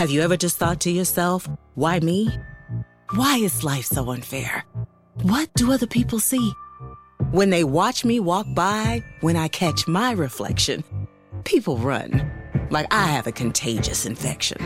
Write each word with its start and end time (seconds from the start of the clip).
Have 0.00 0.10
you 0.10 0.22
ever 0.22 0.38
just 0.38 0.56
thought 0.56 0.80
to 0.80 0.90
yourself, 0.90 1.46
why 1.74 2.00
me? 2.00 2.30
Why 3.16 3.36
is 3.36 3.62
life 3.62 3.84
so 3.84 4.10
unfair? 4.10 4.64
What 5.20 5.52
do 5.52 5.72
other 5.72 5.86
people 5.86 6.20
see? 6.20 6.54
When 7.32 7.50
they 7.50 7.64
watch 7.64 8.02
me 8.02 8.18
walk 8.18 8.46
by, 8.54 9.04
when 9.20 9.36
I 9.36 9.48
catch 9.48 9.86
my 9.86 10.12
reflection, 10.12 10.84
people 11.44 11.76
run 11.76 12.32
like 12.70 12.86
I 12.90 13.08
have 13.08 13.26
a 13.26 13.32
contagious 13.32 14.06
infection. 14.06 14.56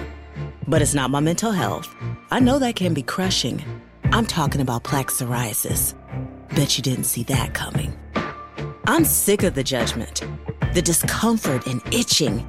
But 0.69 0.83
it's 0.83 0.95
not 0.95 1.11
my 1.11 1.19
mental 1.19 1.51
health. 1.51 1.92
I 2.30 2.39
know 2.39 2.61
that 2.61 2.77
can 2.77 2.95
be 2.95 3.03
crushing. 3.03 3.61
I'm 4.12 4.27
talking 4.27 4.61
about 4.61 4.84
plaque 4.84 5.08
psoriasis. 5.08 5.97
Bet 6.55 6.78
you 6.78 6.83
didn't 6.84 7.11
see 7.12 7.25
that 7.25 7.55
coming. 7.55 7.92
I'm 8.86 9.05
sick 9.05 9.42
of 9.42 9.56
the 9.56 9.64
judgment, 9.64 10.23
the 10.75 10.83
discomfort, 10.83 11.67
and 11.67 11.83
itching. 11.92 12.48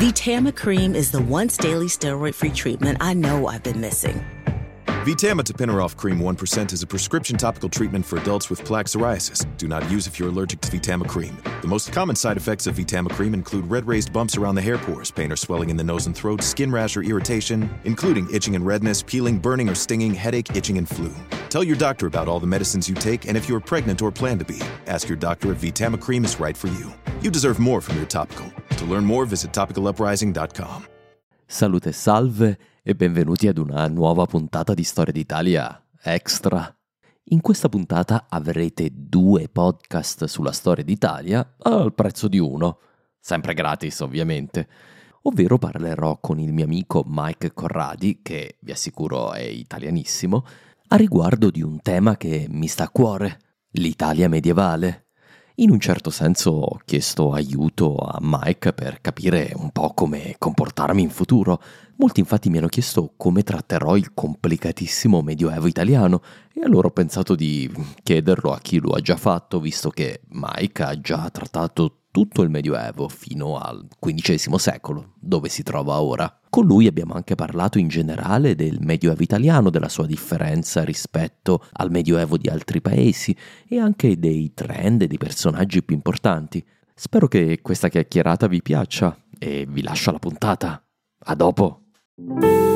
Vitama 0.00 0.56
Cream 0.56 0.94
is 0.94 1.10
the 1.10 1.20
once 1.20 1.58
daily 1.58 1.84
steroid 1.84 2.34
free 2.34 2.48
treatment 2.48 2.96
I 3.02 3.12
know 3.12 3.48
I've 3.48 3.62
been 3.62 3.82
missing. 3.82 4.24
Vitama 5.10 5.42
Tapinaroff 5.42 5.96
Cream 5.96 6.20
1% 6.20 6.72
is 6.72 6.84
a 6.84 6.86
prescription 6.86 7.36
topical 7.36 7.68
treatment 7.68 8.06
for 8.06 8.16
adults 8.16 8.48
with 8.48 8.64
plaque 8.64 8.86
psoriasis. 8.86 9.44
Do 9.56 9.66
not 9.66 9.90
use 9.90 10.06
if 10.06 10.20
you're 10.20 10.28
allergic 10.28 10.60
to 10.60 10.70
Vitama 10.70 11.04
Cream. 11.08 11.36
The 11.62 11.66
most 11.66 11.92
common 11.92 12.14
side 12.14 12.36
effects 12.36 12.68
of 12.68 12.76
Vitama 12.76 13.10
Cream 13.10 13.34
include 13.34 13.68
red 13.68 13.88
raised 13.88 14.12
bumps 14.12 14.36
around 14.36 14.54
the 14.54 14.62
hair 14.62 14.78
pores, 14.78 15.10
pain 15.10 15.32
or 15.32 15.34
swelling 15.34 15.68
in 15.68 15.76
the 15.76 15.82
nose 15.82 16.06
and 16.06 16.14
throat, 16.14 16.44
skin 16.44 16.70
rash 16.70 16.96
or 16.96 17.02
irritation, 17.02 17.68
including 17.82 18.32
itching 18.32 18.54
and 18.54 18.64
redness, 18.64 19.02
peeling, 19.02 19.40
burning 19.40 19.68
or 19.68 19.74
stinging, 19.74 20.14
headache, 20.14 20.54
itching, 20.54 20.78
and 20.78 20.88
flu. 20.88 21.12
Tell 21.48 21.64
your 21.64 21.76
doctor 21.76 22.06
about 22.06 22.28
all 22.28 22.38
the 22.38 22.46
medicines 22.46 22.88
you 22.88 22.94
take 22.94 23.26
and 23.26 23.36
if 23.36 23.48
you're 23.48 23.58
pregnant 23.58 24.02
or 24.02 24.12
plan 24.12 24.38
to 24.38 24.44
be. 24.44 24.60
Ask 24.86 25.08
your 25.08 25.18
doctor 25.18 25.50
if 25.50 25.60
Vitama 25.60 26.00
Cream 26.00 26.24
is 26.24 26.38
right 26.38 26.56
for 26.56 26.68
you. 26.68 26.92
You 27.20 27.32
deserve 27.32 27.58
more 27.58 27.80
from 27.80 27.96
your 27.96 28.06
topical. 28.06 28.46
To 28.76 28.84
learn 28.84 29.04
more, 29.04 29.26
visit 29.26 29.50
topicaluprising.com. 29.50 30.86
Salute 31.48 31.92
salve 31.92 32.56
e 32.82 32.94
benvenuti 32.94 33.46
ad 33.46 33.58
una 33.58 33.86
nuova 33.88 34.24
puntata 34.24 34.72
di 34.72 34.84
Storia 34.84 35.12
d'Italia 35.12 35.86
Extra. 36.02 36.74
In 37.24 37.42
questa 37.42 37.68
puntata 37.68 38.26
avrete 38.28 38.88
due 38.90 39.48
podcast 39.48 40.24
sulla 40.24 40.52
storia 40.52 40.82
d'Italia 40.82 41.56
al 41.58 41.92
prezzo 41.92 42.26
di 42.26 42.38
uno, 42.38 42.78
sempre 43.20 43.52
gratis 43.52 44.00
ovviamente, 44.00 44.66
ovvero 45.22 45.58
parlerò 45.58 46.20
con 46.20 46.40
il 46.40 46.54
mio 46.54 46.64
amico 46.64 47.04
Mike 47.06 47.52
Corradi, 47.52 48.20
che 48.22 48.56
vi 48.60 48.72
assicuro 48.72 49.32
è 49.32 49.42
italianissimo, 49.42 50.46
a 50.88 50.96
riguardo 50.96 51.50
di 51.50 51.62
un 51.62 51.82
tema 51.82 52.16
che 52.16 52.46
mi 52.48 52.66
sta 52.66 52.84
a 52.84 52.90
cuore, 52.90 53.38
l'Italia 53.72 54.28
medievale. 54.28 55.08
In 55.56 55.70
un 55.70 55.78
certo 55.78 56.08
senso 56.08 56.50
ho 56.52 56.80
chiesto 56.86 57.32
aiuto 57.32 57.96
a 57.96 58.18
Mike 58.22 58.72
per 58.72 59.02
capire 59.02 59.52
un 59.54 59.70
po' 59.70 59.92
come 59.92 60.36
comportarmi 60.38 61.02
in 61.02 61.10
futuro. 61.10 61.60
Molti 62.00 62.20
infatti 62.20 62.48
mi 62.48 62.56
hanno 62.56 62.68
chiesto 62.68 63.12
come 63.18 63.42
tratterò 63.42 63.94
il 63.94 64.14
complicatissimo 64.14 65.20
Medioevo 65.20 65.66
italiano 65.66 66.22
e 66.50 66.62
allora 66.62 66.86
ho 66.86 66.92
pensato 66.92 67.34
di 67.34 67.70
chiederlo 68.02 68.54
a 68.54 68.58
chi 68.58 68.80
lo 68.80 68.92
ha 68.92 69.00
già 69.00 69.18
fatto, 69.18 69.60
visto 69.60 69.90
che 69.90 70.22
Mike 70.30 70.82
ha 70.82 70.98
già 70.98 71.28
trattato 71.28 72.04
tutto 72.10 72.40
il 72.40 72.48
Medioevo 72.48 73.06
fino 73.10 73.58
al 73.58 73.86
XV 73.98 74.54
secolo, 74.54 75.12
dove 75.20 75.50
si 75.50 75.62
trova 75.62 76.00
ora. 76.00 76.40
Con 76.48 76.64
lui 76.64 76.86
abbiamo 76.86 77.12
anche 77.12 77.34
parlato 77.34 77.78
in 77.78 77.88
generale 77.88 78.54
del 78.54 78.78
Medioevo 78.80 79.22
italiano, 79.22 79.68
della 79.68 79.90
sua 79.90 80.06
differenza 80.06 80.82
rispetto 80.84 81.66
al 81.72 81.90
Medioevo 81.90 82.38
di 82.38 82.48
altri 82.48 82.80
paesi 82.80 83.36
e 83.68 83.78
anche 83.78 84.18
dei 84.18 84.54
trend 84.54 85.02
e 85.02 85.06
dei 85.06 85.18
personaggi 85.18 85.82
più 85.82 85.96
importanti. 85.96 86.66
Spero 86.94 87.28
che 87.28 87.58
questa 87.60 87.90
chiacchierata 87.90 88.46
vi 88.46 88.62
piaccia 88.62 89.14
e 89.38 89.66
vi 89.68 89.82
lascio 89.82 90.08
alla 90.08 90.18
puntata. 90.18 90.82
A 91.24 91.34
dopo! 91.34 91.80
Thank 92.28 92.44
you. 92.44 92.69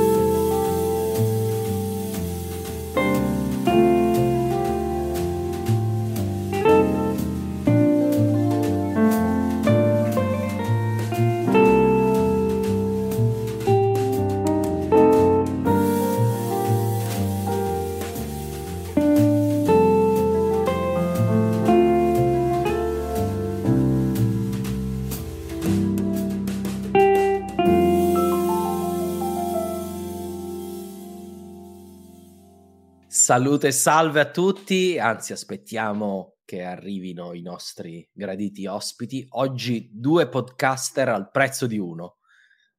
Salute 33.25 33.69
e 33.69 33.73
salve 33.73 34.21
a 34.21 34.31
tutti, 34.31 34.99
anzi 34.99 35.33
aspettiamo 35.33 36.41
che 36.45 36.63
arrivino 36.63 37.33
i 37.33 37.41
nostri 37.41 38.07
graditi 38.13 38.67
ospiti. 38.67 39.25
Oggi 39.31 39.89
due 39.95 40.29
podcaster 40.29 41.09
al 41.09 41.31
prezzo 41.31 41.67
di 41.67 41.79
uno, 41.79 42.19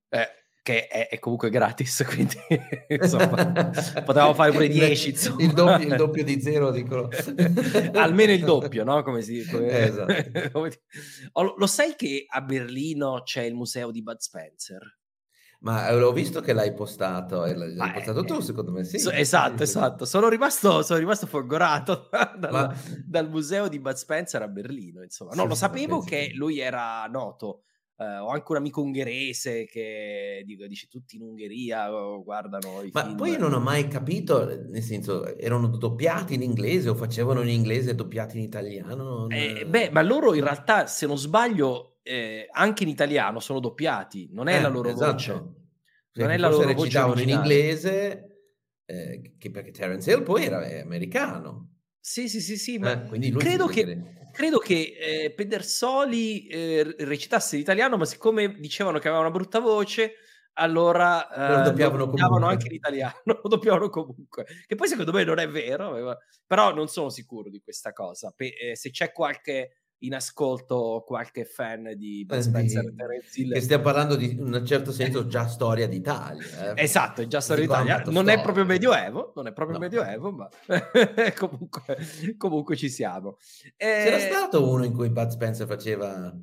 eh, 0.08 0.28
che 0.62 0.86
è, 0.86 1.08
è, 1.08 1.18
comunque 1.18 1.50
gratis, 1.50 2.04
quindi 2.06 2.38
insomma 2.90 3.72
potevamo 4.06 4.36
fare 4.36 4.52
pure 4.52 4.68
10. 4.68 5.10
Il, 5.10 5.36
il, 5.40 5.52
doppio, 5.52 5.88
il 5.88 5.96
doppio, 5.96 6.24
di 6.24 6.40
zero, 6.40 6.70
dicono. 6.70 7.10
Almeno 7.98 8.32
il 8.32 8.44
doppio, 8.44 8.84
no? 8.84 9.02
Come 9.02 9.24
si 9.24 9.44
come, 9.50 9.80
esatto. 9.80 10.14
come, 10.54 10.70
oh, 11.32 11.56
lo 11.58 11.66
sai 11.66 11.96
che 11.96 12.24
a 12.30 12.42
Berlino 12.42 13.24
c'è 13.24 13.42
il 13.42 13.56
museo 13.56 13.90
di 13.90 14.04
Bud 14.04 14.20
Spencer? 14.20 14.95
Ma 15.66 15.92
ho 15.96 16.12
visto 16.12 16.42
che 16.42 16.54
l'hai 16.54 16.76
postato, 16.76 17.44
l'hai 17.44 17.76
ah, 17.80 17.92
postato 17.92 18.24
tu, 18.24 18.40
secondo 18.40 18.72
me 18.72 18.84
sì. 18.84 19.00
So, 19.00 19.10
esatto, 19.10 19.64
esatto. 19.64 20.06
Sono 20.06 20.30
rimasto, 20.30 20.84
sono 20.84 21.00
rimasto 21.00 21.26
folgorato 21.26 22.08
dal, 22.38 22.52
Ma... 22.52 22.76
dal, 23.04 23.28
museo 23.28 23.68
di 23.68 23.80
Bud 23.80 23.96
Spencer 23.96 24.44
a 24.44 24.48
Berlino, 24.48 25.02
insomma. 25.02 25.32
No, 25.34 25.42
sì, 25.42 25.48
lo 25.48 25.56
sapevo 25.56 26.02
che 26.02 26.32
lui 26.36 26.60
era 26.60 27.04
noto. 27.08 27.64
Uh, 27.96 28.22
ho 28.24 28.28
anche 28.28 28.52
un 28.52 28.58
amico 28.58 28.82
ungherese 28.82 29.66
che 29.66 30.44
dico, 30.46 30.68
dice 30.68 30.88
tutti 30.88 31.16
in 31.16 31.22
Ungheria 31.22 31.94
oh, 31.94 32.22
guardano 32.24 32.82
i 32.82 32.90
Ma 32.92 33.06
film. 33.06 33.16
poi 33.16 33.32
io 33.32 33.38
non 33.40 33.54
ho 33.54 33.60
mai 33.62 33.88
capito, 33.88 34.46
nel 34.46 34.84
senso, 34.84 35.26
erano 35.38 35.68
doppiati 35.68 36.34
in 36.34 36.42
inglese 36.42 36.90
o 36.90 36.96
facevano 36.96 37.42
in 37.42 37.48
inglese 37.48 37.96
doppiati 37.96 38.38
in 38.38 38.44
italiano? 38.44 39.04
Non... 39.04 39.32
Eh, 39.32 39.66
beh, 39.66 39.90
ma 39.92 40.04
loro 40.04 40.36
in 40.36 40.44
realtà, 40.44 40.86
se 40.86 41.08
non 41.08 41.18
sbaglio, 41.18 41.95
eh, 42.08 42.48
anche 42.52 42.84
in 42.84 42.90
italiano 42.90 43.40
sono 43.40 43.60
doppiati, 43.60 44.30
non 44.32 44.48
è 44.48 44.58
eh, 44.58 44.62
la 44.62 44.68
loro 44.68 44.90
esatto. 44.90 45.12
voce. 45.12 45.54
Non 46.14 46.30
è 46.30 46.38
la 46.38 46.50
loro 46.50 46.68
recitavano 46.68 47.20
in 47.20 47.30
inglese, 47.30 48.54
eh, 48.86 49.34
che 49.38 49.52
perché 49.52 49.72
Terence 49.72 50.10
Hill 50.10 50.24
poi 50.24 50.46
era 50.46 50.60
americano. 50.82 51.80
Sì, 52.00 52.30
sì, 52.30 52.40
sì, 52.40 52.58
sì, 52.58 52.78
ma 52.78 53.10
eh, 53.12 53.32
credo, 53.32 53.66
che, 53.66 54.30
credo, 54.32 54.60
che, 54.60 54.96
eh, 54.98 55.34
Pedersoli 55.34 56.46
eh, 56.46 56.96
recitasse 57.00 57.58
l'italiano, 57.58 57.98
ma 57.98 58.06
siccome 58.06 58.60
dicevano 58.60 59.00
che 59.00 59.08
aveva 59.08 59.24
una 59.24 59.32
brutta 59.32 59.60
voce, 59.60 60.14
allora 60.54 61.28
lo 61.36 61.64
doppiavano, 61.64 61.98
lo 61.98 62.06
doppiavano 62.06 62.46
anche 62.46 62.68
in 62.68 62.76
italiano, 62.76 63.16
lo 63.26 63.50
doppiavano 63.50 63.90
comunque. 63.90 64.46
Che 64.68 64.76
poi 64.76 64.88
secondo 64.88 65.12
me 65.12 65.24
non 65.24 65.40
è 65.40 65.50
vero, 65.50 66.20
però 66.46 66.72
non 66.72 66.88
sono 66.88 67.10
sicuro 67.10 67.50
di 67.50 67.60
questa 67.62 67.92
cosa. 67.92 68.32
Pe- 68.34 68.74
se 68.76 68.92
c'è 68.92 69.12
qualche 69.12 69.85
in 70.06 70.16
ascolto 70.16 71.04
qualche 71.06 71.46
fan 71.46 71.94
di 71.96 72.26
Bud 72.26 72.40
Spencer 72.40 72.86
e 72.86 72.94
Terence. 72.96 73.44
Che 73.44 73.62
stiamo 73.62 73.84
parlando 73.84 74.16
di, 74.16 74.32
in 74.32 74.54
un 74.54 74.66
certo 74.66 74.92
senso, 74.92 75.28
già 75.28 75.48
storia 75.48 75.88
d'Italia. 75.88 76.74
Eh? 76.74 76.84
Esatto, 76.84 77.22
è 77.22 77.28
già 77.28 77.42
storia 77.42 77.66
d'Italia. 77.66 77.96
Non 78.06 78.14
storia. 78.14 78.34
è 78.34 78.42
proprio 78.42 78.66
medioevo, 78.66 79.34
non 79.36 79.48
è 79.48 79.54
proprio 79.54 79.78
no. 79.78 79.84
medioevo, 79.84 80.32
ma 80.32 80.50
comunque, 81.38 81.98
comunque, 82.38 82.76
ci 82.76 82.90
siamo. 82.90 83.38
E... 83.76 83.86
C'era 83.86 84.20
stato 84.20 84.70
uno 84.70 84.84
in 84.84 84.94
cui 84.94 85.10
Bud 85.10 85.30
Spencer 85.30 85.68
faceva... 85.68 86.34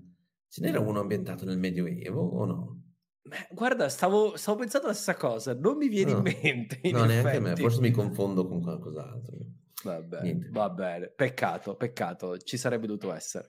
Ce 0.49 0.61
n'era 0.61 0.81
uno 0.81 1.01
ambientato 1.01 1.47
nel 1.47 1.59
medioevo 1.59 2.21
o 2.21 2.45
no? 2.45 2.83
Beh, 3.23 3.49
guarda, 3.53 3.89
stavo, 3.89 4.37
stavo, 4.37 4.59
pensando 4.59 4.89
la 4.89 4.93
stessa 4.93 5.17
cosa, 5.17 5.55
non 5.55 5.79
mi 5.79 5.89
viene 5.89 6.11
no. 6.11 6.19
in 6.19 6.23
mente. 6.23 6.79
In 6.83 6.97
no, 6.97 7.05
neanche 7.05 7.37
a 7.37 7.41
me, 7.41 7.57
forse 7.57 7.81
mi 7.81 7.91
confondo 7.91 8.47
con 8.47 8.61
qualcos'altro. 8.61 9.39
Va 9.83 10.01
bene, 10.01 10.49
va 10.51 10.71
bene, 10.71 11.09
peccato, 11.09 11.75
peccato, 11.75 12.39
ci 12.39 12.57
sarebbe 12.57 12.87
dovuto 12.87 13.13
essere. 13.13 13.49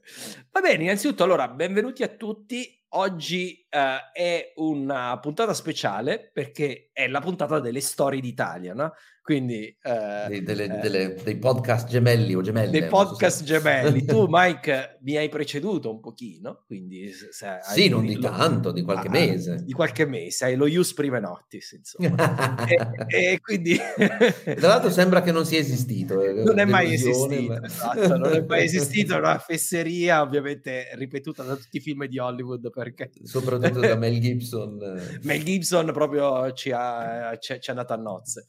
Va 0.51 0.62
bene, 0.62 0.83
innanzitutto 0.83 1.24
allora, 1.24 1.47
benvenuti 1.47 2.03
a 2.03 2.07
tutti. 2.07 2.81
Oggi 2.95 3.65
uh, 3.71 4.12
è 4.12 4.53
una 4.57 5.18
puntata 5.19 5.53
speciale 5.53 6.30
perché 6.31 6.89
è 6.94 7.07
la 7.07 7.21
puntata 7.21 7.59
delle 7.59 7.81
storie 7.81 8.21
d'Italia, 8.21 8.74
no? 8.74 8.94
Quindi... 9.24 9.74
Uh, 9.81 10.28
dei, 10.28 10.44
delle, 10.44 10.66
eh, 10.66 10.80
delle, 10.80 11.16
dei 11.24 11.38
podcast 11.38 11.88
gemelli 11.88 12.36
o 12.36 12.42
gemelle. 12.42 12.70
Dei 12.70 12.90
podcast 12.90 13.38
so 13.38 13.46
gemelli. 13.56 14.04
tu, 14.04 14.25
Mike, 14.28 14.98
mi 15.04 15.16
hai 15.16 15.30
preceduto 15.30 15.90
un 15.90 16.02
pochino, 16.02 16.64
quindi... 16.66 17.10
Se 17.10 17.60
sì, 17.62 17.88
non 17.88 18.06
di 18.06 18.16
lo, 18.16 18.30
tanto, 18.30 18.74
di 18.74 18.81
qualche 18.81 19.08
ah, 19.08 19.12
mese. 19.12 19.64
Di 19.64 19.72
qualche 19.72 20.06
mese, 20.06 20.44
hai 20.44 20.56
lo 20.58 20.68
Ius 20.68 20.94
Prime 20.94 21.22
Nottis, 21.22 21.72
insomma. 21.72 22.68
e, 23.08 23.31
e, 23.31 23.40
quindi... 23.40 23.78
Tra 23.78 24.68
l'altro 24.68 24.90
sembra 24.90 25.22
che 25.22 25.31
non 25.31 25.46
sia 25.46 25.60
esistito. 25.60 26.22
Eh, 26.22 26.44
non 26.44 26.60
è 26.60 26.66
mai 26.66 26.94
esistito, 26.94 27.54
ma... 27.54 27.66
esatto, 27.66 28.18
non 28.18 28.34
è 28.34 28.42
mai 28.46 28.66
esistito, 28.68 29.16
è 29.16 29.20
una 29.20 29.40
fesseria 29.40 30.22
ovviamente 30.22 30.90
ripetuta 30.96 31.44
da 31.44 31.56
tutti 31.56 31.78
i 31.78 31.80
film 31.80 32.08
di 32.08 32.20
Hollywood 32.20 32.70
perché... 32.72 33.10
Soprattutto 33.24 33.80
da 33.80 33.96
Mel 33.96 34.20
Gibson. 34.20 34.80
Mel 35.22 35.44
Gibson 35.46 35.94
proprio 35.94 36.52
ci, 36.52 36.72
ha, 36.72 37.38
ci, 37.40 37.58
ci 37.62 37.70
è 37.70 37.72
andato 37.72 37.94
a 37.94 37.96
nozze. 37.96 38.48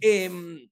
E 0.00 0.14
Ehm, 0.24 0.68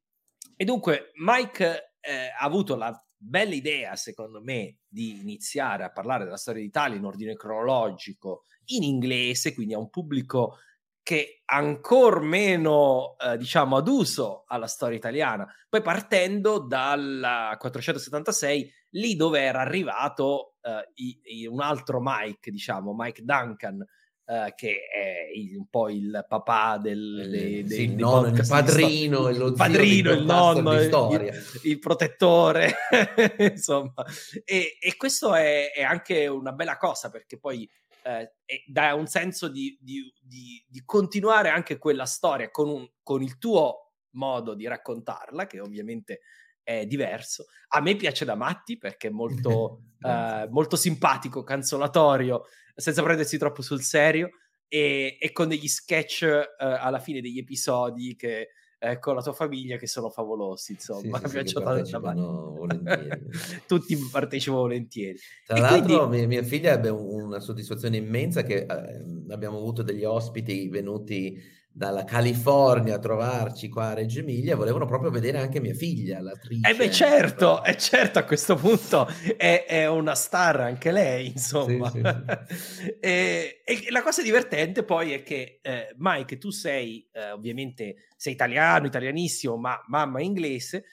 e, 0.56 0.64
dunque 0.64 1.11
Mike 1.17 1.93
eh, 2.00 2.29
ha 2.38 2.44
avuto 2.44 2.76
la 2.76 2.93
bella 3.17 3.55
idea, 3.55 3.96
secondo 3.96 4.41
me, 4.43 4.79
di 4.87 5.20
iniziare 5.20 5.85
a 5.85 5.91
parlare 5.91 6.25
della 6.25 6.37
storia 6.37 6.62
d'Italia 6.62 6.96
in 6.96 7.05
ordine 7.05 7.35
cronologico, 7.35 8.44
in 8.67 8.82
inglese, 8.82 9.55
quindi 9.55 9.75
a 9.75 9.79
un 9.79 9.91
pubblico 9.91 10.58
che 11.02 11.43
ancora 11.44 12.20
meno, 12.20 13.17
eh, 13.19 13.37
diciamo, 13.37 13.76
aduso 13.76 14.44
alla 14.46 14.67
storia 14.67 14.96
italiana. 14.96 15.46
Poi 15.69 15.82
partendo 15.82 16.58
dal 16.58 17.56
476, 17.58 18.73
lì 18.91 19.14
dove 19.14 19.41
era 19.41 19.61
arrivato 19.61 20.55
eh, 20.62 20.91
i, 20.94 21.20
i, 21.25 21.46
un 21.46 21.61
altro 21.61 22.00
Mike, 22.02 22.50
diciamo, 22.50 22.94
Mike 22.96 23.23
Duncan, 23.23 23.85
Uh, 24.26 24.55
che 24.55 24.87
è 24.91 25.29
il, 25.35 25.55
un 25.55 25.69
po' 25.69 25.91
il 25.91 26.25
papà 26.26 26.79
del, 26.79 27.29
dei, 27.31 27.62
dei, 27.62 27.76
sì, 27.76 27.87
dei 27.88 27.97
non, 27.97 28.35
il 28.35 28.47
padrino, 28.49 29.29
il 29.29 29.53
padrino, 29.55 30.12
il 30.12 30.25
nonno, 30.25 30.73
il, 30.73 31.31
il, 31.65 31.79
protettore, 31.79 32.75
insomma. 33.53 34.03
E, 34.43 34.79
e 34.81 34.97
questo 34.97 35.35
è, 35.35 35.73
è, 35.73 35.82
anche 35.82 36.26
una 36.26 36.53
bella 36.53 36.79
cosa 36.79 37.11
perché 37.11 37.38
poi 37.38 37.69
eh, 38.05 38.32
dà 38.67 38.94
un 38.94 39.06
senso 39.06 39.49
di, 39.49 39.76
di, 39.81 40.11
di, 40.19 40.65
di, 40.69 40.82
continuare 40.87 41.50
anche 41.50 41.77
quella 41.77 42.06
storia 42.06 42.50
con, 42.50 42.69
un, 42.69 42.88
con 43.03 43.23
il 43.23 43.37
tuo 43.37 43.93
modo 44.12 44.55
di 44.55 44.67
raccontarla, 44.67 45.47
che 45.47 45.61
ovviamente 45.61 46.20
è 46.64 46.87
diverso. 46.87 47.44
A 47.69 47.81
me 47.81 47.94
piace 47.94 48.25
da 48.25 48.34
matti 48.34 48.76
perché 48.76 49.08
è 49.08 49.11
molto, 49.11 49.82
uh, 50.02 50.49
molto 50.50 50.75
simpatico, 50.75 51.44
canzonatorio 51.44 52.44
senza 52.75 53.02
prendersi 53.05 53.38
troppo 53.38 53.62
sul 53.62 53.82
serio 53.82 54.31
e, 54.66 55.16
e 55.20 55.31
con 55.31 55.46
degli 55.46 55.69
sketch 55.69 56.22
uh, 56.22 56.64
alla 56.64 56.99
fine 56.99 57.20
degli 57.20 57.38
episodi 57.38 58.16
che 58.16 58.49
eh, 58.84 58.99
con 58.99 59.14
la 59.14 59.22
tua 59.22 59.32
famiglia 59.32 59.78
che 59.78 59.87
sono 59.87 60.11
favolosi, 60.11 60.72
insomma, 60.72 61.19
sì, 61.19 61.28
sì, 61.28 61.37
mi 61.37 61.43
piace 61.43 61.99
volentieri. 61.99 63.08
Tutti 63.67 63.96
partecipano 64.10 64.60
volentieri. 64.60 65.19
Tra 65.46 65.56
e 65.56 65.60
l'altro 65.60 66.06
quindi... 66.08 66.26
mia, 66.26 66.40
mia, 66.40 66.43
figlia 66.43 66.72
ebbe 66.72 66.90
una 66.90 67.40
soddisfazione 67.40 67.96
immensa 67.96 68.43
che 68.43 68.67
eh, 68.69 69.02
abbiamo 69.31 69.56
avuto 69.56 69.82
degli 69.82 70.05
ospiti 70.05 70.69
venuti 70.69 71.40
dalla 71.76 72.05
California 72.05 72.94
a 72.94 72.99
trovarci 73.00 73.69
qua 73.69 73.87
a 73.87 73.94
Reggio 73.94 74.21
Emilia, 74.21 74.55
volevano 74.55 74.87
proprio 74.87 75.11
vedere 75.11 75.38
anche 75.38 75.59
mia 75.59 75.75
figlia, 75.75 76.21
l'attrice. 76.21 76.71
Eh 76.71 76.76
beh 76.76 76.91
certo, 76.93 77.65
è 77.65 77.71
eh, 77.71 77.76
certo 77.76 78.21
a 78.21 78.23
questo 78.23 78.55
punto 78.55 79.09
è, 79.37 79.65
è 79.67 79.88
una 79.88 80.15
star 80.15 80.61
anche 80.61 80.93
lei, 80.93 81.26
insomma. 81.31 81.91
Sì, 81.91 82.00
sì, 82.00 82.55
sì. 82.55 82.97
e, 83.00 83.62
e, 83.65 83.87
la 83.91 84.03
cosa 84.03 84.23
divertente 84.23 84.85
poi 84.85 85.15
è 85.15 85.25
che 85.25 85.59
eh, 85.62 85.93
Mike, 85.99 86.38
tu 86.38 86.50
sei 86.50 87.09
eh, 87.11 87.32
ovviamente, 87.32 88.06
sei 88.17 88.35
italiano, 88.35 88.87
italianissimo, 88.87 89.56
ma 89.56 89.77
mamma 89.88 90.20
inglese, 90.20 90.85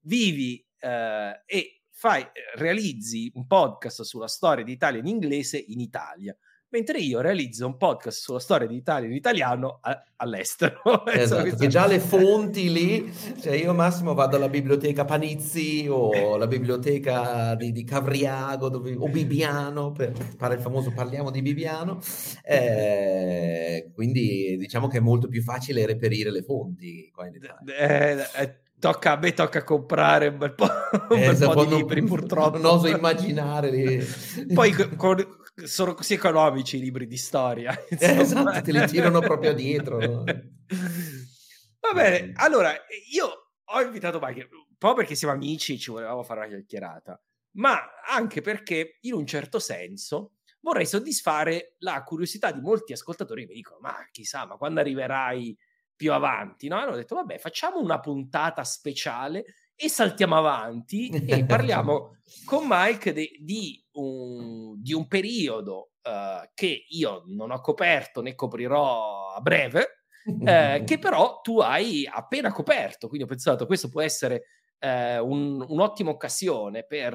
vivi 0.00 0.62
eh, 0.78 1.42
e 1.46 1.82
fai, 1.92 2.26
realizzi 2.56 3.30
un 3.36 3.46
podcast 3.46 4.02
sulla 4.02 4.28
storia 4.28 4.64
d'Italia 4.64 5.00
in 5.00 5.06
inglese 5.06 5.56
in 5.56 5.80
Italia 5.80 6.36
mentre 6.70 6.98
io 6.98 7.20
realizzo 7.20 7.66
un 7.66 7.76
podcast 7.76 8.20
sulla 8.20 8.40
storia 8.40 8.66
d'Italia 8.66 9.08
in 9.08 9.14
italiano 9.14 9.78
a- 9.80 10.02
all'estero. 10.16 11.04
Esatto, 11.16 11.56
che 11.56 11.66
già 11.68 11.86
le 11.86 11.98
fonti 11.98 12.70
lì, 12.70 13.12
cioè 13.40 13.54
io 13.54 13.72
Massimo 13.72 14.14
vado 14.14 14.36
alla 14.36 14.48
biblioteca 14.48 15.04
Panizzi 15.04 15.86
o 15.88 16.34
alla 16.34 16.46
biblioteca 16.46 17.54
di, 17.54 17.72
di 17.72 17.84
Cavriago 17.84 18.68
dove, 18.68 18.94
o 18.94 19.08
Bibiano, 19.08 19.92
per 19.92 20.12
fare 20.36 20.54
il 20.54 20.60
famoso 20.60 20.92
parliamo 20.92 21.30
di 21.30 21.42
Bibiano, 21.42 22.00
eh, 22.44 23.90
quindi 23.94 24.56
diciamo 24.58 24.88
che 24.88 24.98
è 24.98 25.00
molto 25.00 25.28
più 25.28 25.42
facile 25.42 25.86
reperire 25.86 26.30
le 26.30 26.42
fonti 26.42 27.10
qua 27.12 27.26
in 27.26 27.34
Italia. 27.34 27.76
Eh, 27.76 28.42
eh, 28.42 28.58
tocca, 28.78 29.12
a 29.12 29.16
me 29.16 29.32
tocca 29.32 29.62
comprare 29.64 30.28
un 30.28 30.38
bel 30.38 30.54
po', 30.54 30.66
un 31.10 31.18
bel 31.18 31.50
po 31.52 31.64
di 31.64 31.76
libri 31.76 32.02
purtroppo. 32.04 32.58
Non 32.58 32.76
oso 32.76 32.88
immaginare. 32.88 34.04
Poi 34.52 34.72
con, 34.96 35.16
sono 35.64 35.94
così 35.94 36.14
economici 36.14 36.76
i 36.76 36.80
libri 36.80 37.06
di 37.06 37.16
storia. 37.16 37.74
Eh, 37.98 38.20
esatto, 38.20 38.62
te 38.62 38.72
li 38.72 38.86
tirano 38.86 39.20
proprio 39.20 39.54
dietro. 39.54 39.98
No? 39.98 40.24
Va 41.80 41.92
bene, 41.92 42.32
allora 42.36 42.74
io 43.10 43.52
ho 43.64 43.80
invitato 43.80 44.18
Mike 44.20 44.48
un 44.50 44.76
po' 44.76 44.94
perché 44.94 45.14
siamo 45.14 45.34
amici 45.34 45.74
e 45.74 45.78
ci 45.78 45.90
volevamo 45.90 46.22
fare 46.22 46.40
una 46.40 46.48
chiacchierata, 46.48 47.20
ma 47.52 47.78
anche 48.06 48.40
perché 48.40 48.98
in 49.02 49.14
un 49.14 49.26
certo 49.26 49.58
senso 49.58 50.32
vorrei 50.60 50.86
soddisfare 50.86 51.76
la 51.78 52.02
curiosità 52.02 52.50
di 52.50 52.60
molti 52.60 52.92
ascoltatori 52.92 53.42
che 53.42 53.48
mi 53.48 53.54
dicono: 53.54 53.78
Ma 53.80 53.94
chissà, 54.10 54.46
ma 54.46 54.56
quando 54.56 54.80
arriverai 54.80 55.56
più 55.94 56.12
avanti? 56.12 56.68
No? 56.68 56.78
Hanno 56.78 56.96
detto: 56.96 57.14
Vabbè, 57.14 57.38
facciamo 57.38 57.78
una 57.78 58.00
puntata 58.00 58.64
speciale 58.64 59.44
e 59.74 59.88
saltiamo 59.88 60.36
avanti 60.36 61.08
e 61.08 61.44
parliamo 61.46 62.16
con 62.44 62.64
Mike 62.66 63.12
de, 63.12 63.30
di, 63.38 63.85
un, 63.96 64.80
di, 64.80 64.92
un, 64.92 65.06
periodo 65.06 65.92
uh, 66.02 66.48
che 66.54 66.84
io 66.88 67.22
non 67.26 67.50
ho 67.50 67.60
coperto 67.60 68.22
né 68.22 68.34
coprirò 68.34 69.34
a 69.34 69.40
breve, 69.40 70.04
eh, 70.44 70.82
che 70.84 70.98
però 70.98 71.40
tu 71.40 71.60
hai 71.60 72.08
appena 72.10 72.52
coperto. 72.52 73.08
Quindi 73.08 73.26
ho 73.26 73.28
pensato 73.28 73.66
questo 73.66 73.88
può 73.88 74.00
essere 74.00 74.44
eh, 74.78 75.18
un, 75.18 75.64
un'ottima 75.66 76.10
occasione 76.10 76.84
per, 76.84 77.14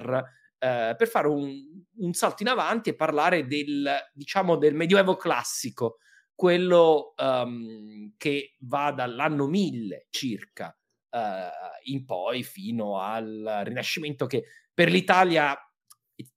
eh, 0.57 0.95
per 0.97 1.07
fare 1.07 1.27
un, 1.27 1.51
un, 1.97 2.13
salto 2.13 2.43
in 2.43 2.50
avanti 2.50 2.89
e 2.89 2.95
parlare 2.95 3.45
del, 3.45 3.89
diciamo, 4.13 4.57
del 4.57 4.75
Medioevo 4.75 5.15
classico, 5.15 5.97
quello 6.33 7.13
um, 7.17 8.13
che 8.17 8.55
va 8.61 8.91
dall'anno 8.91 9.45
1000 9.45 10.07
circa 10.09 10.75
uh, 11.11 11.19
in 11.83 12.05
poi 12.05 12.41
fino 12.43 13.00
al 13.00 13.61
Rinascimento 13.63 14.25
che 14.25 14.45
per 14.73 14.89
l'Italia 14.89 15.55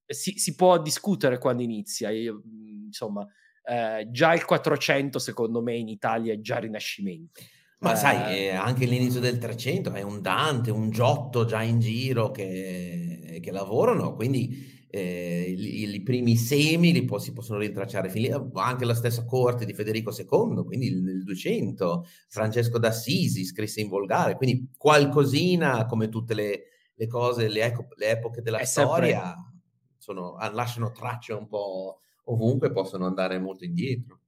si, 0.07 0.39
si 0.39 0.55
può 0.55 0.81
discutere 0.81 1.39
quando 1.39 1.63
inizia. 1.63 2.11
Io, 2.11 2.43
insomma, 2.87 3.21
uh, 3.23 4.11
già 4.11 4.35
il 4.35 4.45
400 4.45 5.19
secondo 5.19 5.63
me 5.63 5.75
in 5.75 5.89
Italia 5.89 6.33
è 6.33 6.41
già 6.41 6.59
Rinascimento. 6.59 7.41
Ma 7.79 7.93
uh, 7.93 7.97
sai, 7.97 8.39
eh, 8.39 8.51
anche 8.51 8.87
l'inizio 8.87 9.21
del 9.21 9.39
300 9.39 9.93
è 9.93 10.03
un 10.03 10.21
Dante, 10.21 10.71
un 10.71 10.91
Giotto 10.91 11.45
già 11.45 11.63
in 11.63 11.81
giro 11.81 12.31
che, 12.31 13.41
che 13.43 13.51
lavorano, 13.51 14.15
quindi 14.15 14.73
eh, 14.95 15.53
i, 15.59 15.93
i, 15.93 16.03
primi 16.03 16.37
semi 16.37 16.93
li 16.93 17.05
po- 17.05 17.19
si 17.19 17.33
possono 17.33 17.59
rintracciare 17.59 18.13
anche 18.53 18.85
la 18.85 18.95
stessa 18.95 19.25
corte 19.25 19.67
di 19.67 19.75
Federico 19.75 20.15
II, 20.17 20.65
quindi 20.65 20.95
nel 21.03 21.25
200, 21.25 22.07
Francesco 22.29 22.79
d'Assisi 22.79 23.45
scrisse 23.45 23.81
in 23.81 23.89
volgare, 23.89 24.37
quindi 24.37 24.71
qualcosina 24.77 25.85
come 25.87 26.09
tutte 26.09 26.35
le, 26.35 26.63
le 26.95 27.07
cose, 27.09 27.49
le, 27.49 27.63
eco- 27.63 27.89
le, 27.97 28.11
epoche 28.11 28.41
della 28.41 28.59
È 28.59 28.65
storia, 28.65 29.35
sempre... 29.35 29.54
sono, 30.05 30.37
lasciano 30.53 30.91
tracce 30.93 31.33
un 31.33 31.47
po' 31.49 32.01
ovunque, 32.25 32.71
possono 32.71 33.07
andare 33.07 33.39
molto 33.39 33.65
indietro. 33.65 34.19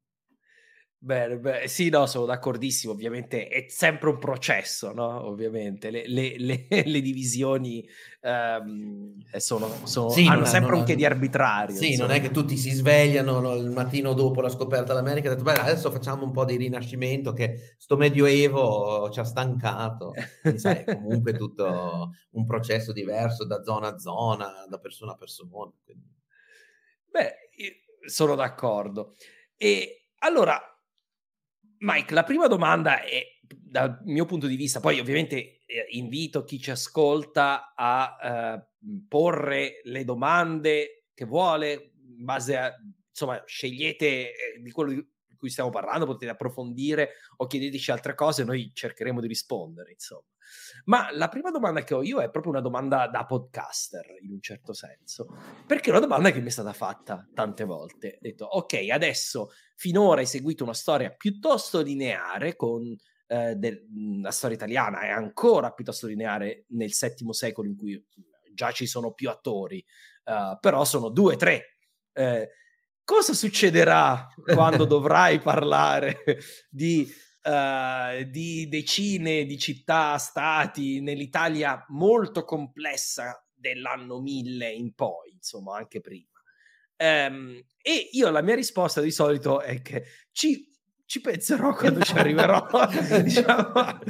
Bene, 1.06 1.38
beh, 1.38 1.68
sì, 1.68 1.88
no, 1.88 2.04
sono 2.06 2.26
d'accordissimo. 2.26 2.92
Ovviamente 2.92 3.46
è 3.46 3.66
sempre 3.68 4.08
un 4.08 4.18
processo, 4.18 4.92
no? 4.92 5.24
Ovviamente 5.24 5.88
le, 5.88 6.02
le, 6.08 6.34
le, 6.36 6.66
le 6.84 7.00
divisioni 7.00 7.86
um, 8.22 9.14
sono, 9.36 9.70
sono, 9.84 10.08
sì, 10.08 10.26
hanno 10.26 10.44
sempre 10.46 10.72
non, 10.72 10.80
un 10.80 10.84
che 10.84 10.96
di 10.96 11.04
arbitrario. 11.04 11.76
Sì, 11.76 11.90
insomma. 11.90 12.08
non 12.08 12.16
è 12.16 12.20
che 12.20 12.32
tutti 12.32 12.56
si 12.56 12.70
svegliano 12.70 13.38
no, 13.38 13.54
il 13.54 13.70
mattino 13.70 14.14
dopo 14.14 14.40
la 14.40 14.48
scoperta 14.48 14.94
dell'America 14.94 15.28
e 15.28 15.36
detto, 15.36 15.44
beh, 15.44 15.52
adesso 15.52 15.92
facciamo 15.92 16.24
un 16.24 16.32
po' 16.32 16.44
di 16.44 16.56
rinascimento 16.56 17.32
che 17.32 17.76
sto 17.78 17.96
medioevo 17.96 19.08
ci 19.12 19.20
ha 19.20 19.24
stancato. 19.24 20.12
Quindi, 20.42 20.58
sai, 20.58 20.82
è 20.84 20.96
comunque 20.96 21.34
tutto 21.34 22.14
un 22.30 22.44
processo 22.46 22.90
diverso 22.90 23.46
da 23.46 23.62
zona 23.62 23.94
a 23.94 23.98
zona, 23.98 24.66
da 24.68 24.78
persona 24.80 25.12
a 25.12 25.16
persona. 25.16 25.70
Quindi. 25.84 26.12
Beh, 27.12 27.34
sono 28.08 28.34
d'accordo. 28.34 29.14
E 29.56 30.08
allora 30.18 30.60
Mike, 31.78 32.14
la 32.14 32.24
prima 32.24 32.46
domanda 32.46 33.02
è 33.02 33.22
dal 33.42 34.00
mio 34.04 34.24
punto 34.24 34.46
di 34.46 34.56
vista, 34.56 34.80
poi 34.80 34.98
ovviamente 34.98 35.64
eh, 35.66 35.86
invito 35.90 36.44
chi 36.44 36.58
ci 36.58 36.70
ascolta 36.70 37.74
a 37.74 38.16
eh, 38.22 38.66
porre 39.08 39.80
le 39.84 40.04
domande 40.04 41.06
che 41.14 41.24
vuole 41.24 41.92
in 42.16 42.24
base 42.24 42.56
a, 42.56 42.74
insomma, 43.08 43.42
scegliete 43.44 44.06
eh, 44.06 44.60
di 44.60 44.70
quello 44.70 44.90
di 44.90 45.06
cui 45.36 45.50
stiamo 45.50 45.70
parlando, 45.70 46.06
potete 46.06 46.30
approfondire 46.30 47.14
o 47.36 47.46
chiedeteci 47.46 47.90
altre 47.90 48.14
cose, 48.14 48.44
noi 48.44 48.70
cercheremo 48.72 49.20
di 49.20 49.26
rispondere, 49.26 49.92
insomma. 49.92 50.24
Ma 50.84 51.08
la 51.12 51.28
prima 51.28 51.50
domanda 51.50 51.82
che 51.82 51.94
ho 51.94 52.02
io 52.02 52.20
è 52.20 52.30
proprio 52.30 52.52
una 52.52 52.60
domanda 52.60 53.08
da 53.08 53.24
podcaster, 53.24 54.04
in 54.22 54.32
un 54.32 54.40
certo 54.40 54.72
senso, 54.72 55.26
perché 55.66 55.88
è 55.88 55.90
una 55.90 56.00
domanda 56.00 56.30
che 56.30 56.40
mi 56.40 56.48
è 56.48 56.50
stata 56.50 56.72
fatta 56.72 57.28
tante 57.34 57.64
volte. 57.64 58.14
Ho 58.16 58.18
detto, 58.20 58.44
ok, 58.44 58.86
adesso 58.90 59.50
finora 59.74 60.20
hai 60.20 60.26
seguito 60.26 60.64
una 60.64 60.74
storia 60.74 61.10
piuttosto 61.10 61.82
lineare 61.82 62.56
con 62.56 62.96
eh, 63.28 63.54
del, 63.56 63.84
la 64.20 64.30
storia 64.30 64.56
italiana 64.56 65.00
è 65.00 65.08
ancora 65.08 65.72
piuttosto 65.72 66.06
lineare 66.06 66.64
nel 66.68 66.92
VII 66.98 67.32
secolo 67.32 67.68
in 67.68 67.76
cui 67.76 68.04
già 68.54 68.70
ci 68.70 68.86
sono 68.86 69.12
più 69.12 69.28
attori, 69.28 69.84
uh, 70.24 70.58
però 70.60 70.84
sono 70.84 71.10
due, 71.10 71.36
tre. 71.36 71.78
Eh, 72.12 72.48
cosa 73.04 73.34
succederà 73.34 74.26
quando 74.42 74.84
dovrai 74.86 75.38
parlare 75.40 76.22
di 76.70 77.06
uh, 77.46 78.24
di 78.28 78.68
decine 78.68 79.44
di 79.44 79.58
città, 79.58 80.18
stati 80.18 81.00
nell'Italia 81.00 81.84
molto 81.88 82.44
complessa 82.44 83.42
dell'anno 83.54 84.20
1000 84.20 84.70
in 84.70 84.94
poi, 84.94 85.32
insomma, 85.32 85.76
anche 85.76 86.00
prima. 86.00 86.28
Um, 86.98 87.62
e 87.82 88.08
io 88.12 88.30
la 88.30 88.42
mia 88.42 88.54
risposta 88.54 89.00
di 89.00 89.10
solito 89.10 89.60
è 89.60 89.82
che 89.82 90.04
ci, 90.32 90.70
ci 91.04 91.20
penserò 91.20 91.74
quando 91.74 92.00
ci 92.00 92.16
arriverò. 92.16 92.66
diciamo. 93.22 94.02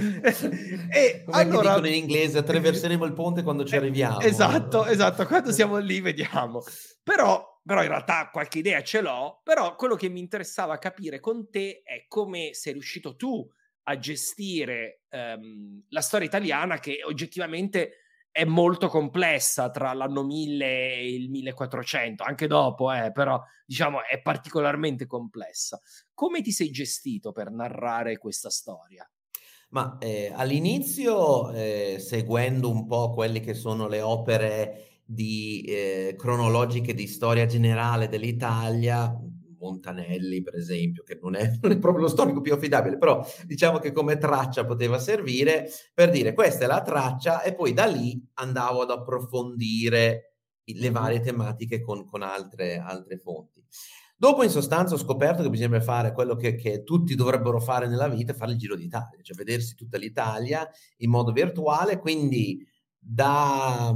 e 0.90 1.24
Come 1.24 1.40
allora 1.40 1.86
in 1.86 1.94
inglese, 1.94 2.38
attraverseremo 2.38 3.04
il 3.04 3.12
ponte 3.12 3.42
quando 3.42 3.64
ci 3.64 3.76
arriviamo. 3.76 4.20
Esatto, 4.20 4.86
esatto, 4.86 5.26
quando 5.26 5.52
siamo 5.52 5.76
lì 5.78 6.00
vediamo. 6.00 6.62
Però 7.02 7.55
però 7.66 7.82
in 7.82 7.88
realtà 7.88 8.30
qualche 8.30 8.60
idea 8.60 8.80
ce 8.82 9.00
l'ho, 9.00 9.40
però 9.42 9.74
quello 9.74 9.96
che 9.96 10.08
mi 10.08 10.20
interessava 10.20 10.78
capire 10.78 11.18
con 11.18 11.50
te 11.50 11.82
è 11.82 12.04
come 12.06 12.50
sei 12.52 12.74
riuscito 12.74 13.16
tu 13.16 13.44
a 13.88 13.98
gestire 13.98 15.02
um, 15.10 15.82
la 15.88 16.00
storia 16.00 16.26
italiana 16.26 16.78
che 16.78 17.00
oggettivamente 17.04 18.02
è 18.30 18.44
molto 18.44 18.88
complessa 18.88 19.70
tra 19.70 19.92
l'anno 19.94 20.22
1000 20.22 20.64
e 20.66 21.14
il 21.14 21.28
1400, 21.30 22.22
anche 22.22 22.46
dopo, 22.46 22.92
eh, 22.92 23.10
però 23.10 23.42
diciamo 23.64 24.04
è 24.04 24.20
particolarmente 24.20 25.06
complessa. 25.06 25.80
Come 26.14 26.42
ti 26.42 26.52
sei 26.52 26.70
gestito 26.70 27.32
per 27.32 27.50
narrare 27.50 28.18
questa 28.18 28.50
storia? 28.50 29.08
Ma 29.70 29.96
eh, 29.98 30.30
all'inizio, 30.32 31.50
eh, 31.50 31.96
seguendo 31.98 32.70
un 32.70 32.86
po' 32.86 33.12
quelle 33.12 33.40
che 33.40 33.54
sono 33.54 33.88
le 33.88 34.02
opere 34.02 34.95
di 35.06 35.62
eh, 35.62 36.14
cronologiche 36.18 36.92
di 36.92 37.06
storia 37.06 37.46
generale 37.46 38.08
dell'Italia, 38.08 39.16
Montanelli 39.58 40.42
per 40.42 40.56
esempio, 40.56 41.02
che 41.02 41.18
non 41.22 41.36
è, 41.36 41.58
non 41.62 41.72
è, 41.72 41.78
proprio 41.78 42.02
lo 42.02 42.08
storico 42.08 42.40
più 42.40 42.52
affidabile, 42.52 42.98
però 42.98 43.24
diciamo 43.44 43.78
che 43.78 43.92
come 43.92 44.18
traccia 44.18 44.66
poteva 44.66 44.98
servire 44.98 45.70
per 45.94 46.10
dire 46.10 46.34
questa 46.34 46.64
è 46.64 46.66
la 46.66 46.82
traccia 46.82 47.42
e 47.42 47.54
poi 47.54 47.72
da 47.72 47.86
lì 47.86 48.20
andavo 48.34 48.82
ad 48.82 48.90
approfondire 48.90 50.32
le 50.64 50.90
varie 50.90 51.20
tematiche 51.20 51.80
con, 51.80 52.04
con 52.04 52.22
altre, 52.22 52.78
altre 52.78 53.18
fonti. 53.18 53.64
Dopo, 54.18 54.42
in 54.42 54.48
sostanza, 54.48 54.94
ho 54.94 54.98
scoperto 54.98 55.42
che 55.42 55.50
bisogna 55.50 55.78
fare 55.80 56.12
quello 56.12 56.36
che, 56.36 56.54
che, 56.54 56.82
tutti 56.84 57.14
dovrebbero 57.14 57.60
fare 57.60 57.86
nella 57.86 58.08
vita, 58.08 58.32
fare 58.32 58.52
il 58.52 58.58
giro 58.58 58.74
d'Italia, 58.74 59.20
cioè 59.20 59.36
vedersi 59.36 59.74
tutta 59.74 59.98
l'Italia 59.98 60.66
in 60.98 61.10
modo 61.10 61.32
virtuale, 61.32 61.98
quindi 61.98 62.66
da 62.98 63.94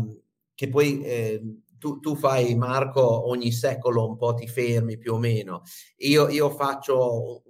che 0.60 0.68
poi 0.68 1.00
eh, 1.00 1.40
tu, 1.78 2.00
tu, 2.00 2.14
fai 2.14 2.54
Marco 2.54 3.30
ogni 3.30 3.50
secolo 3.50 4.06
un 4.06 4.18
po' 4.18 4.34
ti 4.34 4.46
fermi 4.46 4.98
più 4.98 5.14
o 5.14 5.18
meno. 5.18 5.62
Io, 6.00 6.28
io 6.28 6.50
faccio, 6.50 7.44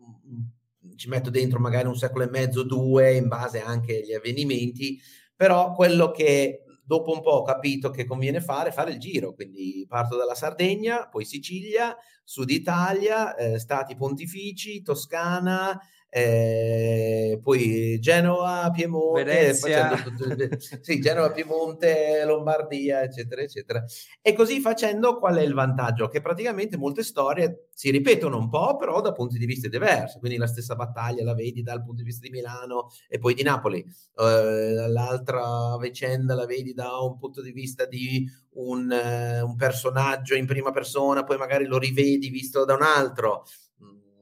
ci 0.94 1.08
metto 1.08 1.28
dentro 1.28 1.58
magari 1.58 1.88
un 1.88 1.96
secolo 1.96 2.22
e 2.22 2.30
mezzo, 2.30 2.62
due, 2.62 3.16
in 3.16 3.26
base 3.26 3.60
anche 3.60 3.96
agli 3.96 4.12
avvenimenti, 4.12 5.00
però 5.34 5.72
quello 5.72 6.12
che 6.12 6.62
dopo 6.84 7.10
un 7.10 7.20
po' 7.20 7.30
ho 7.30 7.42
capito 7.42 7.90
che 7.90 8.04
conviene 8.04 8.40
fare 8.40 8.70
fare 8.70 8.92
il 8.92 9.00
giro, 9.00 9.34
quindi 9.34 9.84
parto 9.88 10.16
dalla 10.16 10.36
Sardegna, 10.36 11.08
poi 11.08 11.24
Sicilia, 11.24 11.96
Sud 12.22 12.50
Italia, 12.50 13.34
eh, 13.34 13.58
Stati 13.58 13.96
Pontifici, 13.96 14.82
Toscana, 14.82 15.76
eh, 16.12 17.38
poi 17.40 18.00
Genova, 18.00 18.68
Piemonte, 18.74 19.54
facendo, 19.54 20.58
sì, 20.80 21.00
Genova, 21.00 21.30
Piemonte, 21.30 22.24
Lombardia, 22.26 23.02
eccetera, 23.02 23.42
eccetera. 23.42 23.84
E 24.20 24.32
così 24.32 24.60
facendo 24.60 25.18
qual 25.18 25.36
è 25.36 25.42
il 25.42 25.54
vantaggio? 25.54 26.08
Che 26.08 26.20
praticamente 26.20 26.76
molte 26.76 27.04
storie 27.04 27.68
si 27.72 27.92
ripetono 27.92 28.38
un 28.38 28.48
po', 28.48 28.76
però 28.76 29.00
da 29.00 29.12
punti 29.12 29.38
di 29.38 29.46
vista 29.46 29.68
diversi. 29.68 30.18
Quindi 30.18 30.36
la 30.36 30.48
stessa 30.48 30.74
battaglia 30.74 31.22
la 31.22 31.34
vedi 31.34 31.62
dal 31.62 31.84
punto 31.84 32.02
di 32.02 32.08
vista 32.08 32.26
di 32.26 32.30
Milano 32.30 32.88
e 33.08 33.18
poi 33.18 33.34
di 33.34 33.44
Napoli. 33.44 33.78
Eh, 33.78 34.88
l'altra 34.88 35.76
vicenda 35.80 36.34
la 36.34 36.44
vedi 36.44 36.74
da 36.74 36.98
un 36.98 37.18
punto 37.18 37.40
di 37.40 37.52
vista 37.52 37.86
di 37.86 38.28
un, 38.54 38.90
uh, 38.90 39.46
un 39.46 39.54
personaggio 39.54 40.34
in 40.34 40.46
prima 40.46 40.72
persona, 40.72 41.22
poi 41.22 41.36
magari 41.36 41.66
lo 41.66 41.78
rivedi 41.78 42.30
visto 42.30 42.64
da 42.64 42.74
un 42.74 42.82
altro 42.82 43.44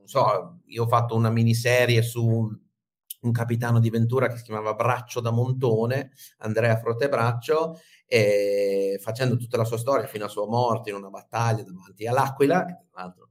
so, 0.09 0.61
io 0.67 0.85
ho 0.85 0.89
fatto 0.89 1.15
una 1.15 1.31
miniserie 1.31 2.03
su 2.03 2.27
un, 2.27 3.33
capitano 3.33 3.79
di 3.79 3.91
Ventura 3.91 4.29
che 4.29 4.39
si 4.39 4.45
chiamava 4.45 4.73
Braccio 4.73 5.21
da 5.21 5.31
Montone, 5.31 6.13
Andrea 6.39 6.79
Frottebraccio, 6.79 7.79
e 8.07 8.99
facendo 9.03 9.37
tutta 9.37 9.59
la 9.59 9.65
sua 9.65 9.77
storia 9.77 10.07
fino 10.07 10.25
alla 10.25 10.33
sua 10.33 10.47
morte 10.47 10.89
in 10.89 10.97
una 10.97 11.11
battaglia 11.11 11.63
davanti 11.63 12.07
all'Aquila, 12.07 12.65
che 12.65 12.79
tra 12.91 13.03
l'altro 13.03 13.31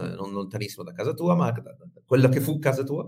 eh, 0.00 0.16
non 0.16 0.32
lontanissimo 0.32 0.82
da 0.82 0.92
casa 0.92 1.12
tua, 1.12 1.36
ma 1.36 1.52
da, 1.52 1.60
da, 1.60 2.18
da 2.18 2.28
che 2.28 2.40
fu 2.40 2.58
casa 2.58 2.82
tua. 2.82 3.06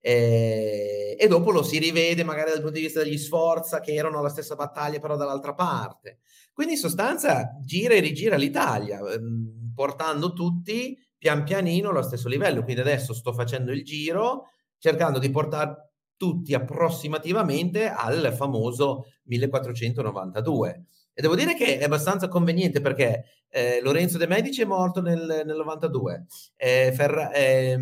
E, 0.00 1.16
e, 1.18 1.26
dopo 1.26 1.50
lo 1.50 1.62
si 1.62 1.78
rivede 1.78 2.22
magari 2.22 2.50
dal 2.50 2.60
punto 2.60 2.76
di 2.76 2.82
vista 2.82 3.02
degli 3.02 3.18
Sforza 3.18 3.80
che 3.80 3.94
erano 3.94 4.18
alla 4.18 4.28
stessa 4.28 4.56
battaglia 4.56 4.98
però 4.98 5.16
dall'altra 5.16 5.54
parte. 5.54 6.18
Quindi 6.52 6.74
in 6.74 6.78
sostanza 6.78 7.56
gira 7.62 7.94
e 7.94 8.00
rigira 8.00 8.36
l'Italia, 8.36 8.98
ehm, 8.98 9.72
portando 9.74 10.34
tutti 10.34 10.96
pian 11.18 11.44
pianino 11.44 11.90
allo 11.90 12.02
stesso 12.02 12.28
livello. 12.28 12.62
Quindi 12.62 12.80
adesso 12.80 13.12
sto 13.12 13.32
facendo 13.32 13.72
il 13.72 13.84
giro 13.84 14.50
cercando 14.78 15.18
di 15.18 15.30
portare 15.30 15.90
tutti 16.16 16.54
approssimativamente 16.54 17.88
al 17.88 18.32
famoso 18.34 19.06
1492. 19.24 20.84
E 21.14 21.20
devo 21.20 21.34
dire 21.34 21.54
che 21.54 21.78
è 21.78 21.84
abbastanza 21.84 22.28
conveniente 22.28 22.80
perché 22.80 23.24
eh, 23.48 23.80
Lorenzo 23.82 24.18
De 24.18 24.26
Medici 24.26 24.62
è 24.62 24.64
morto 24.64 25.00
nel, 25.00 25.42
nel 25.44 25.56
92, 25.56 26.26
eh, 26.56 26.92
Ferra, 26.94 27.32
eh, 27.32 27.76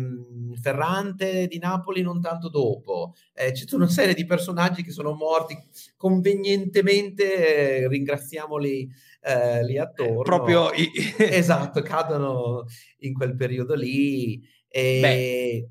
Ferrante 0.59 1.45
di 1.45 1.59
Napoli 1.59 2.01
non 2.01 2.19
tanto 2.19 2.49
dopo, 2.49 3.13
eh, 3.33 3.51
c'è 3.51 3.65
tutta 3.65 3.75
una 3.75 3.89
serie 3.89 4.15
di 4.15 4.25
personaggi 4.25 4.81
che 4.81 4.91
sono 4.91 5.13
morti 5.13 5.55
convenientemente, 5.97 7.81
eh, 7.83 7.87
ringraziamoli 7.87 8.89
eh, 9.27 9.63
lì 9.65 9.77
attorno. 9.77 10.21
Proprio 10.21 10.71
i... 10.71 10.89
esatto, 11.19 11.81
cadono 11.81 12.65
in 12.99 13.13
quel 13.13 13.35
periodo 13.35 13.75
lì. 13.75 14.41
E... 14.67 14.99
Beh. 15.01 15.69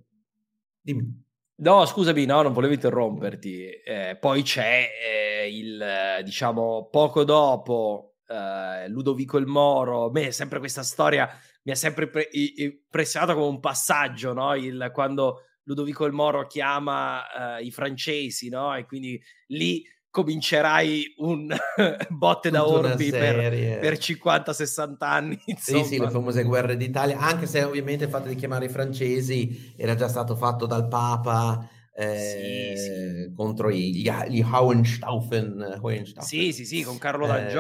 Dimmi. 0.83 1.25
No, 1.59 1.87
scusami, 1.87 2.27
no, 2.27 2.43
non 2.43 2.53
volevo 2.53 2.75
interromperti. 2.75 3.65
Eh, 3.71 4.19
poi 4.21 4.43
c'è 4.43 4.91
eh, 5.03 5.57
il, 5.57 6.23
diciamo, 6.23 6.89
poco 6.91 7.25
dopo 7.25 8.17
eh, 8.29 8.89
Ludovico 8.89 9.39
il 9.39 9.47
Moro. 9.47 10.11
Beh, 10.11 10.33
sempre 10.33 10.59
questa 10.59 10.83
storia 10.83 11.29
mi 11.63 11.73
ha 11.73 11.75
sempre 11.75 12.09
pre- 12.09 12.29
impressionato 12.31 13.35
come 13.35 13.47
un 13.47 13.61
passaggio, 13.61 14.35
no? 14.35 14.55
Il, 14.55 14.91
quando 14.93 15.45
Ludovico 15.63 16.05
il 16.05 16.13
Moro 16.13 16.47
chiama 16.47 17.57
eh, 17.59 17.65
i 17.65 17.71
francesi, 17.71 18.51
no? 18.51 18.75
E 18.77 18.85
quindi 18.85 19.21
lì 19.49 19.83
comincerai 20.17 21.13
un 21.19 21.55
botte 22.09 22.49
da 22.49 22.67
orbi 22.67 23.11
per, 23.11 23.51
per 23.79 23.99
50-60 23.99 24.95
anni. 25.01 25.39
Insomma. 25.45 25.83
Sì, 25.83 25.89
sì, 25.89 26.01
le 26.01 26.09
famose 26.09 26.43
guerre 26.43 26.79
d'Italia, 26.79 27.19
anche 27.19 27.45
se 27.45 27.63
ovviamente 27.63 28.05
il 28.05 28.11
fatto 28.11 28.29
di 28.29 28.35
chiamare 28.35 28.65
i 28.65 28.71
francesi 28.71 29.75
era 29.77 29.95
già 29.95 30.09
stato 30.09 30.35
fatto 30.35 30.65
dal 30.65 30.89
Papa. 30.89 31.69
Eh, 31.99 32.75
sì, 32.77 32.83
sì. 32.83 33.33
contro 33.35 33.71
gli, 33.71 34.11
gli 34.29 34.43
Hohenstaufen, 34.43 35.81
Hohenstaufen. 35.83 36.23
Sì, 36.23 36.53
sì, 36.53 36.65
sì, 36.65 36.83
con 36.83 36.99
Carlo 36.99 37.27
eh, 37.35 37.55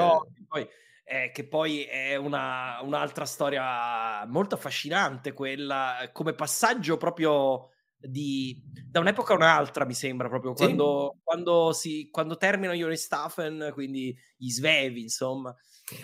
poi 0.47 0.67
eh, 1.05 1.31
che 1.33 1.45
poi 1.45 1.85
è 1.85 2.17
una, 2.17 2.81
un'altra 2.83 3.25
storia 3.27 4.25
molto 4.27 4.55
affascinante, 4.55 5.33
quella 5.33 6.09
come 6.13 6.33
passaggio 6.33 6.97
proprio 6.97 7.71
di, 7.99 8.62
da 8.88 9.00
un'epoca 9.00 9.33
a 9.33 9.37
un'altra, 9.37 9.85
mi 9.85 9.95
sembra 9.95 10.29
proprio 10.29 10.53
quando, 10.53 11.12
sì. 11.15 11.21
quando, 11.23 11.73
si, 11.73 12.09
quando 12.11 12.37
termina 12.37 12.73
Staffen, 12.95 13.71
quindi 13.73 14.17
gli 14.37 14.50
svevi, 14.50 15.03
insomma. 15.03 15.55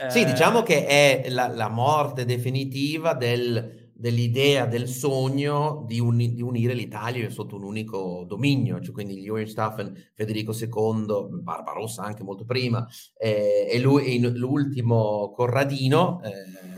Sì, 0.08 0.20
eh... 0.20 0.25
diciamo 0.25 0.62
che 0.62 0.87
è 0.87 1.28
la, 1.30 1.49
la 1.49 1.68
morte 1.68 2.25
definitiva 2.25 3.14
del, 3.14 3.90
dell'idea, 3.92 4.66
del 4.66 4.88
sogno 4.88 5.84
di, 5.87 6.00
uni, 6.00 6.34
di, 6.34 6.42
unire 6.42 6.75
l'Italia 6.75 7.28
sotto 7.30 7.56
un 7.56 7.64
unico 7.64 8.25
dominio, 8.26 8.80
cioè 8.80 8.92
quindi 8.92 9.16
gli 9.18 9.28
Hohenstaufen, 9.28 9.92
Federico 10.14 10.52
II, 10.52 11.40
Barbarossa 11.40 12.02
anche 12.02 12.22
molto 12.22 12.44
prima, 12.44 12.87
eh, 13.16 13.68
e 13.70 13.78
lui, 13.80 14.20
l'ultimo 14.20 15.32
Corradino. 15.32 16.20
Eh, 16.22 16.71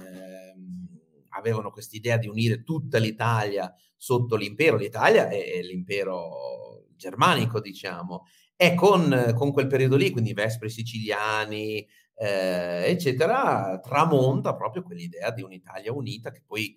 avevano 1.45 1.71
quest'idea 1.71 2.17
di 2.17 2.29
unire 2.29 2.63
tutta 2.63 2.99
l'Italia 2.99 3.73
sotto 3.97 4.37
l'impero, 4.37 4.77
l'Italia 4.77 5.29
e, 5.29 5.63
l'impero 5.63 6.87
germanico, 6.97 7.61
diciamo, 7.61 8.25
e 8.57 8.75
con, 8.75 9.33
con, 9.37 9.53
quel 9.53 9.67
periodo 9.67 9.97
lì, 9.97 10.11
quindi 10.11 10.33
Vespri 10.33 10.71
siciliani, 10.71 11.87
eh, 12.17 12.85
eccetera, 12.87 13.79
tramonta 13.83 14.55
proprio 14.55 14.83
quell'idea 14.83 15.31
di 15.31 15.43
un'Italia 15.43 15.93
unita 15.93 16.31
che 16.31 16.43
poi, 16.47 16.77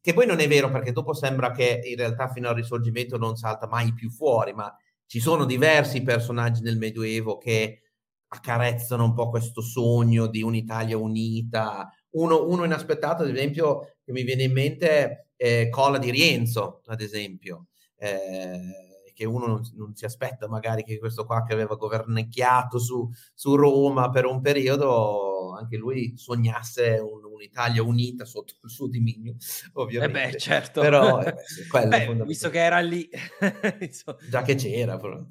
che 0.00 0.12
poi 0.12 0.26
non 0.26 0.40
è 0.40 0.48
vero 0.48 0.70
perché 0.70 0.92
dopo 0.92 1.14
sembra 1.14 1.50
che 1.52 1.80
in 1.84 1.96
realtà 1.96 2.28
fino 2.28 2.48
al 2.48 2.54
risorgimento 2.54 3.16
non 3.16 3.36
salta 3.36 3.66
mai 3.66 3.94
più 3.94 4.10
fuori, 4.10 4.52
ma 4.52 4.74
ci 5.06 5.20
sono 5.20 5.44
diversi 5.44 6.02
personaggi 6.02 6.62
nel 6.62 6.78
Medioevo 6.78 7.38
che 7.38 7.82
accarezzano 8.28 9.04
un 9.04 9.14
po' 9.14 9.28
questo 9.28 9.60
sogno 9.60 10.26
di 10.26 10.42
un'Italia 10.42 10.96
unita. 10.96 11.90
Uno, 12.12 12.46
uno 12.46 12.64
inaspettato, 12.64 13.22
ad 13.22 13.30
esempio, 13.30 13.96
che 14.04 14.12
mi 14.12 14.22
viene 14.22 14.44
in 14.44 14.52
mente 14.52 15.28
è 15.36 15.68
Cola 15.70 15.98
di 15.98 16.10
Rienzo, 16.10 16.82
ad 16.86 17.00
esempio, 17.00 17.66
eh, 17.96 19.12
che 19.12 19.24
uno 19.24 19.46
non, 19.46 19.62
non, 19.74 19.94
si 19.94 20.04
aspetta 20.04 20.48
magari 20.48 20.84
che 20.84 20.98
questo 20.98 21.24
qua 21.24 21.42
che 21.44 21.52
aveva 21.52 21.76
governecchiato 21.76 22.78
su, 22.78 23.08
su 23.34 23.54
Roma 23.54 24.10
per 24.10 24.24
un 24.26 24.40
periodo, 24.40 25.54
anche 25.54 25.76
lui 25.76 26.14
sognasse 26.16 26.98
un, 26.98 27.24
un'Italia 27.24 27.82
unita 27.82 28.24
sotto 28.24 28.54
il 28.62 28.70
suo 28.70 28.88
dominio, 28.88 29.36
ovviamente. 29.74 30.00
Eh 30.28 30.32
beh, 30.32 30.38
certo. 30.38 30.80
Però, 30.80 31.22
eh, 31.22 31.34
beh, 31.70 31.86
beh, 31.86 32.24
visto 32.24 32.50
che 32.50 32.58
era 32.58 32.80
lì. 32.80 33.08
Già 34.28 34.42
che 34.42 34.54
c'era. 34.54 34.96
Però. 34.96 35.24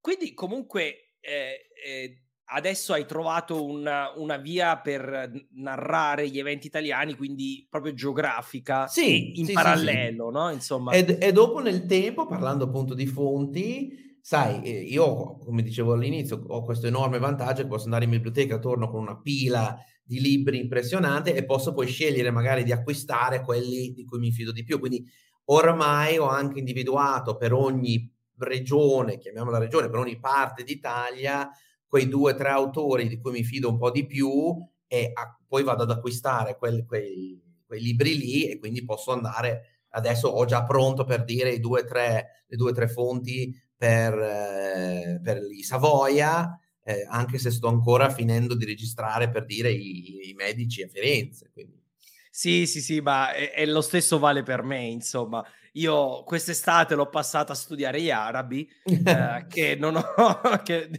Quindi 0.00 0.34
comunque... 0.34 1.16
Eh, 1.20 1.70
eh, 1.82 2.23
adesso 2.54 2.92
hai 2.92 3.04
trovato 3.04 3.64
una, 3.64 4.12
una, 4.16 4.36
via 4.36 4.78
per 4.78 5.30
narrare 5.54 6.28
gli 6.28 6.38
eventi 6.38 6.68
italiani, 6.68 7.14
quindi 7.14 7.66
proprio 7.68 7.94
geografica, 7.94 8.86
sì, 8.86 9.38
in 9.40 9.46
sì, 9.46 9.52
parallelo, 9.52 10.28
sì, 10.28 10.32
no? 10.32 10.50
Insomma. 10.50 10.92
E, 10.92 11.18
e, 11.20 11.32
dopo 11.32 11.60
nel 11.60 11.84
tempo, 11.86 12.26
parlando 12.26 12.64
appunto 12.64 12.94
di 12.94 13.06
fonti, 13.06 14.16
sai, 14.20 14.62
eh, 14.62 14.82
io, 14.82 15.36
come 15.38 15.62
dicevo 15.62 15.94
all'inizio, 15.94 16.44
ho 16.46 16.62
questo 16.62 16.86
enorme 16.86 17.18
vantaggio 17.18 17.62
che 17.62 17.68
posso 17.68 17.84
andare 17.84 18.04
in 18.04 18.10
biblioteca, 18.10 18.58
torno 18.58 18.88
con 18.88 19.00
una 19.00 19.18
pila 19.20 19.76
di 20.04 20.20
libri 20.20 20.60
impressionante 20.60 21.34
e 21.34 21.44
posso 21.44 21.72
poi 21.72 21.88
scegliere 21.88 22.30
magari 22.30 22.62
di 22.62 22.72
acquistare 22.72 23.42
quelli 23.42 23.92
di 23.92 24.04
cui 24.04 24.18
mi 24.20 24.30
fido 24.30 24.52
di 24.52 24.62
più. 24.62 24.78
Quindi 24.78 25.04
ormai 25.46 26.18
ho 26.18 26.28
anche 26.28 26.60
individuato 26.60 27.36
per 27.36 27.52
ogni 27.52 28.12
regione, 28.36 29.18
chiamiamola 29.18 29.58
regione, 29.58 29.88
per 29.88 29.98
ogni 29.98 30.20
parte 30.20 30.62
d'Italia, 30.62 31.48
quei 31.94 32.08
due 32.08 32.32
o 32.32 32.34
tre 32.34 32.48
autori 32.48 33.06
di 33.06 33.20
cui 33.20 33.30
mi 33.30 33.44
fido 33.44 33.68
un 33.68 33.78
po' 33.78 33.92
di 33.92 34.04
più 34.04 34.52
e 34.88 35.12
a, 35.14 35.38
poi 35.46 35.62
vado 35.62 35.84
ad 35.84 35.92
acquistare 35.92 36.56
quel, 36.56 36.84
quei, 36.84 37.40
quei, 37.64 37.80
libri 37.80 38.18
lì 38.18 38.48
e 38.48 38.58
quindi 38.58 38.84
posso 38.84 39.12
andare, 39.12 39.84
adesso 39.90 40.26
ho 40.26 40.44
già 40.44 40.64
pronto 40.64 41.04
per 41.04 41.22
dire 41.22 41.60
due, 41.60 41.84
tre, 41.84 42.46
le 42.48 42.56
due 42.56 42.72
o 42.72 42.74
tre 42.74 42.88
fonti 42.88 43.56
per, 43.76 44.12
eh, 44.12 45.20
per 45.22 45.38
i 45.56 45.62
Savoia, 45.62 46.58
eh, 46.82 47.06
anche 47.08 47.38
se 47.38 47.52
sto 47.52 47.68
ancora 47.68 48.10
finendo 48.10 48.56
di 48.56 48.64
registrare 48.64 49.30
per 49.30 49.44
dire 49.44 49.70
i, 49.70 50.30
i 50.30 50.34
medici 50.34 50.82
a 50.82 50.88
Firenze. 50.88 51.50
Quindi. 51.52 51.80
Sì, 52.28 52.66
sì, 52.66 52.80
sì, 52.80 53.00
ma 53.00 53.32
è, 53.32 53.52
è 53.52 53.66
lo 53.66 53.82
stesso 53.82 54.18
vale 54.18 54.42
per 54.42 54.64
me, 54.64 54.82
insomma. 54.84 55.46
Io 55.76 56.22
quest'estate 56.24 56.94
l'ho 56.94 57.08
passata 57.08 57.52
a 57.52 57.56
studiare 57.56 58.00
gli 58.00 58.10
arabi, 58.10 58.68
eh, 58.84 59.46
che 59.48 59.76
non 59.76 59.96
ho, 59.96 60.04
che, 60.62 60.90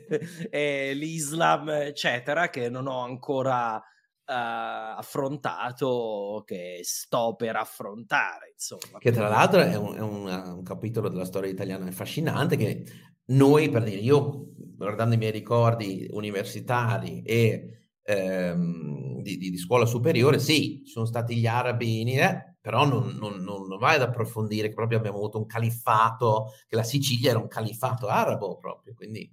eh, 0.50 0.94
l'Islam, 0.94 1.70
eccetera, 1.70 2.50
che 2.50 2.70
non 2.70 2.88
ho 2.88 3.04
ancora 3.04 3.78
eh, 3.78 4.34
affrontato, 4.34 6.44
che 6.46 6.80
sto 6.84 7.36
per 7.38 7.56
affrontare, 7.56 8.52
insomma. 8.54 8.98
Che 8.98 9.12
tra 9.12 9.30
l'altro 9.30 9.62
è 9.62 9.76
un, 9.76 9.96
è 9.96 10.02
un, 10.02 10.54
un 10.58 10.64
capitolo 10.64 11.10
della 11.10 11.26
storia 11.26 11.50
italiana 11.50 11.86
affascinante 11.86 12.58
che 12.58 12.84
noi, 13.28 13.70
per 13.70 13.84
dire, 13.84 14.02
io 14.02 14.52
guardando 14.76 15.16
i 15.16 15.18
miei 15.18 15.32
ricordi 15.32 16.08
universitari 16.12 17.22
e 17.24 17.94
ehm, 18.04 19.22
di, 19.22 19.38
di, 19.38 19.50
di, 19.50 19.58
scuola 19.58 19.86
superiore, 19.86 20.40
sì, 20.40 20.84
ci 20.86 20.92
sono 20.92 21.06
stati 21.06 21.38
gli 21.38 21.48
arabi 21.48 22.02
in 22.02 22.10
Iraq, 22.10 22.55
però 22.66 22.84
non, 22.84 23.16
non, 23.20 23.44
non, 23.44 23.78
vai 23.78 23.94
ad 23.94 24.02
approfondire 24.02 24.70
che 24.70 24.74
proprio 24.74 24.98
abbiamo 24.98 25.18
avuto 25.18 25.38
un 25.38 25.46
califfato, 25.46 26.52
che 26.68 26.76
la 26.76 26.82
Sicilia 26.82 27.30
era 27.30 27.38
un 27.38 27.48
califfato 27.48 28.08
arabo 28.08 28.58
proprio, 28.58 28.96
quindi... 28.96 29.32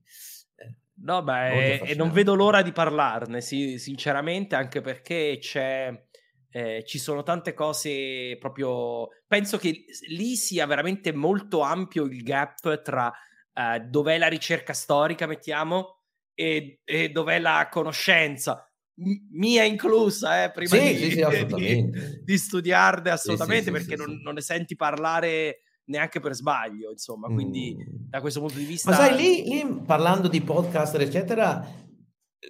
Eh, 0.55 0.75
no, 0.97 1.23
beh, 1.23 1.79
e 1.79 1.95
non 1.95 2.13
vedo 2.13 2.35
l'ora 2.35 2.61
di 2.61 2.73
parlarne, 2.73 3.41
sì, 3.41 3.79
sinceramente, 3.79 4.55
anche 4.55 4.83
perché 4.83 5.39
c'è... 5.41 6.09
Eh, 6.51 6.85
ci 6.85 6.99
sono 6.99 7.23
tante 7.23 7.55
cose 7.55 8.37
proprio. 8.39 9.09
Penso 9.27 9.57
che 9.57 9.87
lì 10.09 10.37
sia 10.37 10.67
veramente 10.67 11.11
molto 11.15 11.63
ampio 11.63 12.05
il 12.05 12.23
gap 12.23 12.83
tra 12.83 13.11
eh, 13.55 13.81
dov'è 13.81 14.19
la 14.19 14.29
ricerca 14.29 14.75
storica, 14.75 15.25
mettiamo, 15.25 16.01
e, 16.35 16.81
e 16.85 17.09
dov'è 17.09 17.39
la 17.39 17.67
conoscenza 17.71 18.71
mia 18.95 19.65
inclusa, 19.65 20.45
eh, 20.45 20.51
prima 20.51 20.77
sì, 20.77 20.95
di, 20.95 21.11
sì, 21.11 21.47
di, 21.55 21.91
di, 22.25 22.39
studiarne 22.39 23.11
assolutamente, 23.11 23.71
perché 23.71 23.97
non, 23.97 24.21
non, 24.23 24.35
ne 24.35 24.41
senti 24.41 24.77
parlare 24.77 25.61
neanche 25.85 26.21
per 26.21 26.35
sbaglio, 26.35 26.91
insomma, 26.91 27.29
quindi 27.29 27.77
mm. 27.77 28.09
da 28.09 28.21
questo 28.21 28.41
punto 28.41 28.59
di 28.59 28.65
vista... 28.65 28.91
Ma 28.91 28.97
sai, 28.97 29.17
lì, 29.17 29.45
lì 29.45 29.83
parlando 29.85 30.29
di 30.29 30.41
podcast, 30.41 30.95
eccetera, 30.97 31.83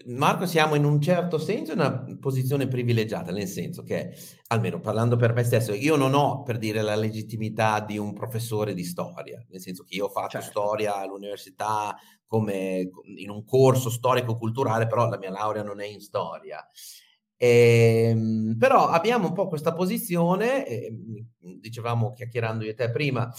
Marco, 0.07 0.47
siamo 0.47 0.75
in 0.75 0.85
un 0.85 1.01
certo 1.01 1.39
senso 1.39 1.73
in 1.73 1.79
una 1.79 2.05
posizione 2.19 2.67
privilegiata, 2.67 3.31
nel 3.31 3.47
senso 3.47 3.83
che, 3.83 4.15
almeno 4.49 4.81
parlando 4.81 5.17
per 5.17 5.33
me 5.33 5.45
stesso, 5.45 5.75
io 5.75 5.97
non 5.97 6.15
ho 6.15 6.43
per 6.43 6.59
dire 6.59 6.83
la 6.83 6.97
legittimità 6.97 7.81
di 7.81 7.99
un 7.99 8.13
professore 8.13 8.75
di 8.75 8.85
storia, 8.85 9.45
nel 9.51 9.61
senso 9.61 9.85
che 9.85 9.95
io 9.95 10.07
ho 10.07 10.11
fatto 10.11 10.41
certo. 10.41 10.49
storia 10.49 10.97
all'università 10.97 11.95
come 12.33 12.91
in 13.17 13.29
un 13.29 13.45
corso 13.45 13.91
storico-culturale, 13.91 14.87
però 14.87 15.07
la 15.07 15.19
mia 15.19 15.31
laurea 15.31 15.63
non 15.63 15.81
è 15.81 15.87
in 15.87 16.01
storia. 16.01 16.67
E, 17.37 18.07
ehm, 18.09 18.57
però 18.59 18.87
abbiamo 18.87 19.27
un 19.27 19.35
po' 19.35 19.49
questa 19.49 19.75
posizione, 19.75 20.67
eh, 20.67 20.97
dicevamo 21.61 22.15
chiacchierando 22.15 22.65
io 22.65 22.71
e 22.71 22.75
te 22.75 22.91
prima, 22.91 23.31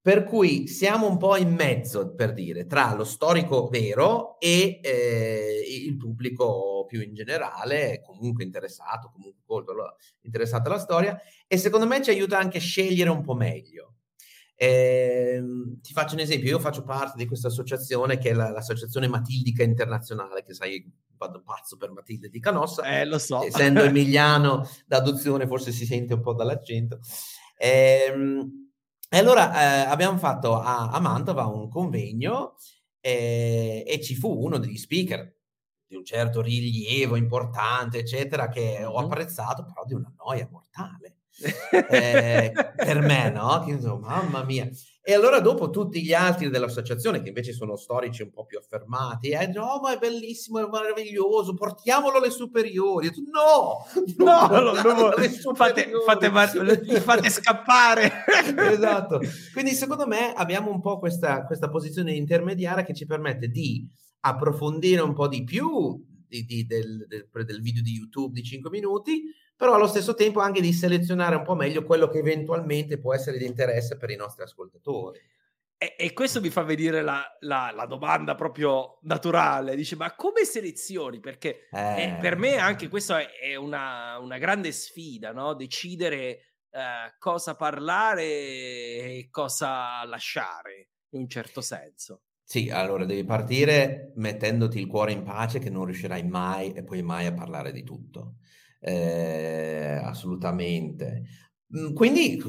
per 0.00 0.24
cui 0.24 0.66
siamo 0.66 1.08
un 1.08 1.18
po' 1.18 1.36
in 1.36 1.54
mezzo, 1.54 2.16
per 2.16 2.32
dire, 2.32 2.66
tra 2.66 2.92
lo 2.94 3.04
storico 3.04 3.68
vero 3.68 4.40
e 4.40 4.80
eh, 4.82 5.64
il 5.86 5.96
pubblico 5.96 6.84
più 6.88 7.00
in 7.00 7.14
generale, 7.14 8.02
comunque 8.04 8.42
interessato, 8.42 9.12
comunque 9.12 9.44
interessato 10.22 10.68
alla 10.68 10.80
storia, 10.80 11.16
e 11.46 11.56
secondo 11.58 11.86
me 11.86 12.02
ci 12.02 12.10
aiuta 12.10 12.38
anche 12.38 12.58
a 12.58 12.60
scegliere 12.60 13.10
un 13.10 13.22
po' 13.22 13.34
meglio. 13.34 13.98
Eh, 14.54 15.42
ti 15.80 15.92
faccio 15.92 16.14
un 16.14 16.20
esempio, 16.20 16.50
io 16.50 16.58
faccio 16.58 16.84
parte 16.84 17.16
di 17.16 17.26
questa 17.26 17.48
associazione 17.48 18.18
che 18.18 18.30
è 18.30 18.32
la, 18.32 18.50
l'associazione 18.50 19.08
Matildica 19.08 19.62
Internazionale, 19.62 20.44
che 20.44 20.54
sai, 20.54 20.84
vado 21.16 21.42
pazzo 21.42 21.76
per 21.76 21.90
Matilde 21.90 22.28
di 22.28 22.40
Canossa. 22.40 22.82
Eh, 22.84 23.04
lo 23.04 23.18
so. 23.18 23.42
Essendo 23.42 23.82
emiliano 23.84 24.68
d'adozione 24.86 25.46
forse 25.46 25.72
si 25.72 25.84
sente 25.86 26.14
un 26.14 26.20
po' 26.20 26.34
dall'accento. 26.34 27.00
Eh, 27.56 28.12
e 29.14 29.18
allora 29.18 29.52
eh, 29.52 29.90
abbiamo 29.90 30.16
fatto 30.16 30.58
a, 30.58 30.88
a, 30.88 30.98
Mantova 30.98 31.44
un 31.44 31.68
convegno 31.68 32.54
eh, 32.98 33.84
e 33.86 34.00
ci 34.00 34.14
fu 34.14 34.42
uno 34.42 34.56
degli 34.56 34.78
speaker 34.78 35.36
di 35.86 35.96
un 35.96 36.04
certo 36.04 36.40
rilievo 36.40 37.16
importante, 37.16 37.98
eccetera, 37.98 38.48
che 38.48 38.82
ho 38.82 38.96
apprezzato, 38.96 39.64
però 39.66 39.84
di 39.84 39.92
una 39.92 40.10
noia 40.16 40.48
mortale. 40.50 41.18
Eh, 41.42 42.52
per 42.76 43.00
me, 43.00 43.30
no? 43.30 43.62
Che, 43.64 43.72
insomma, 43.72 44.22
mamma 44.22 44.44
mia. 44.44 44.68
E 45.04 45.14
allora 45.14 45.40
dopo 45.40 45.68
tutti 45.70 46.00
gli 46.00 46.12
altri 46.12 46.48
dell'associazione, 46.48 47.22
che 47.22 47.28
invece 47.28 47.52
sono 47.52 47.74
storici 47.74 48.22
un 48.22 48.30
po' 48.30 48.44
più 48.44 48.58
affermati, 48.58 49.30
eh, 49.30 49.48
no, 49.48 49.80
ma 49.82 49.94
è 49.94 49.98
bellissimo, 49.98 50.60
è 50.60 50.68
meraviglioso, 50.70 51.54
portiamolo 51.54 52.18
alle 52.18 52.30
superiori. 52.30 53.10
No, 53.32 53.84
no, 54.18 54.48
no, 54.48 54.72
no 54.72 55.12
fate, 55.54 55.90
fate, 56.06 56.30
fate, 57.00 57.30
scappare. 57.30 58.12
esatto. 58.70 59.20
Quindi 59.52 59.72
secondo 59.72 60.06
me 60.06 60.32
abbiamo 60.34 60.70
un 60.70 60.80
po' 60.80 61.00
questa, 61.00 61.44
questa 61.46 61.68
posizione 61.68 62.12
intermediaria 62.12 62.84
che 62.84 62.94
ci 62.94 63.04
permette 63.04 63.48
di 63.48 63.84
approfondire 64.20 65.00
un 65.00 65.14
po' 65.14 65.26
di 65.26 65.42
più 65.42 66.00
di, 66.32 66.44
di, 66.44 66.64
del, 66.64 67.06
del, 67.08 67.44
del 67.44 67.60
video 67.60 67.82
di 67.82 67.92
YouTube 67.92 68.32
di 68.32 68.42
5 68.42 68.70
minuti, 68.70 69.24
però 69.62 69.74
allo 69.74 69.86
stesso 69.86 70.14
tempo 70.14 70.40
anche 70.40 70.60
di 70.60 70.72
selezionare 70.72 71.36
un 71.36 71.44
po' 71.44 71.54
meglio 71.54 71.84
quello 71.84 72.08
che 72.08 72.18
eventualmente 72.18 72.98
può 72.98 73.14
essere 73.14 73.38
di 73.38 73.46
interesse 73.46 73.96
per 73.96 74.10
i 74.10 74.16
nostri 74.16 74.42
ascoltatori. 74.42 75.20
E, 75.78 75.94
e 75.96 76.12
questo 76.12 76.40
mi 76.40 76.50
fa 76.50 76.62
venire 76.62 77.00
la, 77.00 77.24
la, 77.42 77.70
la, 77.72 77.86
domanda 77.86 78.34
proprio 78.34 78.98
naturale, 79.02 79.76
dice 79.76 79.94
ma 79.94 80.16
come 80.16 80.44
selezioni? 80.44 81.20
Perché 81.20 81.68
eh. 81.70 82.02
Eh, 82.02 82.18
per 82.20 82.34
me 82.34 82.56
anche 82.56 82.88
questa 82.88 83.20
è, 83.20 83.28
è 83.38 83.54
una, 83.54 84.18
una, 84.18 84.36
grande 84.38 84.72
sfida, 84.72 85.30
no? 85.30 85.54
decidere 85.54 86.24
eh, 86.68 87.14
cosa 87.20 87.54
parlare 87.54 88.24
e 88.24 89.28
cosa 89.30 90.04
lasciare, 90.06 90.88
in 91.10 91.20
un 91.20 91.28
certo 91.28 91.60
senso. 91.60 92.22
Sì, 92.42 92.68
allora 92.68 93.04
devi 93.04 93.22
partire 93.22 94.10
mettendoti 94.16 94.80
il 94.80 94.88
cuore 94.88 95.12
in 95.12 95.22
pace 95.22 95.60
che 95.60 95.70
non 95.70 95.84
riuscirai 95.84 96.24
mai 96.26 96.72
e 96.72 96.82
poi 96.82 97.00
mai 97.02 97.26
a 97.26 97.32
parlare 97.32 97.70
di 97.70 97.84
tutto 97.84 98.38
eh, 98.82 100.00
assolutamente. 100.02 101.22
Mhmm, 101.68 101.94
quindi 101.94 102.42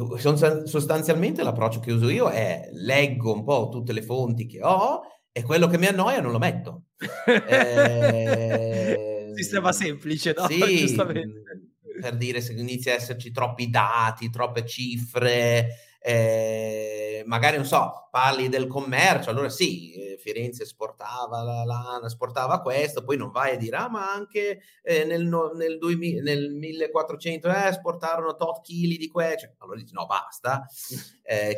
sostanzialmente 0.66 1.44
l'approccio 1.44 1.80
che 1.80 1.92
uso 1.92 2.10
io 2.10 2.28
è 2.30 2.70
leggo 2.74 3.34
un 3.34 3.44
po' 3.44 3.70
tutte 3.70 3.94
le 3.94 4.02
fonti 4.02 4.46
che 4.48 4.62
ho 4.62 5.02
e 5.32 5.44
quello 5.44 5.68
che 5.68 5.78
mi 5.78 5.86
annoia 5.86 6.20
non 6.22 6.32
lo 6.32 6.40
metto. 6.40 6.86
eh, 7.48 9.32
Sistema 9.36 9.72
semplice, 9.72 10.34
no? 10.36 10.48
Sì, 10.48 10.94
mhmm, 10.98 12.02
per 12.02 12.18
dire 12.18 12.42
se 12.42 12.54
inizia 12.54 12.94
a 12.94 12.96
esserci 12.96 13.32
troppi 13.32 13.70
dati, 13.70 14.30
troppe 14.30 14.66
cifre, 14.66 15.68
eh, 16.06 17.24
magari 17.26 17.56
non 17.56 17.66
so, 17.66 18.10
parli 18.12 18.50
del 18.50 18.68
commercio, 18.68 19.30
allora 19.30 19.48
sì, 19.48 19.94
eh, 19.94 20.18
Firenze 20.18 20.64
esportava 20.64 21.42
la 21.42 21.64
lana, 21.64 22.08
esportava 22.08 22.60
questo, 22.60 23.06
poi 23.06 23.16
non 23.16 23.32
vai 23.32 23.54
a 23.54 23.58
dire, 23.58 23.78
ah 23.78 23.90
ma 23.90 24.12
anche 24.12 24.60
eh, 24.82 25.06
nel, 25.06 25.26
nel, 25.56 25.78
2000, 25.78 26.22
nel 26.22 26.52
1400 26.56 27.48
eh, 27.48 27.68
esportarono 27.70 28.36
tot 28.36 28.62
chili 28.62 28.98
di 28.98 29.08
questo, 29.08 29.46
cioè, 29.46 29.56
allora 29.60 29.80
dici 29.80 29.94
no 29.94 30.06
basta, 30.06 30.66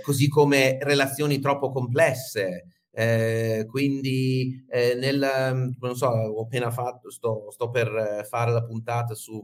così 0.04 0.28
come 0.28 0.78
relazioni 0.80 1.40
troppo 1.40 1.72
complesse, 1.72 2.68
eh, 2.92 3.66
quindi 3.68 4.64
eh, 4.70 4.94
nel, 4.94 5.74
non 5.80 5.96
so, 5.96 6.06
ho 6.08 6.44
appena 6.44 6.70
fatto, 6.70 7.10
sto, 7.10 7.50
sto 7.50 7.72
per 7.72 8.28
fare 8.30 8.52
la 8.52 8.64
puntata 8.64 9.16
su 9.16 9.42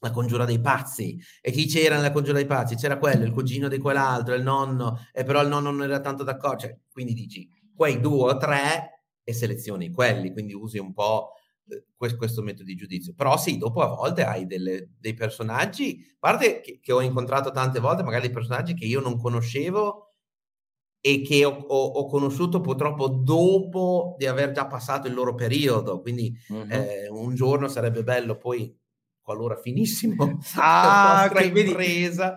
la 0.00 0.10
congiura 0.10 0.44
dei 0.44 0.60
pazzi. 0.60 1.20
E 1.40 1.50
chi 1.50 1.66
c'era 1.66 1.96
nella 1.96 2.12
congiura 2.12 2.36
dei 2.36 2.46
pazzi? 2.46 2.76
C'era 2.76 2.98
quello, 2.98 3.24
il 3.24 3.32
cugino 3.32 3.68
di 3.68 3.78
quell'altro, 3.78 4.34
il 4.34 4.42
nonno, 4.42 5.06
e 5.12 5.24
però 5.24 5.42
il 5.42 5.48
nonno 5.48 5.70
non 5.70 5.82
era 5.82 6.00
tanto 6.00 6.22
d'accordo. 6.24 6.60
Cioè, 6.60 6.78
quindi 6.90 7.14
dici, 7.14 7.48
quei 7.74 8.00
due 8.00 8.32
o 8.32 8.36
tre 8.36 9.04
e 9.22 9.32
selezioni 9.32 9.90
quelli, 9.90 10.32
quindi 10.32 10.54
usi 10.54 10.78
un 10.78 10.92
po' 10.92 11.32
eh, 11.68 11.84
questo 11.96 12.42
metodo 12.42 12.64
di 12.64 12.74
giudizio. 12.74 13.12
Però 13.14 13.36
sì, 13.36 13.58
dopo 13.58 13.82
a 13.82 13.88
volte 13.88 14.24
hai 14.24 14.46
delle, 14.46 14.90
dei 14.98 15.14
personaggi, 15.14 16.04
a 16.14 16.16
parte 16.18 16.60
che, 16.60 16.78
che, 16.80 16.92
ho 16.92 17.00
incontrato 17.00 17.50
tante 17.50 17.80
volte, 17.80 18.02
magari 18.02 18.22
dei 18.26 18.34
personaggi 18.34 18.74
che 18.74 18.86
io 18.86 19.00
non 19.00 19.18
conoscevo 19.18 20.14
e 21.00 21.22
che 21.22 21.44
ho, 21.44 21.50
ho, 21.50 21.86
ho, 21.86 22.06
conosciuto 22.06 22.60
purtroppo 22.60 23.08
dopo 23.08 24.16
di 24.18 24.26
aver 24.26 24.50
già 24.50 24.66
passato 24.66 25.06
il 25.06 25.14
loro 25.14 25.34
periodo. 25.34 26.00
Quindi 26.00 26.34
uh-huh. 26.48 26.66
eh, 26.68 27.08
un 27.08 27.34
giorno 27.34 27.68
sarebbe 27.68 28.02
bello 28.02 28.36
poi 28.36 28.76
qualora 29.28 29.56
finissimo 29.56 30.38
ah, 30.56 31.30
la 31.30 31.42
impresa. 31.42 32.36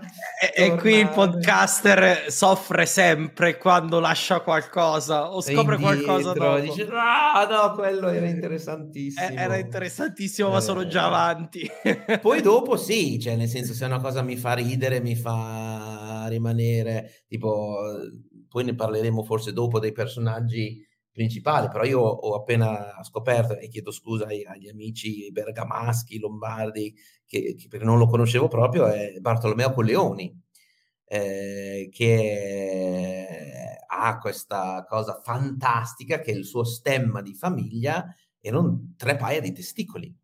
E, 0.53 0.65
e, 0.65 0.75
qui 0.75 0.95
il 0.95 1.07
podcaster 1.07 2.29
soffre 2.29 2.85
sempre 2.85 3.57
quando 3.57 4.01
lascia 4.01 4.41
qualcosa 4.41 5.31
o 5.31 5.39
scopre 5.39 5.75
indietro, 5.75 6.03
qualcosa 6.03 6.33
dopo. 6.33 6.59
Dice, 6.59 6.89
ah 6.91 7.47
no, 7.49 7.73
quello 7.75 8.09
era 8.09 8.27
interessantissimo. 8.27 9.25
Eh, 9.25 9.35
era 9.35 9.55
interessantissimo, 9.55 10.49
eh, 10.49 10.51
ma 10.51 10.59
sono 10.59 10.85
già 10.85 11.05
avanti. 11.05 11.65
poi 12.19 12.41
dopo 12.41 12.75
sì, 12.75 13.17
cioè 13.21 13.37
nel 13.37 13.47
senso 13.47 13.73
se 13.73 13.85
una 13.85 14.01
cosa 14.01 14.21
mi 14.21 14.35
fa 14.35 14.51
ridere, 14.53 14.99
mi 14.99 15.15
fa 15.15 16.25
rimanere, 16.27 17.23
tipo, 17.25 17.77
poi 18.49 18.65
ne 18.65 18.75
parleremo 18.75 19.23
forse 19.23 19.53
dopo 19.53 19.79
dei 19.79 19.93
personaggi 19.93 20.85
principale, 21.11 21.67
però 21.67 21.83
io 21.83 21.99
ho 21.99 22.35
appena 22.35 23.01
scoperto, 23.03 23.57
e 23.57 23.67
chiedo 23.67 23.91
scusa 23.91 24.25
agli 24.25 24.69
amici 24.69 25.31
bergamaschi, 25.31 26.19
lombardi, 26.19 26.95
che, 27.25 27.55
che 27.55 27.67
perché 27.67 27.85
non 27.85 27.97
lo 27.97 28.07
conoscevo 28.07 28.47
proprio, 28.47 28.87
è 28.87 29.19
Bartolomeo 29.19 29.73
Colleoni, 29.73 30.41
eh, 31.05 31.89
che 31.91 33.77
ha 33.85 34.17
questa 34.19 34.85
cosa 34.87 35.19
fantastica 35.21 36.19
che 36.19 36.31
il 36.31 36.45
suo 36.45 36.63
stemma 36.63 37.21
di 37.21 37.33
famiglia 37.33 38.05
erano 38.39 38.93
tre 38.95 39.17
paia 39.17 39.41
di 39.41 39.51
testicoli. 39.51 40.15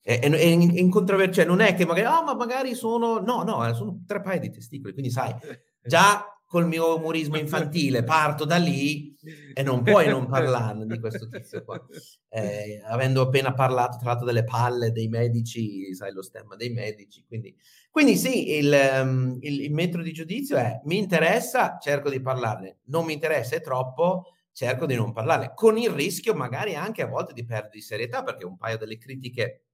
È, 0.00 0.18
è, 0.18 0.28
è 0.28 0.44
in, 0.44 0.76
in 0.76 0.90
controversia, 0.90 1.44
cioè 1.44 1.44
non 1.46 1.60
è 1.60 1.74
che 1.74 1.86
magari, 1.86 2.06
oh, 2.06 2.24
ma 2.24 2.34
magari 2.34 2.74
sono, 2.74 3.20
no, 3.20 3.42
no, 3.42 3.72
sono 3.74 4.02
tre 4.06 4.20
paia 4.20 4.40
di 4.40 4.50
testicoli, 4.50 4.92
quindi 4.92 5.10
sai, 5.10 5.34
già 5.82 6.33
col 6.54 6.68
mio 6.68 6.98
umorismo 6.98 7.36
infantile, 7.36 8.04
parto 8.04 8.44
da 8.44 8.58
lì 8.58 9.12
e 9.52 9.64
non 9.64 9.82
puoi 9.82 10.06
non 10.06 10.28
parlarne 10.28 10.86
di 10.86 11.00
questo 11.00 11.26
tizio 11.26 11.64
qua. 11.64 11.84
Eh, 12.28 12.80
avendo 12.86 13.22
appena 13.22 13.52
parlato, 13.52 13.96
tra 13.96 14.10
l'altro, 14.10 14.24
delle 14.24 14.44
palle 14.44 14.92
dei 14.92 15.08
medici, 15.08 15.92
sai 15.96 16.12
lo 16.12 16.22
stemma 16.22 16.54
dei 16.54 16.70
medici, 16.70 17.24
quindi, 17.26 17.56
quindi 17.90 18.14
sì, 18.14 18.54
il, 18.56 18.72
um, 18.72 19.36
il, 19.40 19.62
il 19.62 19.72
metodo 19.72 20.04
di 20.04 20.12
giudizio 20.12 20.56
è 20.56 20.80
mi 20.84 20.96
interessa, 20.96 21.76
cerco 21.80 22.08
di 22.08 22.20
parlarne, 22.20 22.78
non 22.84 23.04
mi 23.04 23.14
interessa, 23.14 23.56
è 23.56 23.60
troppo, 23.60 24.26
cerco 24.52 24.86
di 24.86 24.94
non 24.94 25.12
parlarne, 25.12 25.54
con 25.56 25.76
il 25.76 25.90
rischio 25.90 26.34
magari 26.34 26.76
anche 26.76 27.02
a 27.02 27.08
volte 27.08 27.32
di 27.32 27.44
perdere 27.44 27.72
di 27.72 27.80
serietà, 27.80 28.22
perché 28.22 28.44
un 28.44 28.56
paio 28.56 28.78
delle 28.78 28.96
critiche, 28.96 29.64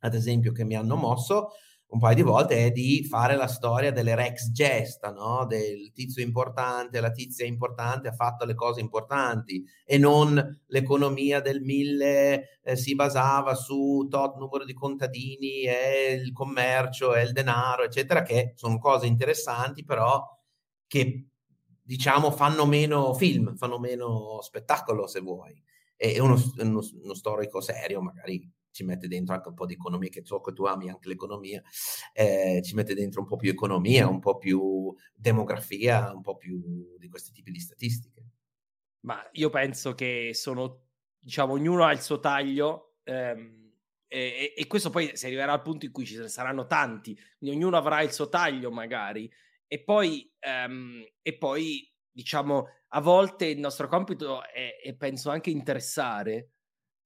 ad 0.00 0.16
esempio, 0.16 0.50
che 0.50 0.64
mi 0.64 0.74
hanno 0.74 0.96
mosso, 0.96 1.50
un 1.96 1.98
paio 1.98 2.14
di 2.14 2.22
volte 2.22 2.66
è 2.66 2.70
di 2.70 3.04
fare 3.04 3.36
la 3.36 3.46
storia 3.46 3.90
delle 3.90 4.14
Rex 4.14 4.50
Gesta, 4.50 5.10
no? 5.10 5.46
del 5.46 5.92
tizio 5.92 6.22
importante, 6.22 7.00
la 7.00 7.10
tizia 7.10 7.46
importante 7.46 8.08
ha 8.08 8.12
fatto 8.12 8.44
le 8.44 8.54
cose 8.54 8.80
importanti 8.80 9.64
e 9.84 9.96
non 9.96 10.62
l'economia 10.66 11.40
del 11.40 11.62
mille 11.62 12.60
eh, 12.62 12.76
si 12.76 12.94
basava 12.94 13.54
su 13.54 14.06
tot 14.10 14.36
numero 14.36 14.64
di 14.64 14.74
contadini 14.74 15.62
e 15.62 16.20
il 16.22 16.32
commercio 16.32 17.14
e 17.14 17.22
il 17.22 17.32
denaro, 17.32 17.84
eccetera, 17.84 18.22
che 18.22 18.52
sono 18.56 18.78
cose 18.78 19.06
interessanti, 19.06 19.82
però 19.82 20.22
che 20.86 21.28
diciamo 21.82 22.30
fanno 22.30 22.66
meno 22.66 23.14
film, 23.14 23.56
fanno 23.56 23.78
meno 23.78 24.40
spettacolo 24.42 25.06
se 25.06 25.20
vuoi. 25.20 25.62
E 25.96 26.20
uno, 26.20 26.36
uno, 26.58 26.82
uno 27.02 27.14
storico 27.14 27.62
serio 27.62 28.02
magari 28.02 28.55
ci 28.76 28.84
mette 28.84 29.08
dentro 29.08 29.34
anche 29.34 29.48
un 29.48 29.54
po' 29.54 29.64
di 29.64 29.72
economia, 29.72 30.10
che 30.10 30.22
so 30.22 30.40
che 30.40 30.52
tu 30.52 30.64
ami 30.64 30.90
anche 30.90 31.08
l'economia, 31.08 31.62
eh, 32.12 32.60
ci 32.62 32.74
mette 32.74 32.94
dentro 32.94 33.22
un 33.22 33.26
po' 33.26 33.36
più 33.36 33.50
economia, 33.50 34.06
un 34.06 34.20
po' 34.20 34.36
più 34.36 34.94
demografia, 35.14 36.12
un 36.12 36.20
po' 36.20 36.36
più 36.36 36.94
di 36.98 37.08
questi 37.08 37.32
tipi 37.32 37.50
di 37.50 37.60
statistiche. 37.60 38.24
Ma 39.00 39.26
io 39.32 39.48
penso 39.48 39.94
che 39.94 40.30
sono, 40.34 40.88
diciamo, 41.18 41.54
ognuno 41.54 41.84
ha 41.84 41.92
il 41.92 42.00
suo 42.00 42.20
taglio. 42.20 42.96
Ehm, 43.04 43.72
e, 44.08 44.52
e, 44.56 44.66
questo 44.66 44.90
poi 44.90 45.16
si 45.16 45.26
arriverà 45.26 45.52
al 45.52 45.62
punto 45.62 45.86
in 45.86 45.92
cui 45.92 46.04
ci 46.04 46.28
saranno 46.28 46.66
tanti, 46.66 47.18
quindi 47.38 47.56
ognuno 47.56 47.76
avrà 47.76 48.02
il 48.02 48.12
suo 48.12 48.28
taglio 48.28 48.70
magari. 48.70 49.30
E 49.66 49.82
poi, 49.82 50.30
ehm, 50.38 51.02
e 51.22 51.38
poi 51.38 51.90
diciamo, 52.10 52.66
a 52.88 53.00
volte 53.00 53.46
il 53.46 53.58
nostro 53.58 53.88
compito 53.88 54.42
è, 54.44 54.80
è 54.82 54.94
penso 54.94 55.30
anche 55.30 55.50
interessare 55.50 56.55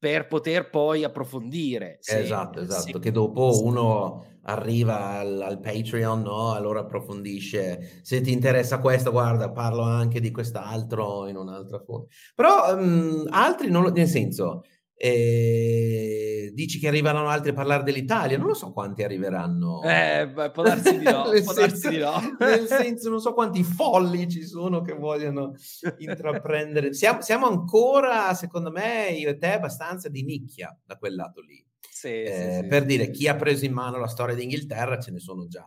per 0.00 0.26
poter 0.26 0.70
poi 0.70 1.04
approfondire. 1.04 1.98
Se, 2.00 2.20
esatto, 2.20 2.60
esatto, 2.60 2.80
se... 2.80 2.98
che 2.98 3.10
dopo 3.10 3.62
uno 3.62 4.38
arriva 4.44 5.18
al, 5.18 5.42
al, 5.42 5.60
Patreon, 5.60 6.22
no? 6.22 6.52
Allora 6.52 6.80
approfondisce. 6.80 8.00
Se 8.02 8.22
ti 8.22 8.32
interessa 8.32 8.78
questo, 8.78 9.10
guarda, 9.10 9.50
parlo 9.50 9.82
anche 9.82 10.18
di 10.18 10.30
quest'altro 10.30 11.28
in 11.28 11.36
un'altra 11.36 11.80
fonte. 11.80 12.14
Però 12.34 12.74
um, 12.74 13.26
altri 13.28 13.70
non 13.70 13.82
lo, 13.82 13.90
nel 13.90 14.08
senso, 14.08 14.62
e 15.02 16.50
dici 16.52 16.78
che 16.78 16.88
arriveranno 16.88 17.26
altri 17.26 17.50
a 17.50 17.54
parlare 17.54 17.84
dell'Italia, 17.84 18.36
non 18.36 18.48
lo 18.48 18.52
so 18.52 18.70
quanti 18.70 19.02
arriveranno. 19.02 19.80
Eh, 19.82 20.28
beh, 20.28 20.50
può 20.50 20.62
darsi 20.62 20.98
di 20.98 21.04
no. 21.04 21.22
può 21.42 21.54
senso, 21.54 21.88
di 21.88 21.96
no. 21.96 22.20
nel 22.38 22.66
senso, 22.66 23.08
non 23.08 23.18
so 23.18 23.32
quanti 23.32 23.64
folli 23.64 24.28
ci 24.28 24.44
sono 24.44 24.82
che 24.82 24.92
vogliono 24.92 25.54
intraprendere. 25.96 26.92
Siamo, 26.92 27.22
siamo, 27.22 27.46
ancora, 27.46 28.34
secondo 28.34 28.70
me, 28.70 29.08
io 29.12 29.30
e 29.30 29.38
te, 29.38 29.52
abbastanza 29.52 30.10
di 30.10 30.22
nicchia 30.22 30.78
da 30.84 30.98
quel 30.98 31.14
lato 31.14 31.40
lì. 31.40 31.64
Sì, 31.90 32.22
eh, 32.22 32.58
sì, 32.60 32.68
per 32.68 32.82
sì. 32.82 32.86
dire, 32.86 33.10
chi 33.10 33.26
ha 33.26 33.36
preso 33.36 33.64
in 33.64 33.72
mano 33.72 33.98
la 33.98 34.06
storia 34.06 34.34
d'Inghilterra 34.34 34.98
ce 34.98 35.12
ne 35.12 35.18
sono 35.18 35.46
già, 35.46 35.64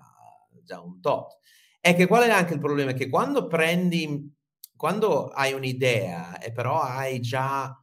già 0.64 0.80
un 0.80 1.02
tot. 1.02 1.40
È 1.80 1.96
che 1.96 2.06
qual 2.06 2.26
è 2.26 2.30
anche 2.30 2.54
il 2.54 2.60
problema? 2.60 2.94
Che 2.94 3.10
quando 3.10 3.48
prendi 3.48 4.32
quando 4.76 5.30
hai 5.30 5.54
un'idea 5.54 6.40
e 6.40 6.52
però 6.52 6.82
hai 6.82 7.20
già 7.20 7.83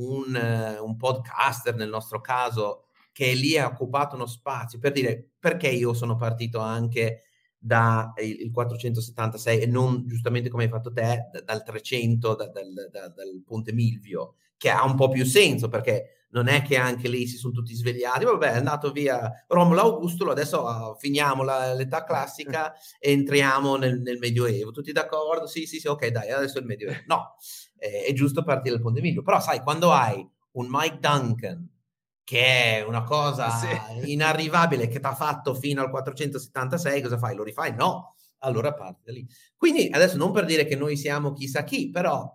un, 0.00 0.78
un 0.80 0.96
podcaster, 0.96 1.74
nel 1.74 1.88
nostro 1.88 2.20
caso, 2.20 2.84
che 3.12 3.32
lì 3.34 3.58
ha 3.58 3.66
occupato 3.66 4.16
uno 4.16 4.26
spazio, 4.26 4.78
per 4.78 4.92
dire 4.92 5.32
perché 5.38 5.68
io 5.68 5.92
sono 5.92 6.16
partito 6.16 6.58
anche 6.58 7.24
dal 7.58 8.12
476 8.50 9.60
e 9.60 9.66
non 9.66 10.06
giustamente 10.06 10.48
come 10.48 10.64
hai 10.64 10.70
fatto 10.70 10.92
te, 10.92 11.28
dal 11.44 11.62
300, 11.62 12.34
da, 12.34 12.46
dal, 12.48 12.72
da, 12.90 13.08
dal 13.08 13.42
Ponte 13.44 13.72
Milvio, 13.72 14.36
che 14.56 14.70
ha 14.70 14.84
un 14.84 14.94
po' 14.94 15.08
più 15.08 15.24
senso 15.24 15.68
perché 15.68 16.20
non 16.30 16.46
è 16.46 16.62
che 16.62 16.76
anche 16.76 17.08
lì 17.08 17.26
si 17.26 17.36
sono 17.36 17.52
tutti 17.52 17.74
svegliati, 17.74 18.24
vabbè 18.24 18.52
è 18.52 18.56
andato 18.56 18.92
via 18.92 19.30
Romolo 19.48 19.80
Augustulo, 19.80 20.30
adesso 20.30 20.62
uh, 20.62 20.96
finiamo 20.96 21.42
la, 21.42 21.74
l'età 21.74 22.04
classica 22.04 22.72
e 22.98 23.10
entriamo 23.10 23.76
nel, 23.76 24.00
nel, 24.00 24.18
Medioevo, 24.18 24.70
tutti 24.70 24.92
d'accordo? 24.92 25.46
Sì, 25.46 25.66
sì, 25.66 25.80
sì, 25.80 25.88
ok 25.88 26.06
dai, 26.08 26.30
adesso 26.30 26.58
il 26.58 26.66
Medioevo. 26.66 27.00
No, 27.06 27.34
eh, 27.80 28.04
è 28.04 28.12
giusto 28.12 28.44
partire 28.44 28.74
dal 28.74 28.84
Ponte 28.84 29.00
Milvio, 29.00 29.22
però 29.22 29.40
sai, 29.40 29.60
quando 29.60 29.90
hai 29.90 30.24
un 30.52 30.66
Mike 30.68 30.98
Duncan 31.00 31.68
che 32.22 32.76
è 32.78 32.84
una 32.84 33.02
cosa 33.02 33.50
sì. 33.50 33.66
inarrivabile 34.12 34.86
che 34.86 35.00
ti 35.00 35.06
ha 35.06 35.14
fatto 35.14 35.54
fino 35.54 35.82
al 35.82 35.90
476, 35.90 37.02
cosa 37.02 37.18
fai? 37.18 37.34
Lo 37.34 37.42
rifai? 37.42 37.74
No, 37.74 38.14
allora 38.40 38.72
parti 38.74 39.02
da 39.04 39.12
lì. 39.12 39.26
Quindi 39.56 39.88
adesso 39.90 40.16
non 40.16 40.30
per 40.30 40.44
dire 40.44 40.64
che 40.64 40.76
noi 40.76 40.96
siamo 40.96 41.32
chissà 41.32 41.64
chi, 41.64 41.90
però 41.90 42.32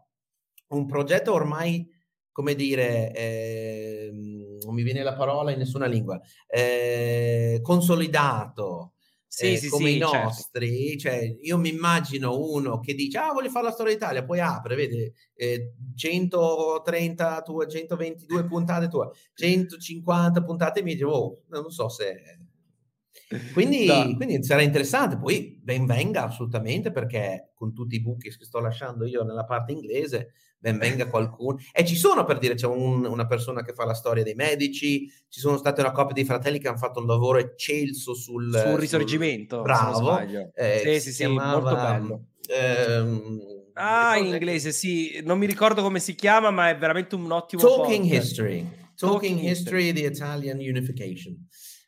un 0.70 0.86
progetto 0.86 1.32
ormai, 1.32 1.88
come 2.32 2.56
dire, 2.56 3.14
eh, 3.14 4.10
non 4.66 4.74
mi 4.74 4.84
viene 4.84 5.04
la 5.04 5.16
parola 5.16 5.52
in 5.52 5.60
nessuna 5.60 5.86
lingua, 5.86 6.20
eh, 6.48 7.60
consolidato, 7.62 8.95
sì, 9.36 9.52
eh, 9.52 9.58
sì, 9.58 9.68
come 9.68 9.90
sì, 9.90 9.96
i 9.96 10.00
nostri, 10.00 10.98
certo. 10.98 11.26
cioè 11.26 11.38
io 11.42 11.58
mi 11.58 11.68
immagino 11.68 12.40
uno 12.40 12.80
che 12.80 12.94
dice 12.94 13.18
ah 13.18 13.34
voglio 13.34 13.50
fare 13.50 13.66
la 13.66 13.72
storia 13.74 13.92
d'Italia, 13.92 14.24
poi 14.24 14.40
apre, 14.40 14.76
vede 14.76 15.12
eh, 15.34 15.74
130 15.94 17.42
tue, 17.42 17.68
122 17.68 18.46
puntate 18.46 18.88
tue, 18.88 19.10
150 19.34 20.42
puntate 20.42 20.82
mie, 20.82 21.04
oh, 21.04 21.42
non 21.50 21.70
so 21.70 21.90
se... 21.90 22.45
Quindi, 23.54 23.86
no. 23.86 24.16
quindi 24.16 24.44
sarà 24.44 24.62
interessante, 24.62 25.18
poi 25.18 25.60
ben 25.62 25.86
venga 25.86 26.26
assolutamente 26.26 26.92
perché 26.92 27.52
con 27.56 27.74
tutti 27.74 27.96
i 27.96 28.02
buchi 28.02 28.30
che 28.30 28.46
sto 28.46 28.60
lasciando 28.60 29.06
io 29.06 29.24
nella 29.24 29.46
parte 29.46 29.72
inglese 29.72 30.34
ben 30.66 30.78
venga 30.80 31.08
qualcuno. 31.08 31.60
E 31.72 31.86
ci 31.86 31.96
sono 31.96 32.24
per 32.24 32.40
dire, 32.40 32.56
c'è 32.56 32.66
un, 32.66 33.06
una 33.06 33.28
persona 33.28 33.64
che 33.64 33.74
fa 33.74 33.86
la 33.86 33.94
storia 33.94 34.24
dei 34.24 34.34
medici, 34.34 35.08
ci 35.30 35.40
sono 35.40 35.58
state 35.58 35.82
una 35.82 35.92
coppia 35.92 36.16
di 36.16 36.26
fratelli 36.26 36.60
che 36.60 36.68
hanno 36.68 36.78
fatto 36.78 37.00
un 37.00 37.06
lavoro 37.06 37.38
eccelso 37.38 38.16
sul, 38.16 38.52
sul 38.52 38.80
risorgimento. 38.80 39.58
Sul, 39.58 39.64
bravo. 39.64 40.20
Eh, 40.56 40.82
sì, 40.84 41.00
sì, 41.00 41.12
sì, 41.12 41.24
chiamava, 41.26 41.60
molto 41.60 41.76
bello. 41.76 42.26
Ehm, 42.48 43.40
ah, 43.74 44.18
in 44.18 44.26
inglese, 44.26 44.72
sì, 44.72 45.22
non 45.24 45.38
mi 45.38 45.46
ricordo 45.46 45.84
come 45.84 46.00
si 46.00 46.16
chiama, 46.16 46.50
ma 46.50 46.70
è 46.70 46.78
veramente 46.78 47.14
un 47.14 47.32
ottimo 47.32 47.62
Talking 47.62 48.04
podcast. 48.04 48.24
History. 48.24 48.70
Talking, 48.96 48.96
Talking 48.96 49.40
History, 49.40 49.94
the 49.94 50.06
Italian 50.06 50.58
Unification. 50.58 51.45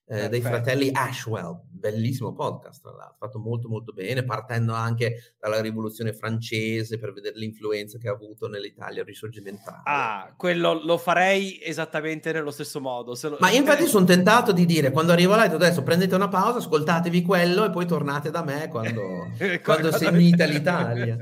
Eh, 0.10 0.30
dei 0.30 0.40
fratelli 0.40 0.90
Ashwell, 0.94 1.60
bellissimo 1.70 2.34
podcast, 2.34 2.82
tra 2.82 2.92
l'altro, 2.92 3.18
fatto 3.20 3.40
molto 3.40 3.68
molto 3.68 3.92
bene, 3.92 4.24
partendo 4.24 4.72
anche 4.74 5.34
dalla 5.38 5.60
rivoluzione 5.60 6.14
francese 6.14 6.98
per 6.98 7.12
vedere 7.12 7.38
l'influenza 7.38 7.98
che 7.98 8.08
ha 8.08 8.14
avuto 8.14 8.48
nell'Italia 8.48 9.04
risorgimentale. 9.04 9.82
Ah, 9.84 10.34
quello 10.38 10.82
lo 10.82 10.98
farei 10.98 11.60
esattamente 11.62 12.32
nello 12.32 12.52
stesso 12.52 12.80
modo. 12.80 13.18
Lo... 13.22 13.36
Ma 13.42 13.52
infatti 13.52 13.86
sono 13.86 14.06
tentato 14.06 14.54
di 14.54 14.66
dire, 14.66 14.92
quando 14.92 15.12
arrivo 15.12 15.36
là, 15.36 15.44
adesso 15.44 15.84
prendete 15.84 16.16
una 16.16 16.30
pausa, 16.30 16.60
ascoltatevi 16.60 17.22
quello 17.22 17.66
e 17.66 17.70
poi 17.70 17.86
tornate 17.86 18.32
da 18.32 18.46
me 18.46 18.70
quando, 18.70 19.28
quando 19.62 19.90
unita 20.10 20.46
l'Italia. 20.48 21.18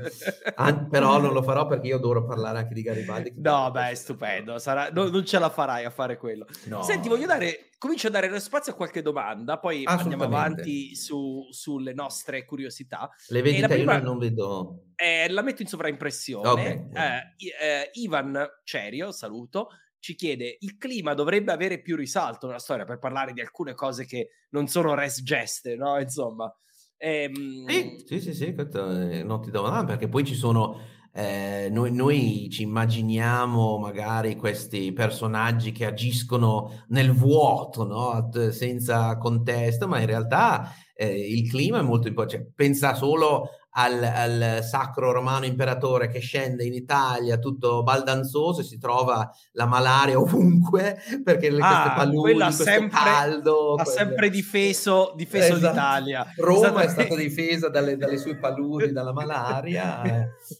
Ah, 0.54 0.72
però 0.76 1.20
non 1.20 1.32
lo 1.32 1.42
farò 1.42 1.66
perché 1.66 1.88
io 1.88 1.98
dovrò 1.98 2.24
parlare 2.24 2.58
anche 2.58 2.74
di 2.74 2.82
Garibaldi. 2.82 3.34
No, 3.38 3.68
beh, 3.72 3.90
è 3.90 3.94
stupendo, 3.96 4.60
Sarà... 4.60 4.90
non, 4.92 5.10
non 5.10 5.26
ce 5.26 5.40
la 5.40 5.50
farai 5.50 5.84
a 5.84 5.90
fare 5.90 6.16
quello. 6.16 6.46
No. 6.66 6.84
Senti, 6.84 7.08
voglio 7.08 7.26
dare 7.26 7.70
comincio 7.78 8.08
a 8.08 8.10
dare 8.10 8.40
spazio 8.40 8.72
a 8.72 8.74
qualche 8.74 9.02
domanda, 9.02 9.58
poi 9.58 9.82
andiamo 9.84 10.24
avanti 10.24 10.94
su, 10.94 11.46
sulle 11.50 11.92
nostre 11.92 12.44
curiosità. 12.44 13.08
Le 13.28 13.42
vedi 13.42 13.60
te, 13.60 13.66
prima, 13.68 13.98
non 13.98 14.18
vedo. 14.18 14.92
Eh, 14.94 15.28
la 15.30 15.42
metto 15.42 15.62
in 15.62 15.68
sovraimpressione. 15.68 16.88
Okay. 16.90 17.34
Eh, 17.38 17.50
eh, 17.60 17.90
Ivan 17.94 18.46
Cerio, 18.64 19.12
saluto, 19.12 19.68
ci 19.98 20.14
chiede: 20.14 20.56
il 20.60 20.76
clima 20.78 21.14
dovrebbe 21.14 21.52
avere 21.52 21.80
più 21.80 21.96
risalto 21.96 22.46
nella 22.46 22.58
storia 22.58 22.84
per 22.84 22.98
parlare 22.98 23.32
di 23.32 23.40
alcune 23.40 23.74
cose 23.74 24.06
che 24.06 24.28
non 24.50 24.66
sono 24.68 24.94
res 24.94 25.22
geste, 25.22 25.76
no? 25.76 25.98
Insomma. 25.98 26.52
Ehm... 26.98 27.66
Sì, 27.68 28.04
sì, 28.06 28.20
sì, 28.20 28.34
sì, 28.34 28.54
non 29.22 29.42
ti 29.42 29.50
do 29.50 29.64
una 29.64 29.84
perché 29.84 30.08
poi 30.08 30.24
ci 30.24 30.34
sono 30.34 30.80
eh, 31.18 31.68
noi, 31.70 31.92
noi, 31.92 32.48
ci 32.50 32.62
immaginiamo 32.62 33.78
magari 33.78 34.36
questi 34.36 34.92
personaggi 34.92 35.72
che 35.72 35.86
agiscono 35.86 36.84
nel 36.88 37.10
vuoto, 37.10 37.86
no? 37.86 38.28
senza 38.52 39.16
contesto, 39.16 39.88
ma 39.88 39.98
in 39.98 40.06
realtà 40.06 40.74
eh, 40.94 41.10
il 41.10 41.48
clima 41.48 41.78
è 41.78 41.82
molto 41.82 42.08
importante. 42.08 42.44
Cioè, 42.44 42.52
pensa 42.54 42.94
solo 42.94 43.48
al, 43.78 44.02
al, 44.02 44.64
sacro 44.64 45.12
romano 45.12 45.44
imperatore 45.44 46.08
che 46.08 46.18
scende 46.20 46.64
in 46.64 46.72
Italia 46.72 47.38
tutto 47.38 47.82
baldanzoso 47.82 48.60
e 48.60 48.64
si 48.64 48.78
trova 48.78 49.30
la 49.52 49.66
malaria 49.66 50.18
ovunque 50.18 50.98
perché 51.22 51.48
ah, 51.48 51.50
queste 51.50 51.92
paludi, 51.94 52.42
ha 52.42 52.50
sempre, 52.50 52.98
caldo 52.98 53.74
ha 53.74 53.82
quelle... 53.82 53.98
sempre 53.98 54.30
difeso, 54.30 55.12
difeso 55.14 55.56
esatto. 55.56 55.74
l'Italia 55.74 56.26
Roma 56.36 56.82
è 56.82 56.88
stata 56.88 57.14
difesa 57.14 57.68
dalle, 57.68 57.96
dalle 57.96 58.16
sue 58.16 58.38
paludi 58.38 58.92
dalla 58.92 59.12
malaria 59.12 60.02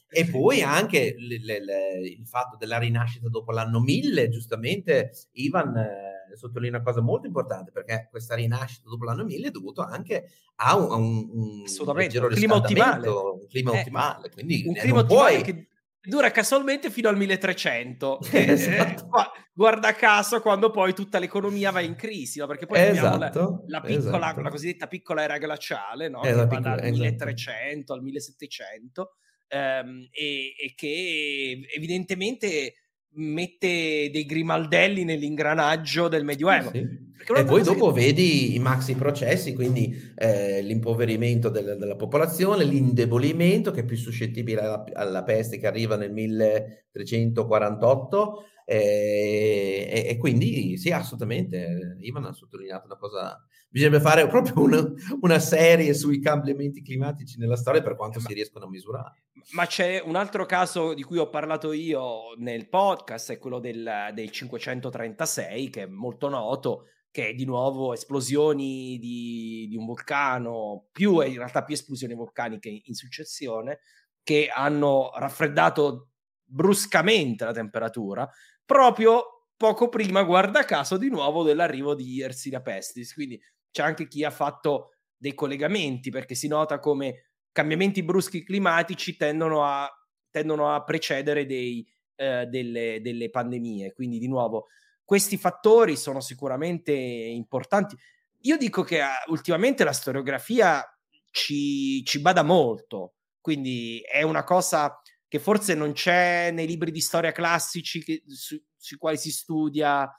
e 0.09 0.27
poi 0.27 0.63
anche 0.63 1.15
le, 1.19 1.39
le, 1.41 1.65
le, 1.65 2.01
il 2.01 2.27
fatto 2.27 2.57
della 2.59 2.79
rinascita 2.79 3.29
dopo 3.29 3.53
l'anno 3.53 3.81
1000 3.81 4.29
giustamente 4.29 5.13
Ivan 5.33 5.75
eh, 5.77 6.06
sottolinea 6.37 6.79
una 6.79 6.85
cosa 6.85 7.01
molto 7.01 7.27
importante 7.27 7.71
perché 7.71 8.09
questa 8.11 8.35
rinascita 8.35 8.89
dopo 8.89 9.05
l'anno 9.05 9.25
1000 9.25 9.49
è 9.49 9.51
dovuta 9.51 9.87
anche 9.87 10.25
a 10.57 10.77
un, 10.77 10.91
un, 10.91 11.29
un, 11.33 11.65
un 11.67 12.29
clima 12.31 12.55
ottimale. 12.55 13.09
Un 13.09 13.47
clima 13.49 13.73
eh, 13.73 13.81
ottimale, 13.81 14.31
quindi 14.31 14.65
un 14.67 14.75
clima 14.75 15.01
ottimale 15.01 15.41
puoi... 15.41 15.43
che 15.43 15.69
dura 16.07 16.31
casualmente 16.31 16.91
fino 16.91 17.09
al 17.09 17.17
1300. 17.17 18.19
Che, 18.23 18.45
esatto. 18.53 19.05
eh, 19.05 19.31
guarda 19.53 19.93
caso 19.95 20.41
quando 20.41 20.71
poi 20.71 20.95
tutta 20.95 21.19
l'economia 21.19 21.71
va 21.71 21.81
in 21.81 21.97
crisi, 21.97 22.39
no? 22.39 22.47
perché 22.47 22.67
poi 22.67 22.81
esatto, 22.81 23.25
abbiamo 23.25 23.65
la, 23.67 23.79
la, 23.79 23.81
piccola, 23.81 24.17
esatto. 24.27 24.41
la 24.41 24.51
cosiddetta 24.51 24.87
piccola 24.87 25.23
era 25.23 25.39
glaciale, 25.39 26.09
no? 26.09 26.21
che 26.21 26.33
va 26.33 26.45
dal 26.45 26.83
1300 26.83 27.69
esatto. 27.73 27.93
al 27.93 28.03
1700 28.03 29.17
ehm, 29.49 30.09
e, 30.11 30.55
e 30.59 30.73
che 30.75 31.67
evidentemente 31.75 32.75
mette 33.17 34.09
dei 34.11 34.25
grimaldelli 34.25 35.05
nell'ingranaggio 35.05 36.09
del 36.09 36.25
Medioevo. 36.25 36.71
Sì. 36.71 37.05
E 37.35 37.45
poi 37.45 37.63
dopo 37.63 37.93
che... 37.93 38.05
vedi 38.05 38.55
i 38.55 38.59
maxi 38.59 38.95
processi, 38.95 39.53
quindi 39.53 40.13
eh, 40.15 40.63
l'impoverimento 40.63 41.49
del, 41.49 41.77
della 41.79 41.97
popolazione, 41.97 42.65
l'indebolimento 42.65 43.73
che 43.73 43.81
è 43.81 43.85
più 43.85 43.97
suscettibile 43.97 44.61
alla, 44.61 44.85
alla 44.93 45.25
peste 45.25 45.59
che 45.59 45.67
arriva 45.67 45.97
nel 45.97 46.13
1348 46.13 48.45
eh, 48.69 49.87
e, 49.89 50.07
e, 50.09 50.19
quindi 50.19 50.77
sì, 50.77 50.91
assolutamente, 50.91 51.97
Ivan 52.01 52.25
ha 52.25 52.33
sottolineato 52.33 52.87
una 52.87 52.97
cosa, 52.97 53.41
bisognerebbe 53.69 54.03
fare 54.03 54.27
proprio 54.27 54.61
una, 54.61 54.85
una, 55.21 55.39
serie 55.39 55.95
sui 55.95 56.21
cambiamenti 56.21 56.83
climatici 56.83 57.39
nella 57.39 57.55
storia 57.55 57.81
per 57.81 57.95
quanto 57.95 58.19
ma, 58.19 58.27
si 58.27 58.35
riescono 58.35 58.65
a 58.65 58.69
misurare. 58.69 59.23
Ma 59.53 59.67
c'è 59.67 60.01
un 60.05 60.17
altro 60.17 60.45
caso 60.45 60.93
di 60.93 61.05
cui 61.05 61.19
ho 61.19 61.31
parlato 61.31 61.73
io 61.73 62.35
nel 62.39 62.69
podcast, 62.69 63.31
è 63.31 63.39
quello 63.39 63.61
del, 63.61 64.11
del 64.13 64.31
536, 64.31 65.71
che 65.71 65.83
è 65.83 65.87
molto 65.87 66.29
noto, 66.29 66.87
che 67.13 67.29
è 67.29 67.35
di 67.35 67.45
nuovo 67.45 67.93
esplosioni 67.93 68.99
di, 68.99 69.67
di 69.69 69.77
un 69.77 69.87
vulcano, 69.87 70.89
più 70.91 71.21
in 71.21 71.37
realtà 71.37 71.63
più 71.63 71.75
esplosioni 71.75 72.15
vulcaniche 72.15 72.83
in 72.85 72.95
successione, 72.95 73.79
che 74.25 74.51
hanno 74.53 75.13
raffreddato 75.15 76.11
bruscamente 76.45 77.45
la 77.45 77.53
temperatura, 77.53 78.29
proprio 78.65 79.47
poco 79.57 79.89
prima, 79.89 80.25
guarda 80.25 80.65
caso, 80.65 80.97
di 80.97 81.09
nuovo 81.09 81.45
dell'arrivo 81.45 81.95
di 81.95 82.15
Yersinia 82.15 82.61
pestis. 82.61 83.15
Quindi 83.15 83.41
c'è 83.71 83.83
anche 83.83 84.09
chi 84.09 84.25
ha 84.25 84.31
fatto 84.31 84.91
dei 85.17 85.35
collegamenti, 85.35 86.11
perché 86.11 86.35
si 86.35 86.49
nota 86.49 86.81
come 86.81 87.26
cambiamenti 87.57 88.03
bruschi 88.03 88.45
climatici 88.45 89.17
tendono 89.17 89.65
a, 89.65 89.91
tendono 90.31 90.75
a 90.75 90.85
precedere 90.85 91.47
dei, 91.47 91.83
eh, 92.17 92.45
delle, 92.45 93.01
delle 93.01 93.31
pandemie. 93.31 93.95
Quindi, 93.95 94.19
di 94.19 94.29
nuovo, 94.29 94.67
questi 95.03 95.39
fattori 95.39 95.97
sono 95.97 96.21
sicuramente 96.21 96.93
importanti. 96.93 97.97
Io 98.43 98.59
dico 98.59 98.83
che 98.83 99.01
uh, 99.01 99.31
ultimamente 99.31 99.85
la 99.85 99.95
storiografia 99.95 100.85
ci, 101.31 102.05
ci 102.05 102.21
bada 102.21 102.43
molto, 102.43 103.15
quindi 103.41 104.03
è 104.07 104.21
una 104.21 104.45
cosa 104.45 105.01
che 105.27 105.39
forse 105.39 105.75
non 105.75 105.93
c'è 105.93 106.51
nei 106.51 106.67
libri 106.67 106.91
di 106.91 107.01
storia 107.01 107.33
classici 107.33 108.05
che, 108.05 108.23
su, 108.27 108.63
sui 108.77 108.99
quali 108.99 109.17
si 109.17 109.31
studia 109.31 110.15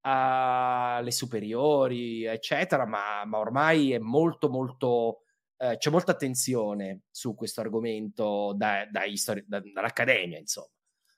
alle 0.00 1.10
superiori, 1.10 2.24
eccetera, 2.24 2.86
ma, 2.86 3.26
ma, 3.26 3.38
ormai 3.38 3.92
è 3.92 3.98
molto, 3.98 4.48
molto 4.48 5.24
eh, 5.58 5.76
c'è 5.76 5.90
molta 5.90 6.12
attenzione 6.12 7.02
su 7.10 7.34
questo 7.34 7.60
argomento 7.60 8.54
da, 8.56 8.86
dai 8.90 9.16
stori- 9.16 9.44
da, 9.46 9.60
dall'accademia, 9.60 10.38
insomma. 10.38 10.68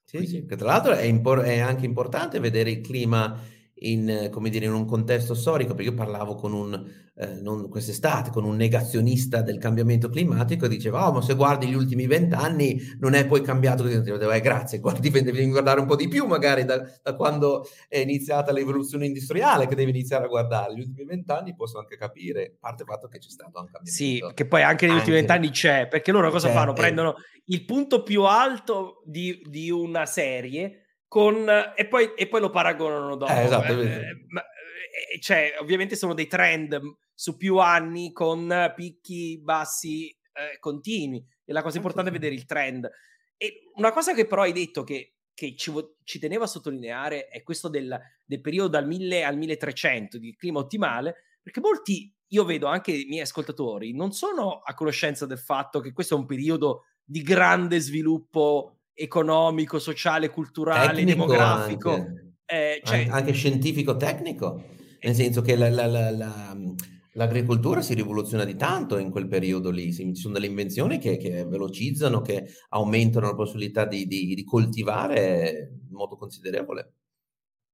Sì, 0.05 0.27
sì, 0.27 0.45
che 0.45 0.57
tra 0.57 0.67
l'altro 0.67 0.93
è, 0.93 1.05
impor- 1.05 1.43
è 1.45 1.59
anche 1.61 1.85
importante 1.85 2.41
vedere 2.41 2.71
il 2.71 2.81
clima 2.81 3.39
in, 3.81 4.29
come 4.31 4.51
dire, 4.51 4.67
in 4.67 4.73
un 4.73 4.85
contesto 4.85 5.35
storico, 5.35 5.75
perché 5.75 5.91
io 5.91 5.97
parlavo 5.97 6.35
con 6.35 6.53
un, 6.53 6.85
eh, 7.17 7.35
non 7.41 7.69
quest'estate, 7.69 8.31
con 8.31 8.45
un 8.45 8.57
negazionista 8.57 9.43
del 9.43 9.59
cambiamento 9.59 10.09
climatico 10.09 10.65
e 10.65 10.69
diceva, 10.69 11.07
oh, 11.07 11.13
ma 11.13 11.23
se 11.23 11.35
guardi 11.35 11.67
gli 11.67 11.75
ultimi 11.75 12.07
vent'anni 12.07 12.79
non 12.99 13.15
è 13.15 13.27
poi 13.27 13.43
cambiato 13.43 13.83
così, 13.83 14.01
dicevo, 14.01 14.31
eh, 14.31 14.41
grazie, 14.41 14.79
guardi, 14.81 15.09
devi 15.11 15.49
guardare 15.49 15.81
un 15.81 15.87
po' 15.87 15.97
di 15.97 16.09
più 16.09 16.27
magari 16.27 16.65
da, 16.65 16.83
da, 17.03 17.15
quando 17.15 17.67
è 17.89 17.99
iniziata 17.99 18.53
l'evoluzione 18.53 19.07
industriale 19.07 19.67
che 19.67 19.75
devi 19.75 19.91
iniziare 19.91 20.25
a 20.25 20.29
guardare, 20.29 20.75
gli 20.75 20.81
ultimi 20.81 21.05
vent'anni 21.05 21.55
posso 21.55 21.79
anche 21.79 21.97
capire, 21.97 22.53
a 22.55 22.57
parte 22.61 22.83
il 22.83 22.89
fatto 22.89 23.09
che 23.09 23.19
c'è 23.19 23.29
stato 23.29 23.51
cambiamento. 23.51 23.91
Sì, 23.91 24.23
che 24.35 24.47
poi 24.47 24.63
anche 24.63 24.87
negli 24.87 24.97
ultimi 24.97 25.17
vent'anni 25.17 25.51
c'è, 25.51 25.89
perché 25.89 26.13
loro 26.13 26.31
cosa 26.31 26.51
fanno? 26.51 26.73
Eh. 26.73 26.75
Prendono 26.75 27.15
il 27.47 27.65
punto 27.65 28.03
più 28.03 28.25
alto 28.25 29.03
di, 29.05 29.43
di 29.49 29.71
una 29.71 30.07
serie 30.07 30.80
con, 31.11 31.45
e, 31.75 31.89
poi, 31.89 32.15
e 32.15 32.29
poi 32.29 32.41
lo 32.41 32.51
paragonano 32.51 33.17
dopo. 33.17 33.33
Eh, 33.33 33.43
esatto, 33.43 33.73
eh, 33.81 34.27
ma, 34.29 34.43
eh, 34.43 35.19
cioè, 35.19 35.57
ovviamente 35.59 35.97
sono 35.97 36.15
dei 36.15 36.29
trend 36.29 36.81
su 37.13 37.37
più 37.37 37.57
anni 37.57 38.13
con 38.13 38.73
picchi 38.77 39.41
bassi 39.43 40.07
eh, 40.09 40.61
continui 40.61 41.21
e 41.45 41.53
la 41.53 41.63
cosa 41.63 41.79
importante 41.79 42.11
è 42.11 42.13
vedere 42.13 42.37
il 42.37 42.47
trend. 42.47 42.89
E 43.37 43.63
una 43.75 43.91
cosa 43.91 44.15
che 44.15 44.25
però 44.25 44.43
hai 44.43 44.53
detto 44.53 44.85
che, 44.85 45.17
che 45.35 45.57
ci, 45.57 45.73
ci 46.05 46.21
tenevo 46.21 46.45
a 46.45 46.47
sottolineare 46.47 47.27
è 47.27 47.43
questo 47.43 47.67
del, 47.67 48.01
del 48.25 48.41
periodo 48.41 48.69
dal 48.69 48.87
1000 48.87 49.25
al 49.25 49.37
1300 49.37 50.17
di 50.17 50.37
clima 50.37 50.61
ottimale, 50.61 51.25
perché 51.43 51.59
molti, 51.59 52.15
io 52.29 52.45
vedo 52.45 52.69
anche 52.69 52.93
i 52.93 53.07
miei 53.07 53.23
ascoltatori, 53.23 53.93
non 53.97 54.13
sono 54.13 54.61
a 54.61 54.75
conoscenza 54.75 55.27
del 55.27 55.41
fatto 55.41 55.81
che 55.81 55.93
questo 55.93 56.15
è 56.15 56.19
un 56.19 56.27
periodo 56.27 56.85
di 57.03 57.23
grande 57.23 57.81
sviluppo 57.81 58.77
economico, 59.01 59.79
sociale, 59.79 60.31
culturale, 60.31 60.95
tecnico 60.95 61.11
demografico. 61.11 61.93
Anche. 61.93 62.35
Eh, 62.45 62.81
cioè... 62.85 63.07
anche 63.09 63.33
scientifico-tecnico, 63.33 64.65
nel 65.03 65.15
senso 65.15 65.41
che 65.41 65.57
la, 65.57 65.71
la, 65.71 65.87
la, 65.87 66.57
l'agricoltura 67.13 67.81
si 67.81 67.95
rivoluziona 67.95 68.45
di 68.45 68.57
tanto 68.57 68.99
in 68.99 69.11
quel 69.11 69.29
periodo 69.29 69.71
lì, 69.71 69.93
ci 69.93 70.15
sono 70.15 70.35
delle 70.35 70.47
invenzioni 70.47 70.99
che, 70.99 71.17
che 71.17 71.45
velocizzano, 71.45 72.21
che 72.21 72.49
aumentano 72.71 73.27
la 73.27 73.35
possibilità 73.35 73.85
di, 73.85 74.07
di, 74.07 74.35
di 74.35 74.45
coltivare 74.45 75.79
in 75.89 75.95
modo 75.95 76.17
considerevole. 76.17 76.95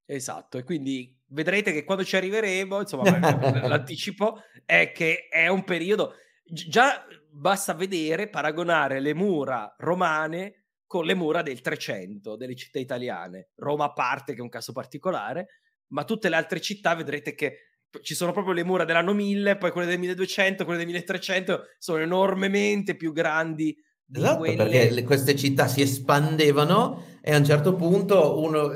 Esatto, 0.04 0.58
e 0.58 0.62
quindi 0.62 1.12
vedrete 1.28 1.72
che 1.72 1.84
quando 1.84 2.04
ci 2.04 2.16
arriveremo, 2.16 2.80
insomma, 2.80 3.18
l'anticipo 3.66 4.40
è 4.64 4.92
che 4.92 5.26
è 5.28 5.48
un 5.48 5.64
periodo, 5.64 6.12
già 6.44 7.04
basta 7.30 7.74
vedere, 7.74 8.28
paragonare 8.28 9.00
le 9.00 9.14
mura 9.14 9.74
romane 9.78 10.65
con 10.86 11.04
le 11.04 11.14
mura 11.14 11.42
del 11.42 11.60
300 11.60 12.36
delle 12.36 12.54
città 12.54 12.78
italiane. 12.78 13.50
Roma 13.56 13.86
a 13.86 13.92
parte, 13.92 14.32
che 14.32 14.38
è 14.38 14.42
un 14.42 14.48
caso 14.48 14.72
particolare, 14.72 15.48
ma 15.88 16.04
tutte 16.04 16.28
le 16.28 16.36
altre 16.36 16.60
città 16.60 16.94
vedrete 16.94 17.34
che 17.34 17.58
ci 18.02 18.14
sono 18.14 18.32
proprio 18.32 18.54
le 18.54 18.64
mura 18.64 18.84
dell'anno 18.84 19.12
1000, 19.12 19.56
poi 19.56 19.70
quelle 19.70 19.88
del 19.88 19.98
1200, 19.98 20.64
quelle 20.64 20.78
del 20.78 20.86
1300 20.86 21.62
sono 21.78 21.98
enormemente 21.98 22.96
più 22.96 23.12
grandi. 23.12 23.76
Di 24.08 24.18
esatto, 24.18 24.38
quelle... 24.38 24.56
perché 24.56 24.90
le, 24.90 25.02
queste 25.02 25.34
città 25.34 25.66
si 25.66 25.80
espandevano 25.80 27.18
e 27.20 27.34
a 27.34 27.38
un 27.38 27.44
certo 27.44 27.74
punto 27.74 28.40
uno, 28.40 28.72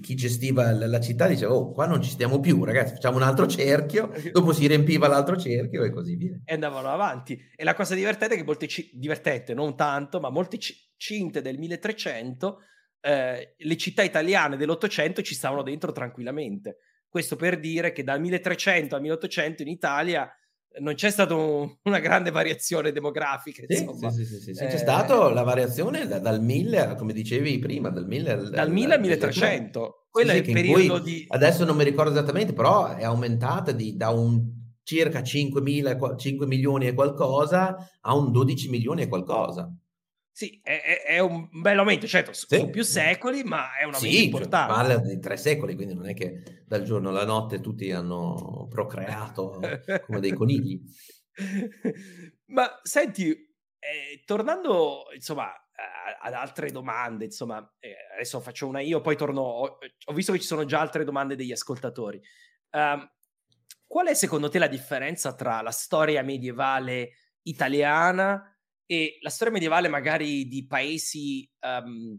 chi 0.00 0.14
gestiva 0.14 0.72
la 0.72 1.00
città 1.00 1.26
diceva 1.26 1.54
oh 1.54 1.72
qua 1.72 1.86
non 1.86 2.02
ci 2.02 2.10
stiamo 2.10 2.40
più 2.40 2.64
ragazzi 2.64 2.94
facciamo 2.94 3.16
un 3.16 3.22
altro 3.22 3.46
cerchio. 3.46 4.10
Dopo 4.32 4.52
si 4.52 4.66
riempiva 4.66 5.08
l'altro 5.08 5.36
cerchio 5.36 5.84
e 5.84 5.90
così 5.90 6.16
via. 6.16 6.40
E 6.44 6.54
andavano 6.54 6.88
avanti. 6.88 7.38
E 7.54 7.64
la 7.64 7.74
cosa 7.74 7.94
divertente 7.94 8.34
è 8.34 8.38
che 8.38 8.44
molte 8.44 8.66
c- 8.66 8.90
divertente 8.92 9.54
non 9.54 9.76
tanto 9.76 10.20
ma 10.20 10.30
molte 10.30 10.58
c- 10.58 10.90
cinte 10.96 11.42
del 11.42 11.58
1300 11.58 12.58
eh, 13.00 13.54
le 13.56 13.76
città 13.76 14.02
italiane 14.02 14.56
dell'Ottocento 14.56 15.22
ci 15.22 15.34
stavano 15.34 15.62
dentro 15.62 15.92
tranquillamente. 15.92 16.78
Questo 17.08 17.36
per 17.36 17.58
dire 17.58 17.92
che 17.92 18.04
dal 18.04 18.20
1300 18.20 18.94
al 18.94 19.00
1800 19.00 19.62
in 19.62 19.68
Italia 19.68 20.30
non 20.80 20.94
c'è 20.94 21.10
stata 21.10 21.34
un, 21.34 21.76
una 21.82 21.98
grande 21.98 22.30
variazione 22.30 22.92
demografica. 22.92 23.64
Insomma. 23.66 24.10
Sì, 24.10 24.24
sì, 24.24 24.40
sì, 24.40 24.54
sì. 24.54 24.62
Eh, 24.62 24.66
c'è 24.66 24.76
stata 24.76 25.28
la 25.30 25.42
variazione 25.42 26.06
da, 26.06 26.18
dal 26.18 26.42
1000, 26.42 26.94
come 26.96 27.12
dicevi 27.12 27.58
prima, 27.58 27.88
dal 27.88 28.06
1000 28.06 28.30
al, 28.32 28.50
dal 28.50 28.70
1000 28.70 28.94
al 28.94 29.00
1300. 29.00 30.06
Quello 30.10 30.30
è 30.32 30.36
il 30.36 30.50
periodo 30.50 30.98
di... 30.98 31.24
Adesso 31.28 31.64
non 31.64 31.76
mi 31.76 31.84
ricordo 31.84 32.10
esattamente, 32.12 32.52
però 32.52 32.94
è 32.94 33.04
aumentata 33.04 33.72
di, 33.72 33.96
da 33.96 34.10
un 34.10 34.56
circa 34.82 35.22
5, 35.22 35.62
5 36.16 36.46
milioni 36.46 36.86
e 36.86 36.94
qualcosa 36.94 37.76
a 38.00 38.16
un 38.16 38.32
12 38.32 38.68
milioni 38.70 39.02
e 39.02 39.08
qualcosa. 39.08 39.70
Sì, 40.38 40.60
è, 40.62 41.02
è, 41.04 41.18
un 41.18 41.48
bel 41.50 41.80
aumento, 41.80 42.06
certo, 42.06 42.32
sì. 42.32 42.46
sono 42.48 42.70
più 42.70 42.84
secoli, 42.84 43.42
ma 43.42 43.76
è 43.76 43.82
un 43.82 43.94
aumento 43.94 44.16
sì, 44.16 44.24
importante. 44.26 44.72
Cioè, 44.72 44.86
parla 44.86 44.96
di 45.00 45.18
tre 45.18 45.36
secoli, 45.36 45.74
quindi 45.74 45.94
non 45.94 46.06
è 46.08 46.14
che 46.14 46.62
dal 46.64 46.84
giorno 46.84 47.08
alla 47.08 47.24
notte 47.24 47.58
tutti 47.58 47.90
hanno 47.90 48.68
procreato 48.70 49.58
come 50.06 50.20
dei 50.20 50.32
conigli. 50.32 50.80
ma 52.54 52.70
senti, 52.84 53.30
eh, 53.32 54.22
tornando 54.24 55.06
insomma 55.12 55.52
ad 56.22 56.32
altre 56.32 56.70
domande, 56.70 57.24
insomma, 57.24 57.58
eh, 57.80 57.96
adesso 58.14 58.38
faccio 58.38 58.68
una 58.68 58.78
io, 58.78 59.00
poi 59.00 59.16
torno, 59.16 59.40
ho, 59.40 59.78
ho, 60.04 60.12
visto 60.12 60.30
che 60.30 60.38
ci 60.38 60.46
sono 60.46 60.64
già 60.64 60.78
altre 60.78 61.02
domande 61.02 61.34
degli 61.34 61.50
ascoltatori. 61.50 62.22
Um, 62.70 63.10
qual 63.88 64.06
è 64.06 64.14
secondo 64.14 64.48
te 64.48 64.60
la 64.60 64.68
differenza 64.68 65.34
tra 65.34 65.62
la 65.62 65.72
storia 65.72 66.22
medievale 66.22 67.10
italiana 67.42 68.52
e 68.90 69.18
la 69.20 69.28
storia 69.28 69.52
medievale 69.52 69.88
magari 69.88 70.48
di 70.48 70.66
paesi 70.66 71.46
um, 71.60 72.16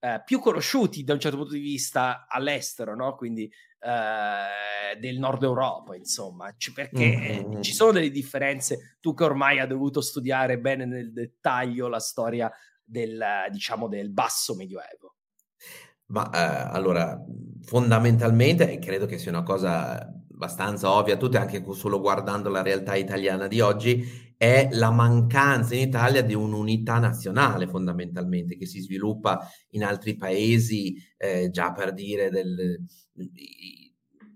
uh, 0.00 0.20
più 0.24 0.40
conosciuti 0.40 1.04
da 1.04 1.12
un 1.12 1.20
certo 1.20 1.36
punto 1.36 1.52
di 1.52 1.60
vista 1.60 2.26
all'estero, 2.28 2.96
no? 2.96 3.14
Quindi 3.14 3.44
uh, 3.44 4.98
del 4.98 5.20
nord 5.20 5.44
Europa, 5.44 5.94
insomma, 5.94 6.52
C- 6.56 6.72
perché 6.72 7.44
mm-hmm. 7.46 7.60
ci 7.60 7.72
sono 7.72 7.92
delle 7.92 8.10
differenze, 8.10 8.96
tu 8.98 9.14
che 9.14 9.22
ormai 9.22 9.60
hai 9.60 9.68
dovuto 9.68 10.00
studiare 10.00 10.58
bene 10.58 10.86
nel 10.86 11.12
dettaglio 11.12 11.86
la 11.86 12.00
storia 12.00 12.50
del, 12.82 13.24
diciamo, 13.52 13.86
del 13.86 14.10
basso 14.10 14.56
medioevo. 14.56 15.14
Ma 16.06 16.28
eh, 16.30 16.76
allora, 16.76 17.16
fondamentalmente, 17.62 18.72
e 18.72 18.80
credo 18.80 19.06
che 19.06 19.18
sia 19.18 19.30
una 19.30 19.44
cosa 19.44 20.12
abbastanza 20.32 20.90
ovvia 20.90 21.14
a 21.14 21.16
tutti, 21.16 21.36
anche 21.36 21.64
solo 21.74 22.00
guardando 22.00 22.48
la 22.48 22.62
realtà 22.62 22.96
italiana 22.96 23.46
di 23.46 23.60
oggi, 23.60 24.27
è 24.38 24.68
la 24.70 24.92
mancanza 24.92 25.74
in 25.74 25.80
Italia 25.80 26.22
di 26.22 26.32
un'unità 26.32 26.98
nazionale 26.98 27.66
fondamentalmente 27.66 28.56
che 28.56 28.66
si 28.66 28.80
sviluppa 28.80 29.46
in 29.70 29.82
altri 29.82 30.16
paesi, 30.16 30.94
eh, 31.16 31.50
già 31.50 31.72
per 31.72 31.92
dire 31.92 32.30
del, 32.30 32.78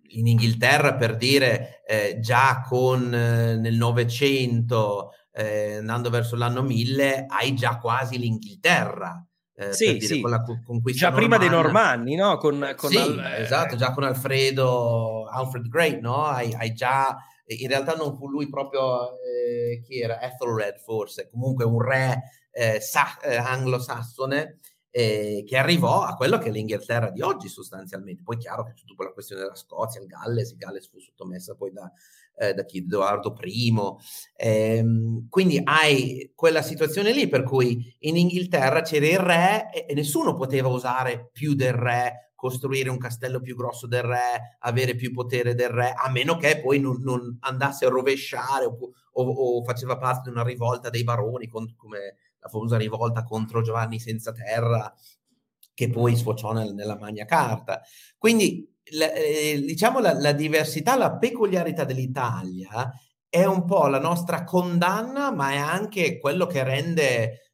in 0.09 0.27
Inghilterra 0.27 0.97
per 0.97 1.17
dire 1.17 1.83
eh, 1.87 2.19
già 2.21 2.65
con 2.67 3.15
eh, 3.15 3.57
nel 3.57 3.77
Novecento 3.77 5.11
eh, 5.33 5.77
andando 5.77 6.11
verso 6.11 6.35
l'anno 6.35 6.63
1000 6.63 7.27
hai 7.29 7.55
già 7.55 7.79
quasi 7.79 8.19
l'Inghilterra. 8.19 9.25
Eh, 9.55 9.73
sì, 9.73 9.93
dire, 9.93 10.07
sì. 10.07 10.21
Con 10.21 10.31
la 10.31 10.43
conquista 10.43 11.09
già 11.09 11.15
prima 11.15 11.39
dei 11.39 11.49
Normanni, 11.49 12.17
no? 12.17 12.39
Con, 12.39 12.73
con 12.77 12.91
sì, 12.91 12.97
al, 12.97 13.21
esatto, 13.39 13.77
già 13.77 13.93
con 13.93 14.03
Alfredo, 14.03 15.27
Alfred 15.29 15.69
Great, 15.69 16.01
no? 16.01 16.25
Hai, 16.25 16.53
hai 16.55 16.73
già 16.73 17.17
in 17.53 17.69
realtà 17.69 17.95
non 17.95 18.17
fu 18.17 18.29
lui 18.29 18.49
proprio, 18.49 19.13
eh, 19.21 19.81
chi 19.85 20.01
era? 20.01 20.21
Ethelred 20.21 20.79
forse, 20.79 21.29
comunque 21.31 21.65
un 21.65 21.81
re 21.81 22.23
eh, 22.51 22.81
sa- 22.81 23.19
eh, 23.21 23.37
anglosassone 23.37 24.59
eh, 24.95 25.43
che 25.47 25.57
arrivò 25.57 26.03
a 26.03 26.15
quello 26.15 26.37
che 26.37 26.49
è 26.49 26.53
l'Inghilterra 26.53 27.11
di 27.11 27.23
oggi 27.23 27.49
sostanzialmente. 27.49 28.23
Poi 28.23 28.37
chiaro 28.37 28.65
che 28.65 28.75
c'è 28.75 28.85
tutta 28.85 29.05
la 29.05 29.13
questione 29.13 29.43
della 29.43 29.57
Scozia, 29.57 30.01
il 30.01 30.07
Galles, 30.07 30.51
il 30.51 30.59
Galles 30.59 30.89
fu 30.89 30.99
sottomessa 30.99 31.55
poi 31.55 31.73
da, 31.73 31.91
eh, 32.37 32.53
da 32.53 32.65
chi? 32.65 32.79
Edoardo 32.79 33.35
I. 33.43 33.75
Ehm, 34.37 35.29
quindi 35.31 35.61
hai 35.65 36.33
quella 36.35 36.61
situazione 36.61 37.13
lì 37.13 37.27
per 37.27 37.43
cui 37.43 37.97
in 38.01 38.17
Inghilterra 38.19 38.83
c'era 38.83 39.07
il 39.07 39.19
re 39.19 39.71
e, 39.73 39.87
e 39.89 39.95
nessuno 39.95 40.35
poteva 40.35 40.69
usare 40.69 41.31
più 41.33 41.55
del 41.55 41.73
re 41.73 42.32
costruire 42.43 42.91
un 42.91 42.99
castello 42.99 43.41
più 43.41 43.55
grosso 43.55 43.87
del 43.87 44.03
re, 44.03 44.57
avere 44.59 44.97
più 44.97 45.13
potere 45.13 45.55
del 45.55 45.69
re, 45.69 45.95
a 45.97 46.11
meno 46.11 46.37
che 46.37 46.61
poi 46.61 46.81
non, 46.81 47.01
non 47.01 47.37
andasse 47.39 47.87
a 47.87 47.89
rovesciare 47.89 48.65
o, 48.65 48.77
o, 49.13 49.23
o, 49.23 49.63
faceva 49.63 49.97
parte 49.97 50.23
di 50.25 50.31
una 50.31 50.43
rivolta 50.43 50.91
dei 50.91 51.05
baroni, 51.05 51.47
con, 51.47 51.73
come 51.77 52.17
la 52.41 52.49
famosa 52.49 52.77
rivolta 52.77 53.23
contro 53.23 53.63
Giovanni 53.63 54.01
senza 54.01 54.33
terra, 54.33 54.93
che 55.73 55.89
poi 55.89 56.17
sfociò 56.17 56.53
nel, 56.53 56.75
nella 56.75 56.99
Magna 56.99 57.27
Carta. 57.27 57.81
Quindi, 58.19 58.69
la, 58.95 59.13
eh, 59.13 59.63
diciamo, 59.65 60.01
la, 60.01 60.13
la 60.13 60.33
diversità, 60.33 60.97
la 60.97 61.17
peculiarità 61.19 61.85
dell'Italia 61.85 62.93
è 63.29 63.45
un 63.45 63.65
po' 63.65 63.87
la 63.87 64.01
nostra 64.01 64.43
condanna, 64.43 65.31
ma 65.31 65.53
è 65.53 65.59
anche 65.59 66.19
quello 66.19 66.47
che 66.47 66.65
rende 66.65 67.52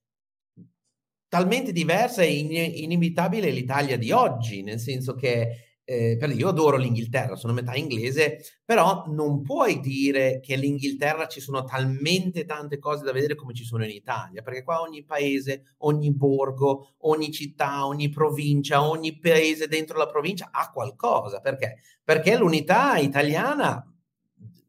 talmente 1.29 1.73
diversa 1.73 2.23
e 2.23 2.33
in- 2.33 2.83
inevitabile 2.85 3.51
l'Italia 3.51 3.97
di 3.97 4.11
oggi, 4.11 4.63
nel 4.63 4.79
senso 4.79 5.15
che 5.15 5.69
eh, 5.89 6.19
io 6.35 6.49
adoro 6.49 6.77
l'Inghilterra, 6.77 7.35
sono 7.35 7.55
metà 7.55 7.75
inglese, 7.75 8.41
però 8.63 9.05
non 9.07 9.41
puoi 9.41 9.81
dire 9.81 10.39
che 10.39 10.55
l'Inghilterra 10.57 11.27
ci 11.27 11.41
sono 11.41 11.65
talmente 11.65 12.45
tante 12.45 12.79
cose 12.79 13.05
da 13.05 13.13
vedere 13.13 13.35
come 13.35 13.55
ci 13.55 13.65
sono 13.65 13.85
in 13.85 13.91
Italia, 13.93 14.43
perché 14.43 14.63
qua 14.63 14.83
ogni 14.83 15.03
paese, 15.05 15.77
ogni 15.79 16.13
borgo, 16.13 16.97
ogni 16.99 17.33
città, 17.33 17.87
ogni 17.87 18.11
provincia, 18.11 18.87
ogni 18.87 19.19
paese 19.19 19.67
dentro 19.67 19.97
la 19.97 20.07
provincia 20.07 20.51
ha 20.53 20.71
qualcosa. 20.71 21.41
Perché? 21.41 21.77
Perché 22.05 22.37
l'unità 22.37 22.99
italiana 22.99 23.83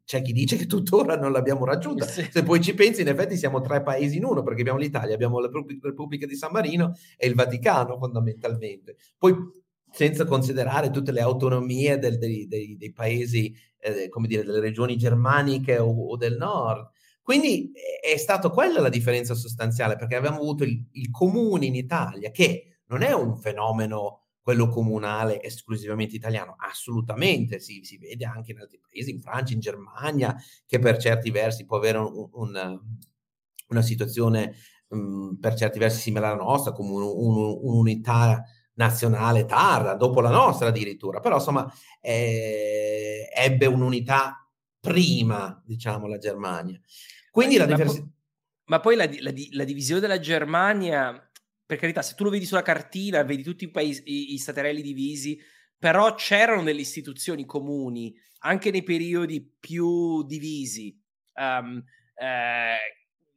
c'è 0.10 0.24
chi 0.24 0.34
dice 0.34 0.56
che 0.56 0.66
tuttora 0.66 1.18
non 1.18 1.32
l'abbiamo 1.32 1.66
raggiunta. 1.66 2.08
Sì. 2.08 2.28
Se 2.32 2.42
poi 2.42 2.60
ci 2.62 2.74
pensi, 2.74 3.02
in 3.02 3.10
effetti 3.10 3.38
siamo 3.38 3.62
tre 3.62 3.84
paesi 3.84 4.18
in 4.18 4.26
uno, 4.26 4.42
perché 4.42 4.62
abbiamo 4.62 4.80
l'Italia, 4.80 5.14
abbiamo 5.14 5.40
la 5.40 5.52
Repubblica 5.84 6.26
di 6.26 6.36
San 6.36 6.50
Marino 6.52 6.96
e 7.16 7.28
il 7.28 7.36
Vaticano 7.36 7.96
fondamentalmente. 7.96 8.96
Poi 9.20 9.36
senza 9.92 10.26
considerare 10.26 10.90
tutte 10.90 11.12
le 11.12 11.22
autonomie 11.22 12.00
del, 12.00 12.18
dei, 12.18 12.48
dei, 12.48 12.76
dei, 12.76 12.92
paesi, 12.92 13.56
eh, 13.78 14.10
come 14.10 14.26
dire, 14.26 14.44
delle 14.44 14.60
regioni 14.60 14.98
germaniche 14.98 15.78
o, 15.78 15.92
o, 15.92 16.18
del 16.18 16.38
nord. 16.38 16.90
Quindi 17.22 17.72
è 18.02 18.18
stata 18.18 18.50
quella 18.50 18.82
la 18.82 18.90
differenza 18.90 19.36
sostanziale, 19.36 19.96
perché 19.96 20.16
abbiamo 20.16 20.38
avuto 20.38 20.64
il, 20.64 20.88
il 20.94 21.12
comune 21.12 21.68
in 21.68 21.76
Italia, 21.76 22.32
che 22.32 22.80
non 22.88 23.04
è 23.04 23.12
un 23.12 23.38
fenomeno 23.38 24.29
quello 24.50 24.68
comunale 24.68 25.44
esclusivamente 25.44 26.16
italiano, 26.16 26.56
assolutamente, 26.58 27.60
si, 27.60 27.84
si, 27.84 28.00
vede 28.00 28.26
anche 28.26 28.52
in 28.52 28.60
altri 28.60 28.80
paesi, 28.80 29.12
in 29.12 29.22
Francia, 29.22 29.54
in 29.54 29.60
Germania, 29.60 30.36
che 30.66 30.80
per 30.80 30.98
certi 30.98 31.30
versi 31.30 31.66
può 31.66 31.78
avere 31.78 32.00
un, 32.00 32.30
un, 32.32 32.80
una 33.68 33.82
situazione 33.84 34.56
um, 34.88 35.38
per 35.40 35.54
certi 35.54 35.78
versi 35.78 36.00
simile 36.00 36.26
alla 36.26 36.44
nostra, 36.44 36.72
come 36.72 36.90
un, 36.90 37.60
un'unità 37.62 38.44
nazionale 38.74 39.46
tarda, 39.46 39.94
dopo 39.94 40.20
la 40.20 40.32
nostra 40.32 40.70
addirittura, 40.70 41.20
però 41.20 41.36
insomma 41.36 41.72
eh, 42.02 43.30
ebbe 43.32 43.68
un'unità 43.68 44.50
prima, 44.80 45.62
diciamo, 45.64 46.08
la 46.08 46.18
Germania. 46.18 46.82
Quindi 47.30 47.60
ma, 47.60 47.68
la 47.68 47.76
diversità... 47.76 48.02
Ma, 48.02 48.12
ma, 48.66 48.80
poi 48.80 48.96
la, 48.96 49.08
la, 49.20 49.32
la, 49.52 49.64
divisione 49.64 50.02
della 50.02 50.20
Germania, 50.20 51.29
per 51.70 51.78
carità, 51.78 52.02
se 52.02 52.16
tu 52.16 52.24
lo 52.24 52.32
vedi 52.32 52.48
sulla 52.48 52.64
cartina, 52.64 53.22
vedi 53.22 53.44
tutti 53.44 53.66
i 53.66 53.70
paesi, 53.70 54.02
i, 54.06 54.34
i 54.34 54.38
staterelli 54.40 54.82
divisi, 54.82 55.40
però 55.78 56.16
c'erano 56.16 56.64
delle 56.64 56.82
istituzioni 56.82 57.46
comuni, 57.46 58.12
anche 58.40 58.72
nei 58.72 58.82
periodi 58.82 59.48
più 59.60 60.24
divisi. 60.24 61.00
Um, 61.36 61.80
eh, 62.16 62.76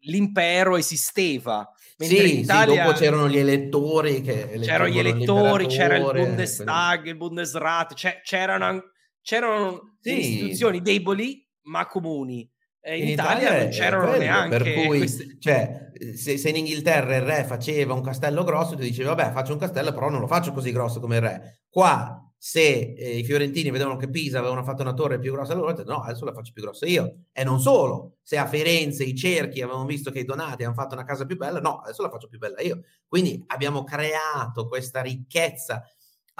l'impero 0.05 0.79
esisteva. 0.79 1.71
Sì, 1.99 2.39
Italia, 2.39 2.73
sì, 2.73 2.81
dopo 2.81 2.99
c'erano 2.99 3.29
gli 3.29 3.37
elettori 3.37 4.23
che 4.23 4.59
c'erano 4.63 4.89
gli 4.89 4.99
elettori, 4.99 5.67
c'era 5.67 5.97
il 5.97 6.11
Bundestag, 6.11 6.93
quindi... 6.93 7.11
il 7.11 7.17
Bundesrat, 7.19 7.95
c'erano, 8.23 8.83
c'erano 9.21 9.99
sì. 10.01 10.19
istituzioni 10.19 10.81
deboli 10.81 11.47
ma 11.65 11.87
comuni. 11.87 12.51
E 12.85 12.99
in, 12.99 13.05
in 13.05 13.09
Italia, 13.11 13.43
Italia, 13.43 13.63
non 13.63 13.71
c'erano 13.71 14.07
quello, 14.09 14.19
neanche 14.19 14.57
per 14.57 14.75
cui, 14.75 14.99
queste... 14.99 15.37
cioè, 15.39 15.91
se, 16.17 16.37
se, 16.37 16.49
in 16.49 16.57
Inghilterra 16.57 17.15
il 17.15 17.23
re 17.23 17.45
faceva 17.45 17.95
un 17.95 18.03
castello 18.03 18.43
grosso, 18.43 18.75
ti 18.75 18.83
dicevi 18.83 19.09
vabbè 19.09 19.31
faccio 19.31 19.53
un 19.53 19.59
castello 19.59 19.93
però 19.93 20.11
non 20.11 20.21
lo 20.21 20.27
faccio 20.27 20.53
così 20.53 20.73
grosso 20.73 20.99
come 20.99 21.17
il 21.17 21.23
re. 21.23 21.61
Qua 21.71 22.23
se 22.37 22.95
eh, 22.99 23.19
i 23.19 23.23
fiorentini 23.23 23.71
vedevano 23.71 23.97
che 23.97 24.11
Pisa 24.11 24.41
avevano 24.41 24.65
fatto 24.65 24.83
una 24.83 24.95
torre 24.95 25.21
più 25.21 25.31
grossa 25.31 25.55
loro, 25.55 25.73
detto, 25.73 25.89
no, 25.89 26.03
adesso 26.03 26.25
la 26.25 26.33
faccio 26.33 26.51
più 26.53 26.61
grossa 26.65 26.87
io. 26.87 27.27
E 27.31 27.45
non 27.45 27.61
solo, 27.61 28.17
se 28.21 28.37
a 28.37 28.49
Firenze 28.49 29.05
i 29.05 29.15
cerchi 29.15 29.63
avevano 29.63 29.85
visto 29.85 30.11
che 30.11 30.19
i 30.19 30.25
donati 30.25 30.65
hanno 30.65 30.75
fatto 30.75 30.95
una 30.95 31.05
casa 31.05 31.25
più 31.25 31.37
bella, 31.37 31.61
no, 31.61 31.79
adesso 31.79 32.03
la 32.03 32.11
faccio 32.11 32.27
più 32.27 32.39
bella 32.41 32.61
io. 32.61 32.83
Quindi 33.07 33.45
abbiamo 33.47 33.85
creato 33.85 34.67
questa 34.67 35.03
ricchezza 35.03 35.85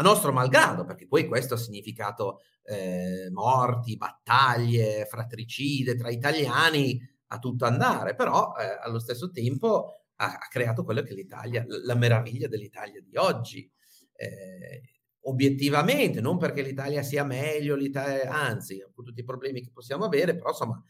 nostro 0.03 0.33
malgrado, 0.33 0.85
perché 0.85 1.07
poi 1.07 1.27
questo 1.27 1.55
ha 1.55 1.59
significato 1.59 2.41
eh, 2.65 3.29
morti, 3.31 3.97
battaglie, 3.97 5.07
fratricide 5.07 5.97
tra 5.97 6.11
italiani 6.11 7.01
a 7.29 7.39
tutto 7.39 7.65
andare, 7.65 8.15
però 8.15 8.55
eh, 8.57 8.79
allo 8.83 8.99
stesso 8.99 9.31
tempo 9.31 10.05
ha, 10.17 10.27
ha, 10.27 10.49
creato 10.51 10.85
quello 10.85 11.03
che 11.03 11.15
l'Italia, 11.15 11.65
la 11.67 11.95
meraviglia 11.95 12.49
dell'Italia 12.49 13.01
di 13.01 13.17
oggi. 13.17 13.71
Eh, 14.15 14.83
obiettivamente, 15.25 16.21
non 16.21 16.39
perché 16.39 16.63
l'Italia 16.63 17.03
sia 17.03 17.25
meglio, 17.25 17.75
l'Italia, 17.75 18.31
anzi, 18.31 18.85
con 18.93 19.05
tutti 19.05 19.21
i 19.21 19.25
problemi 19.25 19.63
che 19.63 19.71
possiamo 19.73 20.05
avere, 20.05 20.35
però 20.35 20.51
insomma 20.51 20.83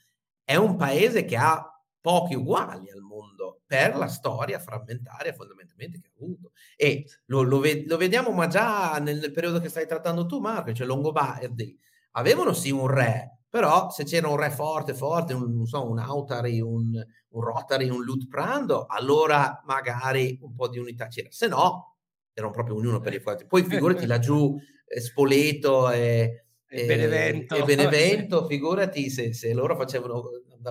è 0.45 0.57
un 0.57 0.77
paese 0.77 1.25
che 1.25 1.37
ha 1.37 1.72
pochi 2.03 2.35
uguali 2.35 2.91
al 2.91 3.01
mondo 3.01 3.63
per 3.65 3.97
la 3.97 4.09
storia 4.09 4.59
frammentaria 4.59 5.33
fondamentalmente 5.33 6.01
che 6.01 6.09
ha 6.09 6.23
avuto. 6.23 6.53
E 6.77 7.07
lo, 7.27 7.43
lo, 7.43 7.61
ve- 7.61 7.85
lo 7.87 7.97
vediamo 7.97 8.33
ma 8.33 8.49
già 8.49 8.99
nel, 8.99 9.33
periodo 9.33 9.61
che 9.61 9.71
stai 9.71 9.87
trattando 9.87 10.27
tu, 10.27 10.41
Marco, 10.41 10.73
cioè 10.73 10.87
Longobardi, 10.87 11.79
avevano 12.13 12.53
sì 12.53 12.71
un 12.71 12.89
re, 12.89 13.39
però 13.49 13.89
se 13.91 14.05
c'era 14.05 14.29
un 14.29 14.37
re 14.37 14.51
forte, 14.51 14.95
forte, 14.95 15.33
un, 15.33 15.55
non 15.55 15.67
so, 15.67 15.89
un 15.89 15.99
Autari, 15.99 16.61
un, 16.61 16.91
un 17.29 17.41
Rotary, 17.41 17.89
un 17.89 18.03
Lutprando, 18.03 18.87
allora 18.87 19.63
magari 19.65 20.39
un 20.43 20.55
po' 20.55 20.69
di 20.69 20.79
unità 20.79 21.07
c'era, 21.07 21.29
se 21.31 21.47
no 21.47 21.99
erano 22.35 22.53
proprio 22.53 22.77
ognuno 22.77 23.01
per 23.01 23.15
i 23.15 23.21
fatti. 23.21 23.47
Poi 23.47 23.63
figurati 23.63 24.07
laggiù 24.07 24.59
eh, 24.87 25.01
Spoleto 25.01 25.91
e, 25.91 26.47
e, 26.67 26.87
Benevento, 26.87 27.55
e 27.55 27.63
Benevento 27.63 28.47
figurati 28.49 29.11
se, 29.11 29.33
se, 29.33 29.53
loro 29.53 29.77
facevano, 29.77 30.23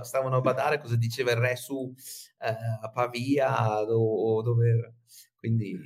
stavano 0.03 0.37
a 0.37 0.41
badare 0.41 0.79
cosa 0.79 0.95
diceva 0.95 1.31
il 1.31 1.37
re 1.37 1.55
su 1.55 1.93
eh, 2.39 2.89
Pavia 2.93 3.81
o, 3.81 4.41
dove 4.41 4.69
era. 4.69 4.93
Quindi 5.35 5.77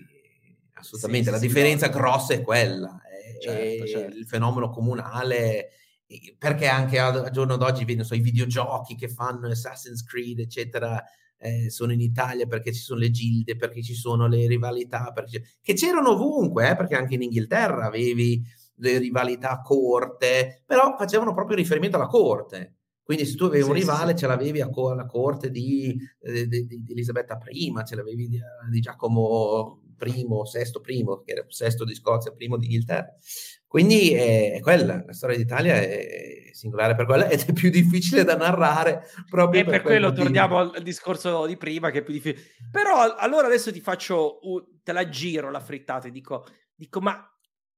assolutamente 0.73 1.25
sì, 1.27 1.31
la 1.31 1.37
sì, 1.37 1.47
differenza 1.47 1.87
no. 1.87 1.93
grossa 1.93 2.33
è 2.33 2.41
quella, 2.41 3.01
è, 3.01 3.39
certo, 3.41 3.83
è 3.83 3.87
certo. 3.87 4.17
il 4.17 4.27
fenomeno 4.27 4.69
comunale 4.69 5.69
perché 6.37 6.67
anche 6.67 6.99
al 6.99 7.31
giorno 7.31 7.57
d'oggi 7.57 8.03
so, 8.03 8.13
i 8.13 8.19
videogiochi 8.19 8.95
che 8.95 9.07
fanno 9.07 9.47
Assassin's 9.47 10.03
Creed 10.03 10.39
eccetera 10.39 11.03
eh, 11.37 11.69
sono 11.69 11.91
in 11.91 12.01
Italia 12.01 12.45
perché 12.47 12.73
ci 12.73 12.81
sono 12.81 12.99
le 12.99 13.11
gilde, 13.11 13.55
perché 13.55 13.81
ci 13.83 13.93
sono 13.93 14.27
le 14.27 14.47
rivalità, 14.47 15.11
perché... 15.13 15.43
che 15.61 15.73
c'erano 15.73 16.11
ovunque, 16.11 16.69
eh, 16.69 16.75
perché 16.75 16.95
anche 16.95 17.15
in 17.15 17.23
Inghilterra 17.23 17.85
avevi 17.85 18.43
le 18.77 18.97
rivalità 18.97 19.61
corte, 19.61 20.63
però 20.65 20.95
facevano 20.97 21.33
proprio 21.33 21.55
riferimento 21.55 21.97
alla 21.97 22.07
corte. 22.07 22.74
Quindi 23.05 23.27
se 23.27 23.35
tu 23.35 23.43
avevi 23.43 23.61
sì, 23.61 23.69
un 23.69 23.75
rivale 23.75 24.11
sì, 24.13 24.17
ce 24.17 24.27
l'avevi 24.27 24.61
alla 24.61 25.05
corte 25.05 25.51
di, 25.51 25.95
di, 26.19 26.47
di, 26.47 26.65
di, 26.65 26.91
Elisabetta 26.91 27.37
I, 27.49 27.71
ce 27.85 27.95
l'avevi 27.95 28.27
di, 28.27 28.41
di 28.71 28.79
Giacomo 28.79 29.83
I, 30.03 30.25
Sesto 30.45 30.81
I, 30.83 31.05
che 31.23 31.33
era 31.33 31.45
Sesto 31.47 31.85
di 31.85 31.93
Scozia, 31.93 32.31
primo 32.31 32.57
di 32.57 32.65
Inghilterra. 32.65 33.13
Quindi 33.67 34.11
è, 34.11 34.53
è, 34.53 34.59
quella, 34.59 35.03
la 35.05 35.13
storia 35.13 35.37
d'Italia 35.37 35.75
è 35.75 36.49
singolare 36.51 36.95
per 36.95 37.05
quella 37.05 37.29
ed 37.29 37.41
è 37.41 37.53
più 37.53 37.69
difficile 37.69 38.23
da 38.23 38.35
narrare 38.35 39.03
proprio 39.29 39.61
e 39.61 39.63
per, 39.65 39.73
per 39.73 39.81
quello 39.83 40.07
motivo. 40.07 40.23
torniamo 40.23 40.57
al 40.57 40.81
discorso 40.81 41.45
di 41.45 41.57
prima 41.57 41.91
che 41.91 41.99
è 41.99 42.03
più 42.03 42.13
difficile. 42.13 42.41
Però 42.71 43.15
allora 43.15 43.45
adesso 43.45 43.71
ti 43.71 43.81
faccio, 43.81 44.39
te 44.81 44.93
la 44.93 45.07
giro 45.09 45.51
la 45.51 45.59
frittata 45.59 46.07
e 46.07 46.11
dico, 46.11 46.43
dico 46.73 47.01
ma 47.01 47.23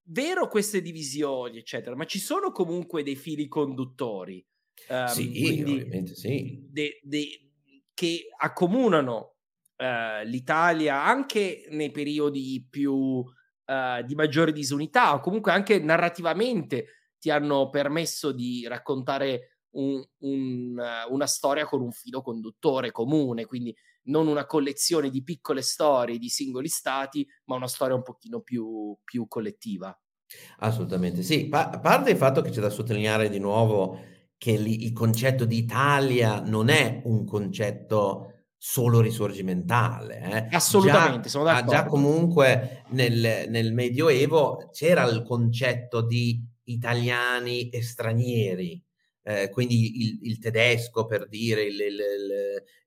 vero 0.03 0.47
queste 0.47 0.82
divisioni 0.82 1.57
eccetera, 1.57 1.97
ma 1.97 2.05
ci 2.05 2.19
sono 2.19 2.51
comunque 2.51 3.03
dei 3.03 3.17
fili 3.17 3.49
conduttori. 3.49 4.41
Um, 4.89 5.05
sì, 5.07 5.63
ovviamente 5.69 6.15
sì. 6.15 6.65
De, 6.69 6.99
de, 7.03 7.51
che 7.93 8.28
accomunano 8.38 9.36
uh, 9.78 10.23
l'Italia 10.25 11.03
anche 11.03 11.65
nei 11.69 11.91
periodi 11.91 12.65
più 12.69 12.93
uh, 12.93 14.03
di 14.05 14.15
maggiore 14.15 14.51
disunità 14.51 15.13
o 15.13 15.19
comunque 15.19 15.51
anche 15.51 15.80
narrativamente 15.80 16.86
ti 17.19 17.32
hanno 17.32 17.69
permesso 17.69 18.32
di 18.32 18.65
raccontare 18.67 19.61
un, 19.71 20.01
un, 20.19 20.78
uh, 20.78 21.13
una 21.13 21.28
storia 21.28 21.65
con 21.65 21.82
un 21.82 21.91
filo 21.91 22.21
conduttore 22.21 22.91
comune, 22.91 23.45
quindi 23.45 23.75
non 24.03 24.28
una 24.28 24.45
collezione 24.45 25.09
di 25.09 25.23
piccole 25.23 25.61
storie 25.61 26.17
di 26.17 26.30
singoli 26.30 26.67
stati, 26.67 27.28
ma 27.45 27.55
una 27.55 27.67
storia 27.67 27.95
un 27.95 28.03
pochino 28.03 28.41
più, 28.41 28.95
più 29.03 29.28
collettiva. 29.28 29.99
Assolutamente 30.59 31.23
sì, 31.23 31.47
pa- 31.47 31.69
a 31.69 31.80
parte 31.80 32.11
il 32.11 32.17
fatto 32.17 32.41
che 32.41 32.51
c'è 32.51 32.61
da 32.61 32.69
sottolineare 32.69 33.30
di 33.30 33.39
nuovo 33.39 34.15
che 34.38 34.51
il 34.51 34.93
concetto 34.93 35.45
di 35.45 35.57
Italia 35.57 36.41
non 36.41 36.69
è 36.69 37.01
un 37.05 37.25
concetto 37.25 38.33
solo 38.55 39.01
risorgimentale. 39.01 40.49
Eh. 40.49 40.55
Assolutamente, 40.55 41.23
già, 41.23 41.29
sono 41.29 41.43
d'accordo. 41.45 41.71
Già 41.71 41.85
comunque 41.85 42.83
nel, 42.89 43.45
nel 43.49 43.73
Medioevo 43.73 44.69
c'era 44.71 45.05
il 45.05 45.23
concetto 45.23 46.01
di 46.01 46.43
italiani 46.63 47.69
e 47.69 47.81
stranieri, 47.81 48.83
eh, 49.23 49.49
quindi 49.49 50.01
il, 50.01 50.19
il, 50.23 50.39
tedesco 50.39 51.05
per 51.05 51.27
dire, 51.27 51.63
il, 51.63 51.79
il, 51.79 52.01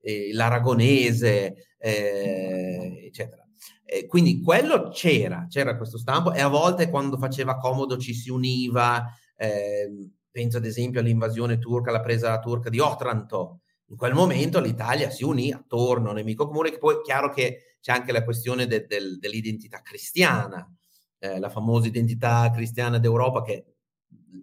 eh, 0.03 0.33
l'aragonese, 0.33 1.75
eh, 1.79 3.05
eccetera. 3.07 3.45
quindi 4.07 4.43
quello 4.43 4.91
c'era, 4.91 5.47
c'era 5.49 5.77
questo 5.77 5.99
stampo 5.99 6.33
e 6.33 6.41
a 6.41 6.49
volte 6.49 6.91
quando 6.91 7.17
faceva 7.17 7.57
comodo 7.57 7.97
ci 7.97 8.15
si 8.15 8.31
univa, 8.31 9.05
ehm, 9.37 10.13
penso 10.31 10.59
ad 10.59 10.65
esempio 10.65 11.01
all'invasione 11.01 11.59
turca, 11.59 11.91
la 11.91 12.01
presa 12.01 12.39
turca 12.39 12.71
di 12.71 12.79
Otranto, 12.79 13.61
in 13.87 13.97
quel 13.97 14.15
momento 14.15 14.61
l'Italia 14.61 15.11
si 15.11 15.25
unì 15.25 15.53
attorno 15.53 16.09
a 16.09 16.11
un 16.11 16.17
nemico 16.17 16.47
comune, 16.47 16.71
che 16.71 16.79
poi 16.79 16.97
è 16.97 17.01
chiaro 17.01 17.31
che 17.31 17.77
c'è 17.81 17.93
anche 17.93 18.13
la 18.13 18.23
questione 18.23 18.67
de, 18.67 18.87
de, 18.87 19.17
dell'identità 19.19 19.83
cristiana, 19.83 20.69
eh, 21.19 21.39
la 21.39 21.49
famosa 21.49 21.89
identità 21.89 22.51
cristiana 22.51 22.99
d'Europa 22.99 23.43
che 23.43 23.65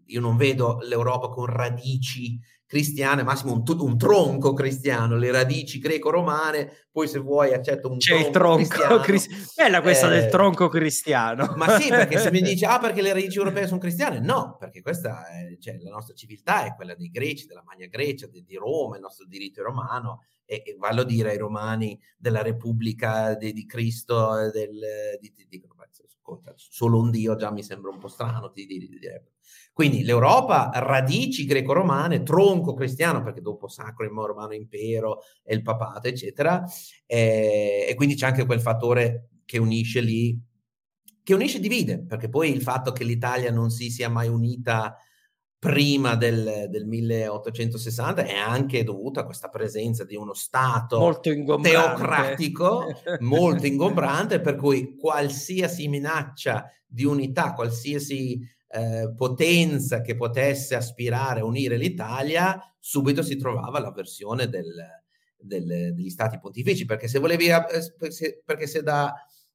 io 0.06 0.20
non 0.20 0.38
vedo 0.38 0.80
l'Europa 0.82 1.30
con 1.30 1.46
radici 1.46 2.40
cristiane, 2.68 3.24
massimo 3.24 3.54
un, 3.54 3.64
un 3.66 3.98
tronco 3.98 4.54
cristiano, 4.54 5.16
le 5.16 5.32
radici 5.32 5.80
greco-romane, 5.80 6.88
poi 6.92 7.08
se 7.08 7.18
vuoi 7.20 7.54
accetto 7.54 7.90
un 7.90 7.98
C'è 7.98 8.30
tronco 8.30 8.62
il 8.62 8.68
tronco 8.68 9.00
cristiano. 9.00 9.38
Cris- 9.38 9.56
Bella 9.56 9.82
questa 9.82 10.08
eh, 10.08 10.20
del 10.20 10.30
tronco 10.30 10.68
cristiano. 10.68 11.54
Ma 11.56 11.80
sì, 11.80 11.88
perché 11.88 12.20
se 12.20 12.30
mi 12.30 12.42
dici, 12.44 12.66
ah 12.66 12.78
perché 12.78 13.02
le 13.02 13.14
radici 13.14 13.38
europee 13.38 13.68
sono 13.68 13.80
cristiane? 13.80 14.20
No, 14.20 14.58
perché 14.60 14.82
questa 14.82 15.26
è, 15.28 15.58
cioè, 15.58 15.78
la 15.80 15.92
nostra 15.92 16.14
civiltà 16.14 16.66
è 16.66 16.76
quella 16.76 16.94
dei 16.94 17.10
greci, 17.10 17.48
della 17.48 17.64
Magna 17.66 17.88
Grecia, 17.88 18.28
di, 18.28 18.44
di 18.44 18.56
Roma, 18.56 18.96
il 18.96 19.02
nostro 19.02 19.26
diritto 19.26 19.62
è 19.62 19.64
romano, 19.64 20.26
e, 20.44 20.62
e 20.66 20.76
vallo 20.78 21.02
a 21.02 21.06
dire 21.06 21.32
ai 21.32 21.38
romani 21.38 21.98
della 22.18 22.42
Repubblica 22.42 23.34
di, 23.36 23.54
di 23.54 23.66
Cristo, 23.66 24.52
del, 24.52 25.18
di, 25.22 25.32
di, 25.34 25.48
di, 25.48 25.64
solo 26.56 27.00
un 27.00 27.12
Dio 27.12 27.38
già 27.38 27.50
mi 27.52 27.64
sembra 27.64 27.92
un 27.92 28.00
po' 28.00 28.10
strano, 28.10 28.52
ti 28.52 28.66
direbbe. 28.66 29.37
Quindi 29.78 30.04
l'Europa, 30.04 30.72
radici 30.74 31.46
greco-romane, 31.46 32.24
tronco 32.24 32.74
cristiano, 32.74 33.22
perché 33.22 33.42
dopo 33.42 33.68
Sacro 33.68 34.08
Romano 34.26 34.56
Impero 34.56 35.20
e 35.44 35.54
il 35.54 35.62
papato, 35.62 36.08
eccetera, 36.08 36.64
e, 37.06 37.86
e 37.88 37.94
quindi 37.94 38.16
c'è 38.16 38.26
anche 38.26 38.48
quel 38.48 38.60
fattore 38.60 39.30
che 39.46 39.60
unisce 39.60 40.02
lì, 40.02 40.36
che 41.22 41.36
unisce 41.36 41.58
e 41.58 41.60
divide, 41.60 42.04
perché 42.04 42.28
poi 42.28 42.50
il 42.50 42.64
fatto 42.64 42.92
che 42.92 43.04
l'Italia 43.04 43.52
non 43.52 43.70
si 43.70 43.92
sia 43.92 44.10
mai 44.10 44.30
unita 44.30 44.98
prima 45.60 46.16
del, 46.16 46.66
del, 46.72 46.88
1860 46.88 48.24
è 48.24 48.36
anche 48.36 48.84
dovuta 48.84 49.20
a 49.20 49.26
questa 49.26 49.50
presenza 49.50 50.04
di 50.06 50.16
uno 50.16 50.34
Stato 50.34 50.98
molto 50.98 51.30
teocratico, 51.62 53.00
molto 53.22 53.68
ingombrante, 53.68 54.42
per 54.42 54.56
cui 54.56 54.96
qualsiasi 54.98 55.88
minaccia 55.88 56.66
di 56.84 57.04
unità, 57.04 57.54
qualsiasi 57.54 58.56
eh, 58.70 59.14
potenza 59.16 60.02
che 60.02 60.16
potesse 60.16 60.76
aspirare 60.76 61.40
a 61.40 61.46
unire 61.46 61.78
l'Italia, 61.78 62.60
subito 62.80 63.22
si 63.22 63.38
trovava 63.38 63.80
la 63.80 63.92
versione 63.92 64.48
del, 64.50 64.74
del, 65.38 65.94
degli 65.94 66.10
Stati 66.10 66.40
pontifici, 66.40 66.86
perché 66.86 67.08
se 67.08 67.20
volevi, 67.20 67.48
eh, 67.48 68.44
perché 68.44 68.68
se 68.68 68.84
da 68.84 69.14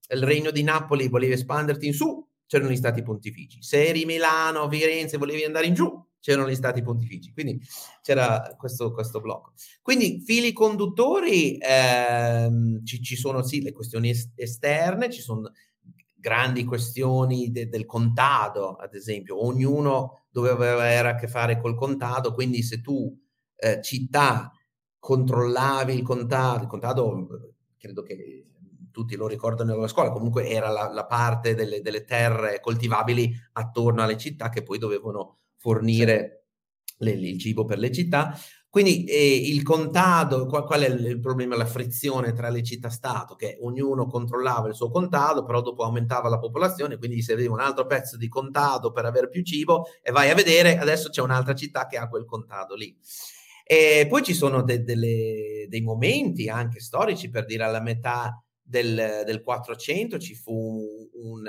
il 0.08 0.22
regno 0.22 0.50
di 0.50 0.62
Napoli 0.62 1.08
volevi 1.08 1.32
espanderti 1.32 1.86
in 1.86 1.94
su, 1.94 2.26
c'erano 2.46 2.70
gli 2.70 2.76
stati 2.76 3.02
pontifici. 3.02 3.62
Se 3.62 3.86
eri 3.86 4.04
Milano, 4.04 4.68
Firenze, 4.68 5.16
volevi 5.16 5.42
andare 5.44 5.66
in 5.66 5.74
giù, 5.74 5.90
c'erano 6.20 6.50
gli 6.50 6.54
stati 6.54 6.82
pontifici. 6.82 7.32
Quindi 7.32 7.60
c'era 8.02 8.54
questo, 8.58 8.92
questo 8.92 9.20
blocco. 9.20 9.52
Quindi 9.80 10.22
fili 10.24 10.52
conduttori, 10.52 11.56
ehm, 11.58 12.84
ci, 12.84 13.02
ci, 13.02 13.16
sono 13.16 13.42
sì 13.42 13.62
le 13.62 13.72
questioni 13.72 14.12
esterne, 14.34 15.10
ci 15.10 15.22
sono 15.22 15.50
grandi 16.22 16.64
questioni 16.64 17.50
de, 17.50 17.68
del 17.68 17.84
contado, 17.84 18.76
ad 18.76 18.94
esempio. 18.94 19.44
Ognuno 19.44 20.26
doveva 20.30 20.72
avere 20.72 21.08
a 21.10 21.14
che 21.16 21.26
fare 21.26 21.60
col 21.60 21.74
contado, 21.74 22.32
quindi 22.32 22.62
se 22.62 22.80
tu 22.80 23.14
eh, 23.56 23.82
città 23.82 24.50
controllavi 24.98 25.92
il 25.92 26.02
contado, 26.02 26.62
il 26.62 26.68
contado 26.68 27.26
credo 27.76 28.02
che 28.02 28.46
tutti 28.92 29.16
lo 29.16 29.26
ricordano 29.26 29.74
nella 29.74 29.88
scuola, 29.88 30.12
comunque 30.12 30.48
era 30.48 30.70
la, 30.70 30.88
la 30.92 31.06
parte 31.06 31.54
delle, 31.54 31.80
delle, 31.80 32.04
terre 32.04 32.60
coltivabili 32.60 33.34
attorno 33.54 34.02
alle 34.02 34.16
città 34.16 34.48
che 34.48 34.62
poi 34.62 34.78
dovevano 34.78 35.38
fornire 35.56 36.46
sì. 36.84 37.04
le, 37.04 37.10
il 37.10 37.38
cibo 37.38 37.64
per 37.64 37.78
le 37.78 37.90
città. 37.90 38.38
Quindi 38.72 39.04
eh, 39.04 39.36
il 39.50 39.62
contado, 39.62 40.46
qual, 40.46 40.64
qual, 40.64 40.80
è 40.80 40.88
il 40.88 41.20
problema? 41.20 41.56
La 41.56 41.66
frizione 41.66 42.32
tra 42.32 42.48
le 42.48 42.62
città-stato, 42.62 43.34
che 43.34 43.58
ognuno 43.60 44.06
controllava 44.06 44.68
il 44.68 44.74
suo 44.74 44.88
contado, 44.88 45.44
però 45.44 45.60
dopo 45.60 45.84
aumentava 45.84 46.30
la 46.30 46.38
popolazione, 46.38 46.96
quindi 46.96 47.18
gli 47.18 47.20
serviva 47.20 47.52
un 47.52 47.60
altro 47.60 47.84
pezzo 47.84 48.16
di 48.16 48.28
contado 48.28 48.90
per 48.90 49.04
avere 49.04 49.28
più 49.28 49.42
cibo 49.42 49.84
e 50.00 50.10
vai 50.10 50.30
a 50.30 50.34
vedere, 50.34 50.78
adesso 50.78 51.10
c'è 51.10 51.20
un'altra 51.20 51.54
città 51.54 51.86
che 51.86 51.98
ha 51.98 52.08
quel 52.08 52.24
contado 52.24 52.74
lì. 52.74 52.96
E 53.62 54.06
poi 54.08 54.22
ci 54.22 54.32
sono 54.32 54.62
de, 54.62 54.82
delle, 54.82 55.66
dei 55.68 55.82
momenti 55.82 56.48
anche 56.48 56.80
storici, 56.80 57.28
per 57.28 57.44
dire 57.44 57.64
alla 57.64 57.82
metà 57.82 58.42
del, 58.62 59.22
del 59.26 59.42
400 59.42 60.18
ci 60.18 60.34
fu 60.34 60.82
un, 61.12 61.46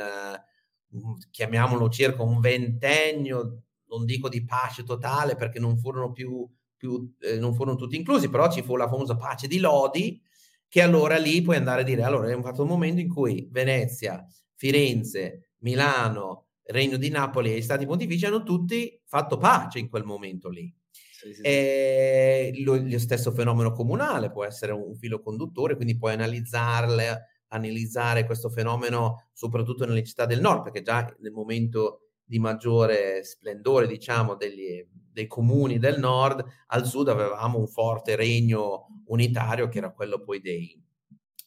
un, 0.90 1.18
chiamiamolo 1.32 1.88
circa 1.88 2.22
un 2.22 2.42
ventennio, 2.42 3.62
non 3.88 4.04
dico 4.04 4.28
di 4.28 4.44
pace 4.44 4.84
totale 4.84 5.38
perché 5.38 5.60
non 5.60 5.78
furono 5.78 6.12
più, 6.12 6.46
più 6.84 7.16
eh, 7.22 7.40
non 7.40 7.54
furono 7.54 7.78
tutti 7.78 7.96
inclusi, 7.96 8.30
però 8.30 8.52
ci 8.52 8.62
fu 8.62 8.76
la 8.76 8.90
famosa 8.90 9.16
pace 9.16 9.48
di 9.48 9.60
Lodi, 9.60 10.22
che 10.68 10.82
allora 10.82 11.16
lì 11.18 11.42
puoi 11.42 11.56
andare 11.56 11.82
a 11.82 11.84
dire, 11.86 12.04
allora 12.04 12.30
è 12.30 12.34
un 12.34 12.44
fatto 12.44 12.64
un 12.64 12.68
momento 12.68 13.00
in 13.00 13.08
cui 13.08 13.48
Venezia, 13.50 14.26
Firenze, 14.54 15.52
Milano, 15.60 16.48
Regno 16.64 16.98
di 16.98 17.10
Napoli 17.10 17.54
e 17.54 17.58
gli 17.58 17.62
Stati 17.62 17.86
Pontifici 17.86 18.26
hanno 18.26 18.44
tutti 18.44 19.02
fatto 19.06 19.38
pace 19.38 19.80
in 19.80 19.88
quel 19.88 20.04
momento 20.04 20.50
lì. 20.50 20.74
Sì, 20.92 21.34
sì, 21.34 21.42
sì. 21.42 22.64
Lo, 22.64 22.76
lo, 22.76 23.00
stesso 23.00 23.32
fenomeno 23.32 23.72
comunale 23.72 24.30
può 24.30 24.44
essere 24.44 24.74
un 24.74 24.94
filo 24.96 25.22
conduttore, 25.22 25.76
quindi 25.76 25.98
puoi 25.98 26.14
analizzarle, 26.14 27.28
analizzare 27.50 28.26
questo 28.26 28.50
fenomeno 28.50 29.30
soprattutto 29.32 29.86
nelle 29.86 30.04
città 30.04 30.26
del 30.26 30.42
nord, 30.42 30.64
perché 30.64 30.82
già 30.82 31.16
nel 31.20 31.32
momento 31.32 32.10
di 32.26 32.40
maggiore 32.40 33.24
splendore, 33.24 33.88
diciamo, 33.88 34.36
degli, 34.36 34.86
dei 35.14 35.28
comuni 35.28 35.78
del 35.78 36.00
nord, 36.00 36.44
al 36.68 36.86
sud 36.86 37.08
avevamo 37.10 37.60
un 37.60 37.68
forte 37.68 38.16
regno 38.16 39.04
unitario 39.06 39.70
che 39.70 39.78
era 39.78 39.92
quello 39.92 40.22
poi 40.22 40.42
dei, 40.42 40.82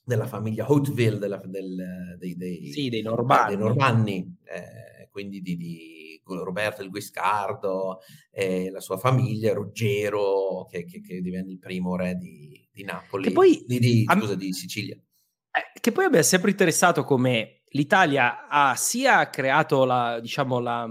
della 0.05 0.27
famiglia 0.27 0.67
Hauteville, 0.67 1.19
della, 1.19 1.41
del, 1.45 2.17
dei, 2.19 2.37
dei, 2.37 2.71
sì, 2.73 2.89
dei 2.89 3.03
Normanni, 3.03 3.49
dei 3.49 3.59
normanni 3.59 4.37
eh, 4.45 5.09
quindi 5.11 5.41
di, 5.41 5.57
di 5.57 6.21
Roberto 6.25 6.83
il 6.83 6.91
Guiscardo 6.91 8.01
e 8.31 8.71
la 8.71 8.81
sua 8.81 8.99
famiglia, 8.99 9.55
Ruggero, 9.55 10.67
che, 10.71 10.85
che, 10.85 11.01
che 11.01 11.21
divenne 11.21 11.53
il 11.53 11.59
primo 11.59 11.97
re 11.97 12.17
di, 12.17 12.69
di 12.71 12.85
Napoli, 12.85 13.25
che 13.25 13.33
poi, 13.33 13.65
di, 13.67 13.79
di, 13.79 14.05
scusa, 14.05 14.35
di 14.35 14.53
Sicilia. 14.53 14.95
Eh, 14.95 15.81
che 15.81 15.93
poi 15.93 16.05
abbia 16.05 16.23
sempre 16.23 16.51
interessato 16.51 17.05
come 17.05 17.63
l'Italia 17.71 18.47
ha 18.49 18.75
sia 18.75 19.29
creato 19.31 19.85
la, 19.85 20.21
diciamo, 20.21 20.59
la 20.59 20.87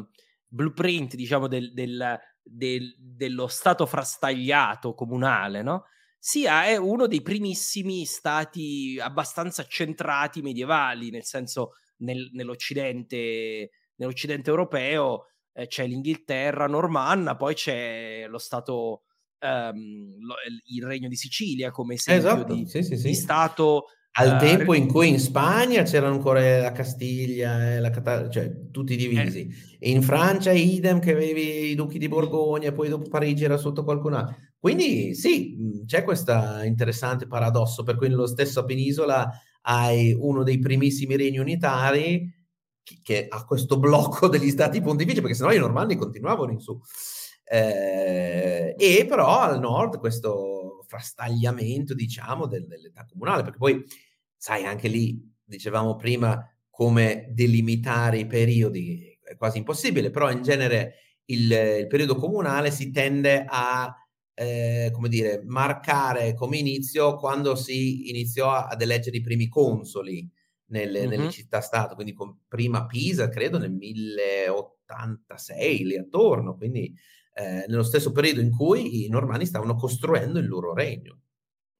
blueprint 0.47 1.15
diciamo, 1.15 1.47
del, 1.47 1.73
del, 1.73 2.19
del, 2.45 2.95
dello 2.97 3.47
stato 3.47 3.85
frastagliato 3.85 4.93
comunale, 4.93 5.63
no? 5.63 5.85
sia 6.17 6.65
è 6.65 6.75
uno 6.75 7.07
dei 7.07 7.21
primissimi 7.21 8.05
stati 8.05 8.97
abbastanza 8.99 9.65
centrati 9.65 10.41
medievali, 10.41 11.09
nel 11.09 11.23
senso 11.23 11.73
nel, 11.97 12.29
nell'Occidente 12.33 13.69
nell'Occidente 13.97 14.49
europeo 14.49 15.27
eh, 15.53 15.67
c'è 15.67 15.87
l'Inghilterra 15.87 16.67
normanna, 16.67 17.35
poi 17.35 17.53
c'è 17.53 18.25
lo 18.27 18.37
Stato, 18.37 19.03
um, 19.39 20.15
lo, 20.19 20.35
il 20.65 20.83
Regno 20.83 21.07
di 21.07 21.15
Sicilia 21.15 21.71
come 21.71 21.95
esempio 21.95 22.31
esatto, 22.31 22.53
di, 22.53 22.65
sì, 22.67 22.83
sì, 22.83 22.97
sì. 22.97 23.07
di 23.07 23.13
Stato. 23.13 23.85
Al 24.17 24.39
tempo 24.39 24.73
in 24.73 24.87
cui 24.87 25.09
in 25.09 25.19
Spagna 25.19 25.83
c'erano 25.83 26.13
ancora 26.13 26.59
la 26.59 26.71
Castiglia 26.71 27.73
e 27.73 27.79
la 27.81 27.89
Catalogna, 27.89 28.29
cioè 28.29 28.71
tutti 28.71 28.95
divisi. 28.95 29.53
Eh. 29.79 29.89
In 29.91 30.01
Francia 30.01 30.51
idem 30.51 30.99
che 30.99 31.11
avevi 31.11 31.71
i 31.71 31.75
duchi 31.75 31.97
di 31.97 32.07
Borgogna 32.07 32.69
e 32.69 32.71
poi 32.71 32.87
dopo 32.87 33.09
Parigi 33.09 33.43
era 33.43 33.57
sotto 33.57 33.83
qualcun 33.83 34.13
altro. 34.13 34.37
Quindi 34.57 35.13
sì, 35.15 35.83
c'è 35.85 36.03
questo 36.03 36.33
interessante 36.63 37.27
paradosso 37.27 37.83
per 37.83 37.97
cui 37.97 38.07
nello 38.07 38.25
stesso 38.25 38.63
penisola 38.63 39.29
hai 39.63 40.15
uno 40.17 40.43
dei 40.43 40.59
primissimi 40.59 41.17
regni 41.17 41.39
unitari 41.39 42.33
che 43.03 43.25
ha 43.27 43.43
questo 43.43 43.77
blocco 43.79 44.29
degli 44.29 44.49
stati 44.49 44.79
pontifici, 44.79 45.19
perché 45.19 45.35
sennò 45.35 45.51
i 45.51 45.59
normanni 45.59 45.97
continuavano 45.97 46.51
in 46.51 46.59
su. 46.59 46.79
Eh, 47.43 48.75
e 48.77 49.05
però 49.07 49.39
al 49.39 49.59
nord 49.59 49.99
questo 49.99 50.54
frastagliamento, 50.85 51.93
diciamo, 51.93 52.47
del, 52.47 52.65
dell'età 52.67 53.05
comunale, 53.05 53.43
perché 53.43 53.57
poi, 53.57 53.83
sai, 54.35 54.65
anche 54.65 54.87
lì, 54.87 55.21
dicevamo 55.43 55.95
prima, 55.95 56.43
come 56.69 57.27
delimitare 57.31 58.19
i 58.19 58.27
periodi 58.27 59.17
è 59.23 59.35
quasi 59.35 59.59
impossibile, 59.59 60.09
però 60.09 60.29
in 60.29 60.41
genere 60.41 60.95
il, 61.25 61.51
il 61.51 61.87
periodo 61.87 62.15
comunale 62.15 62.71
si 62.71 62.91
tende 62.91 63.45
a, 63.47 63.93
eh, 64.33 64.89
come 64.93 65.09
dire, 65.09 65.41
marcare 65.45 66.33
come 66.33 66.57
inizio 66.57 67.15
quando 67.15 67.55
si 67.55 68.09
iniziò 68.09 68.51
ad 68.51 68.81
eleggere 68.81 69.17
i 69.17 69.21
primi 69.21 69.47
consoli, 69.47 70.29
nelle, 70.67 71.01
mm-hmm. 71.01 71.09
nelle 71.09 71.31
città-stato, 71.31 71.95
quindi 71.95 72.13
con 72.13 72.41
prima 72.47 72.85
Pisa, 72.85 73.27
credo 73.29 73.57
nel 73.57 73.71
1086, 73.71 75.83
lì 75.83 75.97
attorno, 75.97 76.55
quindi 76.55 76.95
eh, 77.37 77.65
nello 77.67 77.83
stesso 77.83 78.13
periodo 78.13 78.39
in 78.39 78.49
cui 78.49 79.03
i 79.05 79.09
normanni 79.09 79.45
stavano 79.45 79.75
costruendo 79.75 80.39
il 80.39 80.47
loro 80.47 80.73
regno. 80.73 81.19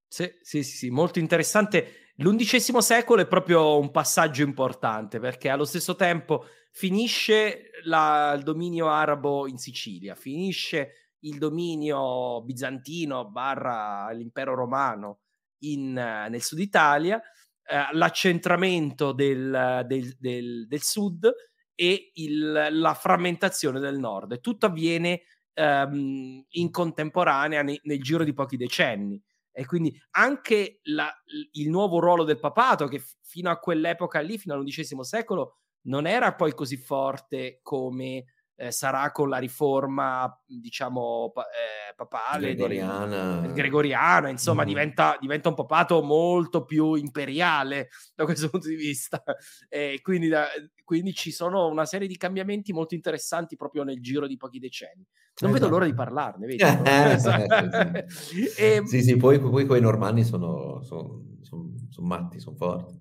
Sì, 0.06 0.30
sì, 0.42 0.64
sì, 0.64 0.78
sì, 0.78 0.90
molto 0.90 1.20
interessante. 1.20 2.12
L'undicesimo 2.18 2.82
secolo 2.82 3.22
è 3.22 3.28
proprio 3.28 3.80
un 3.80 3.90
passaggio 3.90 4.44
importante 4.44 5.20
perché 5.20 5.50
allo 5.50 5.66
stesso 5.66 5.96
tempo 5.96 6.46
finisce 6.72 7.72
la, 7.84 8.34
il 8.36 8.44
dominio 8.44 8.90
arabo 8.90 9.48
in 9.48 9.58
Sicilia, 9.58 10.16
finisce 10.16 11.14
il 11.20 11.38
dominio 11.38 12.44
bizantino 12.44 13.30
barra 13.30 14.12
l'impero 14.12 14.56
romano 14.56 15.22
in, 15.60 15.94
nel 15.94 16.42
sud 16.42 16.60
Italia 16.60 17.18
eh, 17.18 17.88
l'accentramento 17.94 19.14
del, 19.14 19.84
del, 19.88 20.16
del, 20.20 20.68
del 20.68 20.82
sud 20.82 21.30
e 21.74 22.12
il, 22.14 22.68
la 22.70 22.94
frammentazione 22.94 23.80
del 23.80 23.98
nord. 23.98 24.40
Tutto 24.40 24.66
avviene 24.66 25.22
ehm, 25.56 26.46
in 26.48 26.70
contemporanea 26.70 27.64
ne, 27.64 27.80
nel 27.84 28.02
giro 28.02 28.24
di 28.24 28.34
pochi 28.34 28.58
decenni. 28.58 29.22
E 29.52 29.66
quindi 29.66 29.98
anche 30.12 30.80
la, 30.84 31.10
il 31.54 31.70
nuovo 31.70 32.00
ruolo 32.00 32.24
del 32.24 32.40
papato, 32.40 32.88
che 32.88 33.00
f- 33.00 33.16
fino 33.22 33.50
a 33.50 33.58
quell'epoca 33.58 34.20
lì, 34.20 34.38
fino 34.38 34.54
all'undicesimo 34.54 35.02
secolo, 35.02 35.60
non 35.84 36.06
era 36.06 36.34
poi 36.36 36.54
così 36.54 36.78
forte 36.78 37.60
come 37.64 38.26
eh, 38.58 38.72
sarà 38.72 39.12
con 39.12 39.30
la 39.30 39.38
riforma, 39.38 40.42
diciamo, 40.46 41.32
pa- 41.34 41.48
eh, 41.50 41.94
papale, 41.96 42.54
gregoriana, 42.54 43.40
del, 43.40 43.54
gregoriana 43.54 44.30
insomma, 44.30 44.64
mm. 44.64 44.68
diventa, 44.68 45.18
diventa, 45.20 45.50
un 45.50 45.56
papato 45.56 46.02
molto 46.02 46.64
più 46.64 46.96
imperiale 46.96 47.90
da 48.14 48.26
questo 48.26 48.50
punto 48.50 48.68
di 48.68 48.76
vista. 48.76 49.24
E 49.70 50.00
quindi, 50.02 50.28
da, 50.28 50.48
quindi 50.86 51.14
ci 51.14 51.32
sono 51.32 51.68
una 51.68 51.86
serie 51.86 52.08
di 52.08 52.16
cambiamenti 52.16 52.72
molto 52.72 52.94
interessanti 52.96 53.58
proprio 53.58 53.84
nel 53.84 54.02
giro 54.02 54.28
di 54.28 54.38
pochi 54.38 54.60
decenni. 54.60 55.06
Non 55.42 55.50
esatto. 55.50 55.52
vedo 55.52 55.68
l'ora 55.68 55.86
di 55.86 55.94
parlarne, 55.94 56.46
vedi? 56.46 56.64
e, 58.58 58.82
sì, 58.86 59.04
sì, 59.04 59.18
poi, 59.18 59.40
poi 59.40 59.66
quei 59.66 59.82
normanni 59.82 60.24
sono, 60.24 60.82
sono, 60.84 61.38
sono, 61.42 61.74
sono 61.90 62.08
matti, 62.08 62.40
sono 62.40 62.56
forti. 62.56 63.00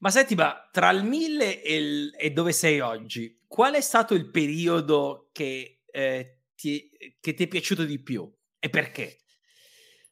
Ma 0.00 0.10
senti, 0.10 0.34
ma 0.34 0.68
tra 0.70 0.90
il 0.90 1.04
1000 1.04 1.62
e, 1.62 1.76
il, 1.76 2.10
e 2.18 2.30
dove 2.32 2.52
sei 2.52 2.80
oggi, 2.80 3.40
qual 3.46 3.74
è 3.74 3.80
stato 3.80 4.14
il 4.14 4.28
periodo 4.30 5.28
che, 5.32 5.84
eh, 5.90 6.40
ti, 6.56 6.90
che 7.20 7.34
ti 7.34 7.44
è 7.44 7.46
piaciuto 7.46 7.84
di 7.84 8.02
più 8.02 8.30
e 8.58 8.68
perché? 8.68 9.21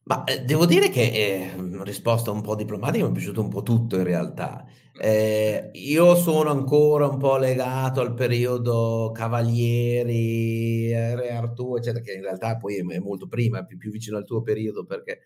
Ma 0.05 0.25
eh, 0.25 0.43
devo 0.45 0.67
dire 0.67 0.89
che 0.89 1.11
è 1.13 1.55
una 1.59 1.85
risposta 1.85 2.31
un 2.31 2.41
po' 2.41 2.57
diplomatica, 2.57 3.05
mi 3.05 3.11
è 3.11 3.15
piaciuto 3.15 3.41
un 3.43 3.49
po' 3.49 3.63
tutto 3.63 3.97
in 3.97 4.05
realtà. 4.05 4.65
Eh, 4.93 5.71
io 5.73 6.15
sono 6.17 6.51
ancora 6.51 7.07
un 7.07 7.19
po' 7.19 7.37
legato 7.37 8.01
al 8.01 8.15
periodo 8.15 9.13
Cavalieri, 9.15 10.91
Re 10.93 11.31
Artù, 11.31 11.77
eccetera, 11.77 12.03
che 12.03 12.15
in 12.15 12.23
realtà 12.23 12.57
poi 12.57 12.77
è 12.79 12.99
molto 12.99 13.29
prima, 13.29 13.65
più, 13.65 13.79
più 13.79 13.91
vicino 13.91 14.17
al 14.17 14.25
tuo 14.25 14.43
periodo 14.43 14.85
perché 14.85 15.21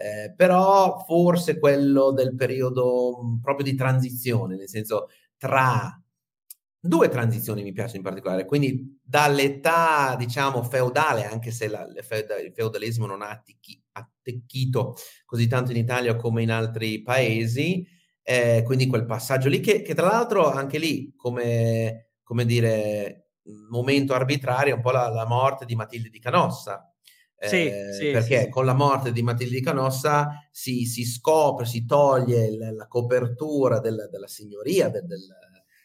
eh, 0.00 0.32
però 0.34 1.04
forse 1.04 1.58
quello 1.58 2.12
del 2.12 2.34
periodo 2.36 3.20
mm, 3.22 3.40
proprio 3.40 3.64
di 3.64 3.74
transizione, 3.74 4.56
nel 4.56 4.68
senso 4.68 5.08
tra 5.36 6.00
due 6.80 7.08
transizioni 7.08 7.62
mi 7.64 7.72
piace 7.72 7.96
in 7.96 8.02
particolare, 8.02 8.44
quindi 8.44 8.98
dall'età 9.02 10.14
diciamo 10.16 10.62
feudale, 10.62 11.24
anche 11.24 11.50
se 11.50 11.68
la, 11.68 11.84
il 11.84 12.52
feudalesimo 12.54 13.06
non 13.06 13.22
ha 13.22 13.30
attecchi, 13.30 13.82
attecchito 13.98 14.94
così 15.24 15.46
tanto 15.46 15.70
in 15.72 15.78
Italia 15.78 16.16
come 16.16 16.42
in 16.42 16.50
altri 16.50 17.02
paesi, 17.02 17.86
eh, 18.22 18.62
quindi 18.64 18.86
quel 18.86 19.06
passaggio 19.06 19.48
lì 19.48 19.60
che, 19.60 19.82
che 19.82 19.94
tra 19.94 20.06
l'altro 20.06 20.50
anche 20.50 20.78
lì 20.78 21.14
come, 21.16 22.10
come 22.22 22.44
dire 22.44 23.30
momento 23.70 24.14
arbitrario 24.14 24.74
un 24.74 24.80
po' 24.80 24.90
la, 24.90 25.08
la 25.08 25.26
morte 25.26 25.64
di 25.64 25.74
Matilde 25.74 26.10
di 26.10 26.18
Canossa. 26.18 26.92
Sì, 27.40 27.66
eh, 27.66 27.92
sì, 27.92 28.10
perché 28.10 28.42
sì, 28.42 28.48
con 28.48 28.64
la 28.64 28.74
morte 28.74 29.12
di 29.12 29.22
Matilde 29.22 29.54
di 29.54 29.62
Canossa 29.62 30.48
si, 30.50 30.86
si 30.86 31.04
scopre, 31.04 31.66
si 31.66 31.84
toglie 31.84 32.46
il, 32.46 32.74
la 32.74 32.88
copertura 32.88 33.78
del, 33.78 34.08
della 34.10 34.26
signoria, 34.26 34.88
del, 34.88 35.06
del, 35.06 35.20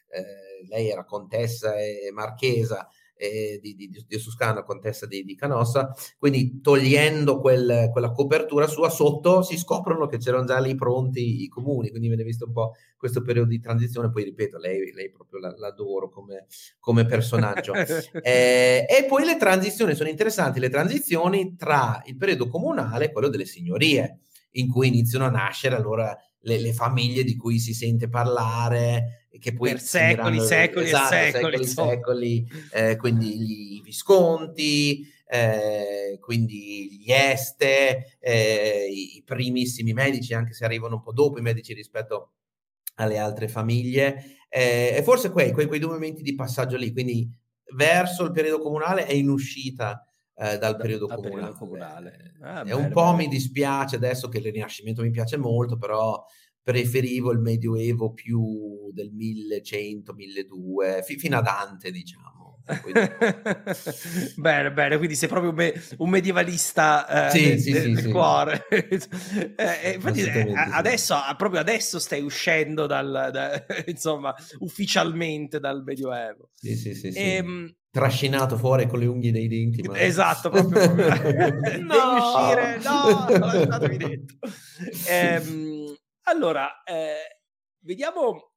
eh, 0.09 0.67
lei 0.67 0.89
era 0.89 1.05
contessa 1.05 1.79
e 1.79 2.09
marchesa, 2.11 2.89
eh, 3.23 3.59
di, 3.61 3.75
di, 3.75 3.89
di 4.07 4.19
Suscana, 4.19 4.63
contessa 4.63 5.05
di, 5.05 5.23
di, 5.23 5.35
Canossa, 5.35 5.93
quindi 6.17 6.59
togliendo 6.61 7.39
quel, 7.39 7.89
quella 7.91 8.11
copertura 8.11 8.67
sua 8.67 8.89
sotto 8.89 9.41
si 9.41 9.57
scoprono 9.57 10.07
che 10.07 10.17
c'erano 10.17 10.45
già 10.45 10.59
lì 10.59 10.75
pronti 10.75 11.43
i 11.43 11.47
comuni, 11.47 11.89
quindi 11.89 12.07
viene 12.07 12.23
visto 12.23 12.45
un 12.45 12.51
po' 12.51 12.73
questo 12.97 13.21
periodo 13.21 13.49
di 13.49 13.59
transizione, 13.59 14.11
poi 14.11 14.23
ripeto, 14.25 14.57
lei, 14.57 14.91
lei 14.93 15.09
proprio 15.09 15.39
la, 15.39 15.53
l'adoro 15.57 16.09
come, 16.09 16.47
come 16.79 17.05
personaggio. 17.05 17.73
eh, 18.21 18.85
e 18.89 19.05
poi 19.07 19.25
le 19.25 19.37
transizioni, 19.37 19.95
sono 19.95 20.09
interessanti. 20.09 20.59
Le 20.59 20.69
transizioni 20.69 21.55
tra 21.55 22.01
il 22.05 22.17
periodo 22.17 22.47
comunale 22.47 23.05
e 23.05 23.11
quello 23.11 23.29
delle 23.29 23.45
signorie, 23.45 24.19
in 24.51 24.69
cui 24.69 24.87
iniziano 24.87 25.25
a 25.25 25.29
nascere 25.29 25.75
allora 25.75 26.15
le, 26.41 26.59
le 26.59 26.73
famiglie 26.73 27.23
di 27.23 27.35
cui 27.35 27.59
si 27.59 27.73
sente 27.73 28.09
parlare, 28.09 29.22
che 29.39 29.53
poi 29.53 29.71
per 29.71 29.79
secoli, 29.81 30.39
secoli 30.39 30.85
esatto, 30.85 31.15
secoli, 31.15 31.65
secoli, 31.65 31.65
secoli 31.65 32.47
eh, 32.71 32.95
quindi 32.97 33.75
i 33.75 33.81
Visconti, 33.81 35.07
eh, 35.27 36.19
quindi 36.19 36.99
gli 36.99 37.11
Este, 37.11 38.17
eh, 38.19 38.87
i 38.89 39.23
primissimi 39.25 39.93
medici, 39.93 40.33
anche 40.33 40.53
se 40.53 40.65
arrivano 40.65 40.95
un 40.95 41.01
po' 41.01 41.13
dopo 41.13 41.39
i 41.39 41.41
medici 41.41 41.73
rispetto 41.73 42.33
alle 42.95 43.17
altre 43.17 43.47
famiglie, 43.47 44.37
eh, 44.49 44.93
e 44.95 45.01
forse 45.01 45.31
quei, 45.31 45.51
quei, 45.51 45.65
quei, 45.65 45.79
due 45.79 45.93
momenti 45.93 46.21
di 46.21 46.35
passaggio 46.35 46.77
lì, 46.77 46.91
quindi 46.91 47.27
verso 47.75 48.23
il 48.23 48.31
periodo 48.31 48.59
comunale 48.59 49.07
e 49.07 49.17
in 49.17 49.29
uscita 49.29 50.07
eh, 50.35 50.57
dal 50.59 50.77
periodo 50.77 51.07
da, 51.07 51.15
comunale. 51.15 51.39
Periodo 51.39 51.57
comunale. 51.57 52.33
Ah, 52.41 52.63
e 52.65 52.73
un 52.73 52.91
po' 52.91 53.05
bello. 53.05 53.15
mi 53.17 53.27
dispiace 53.27 53.95
adesso 53.95 54.29
che 54.29 54.37
il 54.37 54.51
Rinascimento 54.51 55.01
mi 55.01 55.09
piace 55.09 55.37
molto, 55.37 55.77
però 55.77 56.23
preferivo 56.63 57.31
il 57.31 57.39
Medioevo 57.39 58.13
più 58.13 58.91
del 58.91 59.11
1100, 59.11 60.13
1200, 60.13 61.03
f- 61.03 61.15
fino 61.17 61.37
a 61.37 61.41
Dante, 61.41 61.91
diciamo. 61.91 62.31
bene, 64.37 64.71
bene, 64.71 64.97
quindi 64.97 65.15
sei 65.15 65.27
proprio 65.27 65.49
un, 65.49 65.55
me- 65.57 65.73
un 65.97 66.09
medievalista 66.09 67.27
eh, 67.27 67.29
sì, 67.31 67.43
del, 67.49 67.59
sì, 67.59 67.71
del, 67.71 67.97
sì, 67.99 68.09
cuore. 68.09 68.65
eh, 68.71 69.91
infatti 69.95 70.21
eh, 70.21 70.53
adesso, 70.71 71.17
proprio 71.35 71.59
adesso 71.59 71.99
stai 71.99 72.21
uscendo 72.21 72.85
dal, 72.85 73.29
da, 73.33 73.65
insomma, 73.85 74.33
ufficialmente 74.59 75.59
dal 75.59 75.83
Medioevo. 75.83 76.51
Sì, 76.53 76.77
sì, 76.77 76.93
sì. 76.93 77.11
Ehm, 77.13 77.75
Trascinato 77.93 78.57
fuori 78.57 78.87
con 78.87 78.97
le 78.97 79.05
unghie 79.05 79.31
dei 79.31 79.47
denti. 79.47 79.83
Ma... 79.83 79.99
Esatto, 79.99 80.49
proprio. 80.49 80.79
proprio. 80.79 81.09
no! 81.09 81.59
Devi 81.61 82.15
uscire, 82.17 82.79
no, 82.81 83.37
lasciatemi 83.37 83.97
dentro. 83.97 84.37
Ehm, 85.09 85.72
allora, 86.23 86.83
eh, 86.83 87.41
vediamo. 87.79 88.51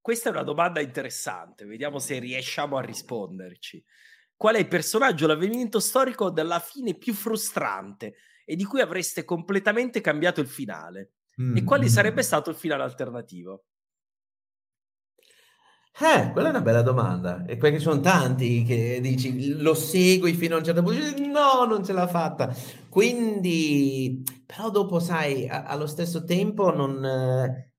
Questa 0.00 0.30
è 0.30 0.32
una 0.32 0.42
domanda 0.42 0.80
interessante, 0.80 1.66
vediamo 1.66 1.98
se 1.98 2.18
riusciamo 2.18 2.76
a 2.76 2.80
risponderci. 2.80 3.84
Qual 4.34 4.54
è 4.54 4.58
il 4.58 4.68
personaggio, 4.68 5.26
l'avvenimento 5.26 5.78
storico 5.78 6.30
della 6.30 6.58
fine 6.58 6.96
più 6.96 7.12
frustrante 7.12 8.14
e 8.46 8.56
di 8.56 8.64
cui 8.64 8.80
avreste 8.80 9.26
completamente 9.26 10.00
cambiato 10.00 10.40
il 10.40 10.48
finale? 10.48 11.12
Mm. 11.40 11.58
E 11.58 11.64
quale 11.64 11.88
sarebbe 11.88 12.22
stato 12.22 12.48
il 12.48 12.56
finale 12.56 12.82
alternativo? 12.82 13.66
Eh, 15.92 16.30
quella 16.32 16.48
è 16.48 16.50
una 16.50 16.62
bella 16.62 16.82
domanda. 16.82 17.44
E 17.44 17.56
perché 17.56 17.78
sono 17.78 18.00
tanti 18.00 18.62
che 18.64 19.00
dici 19.02 19.52
lo 19.58 19.74
segui 19.74 20.32
fino 20.34 20.54
a 20.54 20.58
un 20.58 20.64
certo 20.64 20.82
punto, 20.82 20.98
no, 21.26 21.64
non 21.66 21.84
ce 21.84 21.92
l'ha 21.92 22.06
fatta. 22.06 22.54
Quindi, 22.88 24.22
però 24.46 24.70
dopo, 24.70 24.98
sai, 24.98 25.46
a- 25.48 25.64
allo 25.64 25.86
stesso 25.86 26.24
tempo 26.24 26.74
non 26.74 27.04
eh, 27.04 27.72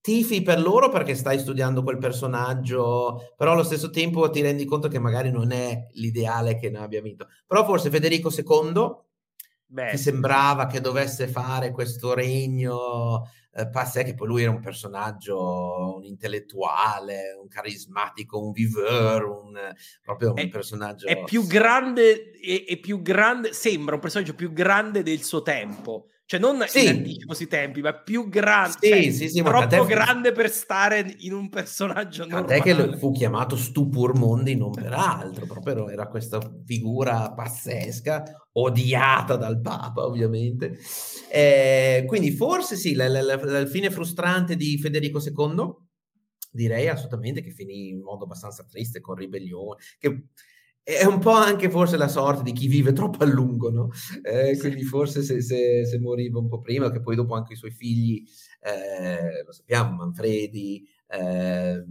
tifi 0.00 0.42
per 0.42 0.60
loro 0.60 0.90
perché 0.90 1.14
stai 1.14 1.38
studiando 1.38 1.82
quel 1.82 1.98
personaggio, 1.98 3.32
però 3.36 3.52
allo 3.52 3.62
stesso 3.62 3.90
tempo 3.90 4.28
ti 4.30 4.42
rendi 4.42 4.64
conto 4.66 4.88
che 4.88 4.98
magari 4.98 5.30
non 5.30 5.50
è 5.50 5.88
l'ideale 5.94 6.56
che 6.58 6.68
ne 6.70 6.78
abbia 6.78 7.00
vinto. 7.00 7.26
Però 7.46 7.64
forse 7.64 7.90
Federico 7.90 8.30
II, 8.30 9.06
Beh, 9.66 9.86
che 9.90 9.96
sembrava 9.96 10.66
che 10.66 10.80
dovesse 10.80 11.26
fare 11.26 11.70
questo 11.72 12.12
regno 12.14 13.22
eh, 13.56 13.68
Passè 13.68 14.04
che 14.04 14.14
poi 14.14 14.26
lui 14.26 14.42
era 14.42 14.50
un 14.50 14.60
personaggio, 14.60 15.96
un 15.96 16.04
intellettuale, 16.04 17.38
un 17.40 17.46
carismatico, 17.46 18.44
un 18.44 18.52
viveur, 18.52 19.24
un, 19.24 19.52
proprio 20.02 20.30
un 20.30 20.38
è, 20.38 20.48
personaggio... 20.48 21.06
È 21.06 21.22
più 21.22 21.46
grande, 21.46 22.32
è, 22.32 22.64
è 22.66 22.78
più 22.78 23.00
grande, 23.00 23.52
sembra 23.52 23.94
un 23.94 24.00
personaggio 24.00 24.34
più 24.34 24.52
grande 24.52 25.02
del 25.02 25.22
suo 25.22 25.42
tempo 25.42 26.08
cioè 26.26 26.40
non 26.40 26.64
sì. 26.66 26.84
in 26.84 26.88
anticipo 26.88 27.34
sui 27.34 27.48
tempi, 27.48 27.82
ma 27.82 27.92
più 27.92 28.28
grande, 28.30 28.78
sì, 28.80 28.88
cioè, 28.88 29.10
sì, 29.10 29.28
sì, 29.28 29.42
troppo 29.42 29.84
grande 29.84 30.32
per 30.32 30.50
stare 30.50 31.14
in 31.18 31.34
un 31.34 31.50
personaggio 31.50 32.26
normale. 32.26 32.60
Tant'è 32.60 32.90
che 32.90 32.96
fu 32.96 33.12
chiamato 33.12 33.56
Stupur 33.56 34.16
Mondi 34.16 34.56
non 34.56 34.70
per 34.70 34.92
altro, 34.94 35.44
proprio 35.44 35.90
era 35.90 36.08
questa 36.08 36.40
figura 36.64 37.30
pazzesca, 37.32 38.48
odiata 38.52 39.36
dal 39.36 39.60
Papa 39.60 40.06
ovviamente. 40.06 40.78
Eh, 41.30 42.04
quindi 42.06 42.30
forse 42.30 42.76
sì, 42.76 42.94
la, 42.94 43.06
la, 43.08 43.20
la, 43.20 43.36
la 43.44 43.66
fine 43.66 43.90
frustrante 43.90 44.56
di 44.56 44.78
Federico 44.78 45.20
II, 45.20 45.74
direi 46.50 46.88
assolutamente 46.88 47.42
che 47.42 47.50
finì 47.50 47.88
in 47.88 48.00
modo 48.00 48.24
abbastanza 48.24 48.64
triste 48.64 49.00
con 49.00 49.16
ribellione, 49.16 49.78
che 49.98 50.28
è 50.84 51.04
un 51.06 51.18
po' 51.18 51.30
anche 51.30 51.70
forse 51.70 51.96
la 51.96 52.08
sorte 52.08 52.42
di 52.42 52.52
chi 52.52 52.68
vive 52.68 52.92
troppo 52.92 53.24
a 53.24 53.26
lungo, 53.26 53.70
no? 53.70 53.90
Eh, 54.22 54.58
quindi 54.58 54.82
forse 54.84 55.22
se, 55.22 55.40
se, 55.40 55.86
se, 55.86 55.98
moriva 55.98 56.38
un 56.38 56.48
po' 56.48 56.60
prima, 56.60 56.90
che 56.90 57.00
poi 57.00 57.16
dopo 57.16 57.34
anche 57.34 57.54
i 57.54 57.56
suoi 57.56 57.70
figli, 57.70 58.22
eh, 58.60 59.42
lo 59.44 59.52
sappiamo, 59.52 59.96
Manfredi, 59.96 60.86
eh, 61.08 61.82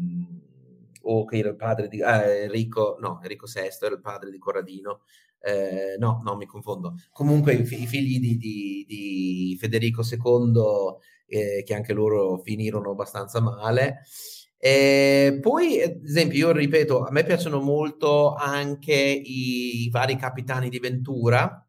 o 1.01 1.25
che 1.25 1.37
era 1.37 1.49
il 1.49 1.55
padre 1.55 1.87
di 1.87 1.99
eh, 1.99 2.43
Enrico, 2.43 2.97
no, 2.99 3.19
Enrico 3.21 3.47
VI 3.51 3.59
era 3.85 3.95
il 3.95 4.01
padre 4.01 4.29
di 4.29 4.37
Corradino, 4.37 5.01
Eh, 5.45 5.97
no, 5.99 6.21
no, 6.23 6.37
mi 6.37 6.45
confondo. 6.45 6.95
Comunque 7.11 7.53
i, 7.53 7.61
i 7.61 7.87
figli 7.87 8.19
di, 8.19 8.37
di, 8.37 8.85
di, 8.87 9.57
Federico 9.59 10.01
II, 10.01 10.97
eh, 11.27 11.63
che 11.65 11.73
anche 11.73 11.93
loro 11.93 12.37
finirono 12.37 12.91
abbastanza 12.91 13.41
male. 13.41 14.03
E 14.65 15.39
poi, 15.41 15.81
ad 15.81 16.05
esempio, 16.05 16.37
io 16.47 16.51
ripeto, 16.53 17.03
a 17.03 17.11
me 17.11 17.25
piacciono 17.25 17.59
molto 17.59 18.33
anche 18.33 18.93
i, 18.93 19.83
i 19.83 19.89
vari 19.89 20.15
capitani 20.15 20.69
di 20.69 20.79
Ventura. 20.79 21.67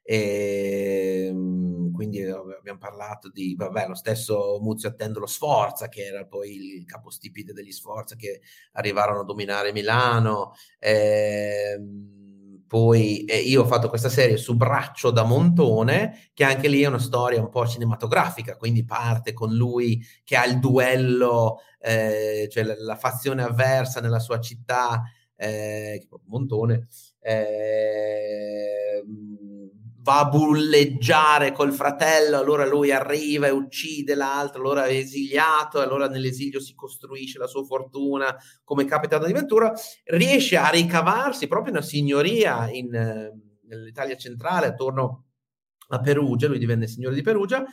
E, 0.00 1.26
ehm, 1.30 1.90
quindi 1.90 2.22
abbiamo 2.22 2.78
parlato 2.78 3.28
di 3.28 3.56
vabbè, 3.56 3.88
lo 3.88 3.94
stesso 3.96 4.60
Muzio 4.60 4.88
Attendolo 4.88 5.26
Sforza, 5.26 5.88
che 5.88 6.04
era 6.04 6.24
poi 6.26 6.76
il 6.76 6.84
capostipite 6.86 7.52
degli 7.52 7.72
Sforza 7.72 8.14
che 8.14 8.40
arrivarono 8.74 9.22
a 9.22 9.24
dominare 9.24 9.72
Milano. 9.72 10.52
E, 10.78 11.72
ehm, 11.74 12.19
poi 12.70 13.24
eh, 13.24 13.38
io 13.38 13.62
ho 13.62 13.66
fatto 13.66 13.88
questa 13.88 14.08
serie 14.08 14.36
su 14.36 14.54
Braccio 14.54 15.10
da 15.10 15.24
Montone, 15.24 16.30
che 16.32 16.44
anche 16.44 16.68
lì 16.68 16.82
è 16.82 16.86
una 16.86 17.00
storia 17.00 17.40
un 17.40 17.48
po' 17.48 17.66
cinematografica, 17.66 18.56
quindi 18.56 18.84
parte 18.84 19.32
con 19.32 19.52
lui 19.52 20.00
che 20.22 20.36
ha 20.36 20.44
il 20.44 20.60
duello, 20.60 21.62
eh, 21.80 22.46
cioè 22.48 22.62
la, 22.62 22.74
la, 22.78 22.94
fazione 22.94 23.42
avversa 23.42 24.00
nella 24.00 24.20
sua 24.20 24.38
città, 24.38 25.02
eh, 25.34 26.06
Montone, 26.26 26.86
eh, 27.18 29.02
va 30.02 30.20
a 30.20 30.28
bulleggiare 30.28 31.52
col 31.52 31.72
fratello, 31.72 32.38
allora 32.38 32.66
lui 32.66 32.90
arriva 32.90 33.46
e 33.46 33.50
uccide 33.50 34.14
l'altro, 34.14 34.60
allora 34.60 34.86
è 34.86 34.94
esiliato, 34.94 35.80
allora 35.80 36.08
nell'esilio 36.08 36.60
si 36.60 36.74
costruisce 36.74 37.38
la 37.38 37.46
sua 37.46 37.64
fortuna 37.64 38.34
come 38.64 38.84
capitano 38.84 39.26
di 39.26 39.32
Ventura, 39.32 39.72
riesce 40.04 40.56
a 40.56 40.68
ricavarsi 40.68 41.48
proprio 41.48 41.72
una 41.72 41.82
signoria 41.82 42.68
in, 42.70 42.88
nell'Italia 43.66 44.16
centrale, 44.16 44.66
attorno 44.66 45.24
a 45.88 46.00
Perugia, 46.00 46.48
lui 46.48 46.58
divenne 46.58 46.86
signore 46.86 47.14
di 47.14 47.22
Perugia, 47.22 47.64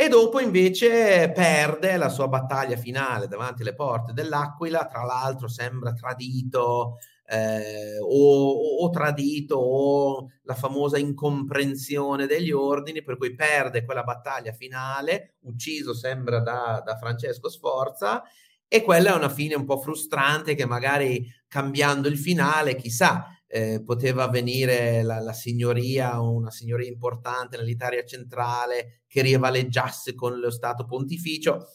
e 0.00 0.08
dopo 0.08 0.38
invece 0.40 1.30
perde 1.32 1.96
la 1.96 2.08
sua 2.08 2.28
battaglia 2.28 2.76
finale 2.76 3.26
davanti 3.26 3.62
alle 3.62 3.74
porte 3.74 4.12
dell'Aquila, 4.12 4.86
tra 4.86 5.02
l'altro 5.02 5.48
sembra 5.48 5.92
tradito, 5.92 6.98
eh, 7.30 7.98
o, 8.00 8.82
o, 8.82 8.90
tradito 8.90 9.56
o 9.56 10.28
la 10.44 10.54
famosa 10.54 10.96
incomprensione 10.96 12.26
degli 12.26 12.50
ordini, 12.50 13.02
per 13.02 13.18
cui 13.18 13.34
perde 13.34 13.84
quella 13.84 14.02
battaglia 14.02 14.52
finale, 14.52 15.34
ucciso 15.42 15.92
sembra 15.92 16.40
da, 16.40 16.82
da 16.84 16.96
Francesco 16.96 17.50
Sforza, 17.50 18.22
e 18.66 18.82
quella 18.82 19.12
è 19.12 19.16
una 19.16 19.28
fine 19.28 19.54
un 19.54 19.64
po' 19.64 19.78
frustrante 19.78 20.54
che 20.54 20.64
magari 20.64 21.26
cambiando 21.46 22.08
il 22.08 22.18
finale, 22.18 22.76
chissà, 22.76 23.26
eh, 23.46 23.82
poteva 23.82 24.24
avvenire 24.24 25.02
la, 25.02 25.20
la, 25.20 25.32
signoria, 25.32 26.20
una 26.20 26.50
signoria 26.50 26.86
importante 26.86 27.56
nell'Italia 27.56 28.04
centrale 28.04 29.02
che 29.06 29.22
rivaleggiasse 29.22 30.14
con 30.14 30.38
lo 30.38 30.50
Stato 30.50 30.84
pontificio. 30.84 31.66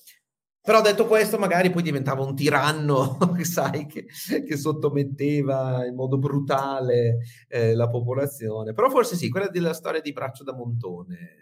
Però 0.65 0.79
detto 0.79 1.05
questo, 1.07 1.37
magari 1.37 1.69
poi 1.71 1.81
diventava 1.81 2.23
un 2.23 2.33
tiranno, 2.33 3.17
sai, 3.43 3.85
che, 3.85 4.05
che 4.05 4.55
sottometteva 4.55 5.85
in 5.85 5.93
modo 5.93 6.17
brutale 6.17 7.17
eh, 7.49 7.75
la 7.75 7.89
popolazione. 7.89 8.71
Però 8.71 8.89
forse 8.89 9.17
sì, 9.17 9.27
quella 9.29 9.49
della 9.49 9.73
storia 9.73 9.99
di 9.99 10.13
Braccio 10.13 10.45
da 10.45 10.53
Montone 10.53 11.41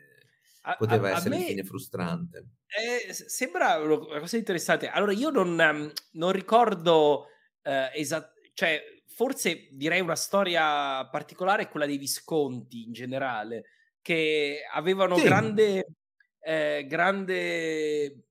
poteva 0.75 1.09
a, 1.09 1.17
essere 1.17 1.35
a 1.35 1.37
me, 1.37 1.45
fine 1.45 1.63
frustrante. 1.63 2.45
Eh, 2.65 3.13
sembra 3.13 3.77
una 3.77 4.19
cosa 4.19 4.37
interessante. 4.37 4.89
Allora, 4.89 5.11
io 5.11 5.29
non, 5.29 5.49
um, 5.49 5.91
non 6.13 6.31
ricordo 6.31 7.27
eh, 7.61 7.91
esatto, 7.93 8.39
cioè, 8.55 8.81
forse 9.05 9.67
direi 9.71 10.01
una 10.01 10.15
storia 10.15 11.07
particolare, 11.09 11.69
quella 11.69 11.85
dei 11.85 11.99
Visconti 11.99 12.85
in 12.85 12.91
generale, 12.91 13.65
che 14.01 14.61
avevano 14.73 15.15
sì. 15.17 15.23
grande, 15.23 15.85
eh, 16.39 16.85
grande 16.87 18.30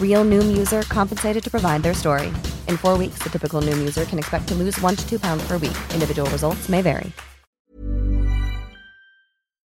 Real 0.00 0.24
Noom 0.24 0.56
user 0.56 0.82
compensated 0.88 1.44
to 1.44 1.50
provide 1.50 1.82
their 1.82 1.94
story. 1.94 2.32
In 2.66 2.76
four 2.76 2.96
weeks, 2.98 3.22
the 3.22 3.28
typical 3.30 3.60
Noom 3.60 3.78
user 3.78 4.04
can 4.04 4.18
expect 4.18 4.48
to 4.48 4.54
lose 4.54 4.80
one 4.80 4.96
to 4.96 5.08
two 5.08 5.18
pounds 5.20 5.46
per 5.46 5.58
week. 5.58 5.76
Individual 5.94 6.28
results 6.30 6.68
may 6.68 6.82
vary. 6.82 7.12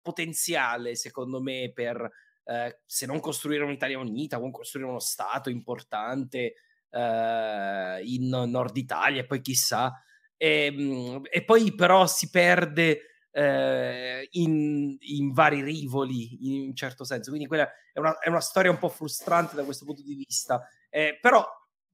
Potenziale, 0.02 0.96
secondo 0.96 1.40
me, 1.40 1.70
per 1.72 2.10
eh, 2.44 2.80
se 2.84 3.06
non 3.06 3.20
costruire 3.20 3.62
un'Italia 3.64 3.98
unita, 3.98 4.36
comunque 4.36 4.62
costruire 4.62 4.88
uno 4.88 4.98
Stato 4.98 5.48
importante 5.48 6.54
eh, 6.90 8.00
in 8.02 8.28
Nord 8.28 8.76
Italia 8.76 9.24
poi 9.24 9.40
chissà. 9.40 9.92
E, 10.36 10.66
ehm, 10.66 11.22
e 11.30 11.44
poi 11.44 11.72
però 11.74 12.06
si 12.06 12.30
perde 12.30 13.11
eh, 13.32 14.28
in, 14.32 14.96
in, 14.98 15.32
vari 15.32 15.62
rivoli 15.62 16.46
in 16.46 16.68
un 16.68 16.74
certo 16.74 17.04
senso. 17.04 17.30
Quindi 17.30 17.48
quella 17.48 17.68
è 17.92 17.98
una, 17.98 18.18
è 18.18 18.28
una 18.28 18.40
storia 18.40 18.70
un 18.70 18.78
po' 18.78 18.88
frustrante 18.88 19.56
da 19.56 19.64
questo 19.64 19.84
punto 19.84 20.02
di 20.02 20.14
vista. 20.14 20.66
Eh, 20.90 21.18
però 21.20 21.44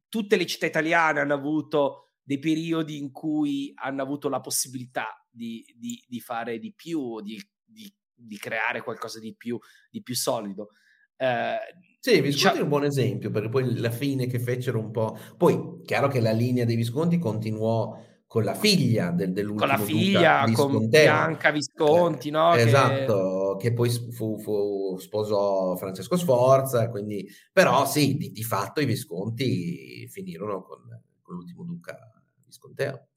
tutte 0.09 0.36
le 0.36 0.47
città 0.47 0.66
italiane 0.66 1.20
hanno 1.20 1.34
avuto 1.34 2.09
dei 2.22 2.39
periodi 2.39 2.99
in 2.99 3.11
cui 3.11 3.72
hanno 3.76 4.03
avuto 4.03 4.28
la 4.28 4.41
possibilità 4.41 5.24
di, 5.30 5.64
di, 5.78 6.05
di 6.07 6.20
fare 6.20 6.59
di 6.59 6.74
più, 6.74 7.20
di, 7.22 7.41
di, 7.64 8.36
creare 8.36 8.82
qualcosa 8.82 9.20
di 9.20 9.34
più, 9.34 9.59
di 9.91 10.03
più 10.03 10.14
solido. 10.14 10.68
Eh, 11.16 11.57
sì, 12.01 12.20
Visconti 12.20 12.30
diciamo... 12.30 12.57
è 12.59 12.62
un 12.62 12.68
buon 12.68 12.84
esempio, 12.84 13.30
perché 13.30 13.49
poi 13.49 13.76
la 13.76 13.91
fine 13.91 14.26
che 14.26 14.41
fecero 14.41 14.78
un 14.78 14.91
po'... 14.91 15.18
Poi, 15.36 15.82
chiaro 15.84 16.09
che 16.09 16.20
la 16.20 16.32
linea 16.32 16.64
dei 16.64 16.76
Visconti 16.76 17.18
continuò 17.18 17.97
con 18.29 18.45
la 18.45 18.55
figlia 18.55 19.11
del, 19.11 19.33
dell'ultimo 19.33 19.66
Con 19.66 19.79
la 19.79 19.83
figlia, 19.83 20.45
con 20.53 20.87
Bianca 20.87 21.51
Visconti, 21.51 22.29
eh, 22.29 22.31
no? 22.31 22.55
Esatto, 22.55 23.57
che, 23.59 23.68
che 23.68 23.74
poi 23.74 23.89
fu, 23.89 24.39
fu, 24.39 24.99
sposò 24.99 25.74
Francesco 25.76 26.16
Sforza, 26.16 26.91
quindi... 26.91 27.26
Però 27.51 27.87
sì, 27.87 28.18
di, 28.18 28.31
di 28.31 28.43
fatto 28.45 28.83
i 28.83 28.85
Visconti 28.85 30.07
finirono 30.11 30.62
con, 30.62 30.79
con 31.22 31.37
l'ultimo 31.37 31.64
duca 31.64 31.97
visconteo. 32.45 33.07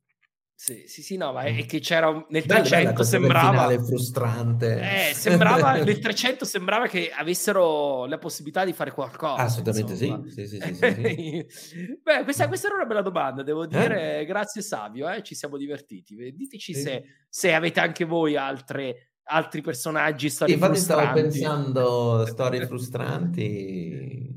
Sì, 0.63 0.83
sì, 0.85 1.01
sì, 1.01 1.17
no, 1.17 1.33
ma 1.33 1.41
è 1.41 1.65
che 1.65 1.79
c'era 1.79 2.11
nel 2.29 2.45
bella, 2.45 2.61
300 2.61 2.91
bella 2.91 3.03
sembrava 3.03 3.83
frustrante. 3.83 5.09
Eh, 5.09 5.13
sembrava 5.15 5.71
nel 5.81 5.97
300 5.97 6.45
sembrava 6.45 6.85
che 6.85 7.11
avessero 7.11 8.05
la 8.05 8.19
possibilità 8.19 8.63
di 8.63 8.71
fare 8.71 8.91
qualcosa. 8.91 9.41
Assolutamente 9.41 9.95
sì. 9.95 10.15
Sì, 10.27 10.45
sì, 10.45 10.59
sì, 10.61 10.75
sì, 10.75 11.97
Beh, 12.03 12.23
questa, 12.23 12.47
questa, 12.47 12.67
era 12.67 12.75
una 12.75 12.85
bella 12.85 13.01
domanda, 13.01 13.41
devo 13.41 13.65
dire. 13.65 14.19
Eh? 14.19 14.25
Grazie 14.25 14.61
Savio, 14.61 15.09
eh, 15.09 15.23
ci 15.23 15.33
siamo 15.33 15.57
divertiti. 15.57 16.15
Diteci 16.31 16.75
se, 16.75 17.05
se, 17.27 17.53
avete 17.55 17.79
anche 17.79 18.05
voi 18.05 18.35
altre, 18.35 19.13
altri 19.23 19.61
personaggi, 19.61 20.29
storie 20.29 20.53
infatti 20.53 20.73
frustranti. 20.75 21.07
stavo 21.07 21.21
pensando 21.27 22.25
storie 22.29 22.67
frustranti. 22.67 24.29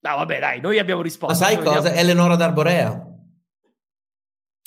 No, 0.00 0.16
vabbè, 0.16 0.38
dai, 0.38 0.60
noi 0.62 0.78
abbiamo 0.78 1.02
risposto. 1.02 1.38
Ma 1.38 1.50
sai 1.50 1.62
cosa? 1.62 1.78
Abbiamo... 1.80 1.98
Eleonora 1.98 2.36
d'Arborea. 2.36 3.05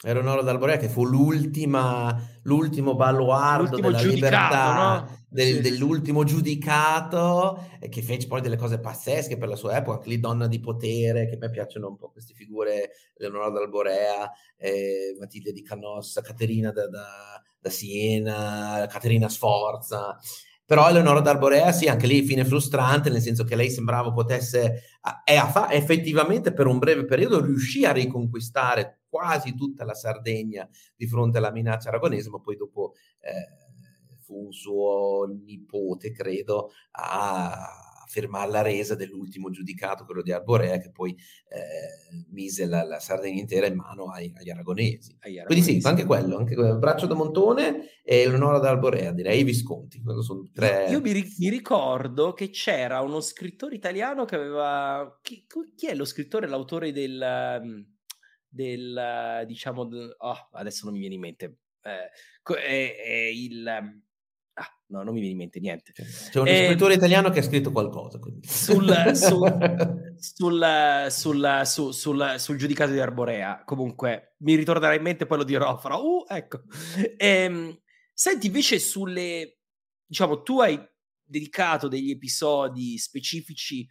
Eleonora 0.01 0.41
d'Alborea 0.41 0.77
che 0.77 0.87
fu 0.87 1.03
l'ultima, 1.03 2.17
l'ultimo 2.43 2.95
baluardo 2.95 3.75
l'ultimo 3.75 3.91
della 3.91 4.01
libertà, 4.01 4.73
no? 4.73 5.25
del, 5.27 5.55
sì. 5.55 5.61
dell'ultimo 5.61 6.23
giudicato, 6.23 7.67
e 7.81 7.89
che 7.89 8.01
fece 8.01 8.27
poi 8.27 8.39
delle 8.39 8.55
cose 8.55 8.79
pazzesche 8.79 9.37
per 9.37 9.49
la 9.49 9.57
sua 9.57 9.75
epoca, 9.75 9.97
anche 9.97 10.09
lì 10.09 10.19
donna 10.21 10.47
di 10.47 10.61
potere, 10.61 11.27
che 11.27 11.35
a 11.35 11.37
me 11.37 11.49
piacciono 11.49 11.89
un 11.89 11.97
po' 11.97 12.11
queste 12.11 12.33
figure, 12.33 12.91
Eleonora 13.17 13.49
d'Alborea, 13.49 14.31
eh, 14.55 15.17
Matilde 15.19 15.51
di 15.51 15.63
Canossa, 15.63 16.21
Caterina 16.21 16.71
da, 16.71 16.87
da, 16.87 17.41
da 17.59 17.69
Siena, 17.69 18.87
Caterina 18.89 19.27
Sforza, 19.27 20.17
Però 20.65 20.87
Eleonora 20.87 21.19
d'Arborea, 21.19 21.73
sì, 21.73 21.87
anche 21.87 22.07
lì 22.07 22.21
fine 22.21 22.45
frustrante, 22.45 23.09
nel 23.09 23.21
senso 23.21 23.43
che 23.43 23.55
lei 23.55 23.69
sembrava 23.69 24.13
potesse, 24.13 24.83
e 25.25 25.35
fa, 25.51 25.71
effettivamente 25.71 26.53
per 26.53 26.67
un 26.67 26.77
breve 26.77 27.03
periodo 27.05 27.43
riuscì 27.43 27.85
a 27.85 27.91
riconquistare 27.91 28.98
quasi 29.09 29.55
tutta 29.55 29.83
la 29.83 29.93
Sardegna 29.93 30.69
di 30.95 31.07
fronte 31.07 31.39
alla 31.39 31.51
minaccia 31.51 31.89
aragonese, 31.89 32.29
ma 32.29 32.39
poi 32.39 32.55
dopo 32.55 32.93
eh, 33.19 34.19
fu 34.19 34.45
un 34.45 34.51
suo 34.51 35.25
nipote, 35.43 36.11
credo, 36.11 36.71
a 36.91 37.89
fermare 38.09 38.49
la 38.49 38.61
resa 38.63 38.95
dell'ultimo 38.95 39.51
giudicato, 39.51 40.03
quello 40.03 40.23
di 40.23 40.31
Arborea, 40.31 40.79
che 40.79 40.89
poi 40.89 41.11
eh, 41.11 42.25
mise 42.31 42.65
la, 42.65 42.83
la, 42.83 42.99
Sardegna 42.99 43.39
intera 43.39 43.67
in 43.67 43.75
mano 43.75 44.05
ai, 44.05 44.33
agli, 44.35 44.49
aragonesi. 44.49 45.15
agli, 45.19 45.37
aragonesi. 45.37 45.45
Quindi 45.45 45.81
sì, 45.81 45.87
anche 45.87 46.05
quello, 46.05 46.37
anche 46.37 46.55
Braccio 46.55 47.05
da 47.05 47.13
Montone 47.13 48.01
e 48.03 48.21
Eleonora 48.21 48.57
d'Arborea, 48.57 49.11
direi 49.11 49.41
i 49.41 49.43
Visconti. 49.43 50.01
Sono 50.21 50.49
tre... 50.51 50.87
Io 50.89 51.01
mi, 51.01 51.13
mi, 51.13 51.49
ricordo 51.49 52.33
che 52.33 52.49
c'era 52.49 52.99
uno 53.01 53.21
scrittore 53.21 53.75
italiano 53.75 54.25
che 54.25 54.35
aveva... 54.35 55.19
Chi, 55.21 55.45
chi 55.75 55.85
è 55.85 55.93
lo 55.93 56.05
scrittore, 56.05 56.47
l'autore 56.47 56.91
del... 56.91 57.97
del 58.49 59.43
diciamo... 59.45 59.87
Oh, 60.17 60.49
adesso 60.51 60.85
non 60.85 60.93
mi 60.93 60.99
viene 60.99 61.15
in 61.15 61.21
mente. 61.21 61.57
Eh, 61.81 62.09
è, 62.55 62.95
è 62.95 63.29
il 63.31 64.01
Ah, 64.59 64.77
no, 64.87 65.03
non 65.03 65.13
mi 65.13 65.21
viene 65.21 65.31
in 65.31 65.37
mente 65.37 65.59
niente. 65.61 65.93
C'è 65.93 66.39
un 66.39 66.47
eh, 66.47 66.65
scrittore 66.65 66.95
italiano 66.95 67.29
che 67.29 67.39
ha 67.39 67.43
scritto 67.43 67.71
qualcosa. 67.71 68.19
Sul, 68.41 69.11
sul, 69.15 70.15
sul, 71.09 71.93
sul, 71.93 72.35
sul, 72.37 72.57
giudicato 72.57 72.91
di 72.91 72.99
Arborea, 72.99 73.63
comunque, 73.63 74.35
mi 74.39 74.55
ritornerà 74.55 74.93
in 74.95 75.01
mente, 75.01 75.25
poi 75.25 75.37
lo 75.37 75.43
dirò, 75.45 75.77
farò, 75.77 76.03
uh, 76.03 76.25
ecco. 76.27 76.63
Ehm, 77.15 77.79
senti, 78.13 78.47
invece 78.47 78.79
sulle, 78.79 79.59
diciamo, 80.05 80.41
tu 80.41 80.59
hai 80.59 80.77
dedicato 81.23 81.87
degli 81.87 82.09
episodi 82.09 82.97
specifici 82.97 83.87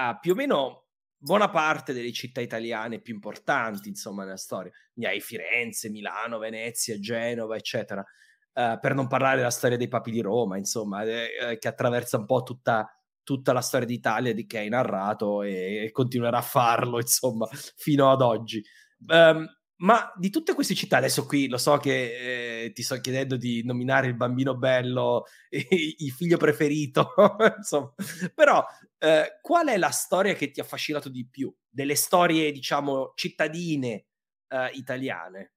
a 0.00 0.18
più 0.18 0.32
o 0.32 0.34
meno 0.34 0.87
buona 1.18 1.50
parte 1.50 1.92
delle 1.92 2.12
città 2.12 2.40
italiane 2.40 3.00
più 3.00 3.14
importanti, 3.14 3.88
insomma, 3.88 4.24
nella 4.24 4.36
storia. 4.36 4.72
Ne 4.94 5.08
hai 5.08 5.20
Firenze, 5.20 5.90
Milano, 5.90 6.38
Venezia, 6.38 6.98
Genova, 6.98 7.56
eccetera. 7.56 8.04
Uh, 8.52 8.78
per 8.80 8.94
non 8.94 9.06
parlare 9.06 9.36
della 9.36 9.50
storia 9.50 9.76
dei 9.76 9.88
papi 9.88 10.10
di 10.10 10.20
Roma, 10.20 10.56
insomma, 10.56 11.04
eh, 11.04 11.28
eh, 11.40 11.58
che 11.58 11.68
attraversa 11.68 12.16
un 12.16 12.24
po' 12.24 12.42
tutta, 12.42 12.88
tutta 13.22 13.52
la 13.52 13.60
storia 13.60 13.86
d'Italia 13.86 14.34
di 14.34 14.46
che 14.46 14.58
hai 14.58 14.68
narrato 14.68 15.42
e, 15.42 15.84
e, 15.84 15.90
continuerà 15.92 16.38
a 16.38 16.42
farlo, 16.42 16.98
insomma, 16.98 17.46
fino 17.76 18.10
ad 18.10 18.20
oggi. 18.20 18.62
Um, 19.06 19.46
ma 19.78 20.12
di 20.16 20.30
tutte 20.30 20.54
queste 20.54 20.74
città, 20.74 20.96
adesso 20.96 21.24
qui 21.26 21.48
lo 21.48 21.58
so 21.58 21.76
che 21.76 22.64
eh, 22.64 22.72
ti 22.72 22.82
sto 22.82 23.00
chiedendo 23.00 23.36
di 23.36 23.62
nominare 23.64 24.08
il 24.08 24.16
bambino 24.16 24.56
bello, 24.56 25.24
il 25.50 26.10
figlio 26.10 26.36
preferito, 26.36 27.14
insomma, 27.56 27.92
però 28.34 28.64
eh, 28.98 29.38
qual 29.40 29.68
è 29.68 29.76
la 29.76 29.90
storia 29.90 30.34
che 30.34 30.50
ti 30.50 30.60
ha 30.60 30.64
affascinato 30.64 31.08
di 31.08 31.26
più? 31.30 31.54
Delle 31.68 31.94
storie, 31.94 32.50
diciamo, 32.50 33.12
cittadine 33.14 34.06
eh, 34.48 34.70
italiane? 34.72 35.52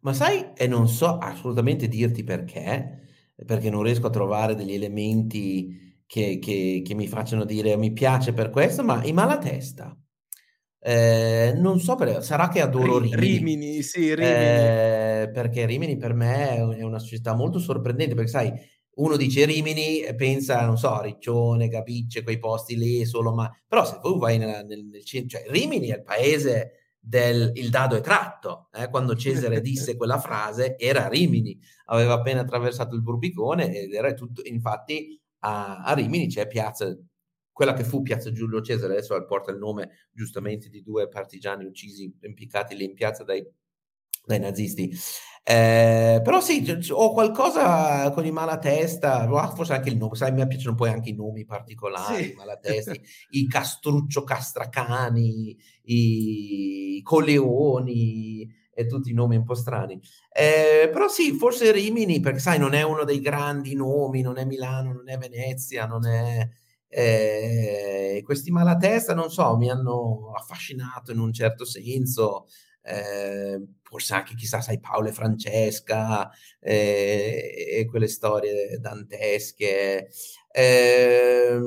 Ma 0.00 0.12
sai, 0.12 0.52
e 0.54 0.66
non 0.66 0.86
so 0.86 1.16
assolutamente 1.16 1.88
dirti 1.88 2.22
perché, 2.24 3.32
perché 3.44 3.70
non 3.70 3.82
riesco 3.82 4.06
a 4.06 4.10
trovare 4.10 4.54
degli 4.54 4.74
elementi 4.74 6.02
che, 6.06 6.38
che, 6.38 6.82
che 6.84 6.94
mi 6.94 7.08
facciano 7.08 7.44
dire 7.44 7.76
mi 7.76 7.92
piace 7.92 8.32
per 8.32 8.50
questo, 8.50 8.84
ma 8.84 9.02
in 9.04 9.14
malatesta. 9.14 9.96
Eh, 10.88 11.52
non 11.54 11.80
so 11.80 11.96
perché, 11.96 12.22
sarà 12.22 12.48
che 12.48 12.62
adoro 12.62 12.98
Rimini. 12.98 13.20
Rimini, 13.20 13.82
sì, 13.82 14.14
Rimini. 14.14 14.34
Eh, 14.34 15.30
perché 15.30 15.66
Rimini 15.66 15.98
per 15.98 16.14
me 16.14 16.56
è 16.56 16.82
una 16.82 16.98
società 16.98 17.34
molto 17.34 17.58
sorprendente, 17.58 18.14
perché 18.14 18.30
sai, 18.30 18.52
uno 18.94 19.18
dice 19.18 19.44
Rimini 19.44 20.00
e 20.00 20.14
pensa, 20.14 20.64
non 20.64 20.78
so, 20.78 21.02
Riccione, 21.02 21.68
Capicce, 21.68 22.22
quei 22.22 22.38
posti 22.38 22.74
lì, 22.74 23.04
solo 23.04 23.34
ma... 23.34 23.54
Però 23.66 23.84
se 23.84 23.98
tu 24.00 24.16
vai 24.16 24.38
nel, 24.38 24.64
nel, 24.64 24.86
nel 24.86 25.04
cioè 25.04 25.44
Rimini 25.48 25.88
è 25.88 25.96
il 25.96 26.02
paese 26.04 26.94
del 26.98 27.52
il 27.56 27.68
dado 27.68 27.96
è 27.96 28.00
tratto. 28.00 28.70
Eh? 28.72 28.88
Quando 28.88 29.14
Cesare 29.14 29.60
disse 29.62 29.94
quella 29.94 30.18
frase 30.18 30.78
era 30.78 31.06
Rimini, 31.06 31.58
aveva 31.86 32.14
appena 32.14 32.40
attraversato 32.40 32.94
il 32.94 33.02
Burbicone 33.02 33.76
ed 33.76 33.92
era 33.92 34.14
tutto, 34.14 34.40
infatti 34.46 35.20
a, 35.40 35.82
a 35.82 35.92
Rimini 35.92 36.28
c'è 36.28 36.46
piazza, 36.46 36.96
quella 37.58 37.74
che 37.74 37.82
fu 37.82 38.02
piazza 38.02 38.30
Giulio 38.30 38.60
Cesare, 38.62 38.92
adesso 38.92 39.20
porta 39.24 39.50
il 39.50 39.58
nome 39.58 40.10
giustamente 40.12 40.68
di 40.68 40.80
due 40.80 41.08
partigiani 41.08 41.64
uccisi, 41.64 42.16
impiccati 42.20 42.76
lì 42.76 42.84
in 42.84 42.94
piazza 42.94 43.24
dai, 43.24 43.44
dai 44.24 44.38
nazisti. 44.38 44.96
Eh, 45.42 46.20
però 46.22 46.40
sì, 46.40 46.64
ho 46.90 47.12
qualcosa 47.12 48.12
con 48.12 48.24
i 48.24 48.30
malatesta, 48.30 49.26
forse 49.56 49.72
anche 49.72 49.88
il 49.88 49.96
nome, 49.96 50.14
sai, 50.14 50.30
me 50.30 50.46
piacciono 50.46 50.76
poi 50.76 50.90
anche 50.90 51.08
i 51.08 51.16
nomi 51.16 51.44
particolari, 51.44 52.22
sì. 52.22 52.30
i 52.30 52.34
malatesti, 52.36 53.00
i 53.30 53.48
castruccio 53.48 54.22
castracani, 54.22 55.58
i 55.82 57.00
coleoni 57.02 58.48
e 58.72 58.86
tutti 58.86 59.10
i 59.10 59.14
nomi 59.14 59.34
un 59.34 59.42
po' 59.42 59.54
strani. 59.54 60.00
Eh, 60.32 60.90
però 60.92 61.08
sì, 61.08 61.32
forse 61.32 61.72
Rimini, 61.72 62.20
perché 62.20 62.38
sai, 62.38 62.60
non 62.60 62.72
è 62.72 62.82
uno 62.82 63.02
dei 63.02 63.18
grandi 63.18 63.74
nomi, 63.74 64.22
non 64.22 64.38
è 64.38 64.44
Milano, 64.44 64.92
non 64.92 65.08
è 65.08 65.18
Venezia, 65.18 65.86
non 65.86 66.06
è... 66.06 66.48
Eh, 66.88 68.22
questi 68.24 68.50
malatesta, 68.50 69.14
non 69.14 69.30
so, 69.30 69.56
mi 69.56 69.70
hanno 69.70 70.32
affascinato 70.34 71.12
in 71.12 71.18
un 71.18 71.32
certo 71.32 71.64
senso 71.64 72.46
eh, 72.88 73.60
forse 73.82 74.14
anche 74.14 74.34
chissà, 74.34 74.60
sai, 74.60 74.80
Paolo 74.80 75.08
e 75.08 75.12
Francesca 75.12 76.30
eh, 76.60 77.76
e 77.78 77.86
quelle 77.86 78.08
storie 78.08 78.78
dantesche. 78.80 80.08
Eh, 80.50 81.58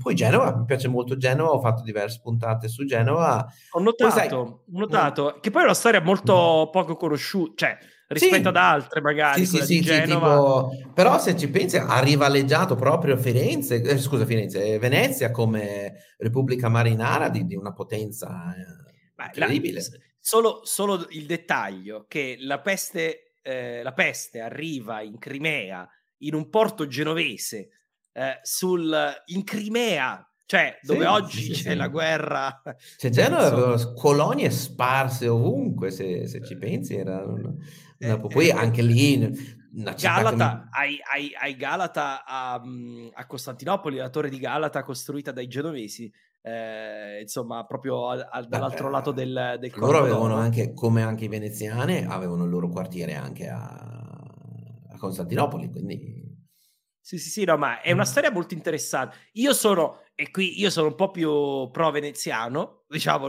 poi 0.00 0.14
Genova, 0.14 0.56
mi 0.56 0.64
piace 0.64 0.88
molto 0.88 1.16
Genova, 1.16 1.50
ho 1.50 1.60
fatto 1.60 1.82
diverse 1.82 2.20
puntate 2.22 2.68
su 2.68 2.84
Genova. 2.84 3.44
Ho 3.72 3.80
notato, 3.80 4.10
sai, 4.10 4.32
ho 4.32 4.62
notato 4.68 5.34
mm. 5.36 5.40
che 5.40 5.50
poi 5.50 5.62
è 5.62 5.64
una 5.64 5.74
storia 5.74 6.00
molto 6.00 6.66
mm. 6.68 6.70
poco 6.70 6.96
conosciuta, 6.96 7.66
cioè 7.66 7.78
rispetto 8.08 8.42
sì, 8.42 8.48
ad 8.48 8.56
altre 8.56 9.00
magari. 9.00 9.44
Sì, 9.46 9.62
sì, 9.62 9.80
tipo, 9.80 10.70
però 10.94 11.18
se 11.18 11.36
ci 11.36 11.48
pensi 11.48 11.76
ha 11.76 12.00
rivaleggiato 12.00 12.74
proprio 12.74 13.16
Firenze, 13.16 13.80
eh, 13.82 13.98
scusa 13.98 14.24
Firenze, 14.24 14.78
Venezia 14.78 15.30
come 15.30 16.14
Repubblica 16.16 16.68
Marinara 16.68 17.28
di, 17.28 17.46
di 17.46 17.54
una 17.54 17.72
potenza 17.72 18.54
eh, 18.54 19.24
incredibile. 19.24 19.80
La, 19.80 19.98
Solo, 20.20 20.60
solo 20.64 21.06
il 21.10 21.24
dettaglio 21.24 22.04
che 22.06 22.36
la 22.40 22.60
peste, 22.60 23.32
eh, 23.40 23.82
la 23.82 23.92
peste 23.94 24.40
arriva 24.40 25.00
in 25.00 25.16
Crimea, 25.16 25.88
in 26.18 26.34
un 26.34 26.50
porto 26.50 26.86
genovese, 26.86 27.68
eh, 28.12 28.38
sul, 28.42 29.22
in 29.26 29.44
Crimea, 29.44 30.28
cioè 30.44 30.78
dove 30.82 31.00
sì, 31.00 31.06
oggi 31.06 31.42
sì, 31.42 31.50
c'è 31.62 31.70
sì. 31.70 31.76
la 31.76 31.88
guerra. 31.88 32.62
C'è 32.98 33.08
Genova 33.08 33.46
aveva 33.46 33.92
colonie 33.94 34.50
sparse 34.50 35.28
ovunque, 35.28 35.90
se, 35.90 36.26
se 36.26 36.44
ci 36.44 36.58
pensi, 36.58 36.96
era 36.96 37.24
una, 37.24 37.54
una, 37.98 38.14
eh, 38.14 38.20
poi 38.20 38.48
eh, 38.48 38.52
anche 38.52 38.82
lì 38.82 39.56
Galata, 39.70 40.62
mi... 40.64 40.68
hai, 40.70 40.98
hai, 41.12 41.30
hai, 41.38 41.56
Galata 41.56 42.24
a, 42.24 42.54
a, 43.14 43.26
Costantinopoli, 43.26 43.96
la 43.96 44.08
torre 44.08 44.28
di 44.28 44.38
Galata 44.38 44.82
costruita 44.82 45.30
dai 45.30 45.46
genovesi, 45.46 46.10
eh, 46.42 47.20
insomma, 47.20 47.64
proprio 47.64 48.08
a, 48.08 48.28
a, 48.30 48.42
dall'altro 48.42 48.86
Beh, 48.86 48.92
lato 48.92 49.12
del, 49.12 49.56
del 49.60 49.72
Loro 49.76 49.98
avevano 49.98 50.34
anche, 50.34 50.72
come 50.72 51.02
anche 51.02 51.24
i 51.24 51.28
veneziani, 51.28 52.04
avevano 52.04 52.44
il 52.44 52.50
loro 52.50 52.68
quartiere 52.68 53.14
anche 53.14 53.48
a, 53.48 53.62
a 53.62 54.98
Costantinopoli, 54.98 55.70
quindi... 55.70 56.26
Sì, 57.08 57.16
sì, 57.16 57.30
sì, 57.30 57.44
no, 57.44 57.56
ma 57.56 57.80
è 57.80 57.90
una 57.90 58.02
mm. 58.02 58.04
storia 58.04 58.30
molto 58.30 58.52
interessante. 58.52 59.16
Io 59.32 59.54
sono, 59.54 60.02
e 60.14 60.30
qui 60.30 60.60
io 60.60 60.68
sono 60.68 60.88
un 60.88 60.94
po' 60.94 61.10
più 61.10 61.70
pro-veneziano, 61.70 62.84
diciamo, 62.86 63.28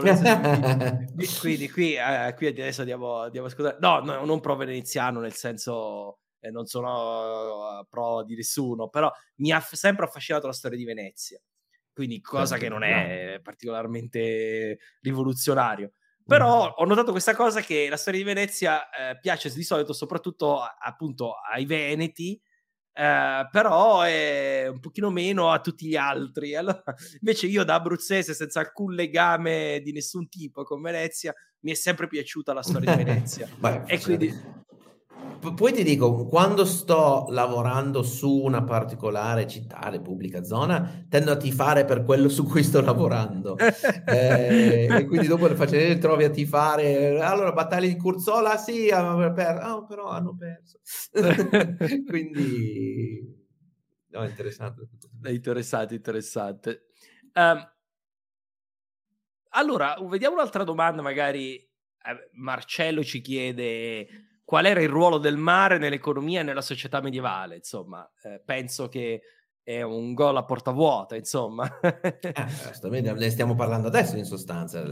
quindi 1.40 1.70
qui, 1.70 1.94
eh, 1.94 2.34
qui 2.36 2.48
adesso 2.48 2.84
diamo, 2.84 3.30
diamo 3.30 3.48
scusare. 3.48 3.78
No, 3.80 4.00
no, 4.00 4.22
non 4.26 4.40
pro-veneziano 4.40 5.20
nel 5.20 5.32
senso... 5.32 6.18
Eh, 6.40 6.50
non 6.50 6.66
sono 6.66 7.78
uh, 7.78 7.86
pro 7.88 8.22
di 8.22 8.34
nessuno, 8.34 8.88
però 8.88 9.10
mi 9.36 9.50
ha 9.50 9.60
sempre 9.60 10.04
affascinato 10.04 10.46
la 10.46 10.52
storia 10.52 10.76
di 10.76 10.84
Venezia 10.84 11.40
quindi 11.92 12.20
cosa 12.20 12.58
certo, 12.58 12.64
che 12.64 12.68
non 12.70 12.82
è 12.82 13.40
particolarmente 13.42 14.78
rivoluzionario. 15.00 15.92
Però 16.24 16.68
ho 16.68 16.84
notato 16.84 17.10
questa 17.10 17.34
cosa 17.34 17.60
che 17.60 17.88
la 17.88 17.96
storia 17.96 18.20
di 18.20 18.26
Venezia 18.26 18.88
eh, 18.88 19.18
piace 19.18 19.52
di 19.52 19.62
solito 19.62 19.92
soprattutto 19.92 20.60
appunto 20.60 21.34
ai 21.34 21.66
veneti, 21.66 22.40
eh, 22.92 23.48
però 23.50 24.02
è 24.02 24.66
un 24.68 24.80
pochino 24.80 25.10
meno 25.10 25.50
a 25.50 25.60
tutti 25.60 25.86
gli 25.86 25.96
altri. 25.96 26.54
Allora, 26.54 26.82
invece 27.20 27.46
io 27.46 27.64
da 27.64 27.74
abruzzese 27.74 28.34
senza 28.34 28.60
alcun 28.60 28.94
legame 28.94 29.80
di 29.82 29.92
nessun 29.92 30.28
tipo 30.28 30.64
con 30.64 30.80
Venezia 30.80 31.34
mi 31.60 31.72
è 31.72 31.74
sempre 31.74 32.06
piaciuta 32.06 32.52
la 32.52 32.62
storia 32.62 32.94
di 32.94 33.04
Venezia. 33.04 33.48
Beh, 33.56 33.82
e 33.86 34.00
quindi 34.00 34.32
poi 35.54 35.72
ti 35.72 35.82
dico, 35.82 36.26
quando 36.26 36.66
sto 36.66 37.26
lavorando 37.30 38.02
su 38.02 38.30
una 38.30 38.62
particolare 38.62 39.46
città, 39.46 39.88
repubblica, 39.88 40.42
zona, 40.42 41.06
tendo 41.08 41.32
a 41.32 41.36
tifare 41.36 41.86
per 41.86 42.04
quello 42.04 42.28
su 42.28 42.44
cui 42.44 42.62
sto 42.62 42.82
lavorando. 42.82 43.56
eh, 44.06 44.88
e 44.90 45.06
quindi 45.06 45.26
dopo 45.26 45.46
le 45.46 45.54
faccio, 45.54 45.98
trovi 45.98 46.24
a 46.24 46.30
tifare, 46.30 47.20
allora 47.20 47.52
battaglia 47.52 47.88
di 47.88 47.96
Curzola, 47.96 48.58
sì, 48.58 48.90
hanno 48.90 49.32
perso, 49.32 49.66
oh, 49.66 49.86
però 49.86 50.08
hanno 50.08 50.36
perso. 50.36 50.78
quindi 52.06 53.38
No, 54.10 54.24
interessante. 54.24 54.88
Interessante, 55.24 55.94
interessante. 55.94 56.86
Um, 57.34 57.66
allora, 59.50 59.96
vediamo 60.02 60.34
un'altra 60.34 60.64
domanda, 60.64 61.00
magari 61.00 61.54
eh, 61.56 62.30
Marcello 62.32 63.02
ci 63.02 63.20
chiede 63.20 64.06
qual 64.50 64.66
era 64.66 64.82
il 64.82 64.88
ruolo 64.88 65.18
del 65.18 65.36
mare 65.36 65.78
nell'economia 65.78 66.40
e 66.40 66.42
nella 66.42 66.60
società 66.60 67.00
medievale, 67.00 67.54
insomma, 67.54 68.04
eh, 68.24 68.42
penso 68.44 68.88
che 68.88 69.20
è 69.62 69.80
un 69.82 70.12
gol 70.12 70.38
a 70.38 70.44
porta 70.44 70.72
vuota, 70.72 71.14
insomma. 71.14 71.78
eh, 71.78 72.34
ne 73.14 73.30
stiamo 73.30 73.54
parlando 73.54 73.86
adesso 73.86 74.16
in 74.16 74.24
sostanza, 74.24 74.82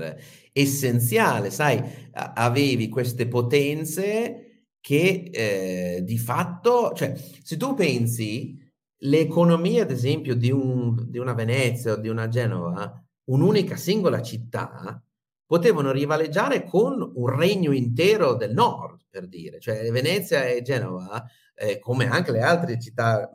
essenziale, 0.53 1.51
sai, 1.51 1.83
avevi 2.13 2.89
queste 2.89 3.27
potenze 3.27 4.67
che 4.79 5.29
eh, 5.33 6.05
di 6.05 6.19
fatto, 6.19 6.93
cioè, 6.95 7.17
se 7.43 7.57
tu 7.57 7.75
pensi, 7.75 8.57
l'economia, 8.99 9.83
ad 9.83 9.91
esempio, 9.91 10.37
di, 10.37 10.53
un, 10.53 11.11
di 11.11 11.19
una 11.19 11.35
Venezia 11.35 11.95
o 11.95 11.97
di 11.97 12.07
una 12.07 12.29
Genova, 12.29 13.05
un'unica 13.25 13.75
singola 13.75 14.23
città, 14.23 15.03
potevano 15.49 15.93
rivaleggiare 15.93 16.63
con 16.63 17.11
un 17.15 17.35
regno 17.35 17.73
intero 17.73 18.35
del 18.35 18.53
nord, 18.53 19.07
per 19.09 19.27
dire, 19.27 19.59
cioè 19.59 19.91
Venezia 19.91 20.45
e 20.45 20.61
Genova, 20.61 21.25
eh, 21.55 21.79
come 21.79 22.07
anche 22.07 22.33
le 22.33 22.43
altre 22.43 22.79
città 22.79 23.31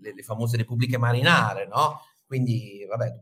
le, 0.00 0.14
le 0.14 0.22
famose 0.22 0.56
repubbliche 0.56 0.98
marinare, 0.98 1.68
no? 1.68 2.00
Quindi, 2.26 2.84
vabbè, 2.88 3.20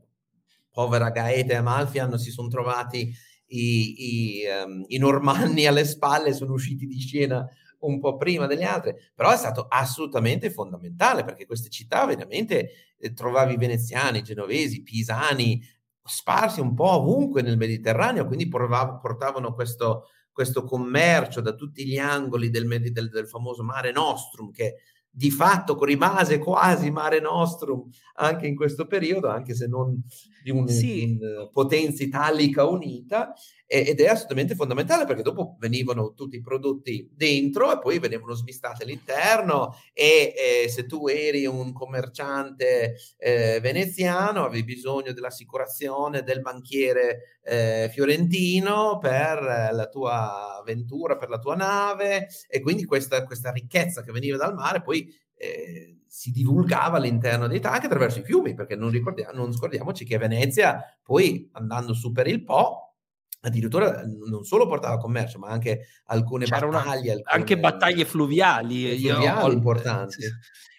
povera 0.70 1.10
Gaeta 1.10 1.52
e 1.52 1.56
Amalfi 1.56 1.98
hanno, 1.98 2.16
si 2.16 2.30
sono 2.30 2.48
trovati 2.48 3.14
i, 3.48 4.38
i, 4.38 4.44
um, 4.64 4.82
i 4.88 4.96
normanni 4.96 5.66
alle 5.66 5.84
spalle, 5.84 6.32
sono 6.32 6.54
usciti 6.54 6.86
di 6.86 6.98
scena 6.98 7.46
un 7.80 8.00
po' 8.00 8.16
prima 8.16 8.46
delle 8.46 8.64
altre, 8.64 9.10
però 9.14 9.30
è 9.30 9.36
stato 9.36 9.66
assolutamente 9.68 10.50
fondamentale 10.50 11.22
perché 11.22 11.44
queste 11.44 11.68
città 11.68 12.06
veramente 12.06 12.70
eh, 12.96 13.12
trovavi 13.12 13.58
veneziani, 13.58 14.22
genovesi, 14.22 14.82
pisani, 14.82 15.62
sparsi 16.04 16.60
un 16.60 16.74
po' 16.74 16.90
ovunque 16.90 17.42
nel 17.42 17.56
Mediterraneo, 17.56 18.26
quindi 18.26 18.48
portavano, 18.48 19.54
questo, 19.54 20.08
questo 20.30 20.64
commercio 20.64 21.40
da 21.40 21.54
tutti 21.54 21.86
gli 21.86 21.98
angoli 21.98 22.50
del, 22.50 22.66
del, 22.92 23.08
del 23.08 23.28
famoso 23.28 23.62
Mare 23.62 23.90
Nostrum 23.90 24.50
che 24.50 24.76
di 25.08 25.30
fatto 25.30 25.82
rimase 25.84 26.38
quasi 26.38 26.90
Mare 26.90 27.20
Nostrum 27.20 27.88
anche 28.14 28.46
in 28.46 28.56
questo 28.56 28.86
periodo, 28.86 29.28
anche 29.28 29.54
se 29.54 29.66
non 29.66 30.02
di, 30.44 30.50
un, 30.50 30.68
sì. 30.68 31.16
di 31.16 31.24
una 31.24 31.48
potenza 31.48 32.02
italica 32.02 32.66
unita, 32.66 33.32
ed 33.66 33.98
è 33.98 34.06
assolutamente 34.08 34.54
fondamentale 34.54 35.06
perché 35.06 35.22
dopo 35.22 35.56
venivano 35.58 36.12
tutti 36.12 36.36
i 36.36 36.42
prodotti 36.42 37.10
dentro 37.14 37.72
e 37.72 37.78
poi 37.78 37.98
venivano 37.98 38.34
smistati 38.34 38.82
all'interno 38.82 39.74
e, 39.94 40.34
e 40.36 40.68
se 40.68 40.84
tu 40.84 41.08
eri 41.08 41.46
un 41.46 41.72
commerciante 41.72 42.94
eh, 43.16 43.58
veneziano 43.62 44.44
avevi 44.44 44.64
bisogno 44.64 45.12
dell'assicurazione 45.12 46.22
del 46.22 46.42
banchiere 46.42 47.38
eh, 47.42 47.88
fiorentino 47.90 48.98
per 48.98 49.42
la 49.72 49.88
tua 49.88 50.58
avventura, 50.58 51.16
per 51.16 51.30
la 51.30 51.38
tua 51.38 51.56
nave 51.56 52.28
e 52.46 52.60
quindi 52.60 52.84
questa, 52.84 53.24
questa 53.24 53.50
ricchezza 53.50 54.02
che 54.02 54.12
veniva 54.12 54.36
dal 54.36 54.54
mare 54.54 54.82
poi 54.82 55.10
eh, 55.36 55.98
si 56.06 56.30
divulgava 56.30 56.98
all'interno 56.98 57.46
dei 57.46 57.60
anche 57.62 57.86
attraverso 57.86 58.20
i 58.20 58.24
fiumi, 58.24 58.54
perché 58.54 58.76
non, 58.76 58.92
non 59.32 59.52
scordiamoci 59.52 60.04
che 60.04 60.18
Venezia, 60.18 60.80
poi 61.02 61.48
andando 61.52 61.92
su 61.92 62.12
per 62.12 62.28
il 62.28 62.44
Po, 62.44 62.94
addirittura 63.40 64.02
non 64.04 64.44
solo 64.44 64.66
portava 64.66 64.98
commercio, 64.98 65.38
ma 65.38 65.48
anche 65.48 65.86
alcune 66.06 66.44
C'era 66.44 66.66
battaglie. 66.66 67.12
Una, 67.12 67.22
alcune, 67.24 67.24
anche 67.24 67.58
battaglie 67.58 68.04
fluviali. 68.04 68.96
Fluviali 68.96 69.44
ho, 69.44 69.52
importanti. 69.52 70.24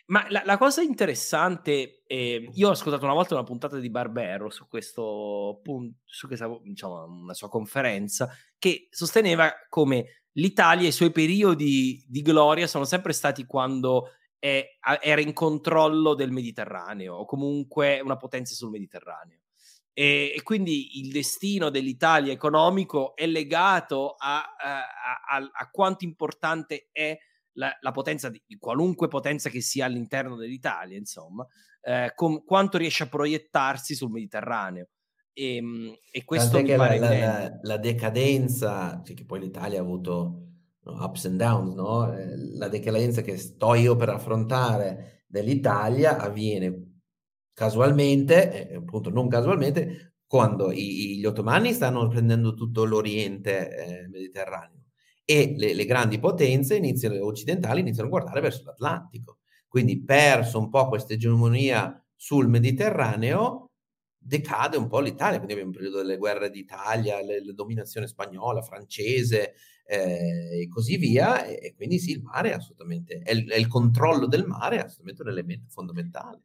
Ma 0.08 0.26
la, 0.30 0.44
la, 0.46 0.58
cosa 0.58 0.82
interessante, 0.82 2.04
eh, 2.06 2.50
io 2.54 2.68
ho 2.68 2.72
ascoltato 2.72 3.06
una 3.06 3.14
volta 3.14 3.34
una 3.34 3.44
puntata 3.44 3.78
di 3.78 3.90
Barbero 3.90 4.50
su 4.50 4.68
questo 4.68 5.60
punto, 5.64 5.98
su 6.06 6.28
questa, 6.28 6.48
diciamo, 6.64 7.06
una 7.06 7.34
sua 7.34 7.50
conferenza, 7.50 8.30
che 8.58 8.88
sosteneva 8.92 9.52
come 9.68 10.22
l'Italia 10.34 10.86
e 10.86 10.90
i 10.90 10.94
suoi 10.94 11.12
periodi 11.12 12.04
di 12.08 12.22
gloria 12.22 12.68
sono 12.68 12.84
sempre 12.84 13.14
stati 13.14 13.46
quando 13.46 14.10
è, 14.46 14.78
era 15.02 15.22
in 15.22 15.34
controllo 15.34 16.14
del 16.14 16.32
Mediterraneo, 16.32 17.16
o 17.16 17.26
comunque 17.26 18.00
una 18.00 18.16
potenza 18.16 18.54
sul 18.54 18.70
Mediterraneo. 18.70 19.40
E, 19.92 20.34
e, 20.36 20.44
quindi 20.44 21.00
il 21.00 21.12
destino 21.12 21.72
dell'Italia 21.72 22.32
economico 22.32 23.16
è 23.16 23.26
legato 23.26 24.14
a, 24.18 24.56
a, 24.56 25.36
a, 25.36 25.50
a 25.52 25.70
quanto 25.72 26.04
importante 26.04 26.90
è 26.92 27.18
la, 27.54 27.76
la, 27.80 27.92
potenza 27.92 28.30
di, 28.30 28.42
qualunque 28.60 29.08
potenza 29.08 29.50
che 29.50 29.62
sia 29.62 29.86
all'interno 29.86 30.36
dell'Italia, 30.36 30.98
insomma, 30.98 31.48
eh, 31.82 32.12
con 32.14 32.44
quanto 32.44 32.78
riesce 32.78 33.04
a 33.04 33.08
proiettarsi 33.08 33.96
sul 33.96 34.12
Mediterraneo. 34.12 34.90
E, 35.34 35.56
ehm, 35.56 35.98
e 36.12 36.24
questo 36.24 36.62
che 36.62 36.76
la, 36.76 37.00
la, 37.00 37.60
la, 37.62 37.78
decadenza, 37.78 39.02
cioè 39.04 39.16
che 39.16 39.26
poi 39.26 39.40
l'Italia 39.40 39.80
ha 39.80 39.82
avuto 39.82 40.55
ups 40.86 41.26
and 41.26 41.38
downs, 41.38 41.74
no? 41.74 42.14
Eh, 42.14 42.36
la 42.58 42.68
decadenza 42.68 43.22
che 43.22 43.38
sto 43.38 43.74
io 43.74 43.96
per 43.96 44.10
affrontare 44.10 45.24
dell'Italia 45.28 46.18
avviene 46.18 47.02
casualmente, 47.54 48.70
eh, 48.70 48.76
appunto 48.76 49.10
non 49.10 49.28
casualmente, 49.28 50.16
quando 50.28 50.72
i, 50.72 51.18
gli 51.18 51.26
ottomani 51.26 51.74
stanno 51.74 52.08
prendendo 52.08 52.54
tutto 52.54 52.84
l'Oriente 52.86 54.04
eh, 54.04 54.08
Mediterraneo 54.08 54.84
e 55.24 55.56
le, 55.58 55.74
le, 55.74 55.86
grandi 55.86 56.20
potenze 56.20 56.76
iniziano, 56.76 57.26
occidentali 57.26 57.80
iniziano 57.80 58.08
a 58.08 58.12
guardare 58.12 58.42
verso 58.42 58.64
l'Atlantico. 58.66 59.40
Quindi 59.68 60.04
perso 60.04 60.60
un 60.60 60.70
po' 60.70 60.88
questa 60.88 61.14
egemonia 61.14 62.02
sul 62.16 62.48
Mediterraneo, 62.48 63.72
decade 64.18 64.78
un 64.78 64.88
po' 64.88 65.00
l'Italia, 65.00 65.38
quindi 65.38 65.54
abbiamo 65.54 65.72
un 65.72 65.76
periodo 65.76 65.98
delle 65.98 66.18
guerre 66.18 66.50
d'Italia, 66.50 67.18
la 67.24 67.54
dominazione 67.54 68.08
spagnola, 68.08 68.62
francese 68.62 69.56
eh, 69.88 70.62
e 70.62 70.68
così 70.68 70.98
via, 70.98 71.46
e, 71.46 71.60
e, 71.62 71.74
quindi 71.76 72.00
sì, 72.00 72.12
il 72.12 72.22
mare 72.22 72.52
è 72.52 72.54
assolutamente, 72.54 73.20
è 73.20 73.32
il, 73.32 73.50
è 73.50 73.56
il 73.56 73.68
controllo 73.68 74.28
del 74.28 74.46
mare 74.46 74.78
è 74.78 74.80
assolutamente 74.80 75.22
un 75.22 75.30
elemento 75.30 75.70
fondamentale. 75.70 76.42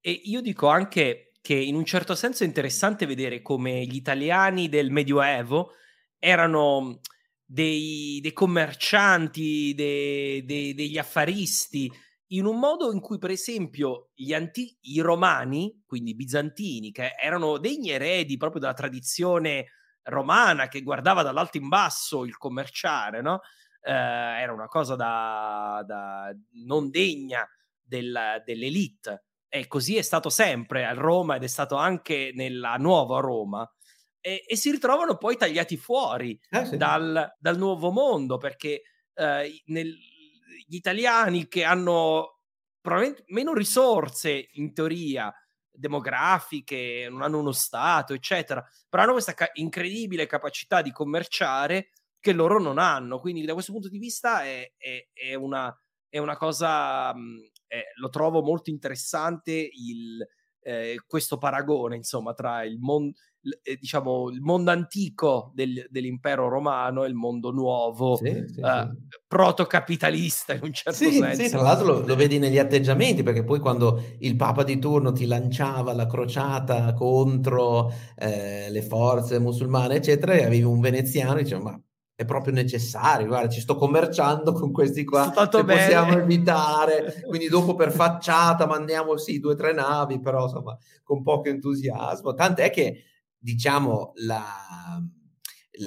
E 0.00 0.10
io 0.10 0.40
dico 0.40 0.68
anche 0.68 1.32
che 1.42 1.54
in 1.54 1.74
un 1.74 1.84
certo 1.84 2.14
senso 2.14 2.42
è 2.42 2.46
interessante 2.46 3.06
vedere 3.06 3.42
come 3.42 3.84
gli 3.84 3.96
italiani 3.96 4.68
del 4.68 4.90
Medioevo 4.90 5.72
erano 6.18 7.00
dei, 7.44 8.18
dei 8.22 8.32
commercianti, 8.32 9.74
dei, 9.74 10.44
dei, 10.44 10.74
degli 10.74 10.98
affaristi, 10.98 11.90
in 12.32 12.44
un 12.44 12.58
modo 12.58 12.92
in 12.92 13.00
cui, 13.00 13.18
per 13.18 13.30
esempio, 13.30 14.10
gli 14.14 14.32
antichi, 14.32 14.78
i 14.82 15.00
romani, 15.00 15.82
quindi 15.84 16.10
i 16.10 16.14
bizantini, 16.14 16.92
che 16.92 17.10
erano 17.20 17.58
degni 17.58 17.90
eredi 17.90 18.36
proprio 18.36 18.60
della 18.60 18.72
tradizione 18.72 19.66
romana 20.10 20.68
che 20.68 20.82
guardava 20.82 21.22
dall'alto 21.22 21.56
in 21.56 21.68
basso 21.68 22.24
il 22.24 22.36
commerciare, 22.36 23.22
no? 23.22 23.40
Eh, 23.82 23.92
era 23.92 24.52
una 24.52 24.66
cosa 24.66 24.94
da, 24.94 25.82
da 25.86 26.30
non 26.64 26.90
degna 26.90 27.48
del, 27.80 28.42
dell'elite. 28.44 29.24
E 29.48 29.66
così 29.66 29.96
è 29.96 30.02
stato 30.02 30.28
sempre 30.28 30.84
a 30.84 30.92
Roma 30.92 31.36
ed 31.36 31.42
è 31.42 31.48
stato 31.48 31.76
anche 31.76 32.30
nella 32.34 32.76
nuova 32.76 33.20
Roma. 33.20 33.68
E, 34.20 34.44
e 34.46 34.56
si 34.56 34.70
ritrovano 34.70 35.16
poi 35.16 35.36
tagliati 35.36 35.76
fuori 35.76 36.38
eh, 36.50 36.66
sì. 36.66 36.76
dal, 36.76 37.34
dal, 37.38 37.56
nuovo 37.56 37.90
mondo 37.90 38.36
perché 38.36 38.82
eh, 39.14 39.62
nel, 39.66 39.96
gli 40.66 40.74
italiani 40.76 41.48
che 41.48 41.64
hanno 41.64 42.40
probabilmente 42.80 43.24
meno 43.28 43.54
risorse 43.54 44.48
in 44.52 44.72
teoria 44.74 45.34
demografiche, 45.80 47.08
non 47.10 47.22
hanno 47.22 47.38
uno 47.38 47.52
Stato, 47.52 48.14
eccetera, 48.14 48.64
però 48.88 49.02
hanno 49.02 49.12
questa 49.12 49.34
ca- 49.34 49.50
incredibile 49.54 50.26
capacità 50.26 50.82
di 50.82 50.92
commerciare 50.92 51.90
che 52.20 52.32
loro 52.32 52.60
non 52.60 52.78
hanno. 52.78 53.18
Quindi, 53.18 53.44
da 53.44 53.54
questo 53.54 53.72
punto 53.72 53.88
di 53.88 53.98
vista, 53.98 54.44
è, 54.44 54.72
è, 54.76 55.08
è, 55.12 55.34
una, 55.34 55.74
è 56.08 56.18
una, 56.18 56.36
cosa 56.36 57.12
eh, 57.66 57.84
lo 57.96 58.08
trovo 58.10 58.42
molto 58.42 58.70
interessante 58.70 59.52
il, 59.52 60.24
eh, 60.60 61.02
questo 61.06 61.38
paragone, 61.38 61.96
insomma, 61.96 62.34
tra 62.34 62.62
il 62.64 62.78
mondo, 62.78 63.16
eh, 63.62 63.76
diciamo, 63.80 64.28
il 64.28 64.40
mondo 64.40 64.70
antico 64.70 65.50
del, 65.54 65.86
dell'impero 65.88 66.48
romano 66.48 67.04
e 67.04 67.08
il 67.08 67.14
mondo 67.14 67.50
nuovo, 67.50 68.16
sì, 68.16 68.44
sì, 68.46 68.60
uh, 68.60 68.88
sì. 68.90 69.18
protocapitalista 69.26 70.54
in 70.54 70.60
un 70.62 70.72
certo 70.72 70.98
sì, 70.98 71.12
senso. 71.12 71.42
Sì, 71.42 71.48
tra 71.48 71.62
l'altro 71.62 71.86
lo, 71.86 72.06
lo, 72.06 72.16
vedi 72.16 72.38
negli 72.38 72.58
atteggiamenti, 72.58 73.22
perché 73.22 73.42
poi 73.42 73.58
quando 73.58 74.02
il 74.18 74.36
Papa 74.36 74.62
di 74.62 74.78
turno 74.78 75.12
ti 75.12 75.26
lanciava 75.26 75.94
la 75.94 76.06
crociata 76.06 76.92
contro 76.92 77.92
eh, 78.16 78.68
le 78.70 78.82
forze 78.82 79.38
musulmane, 79.38 79.96
eccetera, 79.96 80.34
e 80.34 80.44
avevi 80.44 80.62
un 80.62 80.80
veneziano 80.80 81.38
e 81.38 81.42
diceva, 81.42 81.62
ma 81.62 81.82
è 82.14 82.26
proprio 82.26 82.52
necessario, 82.52 83.26
guarda, 83.26 83.48
ci 83.48 83.62
sto 83.62 83.76
commerciando 83.76 84.52
con 84.52 84.72
questi 84.72 85.04
qua, 85.04 85.32
se 85.34 85.64
bene. 85.64 85.80
possiamo 85.80 86.18
evitare, 86.18 87.22
quindi 87.26 87.48
dopo 87.48 87.74
per 87.74 87.90
facciata 87.90 88.66
mandiamo 88.66 89.16
sì 89.16 89.40
due 89.40 89.54
o 89.54 89.56
tre 89.56 89.72
navi, 89.72 90.20
però 90.20 90.42
insomma 90.42 90.76
con 91.02 91.22
poco 91.22 91.48
entusiasmo, 91.48 92.34
tant'è 92.34 92.68
che 92.68 93.04
diciamo 93.40 94.12
la, 94.16 94.44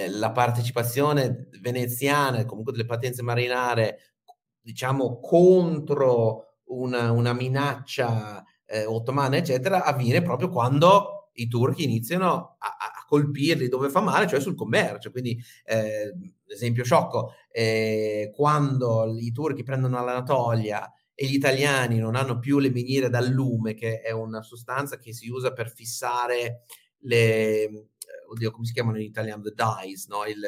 la 0.10 0.32
partecipazione 0.32 1.49
veneziana 1.62 2.39
e 2.39 2.45
comunque 2.45 2.72
delle 2.74 2.86
potenze 2.86 3.22
marinare 3.22 4.16
diciamo 4.60 5.20
contro 5.20 6.56
una, 6.68 7.12
una 7.12 7.34
minaccia 7.34 8.43
eh, 8.66 8.86
ottomana, 8.86 9.38
eccetera, 9.38 9.84
avviene 9.84 10.22
proprio 10.22 10.49
quando 10.49 11.30
i 11.34 11.47
turchi 11.47 11.84
iniziano 11.84 12.56
a, 12.60 12.68
a, 12.68 13.06
colpirli 13.08 13.68
dove 13.68 13.89
fa 13.89 14.01
male, 14.01 14.28
cioè 14.28 14.39
sul 14.39 14.56
commercio. 14.56 15.12
Quindi, 15.12 15.39
eh, 15.66 16.14
esempio 16.47 16.84
sciocco, 16.84 17.34
eh, 17.51 18.32
quando 18.34 19.16
i 19.20 19.32
turchi 19.32 19.64
prendono 19.64 20.04
l'Anatolia 20.04 20.91
e 21.14 21.28
gli 21.28 21.36
italiani 21.36 21.99
non 21.99 22.16
hanno 22.16 22.39
più 22.39 22.58
le 22.58 22.72
miniere 22.72 23.10
d'allume, 23.10 23.76
che 23.76 24.01
è 24.01 24.12
una 24.12 24.41
sostanza 24.41 24.97
che 24.97 25.14
si 25.14 25.30
usa 25.30 25.54
per 25.54 25.72
fissare 25.72 26.64
le, 27.04 27.89
oddio, 28.30 28.51
come 28.51 28.66
si 28.66 28.74
chiamano 28.74 28.97
in 28.97 29.06
italiano? 29.06 29.43
The 29.43 29.54
dyes, 29.56 30.08
no? 30.08 30.26
Il, 30.26 30.41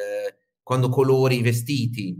quando 0.61 0.89
colori 0.89 1.37
i 1.37 1.41
vestiti, 1.41 2.17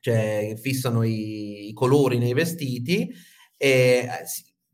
cioè 0.00 0.54
fissano 0.56 1.02
i, 1.02 1.68
i 1.68 1.72
colori 1.72 2.18
nei 2.18 2.34
vestiti 2.34 3.10
e 3.56 3.68
eh, 3.68 4.08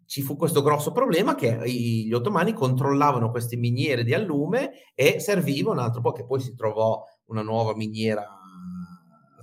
ci 0.07 0.23
fu 0.23 0.35
questo 0.35 0.61
grosso 0.61 0.91
problema 0.91 1.37
che 1.37 1.71
gli 1.71 2.13
ottomani 2.13 2.53
controllavano 2.53 3.31
queste 3.31 3.57
miniere 3.57 4.03
di 4.03 4.13
allume 4.13 4.91
e 4.93 5.21
serviva 5.21 5.71
un 5.71 5.79
altro 5.79 6.01
po' 6.01 6.11
che 6.11 6.27
poi 6.27 6.41
si 6.41 6.53
trovò 6.57 7.01
una 7.27 7.43
nuova 7.43 7.77
miniera 7.77 8.40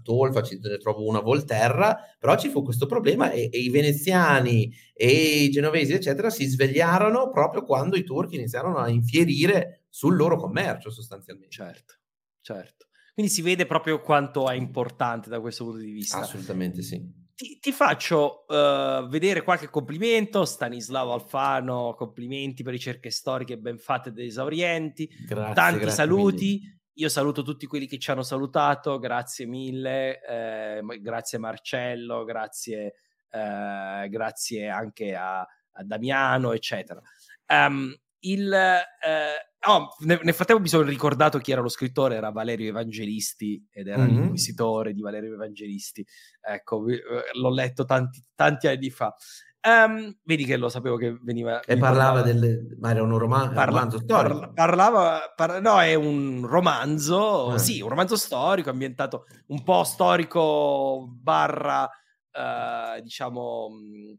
Tolfa, 0.08 0.42
ci 0.42 0.58
ne 0.62 0.78
trovò 0.78 1.02
una 1.02 1.20
a 1.20 1.22
Volterra, 1.22 1.98
però 2.18 2.38
ci 2.38 2.48
fu 2.48 2.64
questo 2.64 2.86
problema 2.86 3.30
e, 3.32 3.50
e, 3.52 3.60
i 3.60 3.70
veneziani 3.70 4.74
e 4.94 5.44
i 5.44 5.50
genovesi 5.50 5.92
eccetera 5.92 6.30
si 6.30 6.46
svegliarono 6.46 7.30
proprio 7.30 7.64
quando 7.64 7.98
i 7.98 8.04
turchi 8.04 8.36
iniziarono 8.36 8.78
a 8.78 8.88
infierire 8.90 9.88
sul 9.90 10.16
loro 10.16 10.38
commercio 10.38 10.90
sostanzialmente. 10.90 11.54
Certo, 11.54 11.96
certo. 12.40 12.86
Quindi 13.14 13.32
si 13.32 13.42
vede 13.42 13.66
proprio 13.66 14.00
quanto 14.00 14.50
è 14.50 14.56
importante 14.56 15.30
da 15.30 15.42
questo 15.42 15.66
punto 15.66 15.80
di 15.80 15.92
vista. 15.92 16.20
Assolutamente 16.20 16.82
sì 16.82 17.26
ti, 17.38 17.60
ti 17.60 17.72
faccio 17.72 18.46
uh, 18.48 19.08
vedere 19.08 19.44
qualche 19.44 19.70
complimento. 19.70 20.44
Stanislavo 20.44 21.14
Alfano, 21.14 21.94
complimenti 21.96 22.64
per 22.64 22.74
ricerche 22.74 23.12
storiche 23.12 23.60
ben 23.60 23.78
fatte 23.78 24.10
ed 24.10 24.18
esaurienti. 24.18 25.08
Grazie, 25.28 25.54
Tanti 25.54 25.80
grazie 25.82 25.96
saluti. 25.96 26.60
Mille. 26.60 26.77
Io 27.00 27.10
saluto 27.10 27.44
tutti 27.44 27.68
quelli 27.68 27.86
che 27.86 28.00
ci 28.00 28.10
hanno 28.10 28.24
salutato, 28.24 28.98
grazie 28.98 29.46
mille, 29.46 30.20
eh, 30.20 30.82
grazie 31.00 31.38
Marcello, 31.38 32.24
grazie, 32.24 32.96
eh, 33.30 34.08
grazie 34.10 34.70
anche 34.70 35.14
a, 35.16 35.42
a, 35.42 35.84
Damiano, 35.84 36.54
eccetera. 36.54 37.00
Um, 37.48 37.96
il, 38.22 38.52
eh, 38.52 39.48
Oh, 39.70 39.90
nel, 40.00 40.34
frattempo 40.34 40.62
mi 40.62 40.70
sono 40.70 40.84
ricordato 40.84 41.40
chi 41.40 41.52
era 41.52 41.60
lo 41.60 41.68
scrittore, 41.68 42.16
era 42.16 42.30
Valerio 42.30 42.70
Evangelisti 42.70 43.68
ed 43.70 43.88
era 43.88 44.04
mm-hmm. 44.04 44.16
l'inquisitore 44.16 44.94
di 44.94 45.02
Valerio 45.02 45.34
Evangelisti. 45.34 46.06
Ecco, 46.40 46.88
eh, 46.88 47.02
l'ho 47.34 47.50
letto 47.50 47.84
tanti, 47.84 48.24
tanti 48.34 48.68
anni 48.68 48.90
fa. 48.90 49.14
Um, 49.62 50.16
vedi 50.24 50.46
che 50.46 50.56
lo 50.56 50.70
sapevo 50.70 50.96
che 50.96 51.18
veniva. 51.22 51.60
E 51.62 51.78
parlava, 51.78 52.22
parlava 52.22 52.22
del. 52.22 52.78
Ma 52.80 52.92
era 52.92 53.04
un 53.04 53.18
romanzo, 53.18 53.54
parla, 53.54 53.66
romanzo 53.66 54.00
storico. 54.00 54.40
Parla, 54.40 54.54
parlava. 54.54 55.34
Par, 55.36 55.62
no, 55.62 55.82
è 55.82 55.94
un 55.94 56.46
romanzo. 56.46 57.50
Ah. 57.52 57.58
Sì, 57.58 57.82
un 57.82 57.90
romanzo 57.90 58.16
storico 58.16 58.70
ambientato 58.70 59.26
un 59.48 59.64
po' 59.64 59.84
storico 59.84 61.08
barra. 61.10 61.90
Uh, 62.32 63.02
diciamo, 63.02 63.70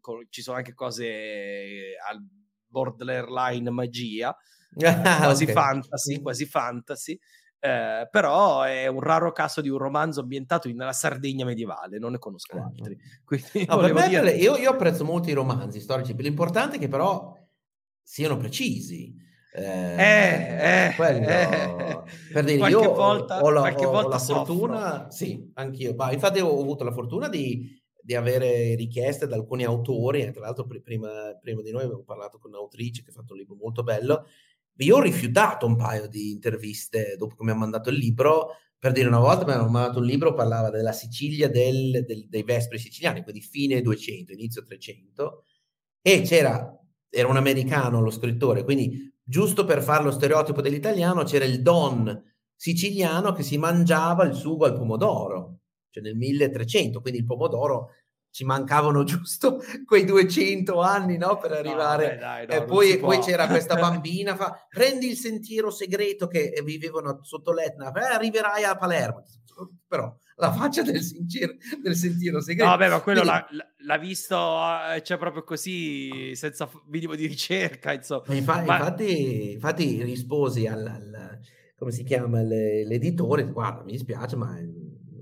con, 0.00 0.26
ci 0.28 0.42
sono 0.42 0.56
anche 0.56 0.74
cose 0.74 1.94
al 2.08 2.18
borderline 2.66 3.70
magia. 3.70 4.36
Ah, 4.78 5.22
quasi 5.22 5.44
okay. 5.44 5.54
fantasy, 5.54 6.20
quasi 6.20 6.44
fantasy. 6.44 7.18
Eh, 7.60 8.08
però 8.08 8.62
è 8.62 8.86
un 8.86 9.00
raro 9.00 9.32
caso 9.32 9.60
di 9.60 9.68
un 9.68 9.78
romanzo 9.78 10.20
ambientato 10.20 10.68
nella 10.68 10.92
Sardegna 10.92 11.44
medievale, 11.44 11.98
non 11.98 12.12
ne 12.12 12.18
conosco 12.18 12.56
eh, 12.56 12.60
altri. 12.60 12.98
Quindi 13.24 13.66
no, 13.66 13.80
me, 13.80 14.08
dire... 14.08 14.30
io, 14.30 14.56
io, 14.56 14.70
apprezzo 14.70 15.04
molto 15.04 15.28
i 15.30 15.32
romanzi 15.32 15.80
storici, 15.80 16.14
l'importante 16.16 16.76
è 16.76 16.78
che 16.78 16.88
però 16.88 17.36
siano 18.00 18.36
precisi. 18.36 19.26
Eh, 19.50 19.62
eh, 19.62 20.86
eh 20.86 20.94
quello, 20.94 21.26
eh, 21.26 22.02
per 22.32 22.44
dire, 22.44 22.58
qualche 22.58 22.78
io 22.78 22.92
volta, 22.92 23.42
ho 23.42 23.50
la, 23.50 23.60
qualche 23.60 23.86
ho, 23.86 23.90
volta 23.90 24.08
ho 24.08 24.10
la 24.10 24.18
fortuna, 24.18 25.10
sì, 25.10 25.50
anch'io, 25.54 25.94
ma 25.94 26.12
infatti 26.12 26.38
ho 26.38 26.60
avuto 26.60 26.84
la 26.84 26.92
fortuna 26.92 27.28
di, 27.28 27.76
di 28.00 28.14
avere 28.14 28.76
richieste 28.76 29.26
da 29.26 29.34
alcuni 29.34 29.64
autori, 29.64 30.30
tra 30.30 30.42
l'altro 30.42 30.66
prima, 30.66 31.36
prima 31.40 31.62
di 31.62 31.72
noi 31.72 31.82
avevo 31.82 32.04
parlato 32.04 32.38
con 32.38 32.52
un'autrice 32.52 33.02
che 33.02 33.10
ha 33.10 33.14
fatto 33.14 33.32
un 33.32 33.38
libro 33.40 33.56
molto 33.56 33.82
bello, 33.82 34.26
io 34.84 34.96
ho 34.96 35.00
rifiutato 35.00 35.66
un 35.66 35.76
paio 35.76 36.06
di 36.08 36.30
interviste 36.30 37.16
dopo 37.16 37.34
che 37.34 37.44
mi 37.44 37.50
ha 37.50 37.54
mandato 37.54 37.90
il 37.90 37.96
libro. 37.96 38.56
Per 38.78 38.92
dire 38.92 39.08
una 39.08 39.18
volta 39.18 39.44
mi 39.44 39.52
hanno 39.52 39.68
mandato 39.68 39.98
un 39.98 40.04
libro, 40.04 40.34
parlava 40.34 40.70
della 40.70 40.92
Sicilia 40.92 41.48
del, 41.48 42.04
del, 42.06 42.28
dei 42.28 42.44
Vespri 42.44 42.78
siciliani, 42.78 43.22
quindi 43.22 43.40
fine 43.40 43.80
200, 43.82 44.32
inizio 44.32 44.62
300, 44.62 45.44
e 46.00 46.22
c'era, 46.22 46.78
era 47.10 47.28
un 47.28 47.36
americano 47.36 48.00
lo 48.00 48.10
scrittore, 48.10 48.62
quindi 48.62 49.12
giusto 49.20 49.64
per 49.64 49.82
fare 49.82 50.04
lo 50.04 50.12
stereotipo 50.12 50.62
dell'italiano, 50.62 51.24
c'era 51.24 51.44
il 51.44 51.60
don 51.60 52.22
siciliano 52.54 53.32
che 53.32 53.42
si 53.42 53.58
mangiava 53.58 54.24
il 54.24 54.34
sugo 54.34 54.64
al 54.64 54.76
pomodoro, 54.76 55.60
cioè 55.90 56.02
nel 56.02 56.16
1300, 56.16 57.00
quindi 57.00 57.18
il 57.18 57.26
pomodoro 57.26 57.88
ci 58.30 58.44
mancavano 58.44 59.04
giusto 59.04 59.60
quei 59.84 60.04
200 60.04 60.80
anni 60.80 61.16
no, 61.16 61.38
per 61.38 61.52
arrivare. 61.52 62.14
No, 62.14 62.20
dai, 62.20 62.46
no, 62.46 62.52
e 62.52 62.64
poi, 62.64 62.98
poi 62.98 63.18
c'era 63.18 63.46
questa 63.46 63.74
bambina, 63.80 64.36
fa, 64.36 64.66
prendi 64.68 65.08
il 65.08 65.16
sentiero 65.16 65.70
segreto 65.70 66.26
che 66.26 66.52
vivevano 66.64 67.20
sotto 67.22 67.52
l'Etna, 67.52 67.92
eh, 67.92 68.14
arriverai 68.14 68.64
a 68.64 68.76
Palermo. 68.76 69.24
Però 69.88 70.16
la 70.36 70.52
faccia 70.52 70.82
del, 70.82 71.00
sincero, 71.00 71.54
del 71.82 71.96
sentiero 71.96 72.40
segreto. 72.40 72.70
No, 72.70 72.76
vabbè, 72.76 72.90
ma 72.90 73.00
quello 73.00 73.22
Quindi, 73.22 73.56
l'ha, 73.56 73.66
l'ha, 73.76 73.98
visto, 73.98 74.36
eh, 74.94 75.02
cioè 75.02 75.18
proprio 75.18 75.42
così, 75.42 76.32
senza 76.36 76.70
minimo 76.86 77.16
di 77.16 77.26
ricerca, 77.26 77.92
insomma. 77.92 78.34
Infa- 78.34 78.62
ma... 78.62 78.78
Infatti, 78.78 79.52
infatti 79.52 80.02
risposi 80.04 80.66
al, 80.66 80.86
al 80.86 81.40
come 81.78 81.92
si 81.92 82.02
chiama, 82.02 82.42
l'editore, 82.42 83.44
guarda, 83.44 83.84
mi 83.84 83.92
dispiace, 83.92 84.34
ma 84.34 84.58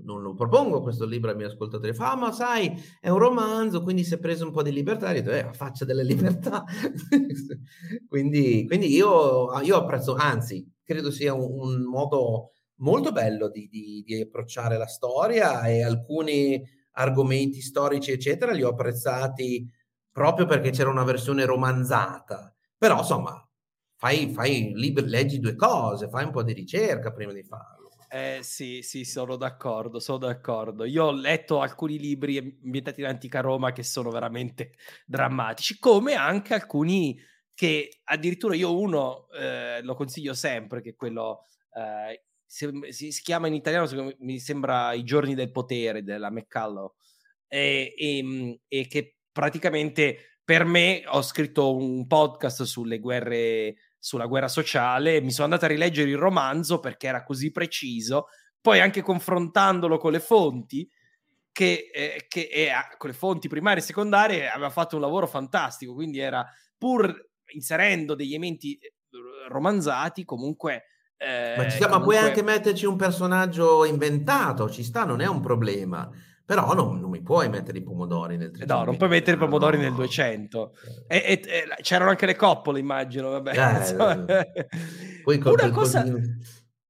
non 0.07 0.21
lo 0.21 0.33
propongo 0.33 0.81
questo 0.81 1.05
libro 1.05 1.29
ai 1.29 1.35
miei 1.35 1.49
ascoltatori. 1.49 1.93
Fa, 1.93 2.11
ah, 2.11 2.15
ma 2.15 2.31
sai, 2.31 2.71
è 2.99 3.09
un 3.09 3.19
romanzo, 3.19 3.83
quindi 3.83 4.05
si 4.05 4.13
è 4.13 4.19
preso 4.19 4.45
un 4.45 4.51
po' 4.51 4.63
di 4.63 4.71
libertà. 4.71 5.11
Io 5.11 5.21
detto, 5.21 5.31
eh, 5.31 5.53
faccia 5.53 5.83
delle 5.83 6.03
libertà. 6.03 6.63
quindi, 8.07 8.65
quindi 8.65 8.87
io, 8.87 9.59
io, 9.61 9.75
apprezzo, 9.75 10.15
anzi, 10.15 10.65
credo 10.83 11.11
sia 11.11 11.33
un, 11.33 11.59
un 11.59 11.81
modo 11.83 12.51
molto 12.75 13.11
bello 13.11 13.49
di, 13.49 13.67
di, 13.67 14.01
di, 14.05 14.21
approcciare 14.21 14.77
la 14.77 14.87
storia 14.87 15.63
e 15.63 15.83
alcuni 15.83 16.63
argomenti 16.91 17.59
storici, 17.61 18.11
eccetera, 18.11 18.53
li 18.53 18.63
ho 18.63 18.69
apprezzati 18.69 19.69
proprio 20.09 20.45
perché 20.45 20.71
c'era 20.71 20.89
una 20.89 21.03
versione 21.03 21.43
romanzata. 21.43 22.55
Però, 22.77 22.99
insomma, 22.99 23.45
fai, 23.97 24.31
fai 24.31 24.71
libri, 24.73 25.05
leggi 25.07 25.39
due 25.39 25.55
cose, 25.55 26.07
fai 26.07 26.23
un 26.23 26.31
po' 26.31 26.43
di 26.43 26.53
ricerca 26.53 27.11
prima 27.11 27.33
di 27.33 27.43
farlo. 27.43 27.76
Eh, 28.09 28.39
sì, 28.41 28.81
sì, 28.83 29.03
sono 29.03 29.35
d'accordo, 29.35 29.99
sono 29.99 30.19
d'accordo. 30.19 30.85
Io 30.85 31.05
ho 31.05 31.11
letto 31.11 31.59
alcuni 31.59 31.99
libri 31.99 32.37
ambientati 32.37 33.01
in 33.01 33.07
antica 33.07 33.41
Roma 33.41 33.73
che 33.73 33.83
sono 33.83 34.09
veramente 34.09 34.71
drammatici, 35.05 35.77
come 35.77 36.13
anche 36.13 36.53
alcuni 36.53 37.19
che 37.53 38.01
addirittura 38.05 38.55
io 38.55 38.77
uno 38.79 39.27
eh, 39.31 39.81
lo 39.81 39.95
consiglio 39.95 40.33
sempre, 40.33 40.81
che 40.81 40.91
è 40.91 40.95
quello 40.95 41.41
eh, 41.73 42.23
si, 42.45 43.11
si, 43.11 43.21
chiama 43.21 43.47
in 43.47 43.55
italiano, 43.55 44.13
mi 44.19 44.39
sembra 44.39 44.93
I 44.93 45.03
giorni 45.03 45.35
del 45.35 45.51
potere 45.51 46.03
della 46.03 46.31
McCullough, 46.31 46.93
e, 47.47 47.93
e, 47.97 48.59
e 48.67 48.87
che 48.87 49.17
praticamente 49.31 50.39
per 50.43 50.63
me 50.63 51.03
ho 51.07 51.21
scritto 51.21 51.75
un 51.75 52.07
podcast 52.07 52.63
sulle 52.63 52.99
guerre 52.99 53.75
sulla 53.99 54.25
guerra 54.25 54.47
sociale, 54.47 55.21
mi 55.21 55.31
sono 55.31 55.45
andato 55.45 55.65
a 55.65 55.69
rileggere 55.69 56.09
il 56.09 56.17
romanzo 56.17 56.79
perché 56.79 57.07
era 57.07 57.23
così 57.23 57.51
preciso, 57.51 58.27
poi 58.61 58.79
anche 58.79 59.01
confrontandolo 59.01 59.97
con 59.97 60.11
le 60.11 60.19
fonti, 60.19 60.89
che, 61.51 61.89
eh, 61.93 62.25
che 62.27 62.49
eh, 62.51 62.69
con 62.97 63.09
le 63.09 63.15
fonti 63.15 63.47
primarie 63.47 63.81
e 63.81 63.85
secondarie 63.85 64.49
aveva 64.49 64.69
fatto 64.69 64.95
un 64.95 65.01
lavoro 65.01 65.25
fantastico, 65.25 65.93
quindi 65.93 66.19
era 66.19 66.45
pur 66.77 67.29
inserendo 67.53 68.13
degli 68.13 68.33
elementi 68.33 68.77
eh, 68.77 68.93
romanzati 69.47 70.23
comunque... 70.23 70.83
Eh, 71.17 71.55
ma 71.57 71.63
ci 71.63 71.77
sta, 71.77 71.87
comunque... 71.87 71.97
ma 71.97 71.99
puoi 72.03 72.17
anche 72.17 72.43
metterci 72.43 72.85
un 72.85 72.95
personaggio 72.95 73.85
inventato, 73.85 74.69
ci 74.69 74.83
sta, 74.83 75.03
non 75.03 75.19
è 75.19 75.27
un 75.27 75.41
problema. 75.41 76.07
Però 76.47 76.73
non, 76.73 77.01
non, 77.01 77.09
mi 77.09 77.21
puoi 77.21 77.49
mettere 77.49 77.79
i 77.79 77.83
pomodori 77.83 78.37
nel 78.37 78.51
300. 78.51 78.73
No, 78.73 78.85
non 78.85 78.95
puoi 78.95 79.09
mettere 79.09 79.35
i 79.35 79.39
pomodori 79.39 79.75
no. 79.75 79.83
nel 79.83 79.93
200. 79.93 80.71
E, 81.05 81.17
e, 81.17 81.41
e, 81.45 81.67
c'erano 81.81 82.09
anche 82.09 82.25
le 82.25 82.37
coppole, 82.37 82.79
immagino. 82.79 83.31
Vabbè. 83.31 83.51
Eh, 83.51 84.55
eh. 84.55 84.67
Poi 85.23 85.41
una, 85.43 85.69
cosa, 85.71 86.05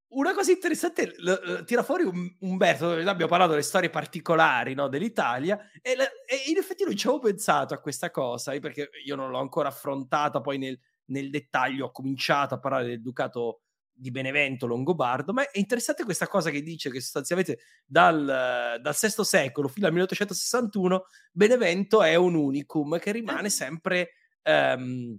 una 0.09 0.33
cosa 0.35 0.51
interessante, 0.51 1.07
l- 1.07 1.31
l- 1.31 1.63
tira 1.65 1.81
fuori 1.81 2.03
un, 2.03 2.35
Umberto, 2.41 2.91
abbiamo 2.91 3.25
parlato 3.25 3.49
delle 3.49 3.63
storie 3.63 3.89
particolari 3.89 4.75
no, 4.75 4.89
dell'Italia 4.89 5.57
e, 5.81 5.95
la, 5.95 6.03
e, 6.03 6.51
in 6.51 6.57
effetti 6.57 6.83
non 6.83 6.95
ci 6.95 7.07
avevo 7.07 7.23
pensato 7.23 7.73
a 7.73 7.79
questa 7.79 8.11
cosa, 8.11 8.51
eh, 8.51 8.59
perché 8.59 8.91
io 9.03 9.15
non 9.15 9.31
l'ho 9.31 9.39
ancora 9.39 9.69
affrontata 9.69 10.39
poi 10.39 10.59
nel, 10.59 10.79
nel 11.05 11.31
dettaglio, 11.31 11.87
ho 11.87 11.91
cominciato 11.91 12.53
a 12.53 12.59
parlare 12.59 12.85
del 12.85 13.01
Ducato 13.01 13.61
di 13.97 14.11
Benevento 14.11 14.67
longobardo, 14.67 15.33
ma 15.33 15.49
è 15.49 15.57
interessante 15.57 16.03
questa 16.03 16.27
cosa 16.27 16.51
che 16.51 16.61
dice 16.61 16.91
che 16.91 17.01
sostanzialmente 17.01 17.59
dal, 17.85 18.79
dal 18.79 18.95
VI 18.99 19.23
secolo 19.23 19.67
fino 19.67 19.87
al 19.87 19.93
1861 19.93 21.05
Benevento 21.31 22.03
è 22.03 22.15
un 22.15 22.35
unicum 22.35 22.99
che 22.99 23.11
rimane 23.11 23.49
sempre 23.49 24.11
ehm, 24.43 25.17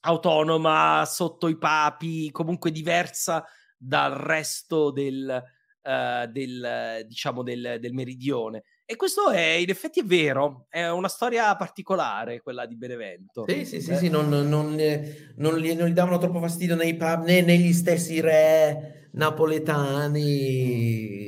autonoma 0.00 1.04
sotto 1.06 1.48
i 1.48 1.58
papi, 1.58 2.30
comunque 2.30 2.70
diversa 2.70 3.44
dal 3.76 4.12
resto 4.12 4.90
del, 4.90 5.42
uh, 5.82 6.26
del, 6.30 7.04
diciamo 7.06 7.42
del, 7.42 7.78
del 7.80 7.92
meridione. 7.92 8.64
E 8.86 8.96
questo 8.96 9.30
è, 9.30 9.40
in 9.40 9.70
effetti 9.70 10.00
è 10.00 10.04
vero, 10.04 10.66
è 10.68 10.88
una 10.90 11.08
storia 11.08 11.56
particolare 11.56 12.42
quella 12.42 12.66
di 12.66 12.76
Benevento. 12.76 13.44
Sì, 13.48 13.64
sì, 13.64 13.80
sì, 13.80 13.92
eh. 13.92 13.96
sì 13.96 14.08
non, 14.10 14.28
non, 14.28 14.48
non, 14.48 14.76
gli, 14.76 15.72
non, 15.72 15.88
gli, 15.88 15.92
davano 15.92 16.18
troppo 16.18 16.38
fastidio 16.38 16.74
nei 16.76 16.94
pub 16.94 17.24
né 17.24 17.40
negli 17.40 17.72
stessi 17.72 18.20
re 18.20 19.08
napoletani. 19.12 20.14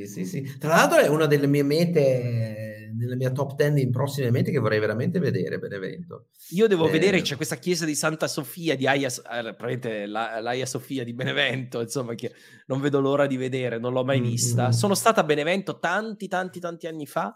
Sì, 0.07 0.27
sì. 0.27 0.59
Tra 0.59 0.75
l'altro 0.75 0.99
è 0.99 1.09
una 1.09 1.25
delle 1.27 1.47
mie 1.47 1.63
mete 1.63 2.77
nella 2.97 3.15
mia 3.15 3.31
top 3.31 3.55
10 3.55 3.81
in 3.81 3.91
prossimamente 3.91 4.51
che 4.51 4.59
vorrei 4.59 4.81
veramente 4.81 5.19
vedere 5.19 5.59
Benevento. 5.59 6.29
Io 6.51 6.67
devo 6.67 6.89
eh, 6.89 6.91
vedere, 6.91 7.21
c'è 7.21 7.37
questa 7.37 7.57
chiesa 7.57 7.85
di 7.85 7.95
Santa 7.95 8.27
Sofia, 8.27 8.75
di 8.75 8.87
Aia, 8.87 9.09
eh, 9.09 10.07
la, 10.07 10.41
l'Aia 10.41 10.67
Sofia 10.67 11.05
di 11.05 11.13
Benevento, 11.13 11.81
insomma, 11.81 12.15
che 12.15 12.33
non 12.67 12.81
vedo 12.81 13.01
l'ora 13.01 13.27
di 13.27 13.37
vedere, 13.37 13.79
non 13.79 13.93
l'ho 13.93 14.05
mai 14.05 14.21
vista. 14.21 14.69
Mm. 14.69 14.71
Sono 14.71 14.95
stata 14.95 15.21
a 15.21 15.25
Benevento 15.25 15.79
tanti, 15.79 16.27
tanti, 16.29 16.59
tanti 16.59 16.87
anni 16.87 17.07
fa, 17.07 17.35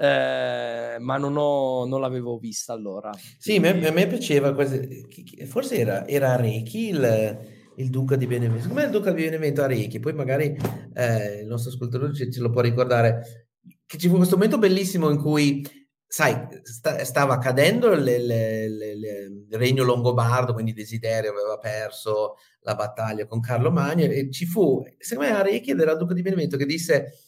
eh, 0.00 0.96
ma 0.98 1.18
non, 1.18 1.36
ho, 1.36 1.84
non, 1.84 2.00
l'avevo 2.00 2.38
vista 2.38 2.72
allora. 2.72 3.10
Sì, 3.36 3.56
a 3.56 3.60
me, 3.60 3.86
a 3.86 3.92
me 3.92 4.06
piaceva, 4.06 4.54
quasi, 4.54 5.06
forse 5.44 5.76
era, 5.76 6.08
era 6.08 6.32
Arechi 6.32 6.88
il, 6.88 7.38
il 7.76 7.90
duca 7.90 8.16
di 8.16 8.26
Benevento. 8.26 8.68
Come 8.68 8.84
il 8.84 8.90
duca 8.90 9.12
di 9.12 9.24
Benevento 9.24 9.62
Arechi? 9.62 10.00
Poi 10.00 10.14
magari 10.14 10.56
eh, 10.94 11.40
il 11.40 11.46
nostro 11.46 11.70
ascoltatore 11.70 12.14
ce, 12.14 12.32
ce, 12.32 12.40
lo 12.40 12.48
può 12.48 12.62
ricordare 12.62 13.48
che 13.84 13.98
ci 13.98 14.08
fu 14.08 14.16
questo 14.16 14.36
momento 14.36 14.56
bellissimo 14.56 15.10
in 15.10 15.18
cui, 15.18 15.62
sai, 16.06 16.48
sta, 16.62 17.04
stava 17.04 17.36
cadendo 17.36 17.92
il, 17.92 18.06
il, 18.06 19.46
regno 19.50 19.84
longobardo, 19.84 20.54
quindi 20.54 20.72
Desiderio 20.72 21.30
aveva 21.30 21.58
perso 21.58 22.36
la 22.60 22.74
battaglia 22.74 23.26
con 23.26 23.40
Carlo 23.40 23.70
Magno 23.70 24.04
e 24.04 24.30
ci 24.30 24.46
fu, 24.46 24.82
secondo 24.96 25.30
me, 25.30 25.36
Arecchi 25.36 25.72
ed 25.72 25.80
era 25.80 25.92
il 25.92 25.98
duca 25.98 26.14
di 26.14 26.22
Benevento 26.22 26.56
che 26.56 26.64
disse, 26.64 27.18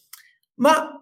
ma 0.54 1.01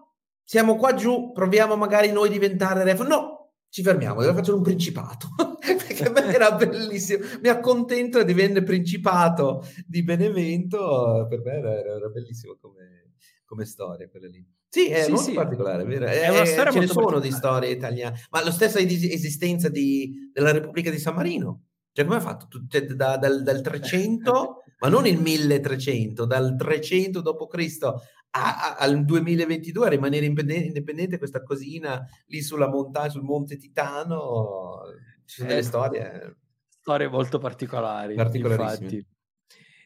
siamo 0.51 0.75
qua 0.75 0.93
giù, 0.95 1.31
proviamo 1.31 1.77
magari 1.77 2.11
noi 2.11 2.27
a 2.27 2.31
diventare 2.31 2.83
re. 2.83 2.93
No, 3.07 3.53
ci 3.69 3.81
fermiamo, 3.81 4.19
devo 4.19 4.33
fare 4.33 4.51
un 4.51 4.61
principato. 4.61 5.29
Perché 5.57 6.11
era 6.35 6.51
bellissimo. 6.51 7.23
Mi 7.41 7.47
accontento 7.47 8.19
e 8.19 8.25
divenne 8.25 8.61
principato 8.61 9.65
di 9.87 10.03
Benevento. 10.03 11.25
Per 11.29 11.39
me 11.41 11.51
era, 11.53 11.79
era 11.79 12.09
bellissimo 12.09 12.57
come, 12.59 13.13
come 13.45 13.63
storia 13.63 14.09
quella 14.09 14.27
lì. 14.27 14.45
Sì, 14.67 14.89
è 14.89 15.03
sì, 15.03 15.11
molto 15.11 15.29
sì. 15.29 15.33
particolare, 15.35 15.85
vero? 15.85 16.05
È, 16.07 16.19
è 16.19 16.27
una 16.27 16.43
storia 16.43 16.71
ce 16.73 16.79
ne 16.79 16.87
sono 16.87 17.19
di 17.21 17.31
storie 17.31 17.69
italiane, 17.69 18.19
ma 18.29 18.43
la 18.43 18.51
stessa 18.51 18.79
esistenza 18.79 19.69
di, 19.69 20.31
della 20.33 20.51
Repubblica 20.51 20.89
di 20.89 20.99
San 20.99 21.15
Marino. 21.15 21.67
Cioè, 21.93 22.03
come 22.03 22.17
ha 22.17 22.21
fatto? 22.21 22.47
Cioè, 22.67 22.81
da, 22.87 23.15
dal, 23.15 23.41
dal 23.43 23.61
300, 23.61 24.63
ma 24.79 24.89
non 24.89 25.07
il 25.07 25.15
1300, 25.21 26.25
dal 26.25 26.57
300 26.57 27.21
d.C. 27.21 27.93
al 28.31 29.03
2022 29.03 29.85
a 29.85 29.89
rimanere 29.89 30.25
indipendente, 30.25 31.17
questa 31.17 31.43
cosina 31.43 32.05
lì 32.27 32.41
sulla 32.41 32.69
montagna, 32.69 33.09
sul 33.09 33.23
monte 33.23 33.57
Titano. 33.57 34.79
Ci 35.25 35.37
sono 35.37 35.47
delle 35.47 35.59
eh, 35.59 35.63
storie. 35.63 36.37
Storie 36.67 37.07
molto 37.09 37.39
particolari. 37.39 38.15
Infatti. 38.15 39.05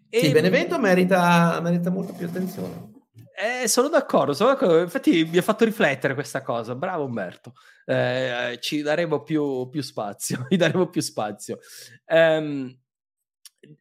E... 0.09 0.19
Sì, 0.19 0.31
Benevento 0.31 0.79
merita, 0.79 1.59
merita 1.61 1.89
molto 1.89 2.13
più 2.13 2.27
attenzione. 2.27 2.93
Eh, 3.37 3.67
sono 3.67 3.89
d'accordo, 3.89 4.31
sono 4.31 4.51
d'accordo, 4.51 4.79
infatti 4.79 5.25
mi 5.25 5.37
ha 5.37 5.41
fatto 5.41 5.65
riflettere 5.65 6.13
questa 6.13 6.41
cosa. 6.41 6.73
Bravo 6.73 7.03
Umberto, 7.03 7.53
eh, 7.83 8.57
ci 8.61 8.81
daremo 8.81 9.23
più, 9.23 9.67
più 9.69 9.81
spazio. 9.81 10.45
Ci 10.49 10.55
daremo 10.55 10.87
più 10.87 11.01
spazio. 11.01 11.59
Um, 12.05 12.73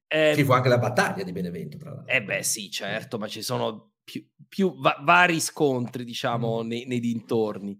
eh, 0.08 0.32
ci 0.34 0.44
fu 0.44 0.52
anche 0.52 0.68
la 0.68 0.78
battaglia 0.78 1.22
di 1.22 1.32
Benevento, 1.32 1.76
tra 1.76 1.90
l'altro. 1.90 2.12
Eh 2.12 2.22
beh, 2.22 2.42
sì, 2.42 2.70
certo, 2.70 3.18
ma 3.18 3.28
ci 3.28 3.42
sono 3.42 3.93
più, 4.54 4.74
va- 4.76 4.98
vari 5.02 5.40
scontri, 5.40 6.04
diciamo, 6.04 6.62
mm. 6.62 6.66
nei, 6.66 6.84
nei, 6.86 7.00
dintorni. 7.00 7.76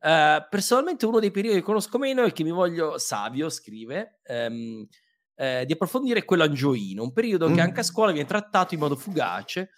Uh, 0.00 0.46
personalmente 0.48 1.06
uno 1.06 1.18
dei 1.18 1.32
periodi 1.32 1.58
che 1.58 1.64
conosco 1.64 1.98
meno 1.98 2.22
è 2.22 2.32
che 2.32 2.44
mi 2.44 2.52
voglio, 2.52 2.98
Savio 2.98 3.48
scrive, 3.48 4.20
um, 4.28 4.86
eh, 5.34 5.64
di 5.66 5.72
approfondire 5.72 6.24
quello 6.24 6.44
angioino, 6.44 7.02
un 7.02 7.12
periodo 7.12 7.48
mm. 7.48 7.54
che 7.54 7.60
anche 7.60 7.80
a 7.80 7.84
scuola 7.84 8.12
viene 8.12 8.28
trattato 8.28 8.74
in 8.74 8.80
modo 8.80 8.94
fugace 8.94 9.70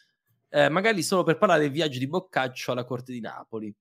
eh, 0.51 0.69
magari 0.69 1.03
solo 1.03 1.23
per 1.23 1.39
parlare 1.39 1.63
del 1.63 1.71
viaggio 1.71 1.99
di 1.99 2.07
Boccaccio 2.09 2.73
alla 2.73 2.85
corte 2.85 3.13
di 3.13 3.21
Napoli. 3.21 3.75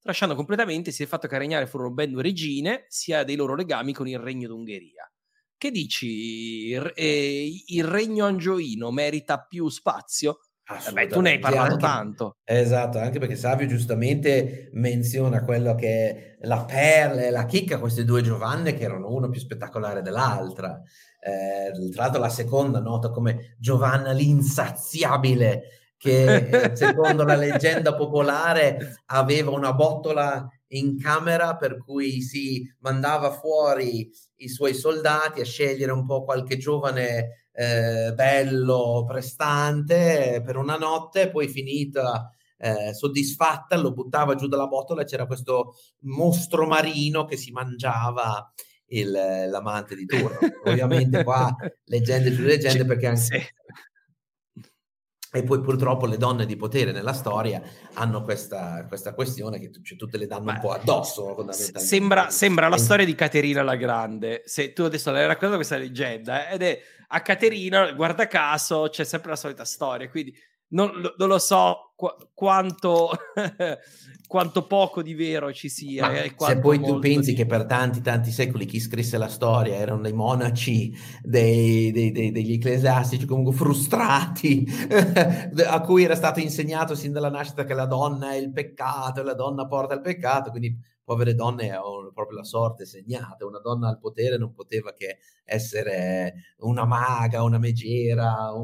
Trasciando 0.00 0.34
completamente, 0.34 0.92
si 0.92 1.02
è 1.02 1.06
fatto 1.06 1.28
che 1.28 1.34
a 1.34 1.38
regnare 1.38 1.66
furono 1.66 1.92
ben 1.92 2.10
due 2.10 2.22
regine, 2.22 2.86
sia 2.88 3.22
dei 3.22 3.36
loro 3.36 3.54
legami 3.54 3.92
con 3.92 4.08
il 4.08 4.18
regno 4.18 4.48
d'Ungheria. 4.48 5.10
Che 5.56 5.70
dici? 5.70 6.68
Il, 6.68 6.92
eh, 6.94 7.64
il 7.66 7.84
regno 7.84 8.24
angioino 8.24 8.90
merita 8.90 9.44
più 9.44 9.68
spazio? 9.68 10.40
Eh 10.86 10.92
beh, 10.92 11.06
tu 11.08 11.20
ne 11.20 11.30
hai 11.30 11.38
parlato 11.38 11.72
anche, 11.72 11.84
tanto. 11.84 12.36
Esatto, 12.44 12.98
anche 12.98 13.18
perché 13.18 13.34
Savio 13.34 13.66
giustamente 13.66 14.70
menziona 14.74 15.42
quello 15.44 15.74
che 15.74 15.88
è 15.88 16.36
la 16.42 16.64
perla 16.64 17.22
e 17.22 17.30
la 17.30 17.44
chicca, 17.44 17.78
queste 17.78 18.04
due 18.04 18.22
Giovanne 18.22 18.74
che 18.74 18.84
erano 18.84 19.12
una 19.12 19.28
più 19.28 19.40
spettacolare 19.40 20.02
dell'altra. 20.02 20.80
Eh, 21.20 21.90
tra 21.90 22.02
l'altro 22.02 22.20
la 22.20 22.28
seconda 22.28 22.80
nota 22.80 23.10
come 23.10 23.56
Giovanna 23.58 24.12
l'insaziabile, 24.12 25.62
che 25.96 26.70
secondo 26.74 27.24
la 27.24 27.34
leggenda 27.34 27.94
popolare 27.94 29.00
aveva 29.06 29.50
una 29.50 29.72
botola 29.72 30.48
in 30.68 30.98
camera 31.00 31.56
per 31.56 31.78
cui 31.78 32.22
si 32.22 32.62
mandava 32.78 33.32
fuori 33.32 34.08
i 34.36 34.48
suoi 34.48 34.74
soldati 34.74 35.40
a 35.40 35.44
scegliere 35.44 35.92
un 35.92 36.06
po' 36.06 36.24
qualche 36.24 36.56
giovane 36.56 37.48
eh, 37.52 38.12
bello, 38.14 39.04
prestante 39.06 40.42
per 40.44 40.56
una 40.56 40.76
notte, 40.76 41.30
poi 41.30 41.48
finita 41.48 42.30
eh, 42.56 42.92
soddisfatta 42.94 43.76
lo 43.76 43.92
buttava 43.92 44.34
giù 44.34 44.46
dalla 44.46 44.66
botola 44.66 45.02
e 45.02 45.06
c'era 45.06 45.26
questo 45.26 45.74
mostro 46.00 46.66
marino 46.66 47.24
che 47.24 47.36
si 47.36 47.50
mangiava 47.52 48.52
il, 48.88 49.10
l'amante 49.10 49.94
di 49.94 50.04
turno. 50.04 50.38
Ovviamente 50.64 51.24
qua 51.24 51.54
leggende 51.84 52.32
su 52.32 52.42
leggende 52.42 52.84
perché 52.84 53.06
anche... 53.06 53.20
Sì 53.20 53.38
e 55.32 55.44
poi 55.44 55.60
purtroppo 55.60 56.06
le 56.06 56.16
donne 56.16 56.44
di 56.44 56.56
potere 56.56 56.90
nella 56.90 57.12
storia 57.12 57.62
hanno 57.94 58.22
questa, 58.22 58.84
questa 58.88 59.14
questione 59.14 59.60
che 59.60 59.70
cioè, 59.82 59.96
tutte 59.96 60.18
le 60.18 60.26
danno 60.26 60.44
Ma 60.44 60.54
un 60.54 60.60
po' 60.60 60.72
addosso. 60.72 61.36
Sembra, 61.52 62.30
sembra, 62.30 62.68
la 62.68 62.76
storia 62.76 63.04
di 63.04 63.14
Caterina 63.14 63.62
la 63.62 63.76
Grande. 63.76 64.42
Se 64.44 64.72
tu 64.72 64.82
adesso 64.82 65.12
l'hai 65.12 65.26
raccontato 65.26 65.54
questa 65.54 65.76
leggenda, 65.76 66.48
ed 66.48 66.62
è 66.62 66.80
a 67.08 67.20
Caterina, 67.22 67.92
guarda 67.92 68.26
caso, 68.26 68.88
c'è 68.90 69.04
sempre 69.04 69.30
la 69.30 69.36
solita 69.36 69.64
storia. 69.64 70.08
Quindi 70.08 70.36
non, 70.70 70.90
non 71.16 71.28
lo 71.28 71.38
so 71.38 71.92
qu- 71.96 72.28
quanto, 72.34 73.10
quanto, 74.26 74.66
poco 74.66 75.02
di 75.02 75.14
vero 75.14 75.52
ci 75.52 75.68
sia. 75.68 76.22
Eh, 76.22 76.34
se 76.36 76.58
poi 76.58 76.80
tu 76.80 76.98
pensi 76.98 77.30
di... 77.30 77.36
che 77.36 77.46
per 77.46 77.66
tanti 77.66 78.00
tanti 78.00 78.30
secoli 78.30 78.66
chi 78.66 78.80
scrisse 78.80 79.18
la 79.18 79.28
storia 79.28 79.76
erano 79.76 80.02
dei 80.02 80.12
monaci, 80.12 80.94
dei, 81.22 81.90
dei, 81.90 82.12
dei, 82.12 82.30
degli 82.30 82.52
ecclesiastici 82.52 83.26
comunque 83.26 83.54
frustrati, 83.54 84.66
a 85.66 85.80
cui 85.80 86.04
era 86.04 86.14
stato 86.14 86.40
insegnato 86.40 86.94
sin 86.94 87.12
dalla 87.12 87.30
nascita 87.30 87.64
che 87.64 87.74
la 87.74 87.86
donna 87.86 88.32
è 88.32 88.36
il 88.36 88.52
peccato 88.52 89.20
e 89.20 89.24
la 89.24 89.34
donna 89.34 89.66
porta 89.66 89.94
il 89.94 90.00
peccato, 90.00 90.50
quindi 90.50 90.76
povere 91.10 91.34
donne 91.34 91.70
hanno 91.70 92.12
proprio 92.14 92.38
la 92.38 92.44
sorte 92.44 92.86
segnata, 92.86 93.44
una 93.44 93.58
donna 93.58 93.88
al 93.88 93.98
potere 93.98 94.38
non 94.38 94.52
poteva 94.52 94.92
che 94.92 95.18
essere 95.44 96.54
una 96.58 96.84
maga, 96.84 97.42
una 97.42 97.58
megera, 97.58 98.54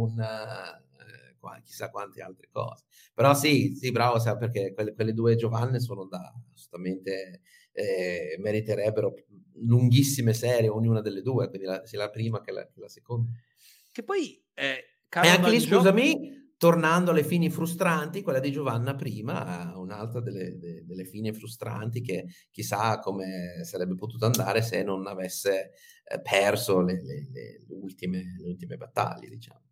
chissà 1.62 1.90
quante 1.90 2.22
altre 2.22 2.48
cose. 2.50 2.84
Però 3.14 3.34
sì, 3.34 3.74
sì, 3.74 3.90
bravo, 3.90 4.18
perché 4.36 4.72
quelle, 4.72 4.94
quelle 4.94 5.12
due 5.12 5.36
Giovanne 5.36 5.80
sono 5.80 6.06
da 6.06 6.32
assolutamente 6.54 7.42
eh, 7.72 8.36
meriterebbero 8.38 9.14
lunghissime 9.66 10.32
serie, 10.32 10.68
ognuna 10.68 11.00
delle 11.00 11.22
due, 11.22 11.48
quindi 11.48 11.66
la, 11.66 11.84
sia 11.84 11.98
la 11.98 12.10
prima 12.10 12.40
che 12.40 12.52
la, 12.52 12.68
la 12.74 12.88
seconda. 12.88 13.30
Che 13.90 14.02
poi 14.02 14.42
eh, 14.54 14.84
e 15.08 15.28
anche 15.28 15.50
lì, 15.50 15.60
scusami, 15.60 16.54
tornando 16.56 17.10
alle 17.10 17.24
fini 17.24 17.50
frustranti, 17.50 18.22
quella 18.22 18.40
di 18.40 18.50
Giovanna 18.50 18.94
prima, 18.94 19.72
un'altra 19.76 20.20
delle, 20.20 20.58
de, 20.58 20.84
delle 20.84 21.04
fine 21.04 21.32
frustranti 21.32 22.00
che 22.00 22.26
chissà 22.50 22.98
come 22.98 23.60
sarebbe 23.62 23.94
potuto 23.94 24.26
andare 24.26 24.62
se 24.62 24.82
non 24.82 25.06
avesse 25.06 25.72
eh, 26.04 26.20
perso 26.20 26.80
le, 26.80 27.02
le, 27.02 27.28
le, 27.30 27.64
ultime, 27.68 28.36
le 28.38 28.46
ultime 28.46 28.76
battaglie, 28.76 29.28
diciamo. 29.28 29.64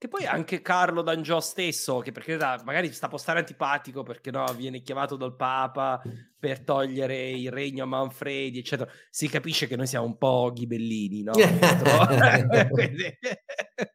Che 0.00 0.08
poi 0.08 0.24
anche 0.24 0.62
Carlo 0.62 1.02
D'Angiò 1.02 1.40
stesso, 1.40 1.98
che 1.98 2.10
perché 2.10 2.38
magari 2.38 2.90
sta 2.90 3.10
a 3.12 3.18
stare 3.18 3.40
antipatico 3.40 4.02
perché 4.02 4.30
no, 4.30 4.46
viene 4.56 4.80
chiamato 4.80 5.14
dal 5.14 5.36
Papa 5.36 6.00
per 6.38 6.60
togliere 6.60 7.28
il 7.28 7.50
regno 7.52 7.82
a 7.82 7.86
Manfredi, 7.86 8.60
eccetera. 8.60 8.90
Si 9.10 9.28
capisce 9.28 9.66
che 9.66 9.76
noi 9.76 9.86
siamo 9.86 10.06
un 10.06 10.16
po' 10.16 10.52
ghibellini, 10.54 11.22
no? 11.24 11.32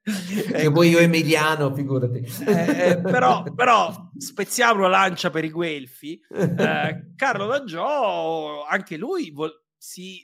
Che 0.06 0.72
poi 0.72 0.90
io 0.90 0.99
Emiliano, 0.99 1.73
figurati. 1.73 2.19
Eh, 2.19 2.90
eh, 2.90 3.02
però, 3.02 3.41
però 3.41 4.11
spezziamo 4.15 4.82
la 4.82 4.90
lancia 4.90 5.32
per 5.32 5.44
i 5.44 5.49
Guelfi. 5.49 6.22
Eh, 6.30 7.14
Carlo 7.15 7.48
D'Angiò, 7.48 8.64
anche 8.64 8.95
lui 8.95 9.32
vo- 9.32 9.64
si 9.76 10.23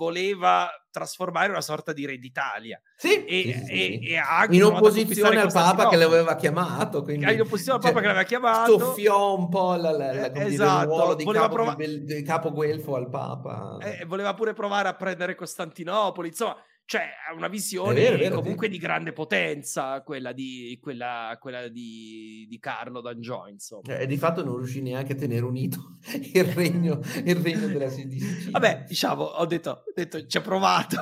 voleva 0.00 0.70
trasformare 0.90 1.50
una 1.50 1.60
sorta 1.60 1.92
di 1.92 2.06
re 2.06 2.16
d'Italia. 2.16 2.80
Sì, 2.96 3.26
e, 3.26 3.42
sì, 3.42 3.64
sì, 3.64 3.72
e, 3.72 3.98
sì. 4.02 4.08
e 4.08 4.16
anche 4.16 4.56
in 4.56 4.64
opposizione 4.64 5.38
al 5.38 5.52
Papa 5.52 5.88
che 5.90 5.96
l'aveva 5.96 6.36
chiamato. 6.36 7.02
Quindi, 7.02 7.30
in 7.30 7.40
opposizione 7.42 7.76
al 7.76 7.82
Papa 7.82 7.92
cioè, 7.92 8.00
che 8.00 8.06
l'aveva 8.06 8.24
chiamato. 8.24 8.78
Soffiò 8.78 9.36
un 9.36 9.50
po' 9.50 9.74
la, 9.74 9.90
la, 9.90 10.12
la, 10.14 10.32
eh, 10.32 10.46
esatto. 10.46 10.80
il 10.80 10.86
ruolo 10.86 11.14
di 11.14 11.24
capo, 11.26 11.54
prov- 11.54 11.84
di, 11.84 12.22
capo 12.22 12.50
guelfo 12.50 12.96
al 12.96 13.10
Papa. 13.10 13.76
Eh, 13.82 14.06
voleva 14.06 14.32
pure 14.32 14.54
provare 14.54 14.88
a 14.88 14.94
prendere 14.94 15.34
Costantinopoli, 15.34 16.28
insomma 16.28 16.56
cioè 16.90 17.08
ha 17.24 17.32
una 17.34 17.46
visione 17.46 18.00
vero, 18.00 18.16
vero, 18.16 18.34
comunque 18.40 18.66
sì. 18.66 18.72
di 18.72 18.78
grande 18.78 19.12
potenza, 19.12 20.02
quella 20.02 20.32
di, 20.32 20.76
quella, 20.82 21.36
quella 21.40 21.68
di, 21.68 22.48
di 22.50 22.58
Carlo 22.58 23.00
D'Angiò, 23.00 23.46
insomma. 23.46 23.96
E 23.96 24.08
di 24.08 24.16
fatto 24.16 24.42
non 24.42 24.56
riuscì 24.56 24.82
neanche 24.82 25.12
a 25.12 25.14
tenere 25.14 25.44
unito 25.44 25.98
il 26.34 26.44
regno, 26.46 26.98
il 27.24 27.36
regno 27.36 27.68
della 27.68 27.88
Sicilia. 27.88 28.50
Vabbè, 28.50 28.86
diciamo, 28.88 29.22
ho 29.22 29.46
detto, 29.46 29.70
ho 29.70 29.92
detto 29.94 30.26
ci 30.26 30.36
ha 30.36 30.40
provato, 30.40 30.96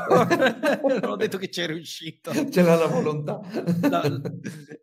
non 1.01 1.01
ho 1.09 1.17
detto 1.17 1.39
che 1.39 1.49
c'è 1.49 1.65
riuscito. 1.65 2.33
C'era 2.51 2.75
la 2.75 2.87
volontà. 2.87 3.41
No, 3.89 4.03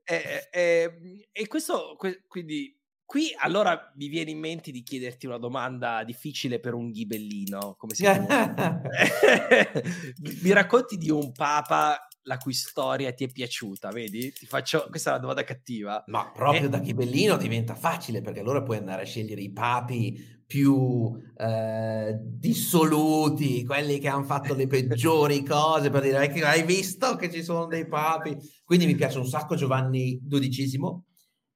e, 0.03 0.49
e, 0.51 1.27
e 1.31 1.47
questo, 1.47 1.97
quindi, 2.27 2.75
qui 3.05 3.33
allora 3.37 3.91
mi 3.95 4.07
viene 4.07 4.31
in 4.31 4.39
mente 4.39 4.71
di 4.71 4.83
chiederti 4.83 5.25
una 5.27 5.37
domanda 5.37 6.03
difficile 6.03 6.59
per 6.59 6.73
un 6.73 6.89
ghibellino, 6.91 7.75
come 7.77 7.93
si 7.93 8.03
chiama? 8.03 8.81
mi 10.41 10.51
racconti 10.51 10.97
di 10.97 11.09
un 11.09 11.31
papa 11.31 12.07
la 12.27 12.37
cui 12.37 12.53
storia 12.53 13.13
ti 13.13 13.25
è 13.25 13.27
piaciuta, 13.27 13.89
vedi? 13.89 14.31
Ti 14.31 14.45
faccio 14.45 14.87
questa 14.89 15.09
è 15.09 15.13
una 15.13 15.21
domanda 15.21 15.43
cattiva. 15.43 16.03
Ma 16.07 16.31
proprio 16.31 16.65
E- 16.65 16.69
da 16.69 16.79
ghibellino 16.79 17.37
diventa 17.37 17.75
facile 17.75 18.21
perché 18.21 18.39
allora 18.39 18.63
puoi 18.63 18.77
andare 18.77 19.03
a 19.03 19.05
scegliere 19.05 19.41
i 19.41 19.51
papi 19.51 20.33
più 20.47 21.11
eh, 21.37 22.19
dissoluti, 22.21 23.63
quelli 23.63 23.99
che 23.99 24.07
hanno 24.07 24.23
fatto 24.23 24.53
le 24.53 24.67
peggiori 24.67 25.43
cose 25.45 25.89
per 25.89 26.03
dire 26.03 26.23
"Ecco, 26.23 26.45
hai 26.45 26.63
visto 26.63 27.15
che 27.15 27.31
ci 27.31 27.43
sono 27.43 27.65
dei 27.65 27.87
papi. 27.87 28.35
Quindi 28.63 28.85
mi 28.85 28.95
piace 28.95 29.17
un 29.19 29.27
sacco 29.27 29.55
Giovanni 29.55 30.19
XII, 30.27 31.04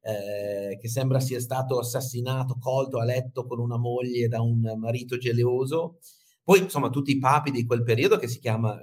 eh, 0.09 0.77
che 0.77 0.87
sembra 0.87 1.19
sia 1.19 1.39
stato 1.39 1.79
assassinato, 1.79 2.57
colto 2.59 2.99
a 2.99 3.03
letto 3.05 3.45
con 3.45 3.59
una 3.59 3.77
moglie 3.77 4.27
da 4.27 4.41
un 4.41 4.75
marito 4.77 5.17
geloso. 5.17 5.99
Poi, 6.43 6.59
insomma, 6.59 6.89
tutti 6.89 7.11
i 7.11 7.19
papi 7.19 7.51
di 7.51 7.65
quel 7.65 7.83
periodo 7.83 8.17
che 8.17 8.27
si 8.27 8.39
chiama, 8.39 8.77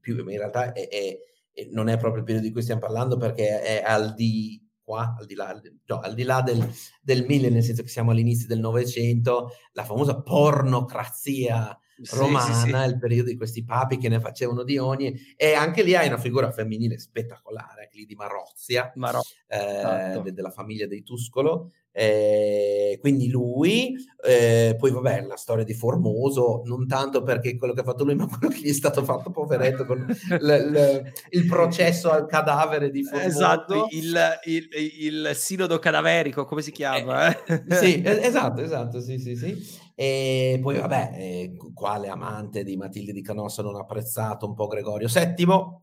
più, 0.00 0.16
in 0.18 0.38
realtà 0.38 0.72
è, 0.72 0.88
è- 0.88 1.18
è- 1.52 1.68
non 1.70 1.88
è 1.88 1.96
proprio 1.96 2.18
il 2.20 2.24
periodo 2.24 2.46
di 2.46 2.52
cui 2.52 2.62
stiamo 2.62 2.80
parlando 2.80 3.16
perché 3.16 3.62
è 3.62 3.82
al 3.84 4.14
di 4.14 4.62
qua, 4.82 5.16
al 5.18 5.26
di 5.26 5.34
là, 5.34 5.60
no, 5.86 5.98
al 5.98 6.14
di 6.14 6.22
là 6.22 6.42
del, 6.42 6.64
del 7.02 7.24
mille, 7.26 7.48
nel 7.48 7.62
senso 7.62 7.82
che 7.82 7.88
siamo 7.88 8.12
all'inizio 8.12 8.46
del 8.46 8.60
Novecento, 8.60 9.50
la 9.72 9.84
famosa 9.84 10.20
pornocrazia 10.22 11.76
romana, 12.10 12.52
sì, 12.54 12.70
sì. 12.70 12.74
il 12.90 12.98
periodo 12.98 13.30
di 13.30 13.36
questi 13.36 13.64
papi 13.64 13.96
che 13.98 14.08
ne 14.08 14.20
facevano 14.20 14.62
di 14.64 14.78
ogni, 14.78 15.14
e 15.36 15.54
anche 15.54 15.82
lì 15.82 15.94
hai 15.94 16.08
una 16.08 16.18
figura 16.18 16.50
femminile 16.50 16.98
spettacolare, 16.98 17.88
lì 17.92 18.04
di 18.04 18.14
Marozia, 18.14 18.92
Marò. 18.96 19.20
eh, 19.48 19.56
Esatto. 19.78 20.20
de- 20.20 20.32
della 20.32 20.50
famiglia 20.50 20.86
dei 20.86 21.02
Tuscolo. 21.02 21.70
eh, 21.98 22.98
quindi 23.00 23.30
lui, 23.30 23.94
eh, 24.22 24.76
poi 24.78 24.90
vabbè, 24.90 25.22
la 25.22 25.36
storia 25.36 25.64
di 25.64 25.72
Formoso, 25.72 26.60
non 26.66 26.86
tanto 26.86 27.22
perché 27.22 27.56
quello 27.56 27.72
che 27.72 27.80
ha 27.80 27.84
fatto 27.84 28.04
lui, 28.04 28.14
ma 28.14 28.26
quello 28.26 28.52
che 28.52 28.60
gli 28.60 28.68
è 28.68 28.72
stato 28.74 29.02
fatto, 29.02 29.30
poveretto, 29.30 29.86
con 29.86 30.06
l- 30.40 30.44
l- 30.46 31.12
il 31.30 31.46
processo 31.46 32.10
al 32.10 32.26
cadavere 32.26 32.90
di 32.90 33.02
Formoso. 33.02 33.26
Esatto, 33.28 33.86
il, 33.92 34.14
il, 34.44 34.68
il 34.98 35.30
sinodo 35.34 35.78
cadaverico, 35.78 36.44
come 36.44 36.60
si 36.60 36.70
chiama? 36.70 37.34
eh? 37.34 37.64
Sì, 37.70 38.02
es- 38.04 38.26
esatto, 38.26 38.60
esatto, 38.60 39.00
sì, 39.00 39.18
sì, 39.18 39.34
sì. 39.34 39.84
E 39.98 40.58
poi 40.60 40.78
vabbè, 40.78 41.12
eh, 41.14 41.56
quale 41.72 42.08
amante 42.08 42.62
di 42.64 42.76
Matilde 42.76 43.12
di 43.12 43.22
Canossa 43.22 43.62
non 43.62 43.76
ha 43.76 43.80
apprezzato 43.80 44.46
un 44.46 44.52
po' 44.54 44.66
Gregorio 44.66 45.08
VII? 45.08 45.80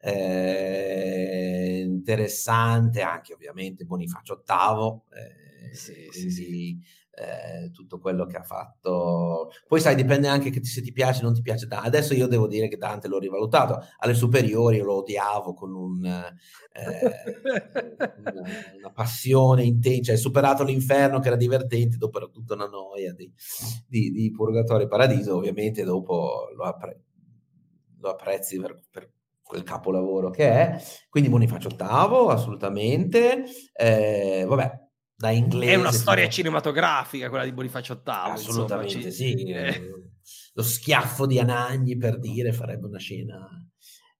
Eh, 0.00 1.82
interessante 1.86 3.00
anche 3.02 3.32
ovviamente 3.32 3.84
Bonifacio 3.84 4.34
VIII, 4.34 5.04
eh, 5.14 5.72
Sì, 5.72 5.92
sì, 5.92 6.06
quindi 6.08 6.80
eh, 7.16 7.70
tutto 7.70 7.98
quello 7.98 8.26
che 8.26 8.36
ha 8.36 8.42
fatto. 8.42 9.50
Poi 9.66 9.80
sai, 9.80 9.94
dipende 9.94 10.28
anche 10.28 10.50
che 10.50 10.60
ti- 10.60 10.68
se 10.68 10.82
ti 10.82 10.92
piace 10.92 11.20
o 11.20 11.24
non 11.24 11.34
ti 11.34 11.42
piace 11.42 11.66
Dante. 11.66 11.88
Adesso 11.88 12.14
io 12.14 12.26
devo 12.26 12.46
dire 12.46 12.68
che 12.68 12.76
Dante 12.76 13.08
l'ho 13.08 13.18
rivalutato. 13.18 13.80
Alle 13.98 14.14
superiori 14.14 14.76
io 14.78 14.84
lo 14.84 14.96
odiavo 14.98 15.54
con 15.54 15.74
un, 15.74 16.04
eh, 16.04 17.12
una, 18.18 18.42
una 18.76 18.90
passione 18.92 19.64
intensa. 19.64 20.12
Cioè, 20.12 20.16
superato 20.16 20.64
l'inferno 20.64 21.20
che 21.20 21.28
era 21.28 21.36
divertente, 21.36 21.96
dopo 21.96 22.18
era 22.18 22.26
tutta 22.28 22.54
una 22.54 22.66
noia 22.66 23.12
di, 23.12 23.30
di, 23.86 24.10
di 24.10 24.30
Purgatorio 24.30 24.86
e 24.86 24.88
Paradiso. 24.88 25.36
Ovviamente 25.36 25.84
dopo 25.84 26.48
lo, 26.54 26.64
appre- 26.64 27.00
lo 28.00 28.10
apprezzi 28.10 28.58
per, 28.58 28.80
per 28.90 29.10
quel 29.42 29.62
capolavoro 29.62 30.30
che 30.30 30.48
è. 30.50 30.82
Quindi 31.08 31.28
Bonifacio 31.30 31.68
VIII, 31.68 32.30
assolutamente. 32.30 33.44
Eh, 33.72 34.44
vabbè, 34.46 34.83
da 35.16 35.30
inglese. 35.30 35.72
È 35.72 35.76
una 35.76 35.92
storia 35.92 36.24
tipo- 36.24 36.34
cinematografica 36.34 37.28
quella 37.28 37.44
di 37.44 37.52
Bonifacio 37.52 38.02
VIII. 38.04 38.14
Assolutamente 38.32 38.94
insomma, 38.94 39.12
sì. 39.12 39.44
eh, 39.44 39.66
eh, 39.68 39.92
Lo 40.54 40.62
schiaffo 40.62 41.26
di 41.26 41.38
Anagni 41.38 41.96
per 41.96 42.18
dire 42.18 42.52
farebbe 42.52 42.86
una 42.86 42.98
scena. 42.98 43.48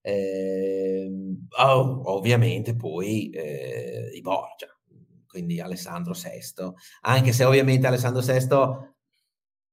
Ehm, 0.01 1.47
oh, 1.57 2.13
ovviamente 2.15 2.75
poi 2.75 3.29
eh, 3.31 4.11
i 4.13 4.21
Borgia, 4.21 4.67
quindi 5.25 5.59
Alessandro 5.59 6.13
VI, 6.13 6.71
anche 7.01 7.31
se 7.33 7.43
ovviamente 7.43 7.87
Alessandro 7.87 8.21
VI 8.21 8.93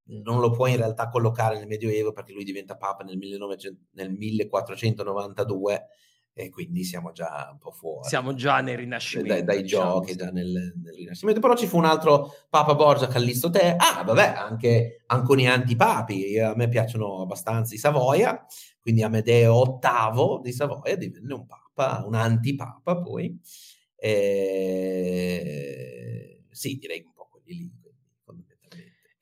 non 0.05 0.41
lo 0.41 0.51
puoi 0.51 0.73
in 0.73 0.79
realtà 0.79 1.09
collocare 1.09 1.59
nel 1.59 1.67
Medioevo 1.67 2.13
perché 2.13 2.33
lui 2.33 2.45
diventa 2.45 2.77
papa 2.77 3.05
nel, 3.05 3.17
1900 3.17 3.81
nel 3.93 4.11
1492 4.11 5.87
e 6.35 6.49
quindi 6.49 6.83
siamo 6.83 7.13
già 7.13 7.51
un 7.53 7.59
po' 7.59 7.73
fuori 7.73 8.09
Siamo 8.09 8.33
già 8.35 8.63
nel 8.63 8.79
Rinascimento. 8.79 9.35
dai, 9.35 9.45
dai 9.45 9.63
diciamo, 9.63 9.91
giochi, 9.91 10.13
sì. 10.13 10.17
già 10.17 10.31
nel, 10.31 10.73
nel 10.83 10.95
Rinascimento. 10.95 11.41
Però 11.41 11.55
ci 11.55 11.67
fu 11.67 11.77
un 11.77 11.85
altro 11.85 12.33
Papa 12.49 12.75
Borgia, 12.75 13.07
Callisto 13.07 13.51
III. 13.53 13.75
Ah, 13.77 14.03
vabbè, 14.03 14.33
anche 14.37 15.03
ancora 15.07 15.53
antipapi. 15.53 16.39
A 16.39 16.55
me 16.55 16.69
piacciono 16.69 17.21
abbastanza 17.21 17.75
i 17.75 17.79
Savoia, 17.79 18.47
quindi 18.81 19.03
Amedeo 19.03 19.79
VIII 19.81 20.41
di 20.43 20.53
Savoia 20.53 20.97
divenne 20.97 21.35
un 21.35 21.47
papa, 21.47 22.03
un 22.07 22.15
antipapa 22.15 22.99
poi. 23.01 23.39
E... 23.97 25.27
Sì, 26.51 26.79
direi 26.79 27.03
un 27.05 27.13
po' 27.13 27.29
quelli 27.31 27.59
lì. 27.59 27.81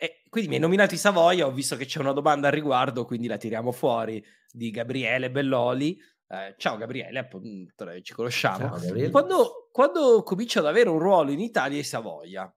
E 0.03 0.23
quindi 0.31 0.49
mi 0.49 0.55
hai 0.55 0.63
nominato 0.63 0.95
i 0.95 0.97
Savoia, 0.97 1.45
ho 1.47 1.53
visto 1.53 1.77
che 1.77 1.85
c'è 1.85 2.01
una 2.01 2.13
domanda 2.13 2.47
al 2.47 2.55
riguardo, 2.55 3.05
quindi 3.05 3.27
la 3.27 3.37
tiriamo 3.37 3.71
fuori 3.71 4.25
di 4.51 4.71
Gabriele 4.71 5.31
Belloli. 5.31 6.01
Eh, 6.33 6.55
ciao 6.59 6.77
Gabriele, 6.77 7.19
appunto, 7.19 7.85
ci 8.03 8.15
conosciamo. 8.15 8.79
Ciao. 8.79 9.11
Quando, 9.11 9.69
quando 9.73 10.23
comincia 10.23 10.61
ad 10.61 10.67
avere 10.67 10.89
un 10.89 11.01
ruolo 11.01 11.33
in 11.33 11.41
Italia 11.41 11.77
i 11.77 11.83
Savoia? 11.83 12.53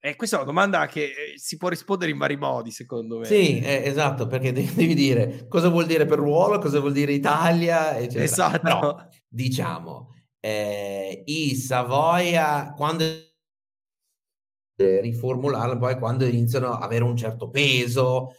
E 0.00 0.16
questa 0.16 0.36
è 0.36 0.38
una 0.38 0.48
domanda 0.48 0.86
che 0.86 1.02
eh, 1.02 1.12
si 1.36 1.58
può 1.58 1.68
rispondere 1.68 2.10
in 2.10 2.16
vari 2.16 2.36
modi, 2.36 2.70
secondo 2.70 3.18
me. 3.18 3.26
Sì, 3.26 3.58
eh, 3.58 3.82
esatto, 3.84 4.26
perché 4.26 4.52
devi, 4.52 4.94
dire 4.94 5.46
cosa 5.46 5.68
vuol 5.68 5.84
dire 5.84 6.06
per 6.06 6.18
ruolo, 6.18 6.58
cosa 6.58 6.80
vuol 6.80 6.92
dire 6.92 7.12
Italia, 7.12 7.98
eccetera. 7.98 8.24
Esatto. 8.24 8.60
Però, 8.62 9.08
diciamo, 9.28 10.14
eh, 10.40 11.22
i 11.26 11.54
Savoia, 11.54 12.72
quando 12.74 13.04
eh, 13.04 15.00
riformularlo 15.02 15.76
poi 15.76 15.98
quando 15.98 16.24
iniziano 16.24 16.72
ad 16.72 16.82
avere 16.82 17.04
un 17.04 17.16
certo 17.16 17.50
peso 17.50 18.36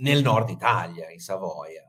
nel 0.00 0.22
nord 0.22 0.50
Italia, 0.50 1.10
i 1.10 1.18
Savoia. 1.18 1.87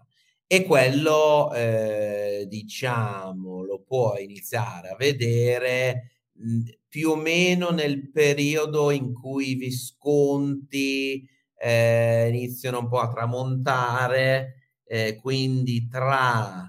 E 0.52 0.64
quello, 0.66 1.54
eh, 1.54 2.46
diciamo, 2.50 3.64
lo 3.64 3.84
puoi 3.86 4.24
iniziare 4.24 4.90
a 4.90 4.96
vedere 4.96 6.24
mh, 6.34 6.62
più 6.88 7.12
o 7.12 7.16
meno 7.16 7.70
nel 7.70 8.10
periodo 8.10 8.90
in 8.90 9.14
cui 9.14 9.52
i 9.52 9.56
Visconti 9.56 11.24
eh, 11.56 12.28
iniziano 12.30 12.80
un 12.80 12.88
po' 12.90 12.98
a 12.98 13.10
tramontare, 13.10 14.72
eh, 14.86 15.18
quindi 15.22 15.88
tra 15.88 16.64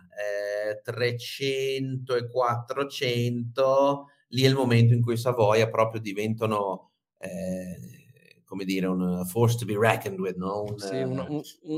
eh, 0.71 0.83
300 0.83 2.17
e 2.17 2.29
400, 2.29 4.09
lì 4.29 4.43
è 4.43 4.49
il 4.49 4.55
momento 4.57 4.93
in 4.93 5.01
cui 5.01 5.17
Savoia 5.17 5.71
proprio 5.71 6.03
diventano, 6.03 6.91
eh, 7.19 8.00
come 8.51 8.65
dire, 8.65 8.89
un 8.89 9.25
force 9.27 9.57
to 9.57 9.65
be 9.65 9.79
reckoned 9.79 10.19
with, 10.19 10.35
no? 10.35 10.65
Un, 10.65 10.77
sì, 10.77 10.97
una, 10.97 11.25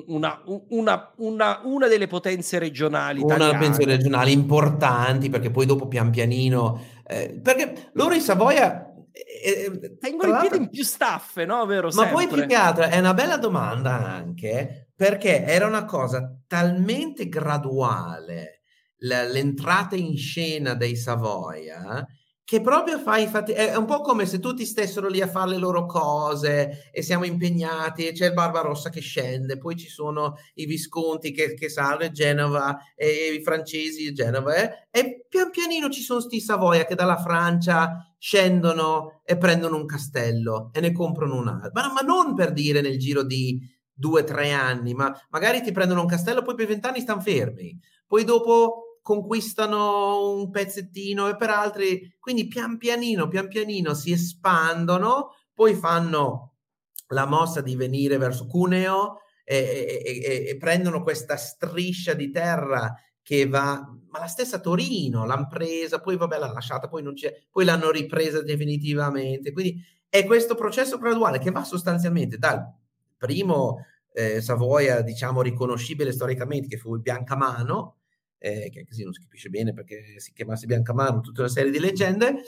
una, 0.07 0.43
una, 0.71 1.13
una, 1.19 1.61
una, 1.65 1.87
delle 1.87 2.07
potenze 2.07 2.59
regionali 2.59 3.21
Una 3.21 3.37
delle 3.37 3.53
potenze 3.53 3.85
regionali 3.85 4.33
importanti, 4.33 5.29
perché 5.29 5.51
poi 5.51 5.67
dopo 5.67 5.87
pian 5.87 6.11
pianino... 6.11 6.83
Eh, 7.07 7.39
perché 7.43 7.91
loro 7.93 8.15
in 8.15 8.23
Savoia... 8.23 8.91
Eh, 9.13 9.71
eh 9.71 9.99
Tengono 9.99 10.35
i 10.35 10.41
piedi 10.41 10.57
in 10.57 10.71
più 10.71 10.83
staffe, 10.83 11.45
no? 11.45 11.67
Vero? 11.67 11.89
Ma 11.89 11.93
Sempre. 11.93 12.13
poi 12.13 12.27
più 12.29 12.47
che 12.47 12.55
altro 12.55 12.85
è 12.85 12.99
una 12.99 13.13
bella 13.13 13.37
domanda 13.37 13.95
anche, 13.95 14.89
perché 14.97 15.45
era 15.45 15.67
una 15.67 15.85
cosa 15.85 16.35
talmente 16.47 17.29
graduale 17.29 18.63
l'entrata 18.97 19.95
in 19.95 20.17
scena 20.17 20.73
dei 20.73 20.97
Savoia 20.97 22.07
che 22.45 22.61
proprio 22.61 22.99
fai 22.99 23.23
infatti 23.23 23.53
è 23.53 23.77
un 23.77 23.85
po' 23.85 24.01
come 24.01 24.27
se 24.27 24.41
tutti 24.41 24.67
stessero 24.67 25.09
lì 25.09 25.21
a 25.21 25.29
fare 25.29 25.51
le 25.51 25.57
loro 25.59 25.87
cose 25.87 26.91
e 26.93 27.01
siamo 27.01 27.25
impegnati 27.25 28.07
e 28.07 28.13
c'è 28.13 28.27
il 28.27 28.33
Barbarossa 28.33 28.91
che 28.91 29.01
scende 29.01 29.59
poi 29.59 29.77
ci 29.77 29.89
sono 29.89 30.35
i 30.55 30.67
Visconti 30.67 31.33
che, 31.33 31.55
che 31.55 31.69
salve 31.69 32.11
Genova 32.11 32.77
e 32.97 33.35
i 33.39 33.43
francesi 33.43 34.09
a 34.09 34.13
Genova 34.13 34.55
eh? 34.57 34.89
e 34.91 35.25
pian 35.29 35.51
pianino 35.51 35.89
ci 35.89 36.03
sono 36.03 36.21
sti 36.21 36.41
Savoia 36.41 36.85
che 36.85 36.97
dalla 36.97 37.17
Francia 37.17 38.13
scendono 38.19 39.23
e 39.25 39.37
prendono 39.39 39.77
un 39.77 39.87
castello 39.87 40.71
e 40.73 40.81
ne 40.81 40.93
comprano 40.93 41.37
un 41.37 41.49
altro 41.49 41.71
ma, 41.75 41.93
ma 41.93 42.01
non 42.01 42.35
per 42.35 42.53
dire 42.53 42.81
nel 42.81 42.99
giro 42.99 43.23
di 43.23 43.61
due 43.93 44.23
o 44.23 44.25
tre 44.25 44.51
anni 44.51 44.95
ma 44.95 45.15
magari 45.31 45.63
ti 45.63 45.71
prendono 45.71 46.01
un 46.01 46.09
castello 46.09 46.43
poi 46.43 46.57
per 46.57 46.67
vent'anni 46.67 47.01
stanno 47.01 47.21
fermi 47.21 47.79
poi 48.07 48.25
dopo 48.25 48.82
conquistano 49.03 50.33
un 50.33 50.51
pezzettino 50.51 51.29
e 51.29 51.37
per 51.37 51.51
altri, 51.51 52.17
quindi 52.19 52.47
pian 52.47 52.79
pianino, 52.79 53.29
pian 53.29 53.49
pianino 53.49 53.95
si 53.95 54.13
espandono, 54.13 55.35
poi 55.53 55.75
fanno 55.75 56.55
la 57.09 57.27
mossa 57.27 57.61
di 57.61 57.77
venire 57.77 58.17
verso 58.17 58.47
Cuneo 58.47 59.19
e, 59.45 60.03
e, 60.05 60.21
e, 60.25 60.49
e 60.49 60.57
prendono 60.57 61.03
questa 61.03 61.37
striscia 61.37 62.15
di 62.15 62.31
terra 62.31 62.95
che 63.23 63.47
va, 63.47 63.87
ma 64.09 64.19
la 64.19 64.27
stessa 64.27 64.61
Torino 64.61 65.27
l'hanno 65.27 65.49
presa, 65.49 66.01
poi 66.01 66.17
vabbè 66.17 66.39
l'hanno 66.39 66.55
lasciata, 66.55 66.89
poi 66.89 67.03
non 67.03 67.15
c'è, 67.15 67.33
poi 67.51 67.65
l'hanno 67.65 67.91
ripresa 67.91 68.43
definitivamente, 68.43 69.53
quindi 69.53 69.81
è 70.09 70.25
questo 70.25 70.55
processo 70.55 70.99
graduale 70.99 71.39
che 71.39 71.51
va 71.51 71.65
sostanzialmente 71.65 72.37
dal 72.37 72.63
primo 73.17 73.85
eh, 74.13 74.41
Savoia, 74.41 75.01
diciamo, 75.01 75.41
riconoscibile 75.41 76.13
storicamente, 76.13 76.69
che 76.69 76.77
fu 76.77 76.95
il 76.95 77.01
Biancamano, 77.01 78.02
eh, 78.43 78.71
che 78.71 78.85
così 78.85 79.05
non 79.05 79.13
si 79.13 79.21
capisce 79.21 79.49
bene 79.51 79.73
perché 79.73 80.19
si 80.19 80.33
chiamasse 80.33 80.67
Biancamano, 80.67 81.21
tutta 81.21 81.43
una 81.43 81.51
serie 81.51 81.71
di 81.71 81.79
leggende, 81.79 82.43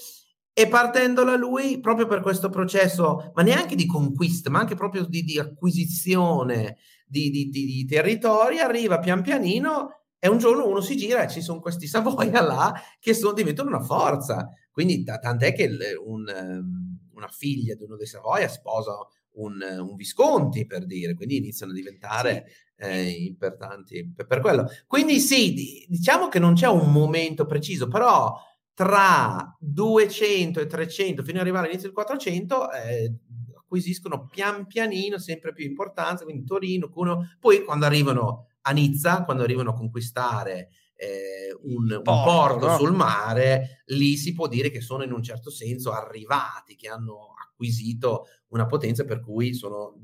e 0.53 0.66
partendo 0.66 1.23
da 1.23 1.37
lui, 1.37 1.79
proprio 1.81 2.07
per 2.07 2.21
questo 2.21 2.49
processo, 2.49 3.33
ma 3.35 3.43
neanche 3.43 3.77
di 3.77 3.87
conquista, 3.87 4.51
ma 4.51 4.59
anche 4.59 4.75
proprio 4.75 5.05
di, 5.05 5.23
di 5.23 5.39
acquisizione 5.39 6.79
di, 7.07 7.31
di, 7.31 7.49
di, 7.49 7.85
territori, 7.85 8.59
arriva 8.59 8.99
pian 8.99 9.23
pianino 9.23 10.01
e 10.19 10.29
un 10.29 10.39
giorno 10.39 10.66
uno 10.66 10.81
si 10.81 10.97
gira 10.97 11.25
e 11.25 11.29
ci 11.29 11.41
sono 11.41 11.61
questi 11.61 11.87
Savoia 11.87 12.41
là 12.43 12.75
che 12.99 13.15
sono, 13.15 13.33
diventano 13.33 13.69
una 13.69 13.83
forza. 13.83 14.49
Quindi 14.71 15.05
t- 15.05 15.19
tant'è 15.21 15.53
che 15.55 15.69
un, 16.05 16.29
ehm, 16.29 16.99
una 17.15 17.29
figlia 17.29 17.75
di 17.75 17.85
uno 17.85 17.97
dei 17.97 18.07
Savoia 18.07 18.49
sposa 18.49 18.97
un, 19.35 19.61
un, 19.61 19.94
Visconti, 19.97 20.66
per 20.66 20.86
dire, 20.86 21.15
quindi 21.15 21.36
iniziano 21.36 21.73
a 21.73 21.74
diventare 21.74 22.47
eh, 22.77 23.09
importanti 23.09 24.12
per, 24.15 24.27
per, 24.27 24.40
quello. 24.40 24.69
Quindi 24.86 25.20
sì, 25.20 25.86
diciamo 25.89 26.28
che 26.28 26.39
non 26.39 26.55
c'è 26.55 26.69
un 26.69 26.93
momento 26.93 27.47
preciso, 27.47 27.89
però 27.89 28.35
tra 28.74 29.56
200 29.61 30.61
e 30.61 30.66
300 30.66 31.23
fino 31.23 31.36
ad 31.36 31.43
arrivare 31.43 31.66
all'inizio 31.66 31.89
del 31.89 31.97
400 31.97 32.73
eh, 32.73 33.15
acquisiscono 33.56 34.27
pian 34.27 34.66
pianino 34.66 35.19
sempre 35.19 35.52
più 35.52 35.65
importanza, 35.65 36.24
quindi 36.24 36.44
Torino, 36.44 36.89
Cuneo, 36.89 37.36
poi 37.40 37.65
quando 37.65 37.86
arrivano 37.86 38.48
a 38.62 38.73
Nizza, 38.73 39.24
quando 39.24 39.43
arrivano 39.43 39.70
a 39.70 39.74
conquistare 39.74 40.70
eh, 40.97 41.55
un, 41.62 41.90
un, 41.90 42.02
porto, 42.02 42.23
porto 42.24 42.66
no? 42.66 42.77
sul 42.77 42.93
mare, 42.93 43.82
lì 43.86 44.16
si 44.16 44.32
può 44.32 44.47
dire 44.47 44.70
che 44.70 44.81
sono 44.81 45.02
in 45.02 45.12
un 45.12 45.23
certo 45.23 45.51
senso 45.51 45.93
arrivati, 45.93 46.77
che 46.77 46.89
hanno 46.89 47.34
acquisito 47.55 48.26
una 48.48 48.66
potenza 48.66 49.05
per 49.05 49.20
cui 49.20 49.55
sono 49.55 49.94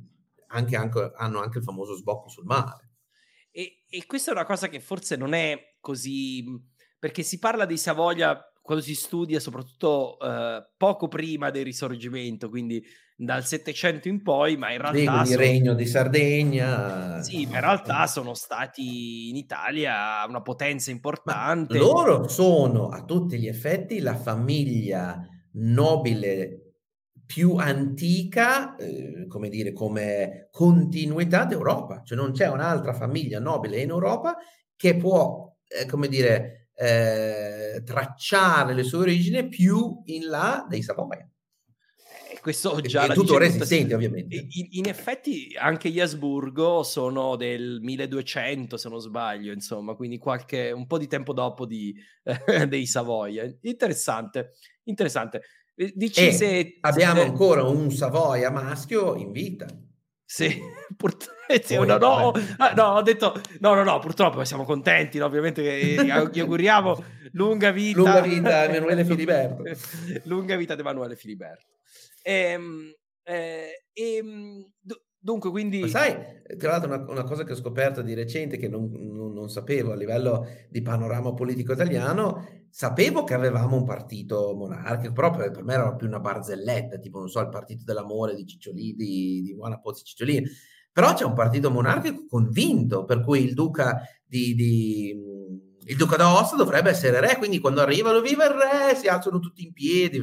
anche, 0.48 0.77
anche, 0.77 1.12
hanno 1.16 1.40
anche 1.40 1.59
il 1.59 1.64
famoso 1.64 1.94
sbocco 1.94 2.28
sul 2.28 2.44
mare. 2.44 2.89
E, 3.51 3.82
e, 3.89 4.06
questa 4.06 4.31
è 4.31 4.35
una 4.35 4.47
cosa 4.47 4.68
che 4.68 4.81
forse 4.81 5.16
non 5.16 5.35
è 5.35 5.77
così, 5.81 6.44
perché 6.98 7.22
si 7.22 7.39
parla 7.39 7.66
di 7.66 7.77
Savoia 7.77 8.40
quando 8.62 8.85
si 8.85 8.94
studia 8.94 9.40
soprattutto 9.40 10.16
uh, 10.20 10.62
poco 10.77 11.09
prima 11.09 11.51
del 11.51 11.64
risorgimento, 11.64 12.48
quindi 12.48 12.82
dal 13.16 13.44
Settecento 13.44 14.09
in 14.09 14.22
poi, 14.22 14.56
ma 14.56 14.72
in 14.72 14.81
realtà... 14.81 15.31
Il 15.31 15.36
regno 15.36 15.74
di 15.74 15.86
Sardegna. 15.86 17.20
Sì, 17.22 17.47
ma 17.47 17.56
in 17.56 17.60
realtà 17.60 18.06
sono 18.06 18.32
stati 18.35 19.28
in 19.28 19.36
Italia 19.36 20.24
una 20.27 20.40
potenza 20.40 20.90
importante. 20.90 21.78
Ma 21.78 21.85
loro 21.85 22.28
sono 22.28 22.89
a 22.89 23.05
tutti 23.05 23.39
gli 23.39 23.48
effetti 23.48 24.01
la 24.01 24.16
famiglia 24.16 25.20
nobile 25.52 26.60
più 27.31 27.55
antica, 27.55 28.74
eh, 28.74 29.28
come 29.28 29.48
dire, 29.48 29.73
come 29.73 30.48
continuità 30.51 31.44
d'Europa, 31.44 32.02
cioè 32.05 32.19
non 32.19 32.32
c'è 32.32 32.48
un'altra 32.48 32.93
famiglia 32.93 33.39
nobile 33.39 33.81
in 33.81 33.90
Europa 33.90 34.36
che 34.74 34.97
può, 34.97 35.48
eh, 35.69 35.86
come 35.86 36.09
dire, 36.09 36.70
eh, 36.74 37.82
tracciare 37.85 38.74
le 38.74 38.82
sue 38.82 38.98
origini 38.98 39.48
più 39.48 40.02
in 40.07 40.27
là 40.27 40.66
dei 40.69 40.82
Savoia. 40.82 41.24
Eh, 42.32 42.40
questo 42.40 42.81
già 42.81 43.07
è 43.07 43.15
tutto 43.15 43.39
resistente, 43.39 43.94
ovviamente. 43.94 44.35
In, 44.35 44.66
in, 44.70 44.89
effetti, 44.89 45.55
anche 45.57 45.89
gli 45.89 46.01
Asburgo 46.01 46.82
sono 46.82 47.36
del 47.36 47.78
1200, 47.81 48.77
se 48.77 48.89
non 48.89 48.98
sbaglio, 48.98 49.52
insomma, 49.52 49.94
quindi 49.94 50.19
qualche, 50.19 50.73
un 50.73 50.89
po' 50.89 50.98
di 50.98 51.07
tempo 51.07 51.32
dopo 51.32 51.65
di, 51.65 51.94
dei 52.66 52.86
Savoia. 52.86 53.48
Interessante, 53.61 54.55
interessante. 54.82 55.43
Dici 55.94 56.32
se, 56.32 56.77
abbiamo 56.81 57.20
se... 57.20 57.27
ancora 57.27 57.62
un 57.62 57.90
Savoia 57.90 58.51
maschio 58.51 59.15
in 59.15 59.32
vita. 59.32 59.66
Sì, 60.24 60.61
purtroppo. 60.97 61.39
No, 61.85 61.98
no, 61.98 62.32
ah, 62.59 62.73
no, 62.74 62.85
ho 62.85 63.02
detto 63.02 63.40
no, 63.59 63.74
no, 63.74 63.82
no, 63.82 63.98
purtroppo 63.98 64.44
siamo 64.44 64.65
contenti, 64.65 65.19
no? 65.19 65.24
ovviamente 65.24 65.62
che 65.62 66.05
gli 66.31 66.39
auguriamo 66.40 67.02
lunga 67.32 67.70
vita. 67.70 67.98
Lunga 67.98 68.20
vita 68.20 68.65
Emanuele 68.65 69.05
Filiberto. 69.07 69.62
lunga 70.24 70.57
vita 70.57 70.74
di 70.74 70.81
Emanuele 70.82 71.16
Filiberto. 71.16 71.66
Ehm, 72.23 72.93
eh, 73.24 73.85
ehm, 73.93 74.65
Dunque, 75.23 75.51
quindi... 75.51 75.81
Ma 75.81 75.89
sai, 75.89 76.17
tra 76.57 76.71
l'altro 76.71 76.89
una, 76.89 77.05
una, 77.11 77.25
cosa 77.25 77.45
che 77.45 77.53
ho 77.53 77.57
scoperto 77.57 78.01
di 78.01 78.15
recente 78.15 78.57
che 78.57 78.69
non, 78.69 78.91
non, 78.91 79.35
non, 79.35 79.51
sapevo 79.51 79.93
a 79.93 79.95
livello 79.95 80.47
di 80.71 80.81
panorama 80.81 81.35
politico 81.35 81.73
italiano, 81.75 82.65
sapevo 82.71 83.23
che 83.23 83.35
avevamo 83.35 83.77
un 83.77 83.85
partito 83.85 84.55
monarchico, 84.57 85.13
però 85.13 85.31
per, 85.31 85.51
per 85.51 85.63
me 85.63 85.75
era 85.75 85.95
più 85.95 86.07
una 86.07 86.21
barzelletta, 86.21 86.99
tipo, 86.99 87.19
non 87.19 87.29
so, 87.29 87.41
il 87.41 87.51
partito 87.51 87.85
dell'amore 87.85 88.35
di 88.35 88.47
Cicciolini, 88.47 88.95
di, 88.95 89.43
di 89.43 89.55
Buona 89.55 89.79
Pozzi 89.79 90.05
Cicciolini, 90.05 90.49
però 90.91 91.13
c'è 91.13 91.25
un 91.25 91.35
partito 91.35 91.71
monarchico 91.71 92.25
convinto, 92.27 93.05
per 93.05 93.21
cui 93.21 93.45
il 93.45 93.53
duca 93.53 94.01
di, 94.25 94.55
di 94.55 95.39
il 95.85 95.97
duca 95.97 96.17
d'Aosta 96.17 96.57
dovrebbe 96.57 96.91
essere 96.91 97.21
re, 97.21 97.37
quindi 97.37 97.59
quando 97.59 97.81
arrivano 97.81 98.21
viva 98.21 98.45
il 98.45 98.53
re 98.53 98.95
si 98.95 99.07
alzano 99.07 99.39
tutti 99.39 99.65
in 99.65 99.73
piedi 99.73 100.21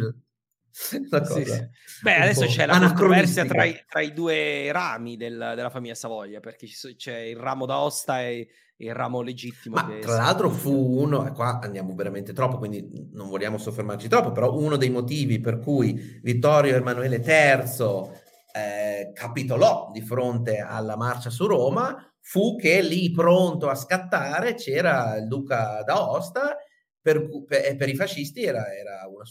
sì, 1.25 1.43
sì. 1.43 1.69
Beh, 2.03 2.15
adesso 2.17 2.45
c'è 2.45 2.67
la 2.67 2.77
controversia 2.77 3.45
tra 3.45 3.63
i, 3.63 3.75
tra 3.89 4.01
i, 4.01 4.13
due 4.13 4.71
rami 4.71 5.17
del, 5.17 5.53
della 5.55 5.71
famiglia 5.71 5.95
Savoia, 5.95 6.39
perché 6.39 6.67
c'è 6.95 7.17
il 7.17 7.35
ramo 7.35 7.65
d'Aosta 7.65 8.21
e 8.21 8.47
il 8.77 8.93
ramo 8.93 9.21
legittimo. 9.21 9.75
Ma 9.75 9.97
tra 9.99 10.17
l'altro 10.17 10.51
fu 10.51 10.71
uno, 10.71 11.25
e 11.27 11.31
qua 11.31 11.59
andiamo 11.59 11.95
veramente 11.95 12.31
troppo, 12.31 12.59
quindi 12.59 13.09
non 13.13 13.27
vogliamo 13.27 13.57
soffermarci 13.57 14.07
troppo, 14.07 14.31
però 14.31 14.55
uno 14.55 14.77
dei 14.77 14.91
motivi 14.91 15.39
per 15.39 15.57
cui 15.57 16.19
Vittorio 16.21 16.75
Emanuele 16.75 17.15
III 17.25 18.25
eh, 18.53 19.11
capitolò 19.13 19.89
di 19.91 20.01
fronte 20.01 20.59
alla 20.59 20.95
marcia 20.95 21.31
su 21.31 21.47
Roma 21.47 21.95
fu 22.19 22.55
che 22.55 22.81
lì 22.81 23.09
pronto 23.11 23.67
a 23.67 23.75
scattare 23.75 24.53
c'era 24.53 25.15
il 25.15 25.27
duca 25.27 25.81
d'Aosta, 25.83 26.55
per, 27.01 27.27
per, 27.45 27.75
per 27.75 27.89
i 27.89 27.95
fascisti 27.95 28.43
era, 28.43 28.71
era 28.71 29.07
una... 29.07 29.23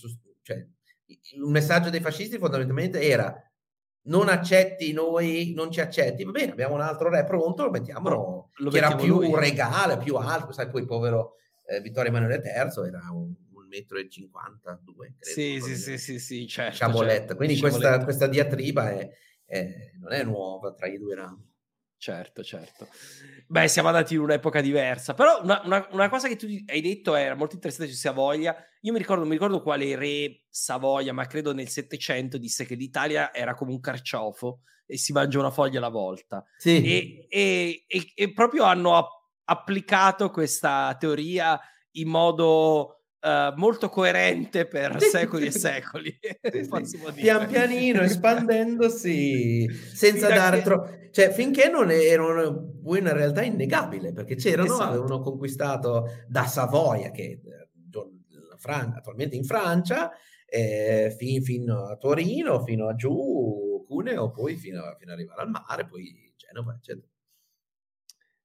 Cioè, 0.43 0.67
il 1.07 1.41
messaggio 1.43 1.91
dei 1.91 2.01
fascisti 2.01 2.39
fondamentalmente 2.39 3.01
era 3.01 3.35
non 4.07 4.29
accetti 4.29 4.93
noi, 4.93 5.53
non 5.55 5.71
ci 5.71 5.81
accetti, 5.81 6.25
va 6.25 6.31
bene, 6.31 6.53
abbiamo 6.53 6.75
un 6.75 6.81
altro 6.81 7.09
re 7.09 7.25
pronto, 7.25 7.65
lo 7.65 7.71
mettiamo, 7.71 8.51
lo 8.55 8.71
che 8.71 8.77
era 8.79 8.95
più 8.95 9.21
lui. 9.21 9.35
regale, 9.35 9.99
più 9.99 10.17
alto, 10.17 10.53
sai, 10.53 10.69
poi 10.69 10.85
povero 10.85 11.35
eh, 11.67 11.81
Vittorio 11.81 12.11
Emanuele 12.11 12.43
III 12.45 12.87
era 12.87 13.09
un, 13.11 13.35
un 13.53 13.67
metro 13.69 13.99
e 13.99 14.09
52, 14.09 15.15
credo. 15.19 15.41
Sì, 15.41 15.61
sì, 15.61 15.77
sì, 15.77 15.99
sì, 15.99 16.19
sì, 16.19 16.47
certo. 16.47 16.75
Sciaboletta, 16.75 17.19
certo. 17.19 17.37
quindi 17.37 17.59
questa, 17.59 18.03
questa, 18.05 18.27
diatriba 18.27 18.91
è, 18.91 19.11
è, 19.45 19.93
non 19.99 20.13
è 20.13 20.23
nuova 20.23 20.73
tra 20.73 20.87
i 20.87 20.99
due 20.99 21.15
rami. 21.15 21.55
Certo, 21.99 22.43
certo. 22.45 22.89
Beh, 23.49 23.69
siamo 23.69 23.89
andati 23.89 24.15
in 24.15 24.21
un'epoca 24.21 24.61
diversa, 24.61 25.15
però 25.15 25.43
una, 25.43 25.63
una, 25.65 25.89
una 25.93 26.09
cosa 26.09 26.29
che 26.29 26.37
tu 26.37 26.47
hai 26.67 26.81
detto 26.81 27.15
era 27.15 27.35
molto 27.35 27.55
interessante 27.55 27.91
su 27.91 27.97
Savoia. 27.99 28.55
Io 28.83 28.93
mi 28.93 28.99
ricordo, 28.99 29.25
mi 29.25 29.33
ricordo 29.33 29.63
quale 29.63 29.97
re 29.97 30.45
Savoia, 30.49 31.13
ma 31.13 31.27
credo 31.27 31.53
nel 31.53 31.69
Settecento 31.69 32.39
disse 32.39 32.65
che 32.67 32.75
l'Italia 32.75 33.33
era 33.33 33.55
come 33.55 33.73
un 33.73 33.81
carciofo 33.81 34.61
e 34.85 34.99
si 34.99 35.13
mangia 35.13 35.39
una 35.39 35.51
foglia 35.51 35.79
alla 35.79 35.89
volta. 35.89 36.45
Sì. 36.59 36.83
E, 36.83 37.27
e, 37.29 37.85
e, 37.87 38.13
e 38.15 38.33
proprio 38.33 38.65
hanno 38.65 39.09
applicato 39.45 40.31
questa 40.31 40.95
teoria 40.99 41.59
in 41.93 42.09
modo 42.09 42.96
Uh, 43.27 43.53
molto 43.57 43.89
coerente 43.89 44.69
per 44.69 45.03
secoli 45.03 45.47
e 45.47 45.51
secoli. 45.51 46.17
Sì. 46.21 47.11
Pian 47.17 47.49
pianino, 47.49 48.03
espandendosi 48.03 49.67
senza 49.93 50.29
dare 50.29 50.63
troppo... 50.63 50.97
Cioè, 51.11 51.33
finché 51.33 51.69
non 51.69 51.91
erano 51.91 52.75
una 52.85 53.13
realtà 53.13 53.43
innegabile, 53.43 54.13
perché 54.13 54.37
c'erano, 54.37 54.75
esatto. 54.75 54.91
avevano 54.91 55.19
conquistato 55.19 56.05
da 56.29 56.47
Savoia, 56.47 57.11
che 57.11 57.41
eh, 57.43 57.69
Fran- 58.59 58.95
attualmente 58.97 59.35
in 59.35 59.45
Francia, 59.45 60.13
eh, 60.47 61.13
fin, 61.19 61.43
fino 61.43 61.87
a 61.87 61.97
Torino, 61.97 62.63
fino 62.63 62.87
a 62.87 62.95
giù, 62.95 63.85
Cuneo, 63.87 64.31
poi 64.31 64.57
fino, 64.57 64.83
a, 64.83 64.95
fino 64.97 65.13
ad 65.13 65.19
arrivare 65.19 65.43
al 65.43 65.51
mare, 65.51 65.87
poi 65.87 66.33
Genova, 66.37 66.75
eccetera. 66.75 67.09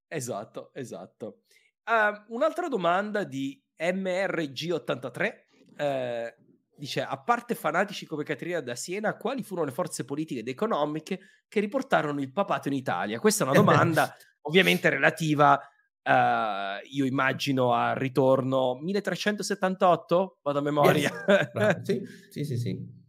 Esatto, 0.07 0.71
esatto. 0.73 1.43
Uh, 1.85 2.33
un'altra 2.33 2.67
domanda 2.67 3.23
di 3.23 3.61
MRG83 3.79 5.33
eh, 5.77 6.35
dice: 6.75 7.01
A 7.01 7.21
parte 7.21 7.55
fanatici 7.55 8.05
come 8.05 8.23
Caterina 8.23 8.61
da 8.61 8.75
Siena, 8.75 9.17
quali 9.17 9.43
furono 9.43 9.67
le 9.67 9.73
forze 9.73 10.05
politiche 10.05 10.41
ed 10.41 10.47
economiche 10.47 11.19
che 11.47 11.59
riportarono 11.59 12.19
il 12.21 12.31
papato 12.31 12.67
in 12.67 12.73
Italia? 12.73 13.19
Questa 13.19 13.43
è 13.43 13.47
una 13.47 13.55
domanda 13.55 14.15
ovviamente 14.41 14.89
relativa. 14.89 15.59
Uh, 16.03 16.81
io 16.89 17.05
immagino 17.05 17.73
al 17.73 17.95
ritorno 17.95 18.79
1378, 18.81 20.39
vado 20.41 20.57
a 20.57 20.61
memoria. 20.61 21.11
Yes. 21.27 21.81
sì, 21.85 22.01
sì, 22.31 22.43
sì, 22.43 22.57
sì. 22.57 23.00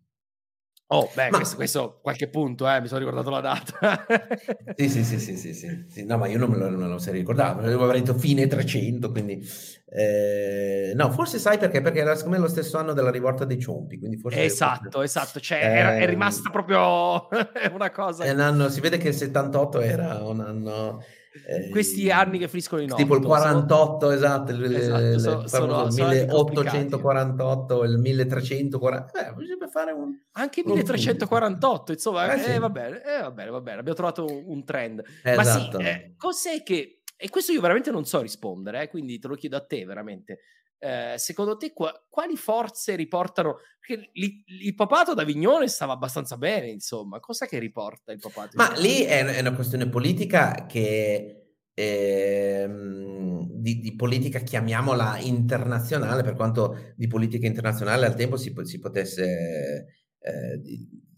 Oh, 0.94 1.10
beh, 1.14 1.31
ma... 1.31 1.39
questo, 1.39 1.56
questo, 1.56 1.98
qualche 2.02 2.28
punto, 2.28 2.69
eh, 2.69 2.81
mi 2.82 2.86
sono 2.86 3.01
ricordato 3.01 3.31
la 3.31 3.40
data. 3.40 4.06
sì, 4.77 4.89
sì, 4.90 5.05
sì, 5.05 5.19
sì, 5.19 5.36
sì, 5.39 5.55
sì, 5.55 5.85
sì, 5.89 6.05
No, 6.05 6.19
ma 6.19 6.27
io 6.28 6.36
non 6.36 6.51
me 6.51 6.59
lo, 6.59 6.69
non 6.69 6.90
lo 6.90 6.98
sarei 6.98 7.20
ricordato, 7.20 7.60
avevo 7.60 7.90
detto 7.90 8.14
fine 8.14 8.47
300, 8.47 9.10
quindi... 9.10 9.43
Eh, 9.86 10.93
no, 10.94 11.10
forse 11.10 11.39
sai 11.39 11.56
perché? 11.56 11.81
Perché 11.81 12.01
era 12.01 12.14
secondo 12.14 12.36
me 12.36 12.43
lo 12.43 12.48
stesso 12.48 12.77
anno 12.77 12.93
della 12.93 13.10
rivolta 13.10 13.47
dei 13.47 13.59
Ciompi, 13.59 13.98
quindi 13.98 14.19
forse... 14.19 14.43
Esatto, 14.43 14.90
forse... 14.90 15.19
esatto, 15.19 15.40
cioè 15.40 15.59
eh, 15.59 15.78
era, 15.78 15.97
è 15.97 16.06
rimasta 16.06 16.51
proprio 16.51 17.28
una 17.73 17.90
cosa... 17.90 18.24
È 18.24 18.31
un 18.31 18.40
anno, 18.40 18.69
si 18.69 18.81
vede 18.81 18.98
che 18.98 19.09
il 19.09 19.14
78 19.14 19.81
era 19.81 20.23
un 20.24 20.40
anno 20.40 21.02
eh, 21.47 21.69
questi 21.71 22.11
anni 22.11 22.39
che 22.39 22.49
finiscono 22.49 22.83
in 22.83 22.93
8 22.93 23.03
tipo 23.03 23.17
il 23.17 23.23
48 23.23 23.99
sono... 24.01 24.13
esatto, 24.13 24.53
il, 24.53 24.75
esatto, 24.75 25.19
so, 25.19 25.49
sono, 25.49 25.87
il 25.87 25.93
1848 25.95 27.85
il 27.85 27.99
1340 27.99 29.29
eh, 29.29 29.33
bisogna 29.33 29.69
fare 29.69 29.93
un 29.93 30.15
anche 30.33 30.63
1348 30.65 31.93
insomma 31.93 32.35
eh, 32.35 32.55
eh, 32.55 32.59
va 32.59 32.71
bene, 32.71 33.03
eh, 33.03 33.21
va 33.23 33.31
bene 33.31 33.51
va 33.51 33.61
bene 33.61 33.79
abbiamo 33.79 33.97
trovato 33.97 34.27
un, 34.27 34.65
trend. 34.65 35.03
Esatto. 35.23 35.79
ma 35.79 35.85
sì 35.85 35.89
eh, 35.89 36.15
cos'è 36.17 36.63
che 36.63 37.03
e 37.17 37.31
questo 37.31 37.53
io 37.53 37.61
veramente 37.61 37.91
non 37.91 38.05
so 38.05 38.21
rispondere 38.21 38.89
quindi 38.89 39.19
te 39.19 39.29
lo 39.29 39.35
chiedo 39.35 39.57
a 39.57 39.65
te 39.65 39.85
veramente 39.85 40.41
eh, 40.83 41.15
secondo 41.17 41.57
te 41.57 41.73
qua, 41.73 41.93
quali 42.09 42.37
forze 42.37 42.97
riportano? 42.97 43.59
Perché 43.79 44.11
li, 44.15 44.43
il 44.47 44.75
papato 44.75 45.15
d'Avignone 45.15 45.69
stava 45.69 45.93
abbastanza 45.93 46.37
bene, 46.37 46.71
insomma, 46.71 47.21
cosa 47.21 47.47
che 47.47 47.61
riporta 47.61 48.11
il 48.11 48.19
papato? 48.19 48.57
Ma 48.57 48.73
lì 48.79 49.03
è, 49.03 49.25
è, 49.25 49.39
una 49.39 49.55
questione 49.55 49.89
politica 49.89 50.67
che 50.67 51.55
eh, 51.73 52.69
di, 52.69 53.79
di, 53.79 53.95
politica 53.95 54.41
chiamiamola 54.41 55.19
internazionale, 55.21 56.25
per 56.25 56.35
quanto 56.35 56.93
di 56.97 57.07
politica 57.07 57.47
internazionale 57.47 58.07
al 58.07 58.17
tempo 58.17 58.37
si, 58.37 58.53
si 58.65 58.81
potesse, 58.81 59.87
eh, 60.19 60.61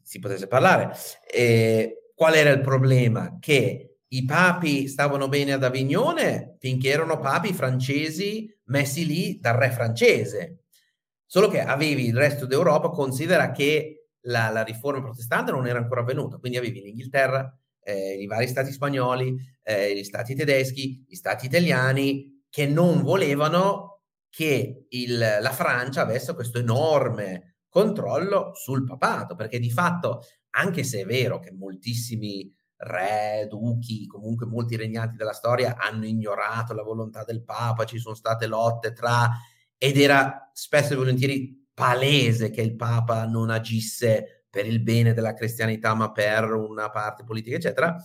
si 0.03 0.19
potesse 0.19 0.47
parlare. 0.47 0.95
Qual 2.15 2.35
era 2.35 2.51
il 2.51 2.61
problema? 2.61 3.39
Che 3.41 3.97
i 4.09 4.24
papi 4.27 4.89
stavano 4.89 5.28
bene 5.28 5.53
ad 5.53 5.65
Avignone 5.65 6.57
finché 6.59 6.91
erano 6.91 7.19
papi 7.19 7.55
francesi 7.55 8.53
messi 8.65 9.07
lì 9.07 9.39
dal 9.41 9.57
re 9.57 9.70
francese. 9.70 10.65
Solo 11.27 11.49
che 11.49 11.61
avevi 11.61 12.07
il 12.07 12.16
resto 12.16 12.47
d'Europa, 12.47 12.91
considera 12.91 13.51
che 13.51 14.09
la, 14.27 14.51
la 14.51 14.62
riforma 14.62 15.03
protestante 15.03 15.51
non 15.53 15.66
era 15.66 15.78
ancora 15.78 16.01
avvenuta, 16.01 16.39
quindi 16.39 16.59
avevi 16.59 16.81
l'Inghilterra, 16.81 17.57
eh, 17.82 18.15
i 18.15 18.27
vari 18.27 18.47
stati 18.47 18.73
spagnoli, 18.73 19.35
eh, 19.62 19.97
gli 19.97 20.05
stati 20.05 20.35
tedeschi, 20.35 21.05
gli 21.07 21.15
stati 21.15 21.47
italiani, 21.47 22.43
che 22.49 22.66
non 22.66 23.03
volevano 23.03 24.03
che 24.31 24.86
il, 24.89 25.19
la 25.19 25.53
Francia 25.53 26.03
avesse 26.03 26.35
questo 26.35 26.59
enorme 26.59 27.57
controllo 27.69 28.53
sul 28.55 28.85
papato, 28.85 29.35
perché 29.35 29.59
di 29.59 29.70
fatto, 29.70 30.23
anche 30.51 30.85
se 30.85 31.01
è 31.01 31.05
vero 31.05 31.41
che 31.41 31.53
moltissimi 31.53 32.53
re, 32.85 33.47
duchi, 33.48 34.06
comunque 34.06 34.47
molti 34.47 34.77
regnanti 34.77 35.16
della 35.16 35.32
storia 35.32 35.77
hanno 35.77 36.06
ignorato 36.06 36.74
la 36.74 36.82
volontà 36.82 37.24
del 37.24 37.43
Papa, 37.43 37.85
ci 37.85 37.98
sono 37.98 38.15
state 38.15 38.47
lotte 38.47 38.93
tra 38.93 39.31
ed 39.77 39.98
era 39.98 40.51
spesso 40.52 40.93
e 40.93 40.97
volentieri 40.97 41.69
palese 41.74 42.51
che 42.51 42.62
il 42.62 42.77
Papa 42.77 43.27
non 43.27 43.51
agisse 43.51 44.47
per 44.48 44.66
il 44.66 44.81
bene 44.81 45.12
della 45.15 45.35
cristianità, 45.35 45.94
ma 45.94 46.12
per 46.12 46.52
una 46.52 46.89
parte 46.90 47.24
politica, 47.24 47.56
eccetera. 47.56 47.97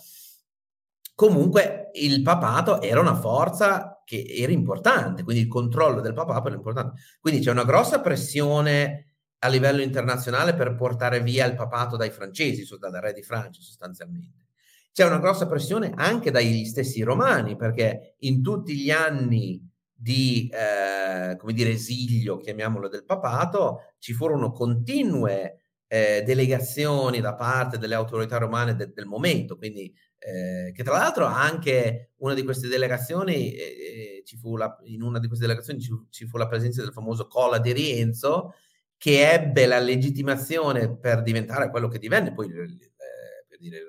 Comunque 1.14 1.92
il 1.94 2.22
papato 2.22 2.82
era 2.82 3.00
una 3.00 3.14
forza 3.14 4.02
che 4.06 4.26
era 4.28 4.52
importante, 4.52 5.24
quindi 5.24 5.44
il 5.44 5.48
controllo 5.48 6.02
del 6.02 6.14
papato 6.14 6.48
era 6.48 6.56
importante. 6.56 7.02
Quindi 7.20 7.42
c'è 7.42 7.52
una 7.52 7.66
grossa 7.66 8.00
pressione 8.00 9.18
a 9.40 9.48
livello 9.48 9.82
internazionale 9.82 10.54
per 10.54 10.76
portare 10.76 11.22
via 11.22 11.46
il 11.46 11.56
papato 11.56 11.98
dai 11.98 12.10
francesi, 12.10 12.68
dal 12.80 12.92
re 12.94 13.14
di 13.14 13.22
Francia 13.22 13.62
sostanzialmente. 13.62 14.49
C'è 14.92 15.06
una 15.06 15.20
grossa 15.20 15.48
pressione 15.48 15.92
anche 15.96 16.32
dagli 16.32 16.66
stessi 16.66 17.02
romani, 17.02 17.56
perché 17.56 18.16
in 18.20 18.42
tutti 18.42 18.76
gli 18.76 18.92
anni 18.92 19.68
di 19.94 20.50
eh, 20.52 21.36
come 21.38 21.54
dire, 21.54 21.72
esilio, 21.72 22.38
chiamiamolo 22.38 22.88
del 22.88 23.06
papato, 23.06 23.94
ci 24.00 24.14
furono 24.14 24.52
continue 24.52 25.60
eh, 25.88 26.24
delegazioni 26.26 27.20
da 27.20 27.36
parte 27.36 27.78
delle 27.78 27.96
autorità 27.96 28.38
romane 28.38 28.76
de- 28.76 28.92
del 28.94 29.06
momento, 29.06 29.58
quindi 29.58 29.94
eh, 30.20 30.72
che 30.74 30.84
tra 30.84 30.98
l'altro 30.98 31.26
anche 31.26 32.12
una 32.18 32.34
di 32.34 32.44
queste 32.44 32.68
delegazioni, 32.68 33.54
eh, 33.54 34.20
eh, 34.20 34.22
ci 34.26 34.38
fu 34.38 34.56
la, 34.56 34.78
in 34.84 35.02
una 35.02 35.20
di 35.20 35.28
queste 35.28 35.46
delegazioni 35.46 35.82
ci, 35.82 35.92
ci, 36.10 36.28
fu 36.28 36.38
la 36.38 36.48
presenza 36.48 36.82
del 36.82 36.94
famoso 36.94 37.28
Cola 37.28 37.58
di 37.58 37.74
Rienzo, 37.74 38.54
che 38.98 39.32
ebbe 39.32 39.66
la 39.66 39.80
legittimazione 39.80 40.96
per 40.98 41.24
diventare 41.24 41.70
quello 41.70 41.88
che 41.88 42.00
divenne 42.00 42.34
poi, 42.34 42.48
eh, 42.48 42.78
per 43.48 43.58
dire, 43.58 43.80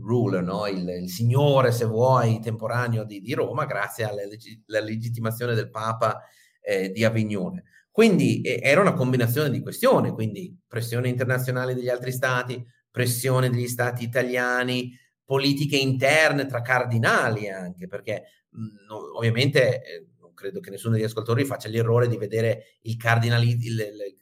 ruler, 0.00 0.42
no? 0.42 0.66
il, 0.66 0.88
il, 0.88 1.08
signore, 1.10 1.72
se 1.72 1.84
vuoi, 1.84 2.40
temporaneo 2.40 3.04
di, 3.04 3.20
di 3.20 3.34
Roma, 3.34 3.66
grazie 3.66 4.04
alla, 4.04 4.22
alla, 4.22 4.84
legittimazione 4.84 5.54
del 5.54 5.70
Papa 5.70 6.22
eh, 6.60 6.90
di 6.90 7.04
Avignone. 7.04 7.64
Quindi 7.90 8.40
eh, 8.40 8.60
era 8.62 8.80
una 8.80 8.94
combinazione 8.94 9.50
di 9.50 9.60
questioni, 9.60 10.10
quindi 10.10 10.56
pressione 10.66 11.08
internazionale 11.08 11.74
degli 11.74 11.88
altri 11.88 12.12
stati, 12.12 12.64
pressione 12.90 13.50
degli 13.50 13.68
stati 13.68 14.04
italiani, 14.04 14.98
politiche 15.24 15.76
interne 15.76 16.46
tra 16.46 16.62
cardinali 16.62 17.48
anche, 17.48 17.86
perché 17.86 18.24
mh, 18.50 18.86
no, 18.88 19.16
ovviamente 19.16 19.82
eh, 19.82 20.06
non 20.20 20.32
credo 20.34 20.60
che 20.60 20.70
nessuno 20.70 20.94
degli 20.94 21.04
ascoltatori 21.04 21.44
faccia 21.44 21.68
l'errore 21.68 22.08
di 22.08 22.16
vedere 22.16 22.78
il 22.82 22.96
cardinalismo, 22.96 23.62
il, 23.62 23.80
il, 23.80 24.16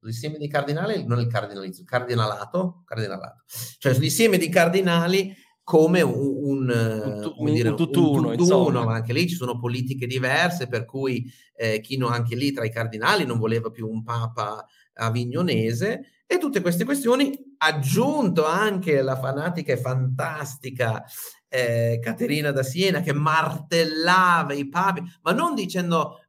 l'insieme 0.00 0.38
di 0.38 0.48
cardinali, 0.48 1.04
non 1.04 1.20
il 1.20 1.28
cardinalizzo, 1.28 1.82
il 1.82 1.86
cardinalato, 1.86 2.82
cardinalato, 2.84 3.44
cioè 3.78 3.92
l'insieme 3.94 4.36
di 4.36 4.48
cardinali 4.48 5.34
come 5.62 6.02
un, 6.02 6.12
un, 6.12 6.68
un, 6.68 7.32
un, 7.36 7.52
dire, 7.52 7.68
un 7.68 7.76
tutt'uno, 7.76 8.34
tutt'uno 8.34 8.82
ma 8.82 8.94
anche 8.94 9.12
lì 9.12 9.28
ci 9.28 9.36
sono 9.36 9.58
politiche 9.58 10.06
diverse, 10.06 10.66
per 10.66 10.84
cui 10.84 11.30
eh, 11.54 11.80
chi 11.80 11.96
non, 11.96 12.12
anche 12.12 12.34
lì 12.34 12.50
tra 12.50 12.64
i 12.64 12.72
cardinali 12.72 13.24
non 13.24 13.38
voleva 13.38 13.70
più 13.70 13.88
un 13.88 14.02
papa 14.02 14.66
avignonese, 14.94 16.24
e 16.26 16.38
tutte 16.38 16.60
queste 16.60 16.84
questioni, 16.84 17.36
aggiunto 17.58 18.46
anche 18.46 19.02
la 19.02 19.16
fanatica 19.16 19.72
e 19.72 19.76
fantastica 19.76 21.04
eh, 21.48 21.98
Caterina 22.00 22.52
da 22.52 22.62
Siena 22.62 23.00
che 23.00 23.12
martellava 23.12 24.54
i 24.54 24.68
papi, 24.68 25.02
ma 25.22 25.32
non 25.32 25.54
dicendo 25.54 26.20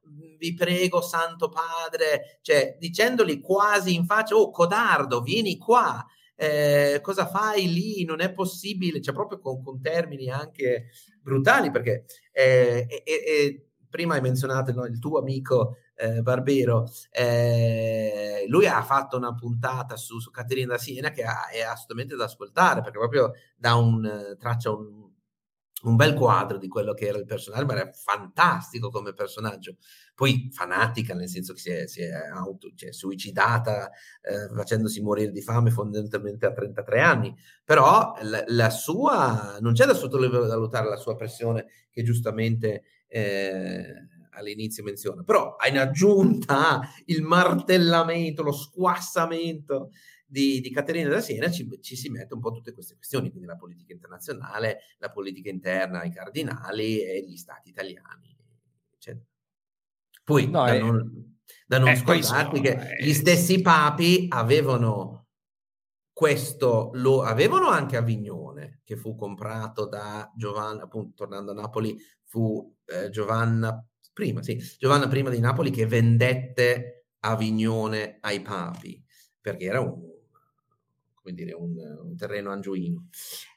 vi 0.42 0.54
prego, 0.54 1.00
Santo 1.00 1.48
Padre, 1.48 2.40
cioè 2.42 2.76
dicendogli 2.76 3.40
quasi 3.40 3.94
in 3.94 4.04
faccia, 4.06 4.34
oh 4.34 4.50
codardo, 4.50 5.20
vieni 5.20 5.56
qua, 5.56 6.04
eh, 6.34 6.98
cosa 7.00 7.28
fai 7.28 7.72
lì? 7.72 8.04
Non 8.04 8.20
è 8.20 8.32
possibile, 8.32 9.00
cioè 9.00 9.14
proprio 9.14 9.38
con, 9.38 9.62
con 9.62 9.80
termini 9.80 10.28
anche 10.30 10.88
brutali, 11.20 11.70
perché 11.70 12.06
eh, 12.32 12.88
e, 12.88 13.02
e, 13.04 13.66
prima 13.88 14.14
hai 14.14 14.20
menzionato 14.20 14.72
no, 14.72 14.84
il 14.84 14.98
tuo 14.98 15.20
amico 15.20 15.76
eh, 15.94 16.22
Barbero, 16.22 16.90
eh, 17.12 18.44
lui 18.48 18.66
ha 18.66 18.82
fatto 18.82 19.16
una 19.16 19.34
puntata 19.34 19.94
su, 19.96 20.18
su 20.18 20.32
Caterina 20.32 20.72
da 20.72 20.78
Siena 20.78 21.10
che 21.10 21.22
è 21.22 21.60
assolutamente 21.60 22.16
da 22.16 22.24
ascoltare 22.24 22.80
perché 22.80 22.98
proprio 22.98 23.32
dà 23.56 23.76
un, 23.76 24.34
traccia 24.40 24.72
un, 24.72 25.01
un 25.82 25.96
bel 25.96 26.14
quadro 26.14 26.58
di 26.58 26.68
quello 26.68 26.92
che 26.92 27.06
era 27.06 27.18
il 27.18 27.24
personaggio, 27.24 27.66
ma 27.66 27.74
era 27.74 27.90
fantastico 27.92 28.90
come 28.90 29.12
personaggio. 29.12 29.76
Poi 30.14 30.48
fanatica, 30.52 31.14
nel 31.14 31.28
senso 31.28 31.54
che 31.54 31.58
si 31.60 31.70
è, 31.70 31.86
si 31.86 32.02
è 32.02 32.12
auto, 32.12 32.70
cioè, 32.74 32.92
suicidata 32.92 33.90
eh, 34.20 34.54
facendosi 34.54 35.00
morire 35.02 35.32
di 35.32 35.42
fame 35.42 35.70
fondamentalmente 35.70 36.46
a 36.46 36.52
33 36.52 37.00
anni. 37.00 37.34
Però 37.64 38.14
la, 38.22 38.44
la, 38.46 38.70
sua, 38.70 39.58
non 39.60 39.72
c'è 39.72 39.86
da 39.86 39.94
sottovalutare 39.94 40.88
la 40.88 40.96
sua 40.96 41.16
pressione 41.16 41.66
che 41.90 42.02
giustamente 42.02 42.84
eh, 43.08 43.84
all'inizio 44.32 44.82
menziona, 44.82 45.22
però 45.22 45.56
in 45.68 45.78
aggiunta 45.78 46.80
il 47.06 47.22
martellamento, 47.22 48.42
lo 48.42 48.52
squassamento 48.52 49.90
di, 50.32 50.62
di 50.62 50.70
Caterina 50.70 51.10
da 51.10 51.20
Siena 51.20 51.50
ci, 51.50 51.68
ci, 51.82 51.94
si 51.94 52.08
mette 52.08 52.32
un 52.32 52.40
po' 52.40 52.52
tutte 52.52 52.72
queste 52.72 52.94
questioni, 52.94 53.28
quindi 53.28 53.46
la 53.46 53.56
politica 53.56 53.92
internazionale, 53.92 54.78
la 54.96 55.10
politica 55.10 55.50
interna, 55.50 56.04
i 56.04 56.10
cardinali 56.10 57.02
e 57.02 57.22
gli 57.22 57.36
stati 57.36 57.68
italiani, 57.68 58.34
eccetera. 58.94 59.26
Poi 60.24 60.46
no, 60.46 60.64
da, 60.64 60.74
è, 60.74 60.78
non, 60.78 61.38
da 61.66 61.78
non 61.78 61.94
scordarti 61.94 62.60
che 62.62 62.74
è... 62.76 63.02
gli 63.04 63.12
stessi 63.12 63.60
papi 63.60 64.26
avevano 64.30 65.26
questo, 66.14 66.92
lo 66.94 67.22
avevano 67.22 67.68
anche 67.68 67.98
Avignone, 67.98 68.80
che 68.84 68.96
fu 68.96 69.14
comprato 69.14 69.86
da 69.86 70.32
Giovanna, 70.34 70.84
appunto 70.84 71.12
tornando 71.14 71.50
a 71.50 71.54
Napoli, 71.54 71.94
fu 72.24 72.74
eh, 72.86 73.10
Giovanna 73.10 73.86
prima, 74.14 74.42
sì, 74.42 74.58
Giovanna 74.78 75.08
prima 75.08 75.28
di 75.28 75.40
Napoli 75.40 75.70
che 75.70 75.86
vendette 75.86 77.08
Avignone 77.20 78.16
ai 78.20 78.40
papi, 78.40 79.04
perché 79.38 79.64
era 79.66 79.80
un, 79.80 80.11
come 81.22 81.34
dire, 81.34 81.52
un, 81.52 81.76
un 82.04 82.16
terreno 82.16 82.50
angioino. 82.50 83.06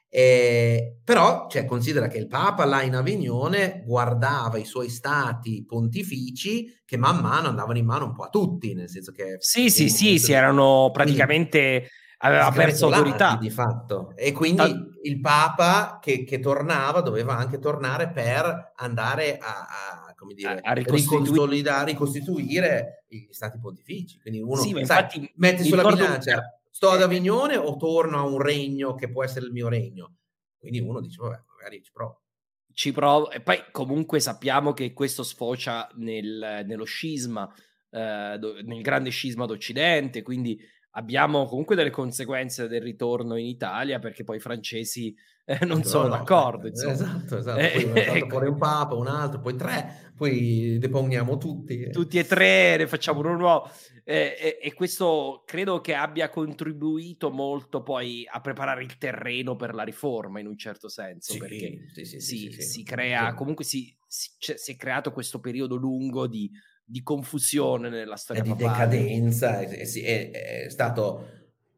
Eh, 0.08 0.98
però 1.04 1.46
cioè, 1.48 1.64
considera 1.64 2.08
che 2.08 2.16
il 2.16 2.28
Papa 2.28 2.64
là 2.64 2.80
in 2.82 2.94
Avignone 2.94 3.82
guardava 3.84 4.56
i 4.56 4.64
suoi 4.64 4.88
stati 4.88 5.64
pontifici 5.66 6.82
che 6.86 6.96
man 6.96 7.20
mano 7.20 7.48
andavano 7.48 7.76
in 7.76 7.84
mano 7.84 8.06
un 8.06 8.14
po' 8.14 8.22
a 8.22 8.30
tutti, 8.30 8.72
nel 8.72 8.88
senso 8.88 9.12
che... 9.12 9.36
Sì, 9.40 9.68
sì, 9.68 9.88
sì, 9.88 10.18
si 10.18 10.32
erano 10.32 10.90
praticamente... 10.92 11.90
aveva 12.18 12.50
perso 12.50 12.86
autorità. 12.86 13.36
Di 13.38 13.50
fatto. 13.50 14.12
E 14.14 14.32
quindi 14.32 14.56
Tal- 14.56 14.98
il 15.02 15.20
Papa 15.20 15.98
che, 16.00 16.24
che, 16.24 16.38
tornava 16.38 17.00
doveva 17.00 17.36
anche 17.36 17.58
tornare 17.58 18.08
per 18.10 18.72
andare 18.76 19.38
a, 19.38 20.06
a 20.08 20.14
come 20.14 20.34
dire, 20.34 20.60
a, 20.62 20.70
a 20.70 20.72
ricostituire. 20.72 21.84
ricostituire 21.84 23.04
gli 23.08 23.26
stati 23.30 23.58
pontifici. 23.58 24.18
Quindi 24.20 24.40
uno 24.40 24.56
sì, 24.56 24.70
sai, 24.70 24.80
infatti, 24.80 25.32
mette 25.36 25.64
sulla 25.64 25.84
bilancia 25.84 26.58
sto 26.76 26.90
ad 26.90 27.00
Avignone 27.00 27.56
o 27.56 27.78
torno 27.78 28.18
a 28.18 28.26
un 28.26 28.38
regno 28.38 28.94
che 28.96 29.10
può 29.10 29.24
essere 29.24 29.46
il 29.46 29.52
mio 29.52 29.66
regno? 29.66 30.16
Quindi 30.58 30.78
uno 30.80 31.00
dice, 31.00 31.16
vabbè, 31.22 31.42
magari 31.56 31.82
ci 31.82 31.90
provo. 31.90 32.24
Ci 32.70 32.92
provo, 32.92 33.30
e 33.30 33.40
poi 33.40 33.64
comunque 33.72 34.20
sappiamo 34.20 34.74
che 34.74 34.92
questo 34.92 35.22
sfocia 35.22 35.88
nel, 35.94 36.64
nello 36.66 36.84
scisma, 36.84 37.50
eh, 37.88 38.38
nel 38.62 38.82
grande 38.82 39.08
scisma 39.08 39.46
d'Occidente, 39.46 40.20
quindi 40.20 40.60
abbiamo 40.96 41.46
comunque 41.46 41.76
delle 41.76 41.90
conseguenze 41.90 42.68
del 42.68 42.82
ritorno 42.82 43.36
in 43.36 43.46
Italia 43.46 43.98
perché 43.98 44.24
poi 44.24 44.36
i 44.36 44.40
francesi 44.40 45.14
eh, 45.44 45.64
non 45.64 45.78
no, 45.78 45.84
sono 45.84 46.08
no, 46.08 46.16
d'accordo. 46.16 46.68
No, 46.68 46.90
esatto, 46.90 47.38
esatto. 47.38 47.60
Eh, 47.60 47.86
poi 47.86 48.02
eh, 48.02 48.26
fuori 48.28 48.48
un 48.48 48.58
papa, 48.58 48.94
un 48.94 49.06
altro, 49.06 49.40
poi 49.40 49.54
tre, 49.54 50.12
poi 50.16 50.76
deponiamo 50.78 51.36
tutti. 51.36 51.88
Tutti 51.90 52.18
e 52.18 52.24
tre, 52.24 52.76
ne 52.78 52.86
facciamo 52.88 53.20
uno 53.20 53.36
nuovo. 53.36 53.70
Eh, 54.02 54.58
e, 54.60 54.74
questo 54.74 55.42
credo 55.46 55.80
che 55.80 55.94
abbia 55.94 56.30
contribuito 56.30 57.30
molto 57.30 57.82
poi 57.82 58.26
a 58.28 58.40
preparare 58.40 58.82
il 58.82 58.98
terreno 58.98 59.54
per 59.54 59.74
la 59.74 59.82
riforma 59.82 60.40
in 60.40 60.46
un 60.46 60.56
certo 60.56 60.88
senso, 60.88 61.32
sì, 61.32 61.38
perché 61.38 61.86
sì, 61.92 62.04
sì, 62.04 62.20
si, 62.20 62.52
si, 62.62 62.82
crea, 62.82 63.34
comunque 63.34 63.64
si, 63.64 63.96
si, 64.06 64.30
si 64.38 64.72
è 64.72 64.76
creato 64.76 65.12
questo 65.12 65.40
periodo 65.40 65.76
lungo 65.76 66.26
di 66.26 66.50
di 66.88 67.02
confusione 67.02 67.88
nella 67.88 68.16
storia 68.16 68.42
di 68.42 68.54
decadenza 68.54 69.58
è, 69.58 69.68
è, 69.68 70.30
è, 70.30 70.70
stato 70.70 71.26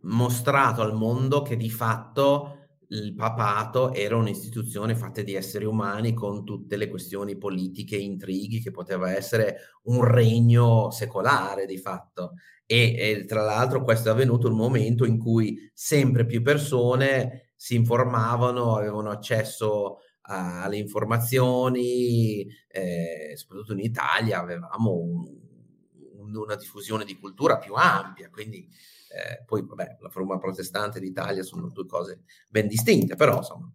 mostrato 0.02 0.82
al 0.82 0.94
mondo 0.94 1.40
che 1.40 1.56
di 1.56 1.70
fatto 1.70 2.59
il 2.89 3.14
papato 3.14 3.93
era 3.94 4.16
un'istituzione 4.16 4.94
fatta 4.94 5.22
di 5.22 5.35
esseri 5.35 5.64
umani 5.64 6.12
con 6.12 6.44
tutte 6.44 6.76
le 6.76 6.89
questioni 6.89 7.36
politiche 7.36 7.97
e 7.97 8.01
intrighi 8.01 8.60
che 8.60 8.70
poteva 8.70 9.12
essere 9.12 9.56
un 9.85 10.05
regno 10.05 10.90
secolare 10.90 11.66
di 11.66 11.78
fatto. 11.78 12.35
E, 12.66 12.94
e 12.97 13.24
tra 13.24 13.43
l'altro 13.43 13.82
questo 13.82 14.09
è 14.09 14.12
avvenuto 14.12 14.48
un 14.48 14.56
momento 14.56 15.06
in 15.06 15.18
cui 15.18 15.70
sempre 15.72 16.26
più 16.26 16.43
persone 16.43 17.52
si 17.56 17.74
informavano, 17.74 18.76
avevano 18.76 19.10
accesso 19.10 19.98
alle 20.28 20.76
informazioni, 20.76 22.46
eh, 22.68 23.32
soprattutto 23.34 23.72
in 23.72 23.80
Italia 23.80 24.40
avevamo 24.40 24.92
un, 24.92 25.24
un, 26.18 26.36
una 26.36 26.55
diffusione 26.55 27.05
di 27.05 27.18
cultura 27.18 27.59
più 27.59 27.74
ampia, 27.74 28.28
quindi 28.28 28.68
eh, 29.09 29.42
poi 29.44 29.64
vabbè, 29.66 29.96
la 30.00 30.10
forma 30.10 30.38
protestante 30.38 31.00
d'Italia 31.00 31.42
sono 31.42 31.70
due 31.70 31.86
cose 31.86 32.24
ben 32.48 32.66
distinte, 32.66 33.14
però 33.14 33.36
insomma. 33.36 33.72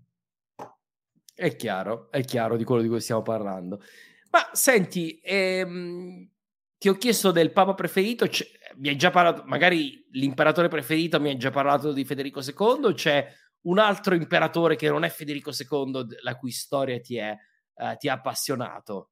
È 1.36 1.56
chiaro, 1.56 2.12
è 2.12 2.24
chiaro 2.24 2.56
di 2.56 2.64
quello 2.64 2.84
di 2.84 2.88
cui 2.88 3.02
stiamo 3.02 3.24
parlando. 3.24 3.82
Ma 4.30 4.50
senti, 4.52 5.20
ehm, 5.24 6.30
ti 6.78 6.90
ho 6.90 6.94
chiesto 6.94 7.32
del 7.32 7.52
papa 7.52 7.74
preferito, 7.74 8.28
mi 8.76 8.90
hai 8.90 8.96
già 8.96 9.10
parlato, 9.10 9.44
magari 9.46 10.06
l'imperatore 10.12 10.68
preferito 10.68 11.20
mi 11.20 11.30
hai 11.30 11.38
già 11.38 11.50
parlato 11.50 11.92
di 11.92 12.06
Federico 12.06 12.42
II, 12.42 12.94
c'è 12.94 13.28
un 13.64 13.80
altro 13.80 14.16
imperatore 14.16 14.76
che 14.76 14.90
non 14.90 15.04
è 15.04 15.10
Federico 15.10 15.52
II, 15.52 16.06
la 16.22 16.36
cui 16.36 16.52
storia 16.52 17.00
ti, 17.00 17.18
è, 17.18 17.36
uh, 17.76 17.96
ti 17.98 18.10
ha 18.10 18.14
appassionato? 18.14 19.10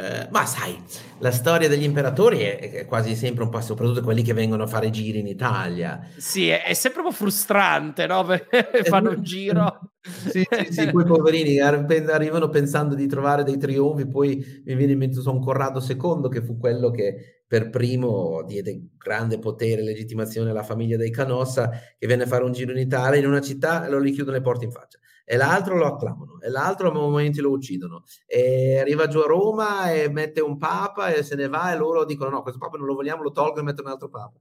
Eh, 0.00 0.28
ma 0.30 0.46
sai, 0.46 0.82
la 1.18 1.30
storia 1.30 1.68
degli 1.68 1.82
imperatori 1.82 2.38
è, 2.38 2.70
è, 2.70 2.86
quasi 2.86 3.14
sempre 3.14 3.44
un 3.44 3.50
po', 3.50 3.60
soprattutto 3.60 4.00
quelli 4.00 4.22
che 4.22 4.32
vengono 4.32 4.62
a 4.62 4.66
fare 4.66 4.88
giri 4.88 5.18
in 5.18 5.26
Italia. 5.26 6.00
Sì, 6.16 6.48
è, 6.48 6.64
è 6.64 6.72
sempre 6.72 7.02
un 7.02 7.08
po' 7.08 7.14
frustrante, 7.14 8.06
no? 8.06 8.24
Fanno 8.84 9.10
un 9.10 9.22
giro. 9.22 9.92
sì, 10.00 10.42
sì, 10.48 10.72
sì, 10.72 10.90
poi 10.90 11.04
poverini 11.04 11.58
arrivano 11.60 12.48
pensando 12.48 12.94
di 12.94 13.06
trovare 13.06 13.44
dei 13.44 13.58
trionfi, 13.58 14.06
poi 14.06 14.62
mi 14.64 14.74
viene 14.74 14.92
in 14.92 14.98
mente 14.98 15.20
Son 15.20 15.38
Corrado 15.38 15.84
II, 15.86 16.30
che 16.30 16.42
fu 16.42 16.56
quello 16.56 16.90
che 16.90 17.39
per 17.50 17.68
primo 17.68 18.44
diede 18.46 18.90
grande 18.96 19.40
potere 19.40 19.80
e 19.80 19.84
legittimazione 19.84 20.50
alla 20.50 20.62
famiglia 20.62 20.96
dei 20.96 21.10
Canossa 21.10 21.68
che 21.98 22.06
venne 22.06 22.22
a 22.22 22.26
fare 22.28 22.44
un 22.44 22.52
giro 22.52 22.70
in 22.70 22.78
Italia 22.78 23.18
in 23.18 23.26
una 23.26 23.40
città 23.40 23.84
e 23.84 23.90
lo 23.90 24.00
gli 24.00 24.14
chiudono 24.14 24.36
le 24.36 24.40
porte 24.40 24.66
in 24.66 24.70
faccia. 24.70 25.00
E 25.24 25.36
l'altro 25.36 25.74
lo 25.74 25.86
acclamano 25.86 26.40
e 26.40 26.48
l'altro 26.48 26.90
a 26.90 26.92
momenti 26.92 27.40
lo 27.40 27.50
uccidono. 27.50 28.04
E 28.24 28.78
arriva 28.78 29.08
giù 29.08 29.18
a 29.18 29.26
Roma 29.26 29.90
e 29.90 30.08
mette 30.08 30.40
un 30.40 30.58
papa 30.58 31.12
e 31.12 31.24
se 31.24 31.34
ne 31.34 31.48
va 31.48 31.72
e 31.72 31.76
loro 31.76 32.04
dicono 32.04 32.30
no 32.30 32.42
questo 32.42 32.60
papa 32.60 32.76
non 32.76 32.86
lo 32.86 32.94
vogliamo 32.94 33.24
lo 33.24 33.32
tolgo 33.32 33.58
e 33.58 33.62
metto 33.64 33.82
un 33.82 33.88
altro 33.88 34.08
papa. 34.08 34.38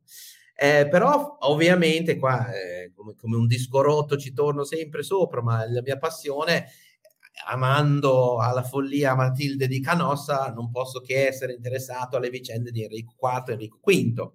Eh, 0.56 0.88
però 0.88 1.38
ovviamente 1.40 2.16
qua 2.16 2.46
eh, 2.54 2.92
come, 2.96 3.16
come 3.16 3.38
un 3.38 3.48
disco 3.48 3.82
rotto 3.82 4.18
ci 4.18 4.34
torno 4.34 4.64
sempre 4.66 5.02
sopra 5.02 5.42
ma 5.42 5.68
la 5.68 5.82
mia 5.82 5.98
passione 5.98 6.68
amando 7.48 8.40
alla 8.40 8.64
follia 8.64 9.16
Matilde 9.16 9.68
di 9.68 9.80
Canossa, 9.82 10.52
non 10.54 10.72
posso 10.72 11.02
che 11.02 11.28
essere 11.28 11.54
interessato 11.54 12.18
alle 12.18 12.30
vicende 12.30 12.72
di 12.72 12.84
Enrico 12.84 13.16
IV 13.20 13.50
e 13.50 13.52
Enrico 13.54 13.80
V. 13.84 14.32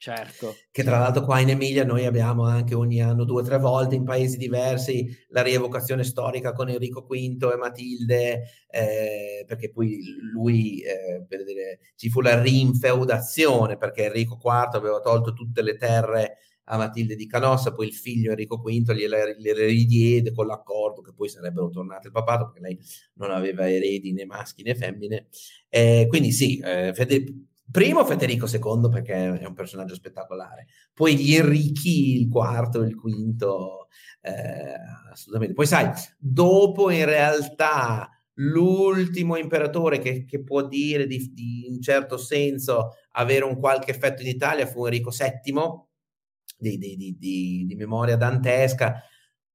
Certo. 0.00 0.56
Che 0.70 0.82
tra 0.82 0.98
l'altro 0.98 1.22
qua 1.26 1.40
in 1.40 1.50
Emilia 1.50 1.84
noi 1.84 2.06
abbiamo 2.06 2.44
anche 2.44 2.74
ogni 2.74 3.02
anno 3.02 3.24
due 3.24 3.42
o 3.42 3.44
tre 3.44 3.58
volte 3.58 3.96
in 3.96 4.04
paesi 4.04 4.38
diversi 4.38 5.14
la 5.28 5.42
rievocazione 5.42 6.04
storica 6.04 6.54
con 6.54 6.70
Enrico 6.70 7.02
V 7.02 7.50
e 7.52 7.56
Matilde, 7.56 8.44
eh, 8.70 9.44
perché 9.46 9.70
poi 9.70 9.98
lui, 10.32 10.80
eh, 10.80 11.22
per 11.28 11.44
dire, 11.44 11.80
ci 11.96 12.08
fu 12.08 12.22
la 12.22 12.40
rinfeudazione 12.40 13.76
perché 13.76 14.06
Enrico 14.06 14.38
IV 14.42 14.70
aveva 14.72 15.00
tolto 15.00 15.34
tutte 15.34 15.60
le 15.60 15.76
terre 15.76 16.38
a 16.72 16.76
Matilde 16.76 17.16
di 17.16 17.26
Canossa, 17.26 17.72
poi 17.72 17.88
il 17.88 17.94
figlio 17.94 18.30
Enrico 18.30 18.56
V 18.58 18.92
gliele 18.92 19.36
ridiede 19.66 20.32
con 20.32 20.46
l'accordo 20.46 21.00
che 21.00 21.12
poi 21.12 21.28
sarebbero 21.28 21.68
tornate 21.68 22.06
al 22.06 22.12
papato 22.12 22.44
perché 22.46 22.60
lei 22.60 22.78
non 23.14 23.30
aveva 23.30 23.68
eredi 23.68 24.12
né 24.12 24.24
maschi 24.24 24.62
né 24.62 24.74
femmine. 24.74 25.26
Eh, 25.68 26.06
quindi 26.08 26.30
sì, 26.30 26.58
eh, 26.58 26.92
Fede, 26.94 27.24
primo 27.70 28.04
Federico 28.04 28.46
II 28.46 28.88
perché 28.88 29.14
è 29.38 29.44
un 29.44 29.54
personaggio 29.54 29.94
spettacolare, 29.94 30.66
poi 30.94 31.16
gli 31.16 31.34
Enrichi, 31.34 32.20
il 32.20 32.28
quarto, 32.28 32.82
il 32.82 32.94
quinto, 32.94 33.88
eh, 34.20 34.74
assolutamente. 35.10 35.54
Poi 35.54 35.66
sai, 35.66 35.90
dopo 36.18 36.90
in 36.90 37.04
realtà 37.04 38.08
l'ultimo 38.34 39.36
imperatore 39.36 39.98
che, 39.98 40.24
che 40.24 40.42
può 40.42 40.66
dire 40.66 41.06
di, 41.06 41.32
di, 41.34 41.66
in 41.66 41.82
certo 41.82 42.16
senso 42.16 42.92
avere 43.12 43.44
un 43.44 43.58
qualche 43.58 43.90
effetto 43.90 44.22
in 44.22 44.28
Italia 44.28 44.66
fu 44.66 44.86
Enrico 44.86 45.10
VII, 45.10 45.88
di, 46.60 46.78
di, 46.78 47.16
di, 47.18 47.64
di 47.66 47.74
memoria 47.74 48.16
dantesca. 48.16 49.02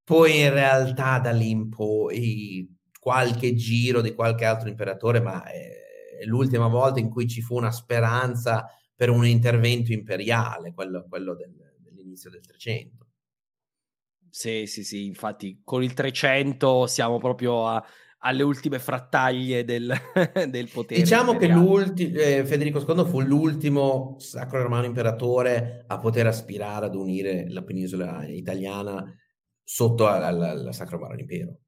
Poi 0.03 0.41
in 0.41 0.51
realtà 0.51 1.19
da 1.19 1.31
lì 1.31 1.49
in 1.49 1.69
poi 1.69 2.67
qualche 2.99 3.55
giro 3.55 4.01
di 4.01 4.13
qualche 4.13 4.45
altro 4.45 4.69
imperatore, 4.69 5.21
ma 5.21 5.43
è 5.45 6.23
l'ultima 6.25 6.67
volta 6.67 6.99
in 6.99 7.09
cui 7.09 7.27
ci 7.27 7.41
fu 7.41 7.55
una 7.55 7.71
speranza 7.71 8.65
per 8.95 9.09
un 9.09 9.25
intervento 9.25 9.91
imperiale, 9.91 10.73
quello, 10.73 11.05
quello 11.07 11.35
del, 11.35 11.53
dell'inizio 11.79 12.29
del 12.29 12.45
300. 12.45 13.07
Sì, 14.29 14.65
sì, 14.65 14.83
sì, 14.83 15.05
infatti 15.05 15.61
con 15.63 15.81
il 15.81 15.93
300 15.93 16.87
siamo 16.87 17.19
proprio 17.19 17.67
a, 17.67 17.85
alle 18.25 18.41
ultime 18.41 18.79
frattaglie 18.79 19.63
del, 19.63 19.93
del 20.49 20.69
potere. 20.71 20.99
Diciamo 20.99 21.33
imperiale. 21.33 21.93
che 21.93 22.37
eh, 22.37 22.45
Federico 22.45 22.79
II 22.79 23.05
fu 23.05 23.21
l'ultimo 23.21 24.15
sacro 24.17 24.63
romano 24.63 24.85
imperatore 24.85 25.83
a 25.87 25.99
poter 25.99 26.25
aspirare 26.27 26.87
ad 26.87 26.95
unire 26.95 27.45
la 27.49 27.63
penisola 27.63 28.25
italiana 28.25 29.03
sotto 29.63 30.07
al 30.07 30.69
Sacro 30.71 30.97
Romano 30.97 31.19
Impero. 31.19 31.59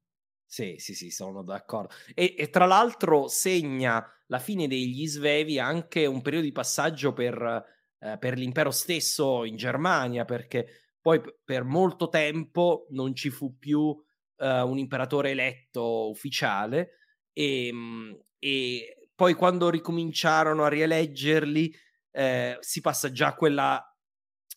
Sì, 0.44 0.76
sì, 0.78 0.94
sì, 0.94 1.10
sono 1.10 1.42
d'accordo. 1.42 1.94
E, 2.14 2.34
e, 2.36 2.48
tra 2.50 2.64
l'altro 2.64 3.28
segna 3.28 4.04
la 4.26 4.38
fine 4.38 4.66
degli 4.66 5.06
Svevi 5.06 5.58
anche 5.58 6.06
un 6.06 6.22
periodo 6.22 6.46
di 6.46 6.52
passaggio 6.52 7.12
per, 7.12 7.64
eh, 7.98 8.16
per 8.18 8.36
l'impero 8.36 8.70
stesso 8.70 9.44
in 9.44 9.56
Germania, 9.56 10.24
perché 10.24 10.66
poi 11.00 11.20
per 11.44 11.64
molto 11.64 12.08
tempo 12.08 12.86
non 12.90 13.14
ci 13.14 13.30
fu 13.30 13.58
più 13.58 13.94
eh, 14.38 14.60
un 14.62 14.78
imperatore 14.78 15.30
eletto 15.30 16.08
ufficiale 16.08 16.98
e, 17.32 17.66
ehm, 17.66 18.18
e, 18.38 19.10
poi 19.14 19.34
quando 19.34 19.68
ricominciarono 19.68 20.64
a 20.64 20.68
rieleggerli 20.68 21.74
eh, 22.12 22.56
si 22.60 22.80
passa 22.80 23.10
già 23.10 23.28
a 23.28 23.34
quella, 23.34 23.96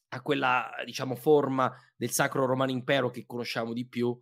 a 0.10 0.22
quella, 0.22 0.70
diciamo, 0.86 1.16
forma 1.16 1.72
del 1.96 2.12
Sacro 2.12 2.46
Romano 2.46 2.70
Impero 2.70 3.10
che 3.10 3.26
conosciamo 3.26 3.74
di 3.74 3.88
più, 3.88 4.16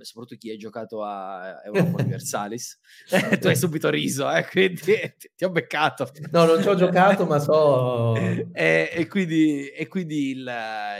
soprattutto 0.00 0.36
chi 0.36 0.50
ha 0.50 0.56
giocato 0.56 1.02
a 1.02 1.60
Europa 1.64 2.00
Universalis. 2.02 2.78
tu 3.38 3.48
hai 3.48 3.56
subito 3.56 3.90
riso, 3.90 4.30
eh, 4.30 4.46
quindi 4.46 4.80
ti 5.36 5.44
ho 5.44 5.50
beccato. 5.50 6.10
No, 6.30 6.46
non 6.46 6.62
ci 6.62 6.68
ho 6.68 6.74
giocato, 6.74 7.26
ma 7.26 7.38
so... 7.38 8.14
e, 8.16 8.90
e, 8.92 9.06
quindi, 9.08 9.68
e 9.68 9.88
quindi 9.88 10.30
il, 10.30 10.50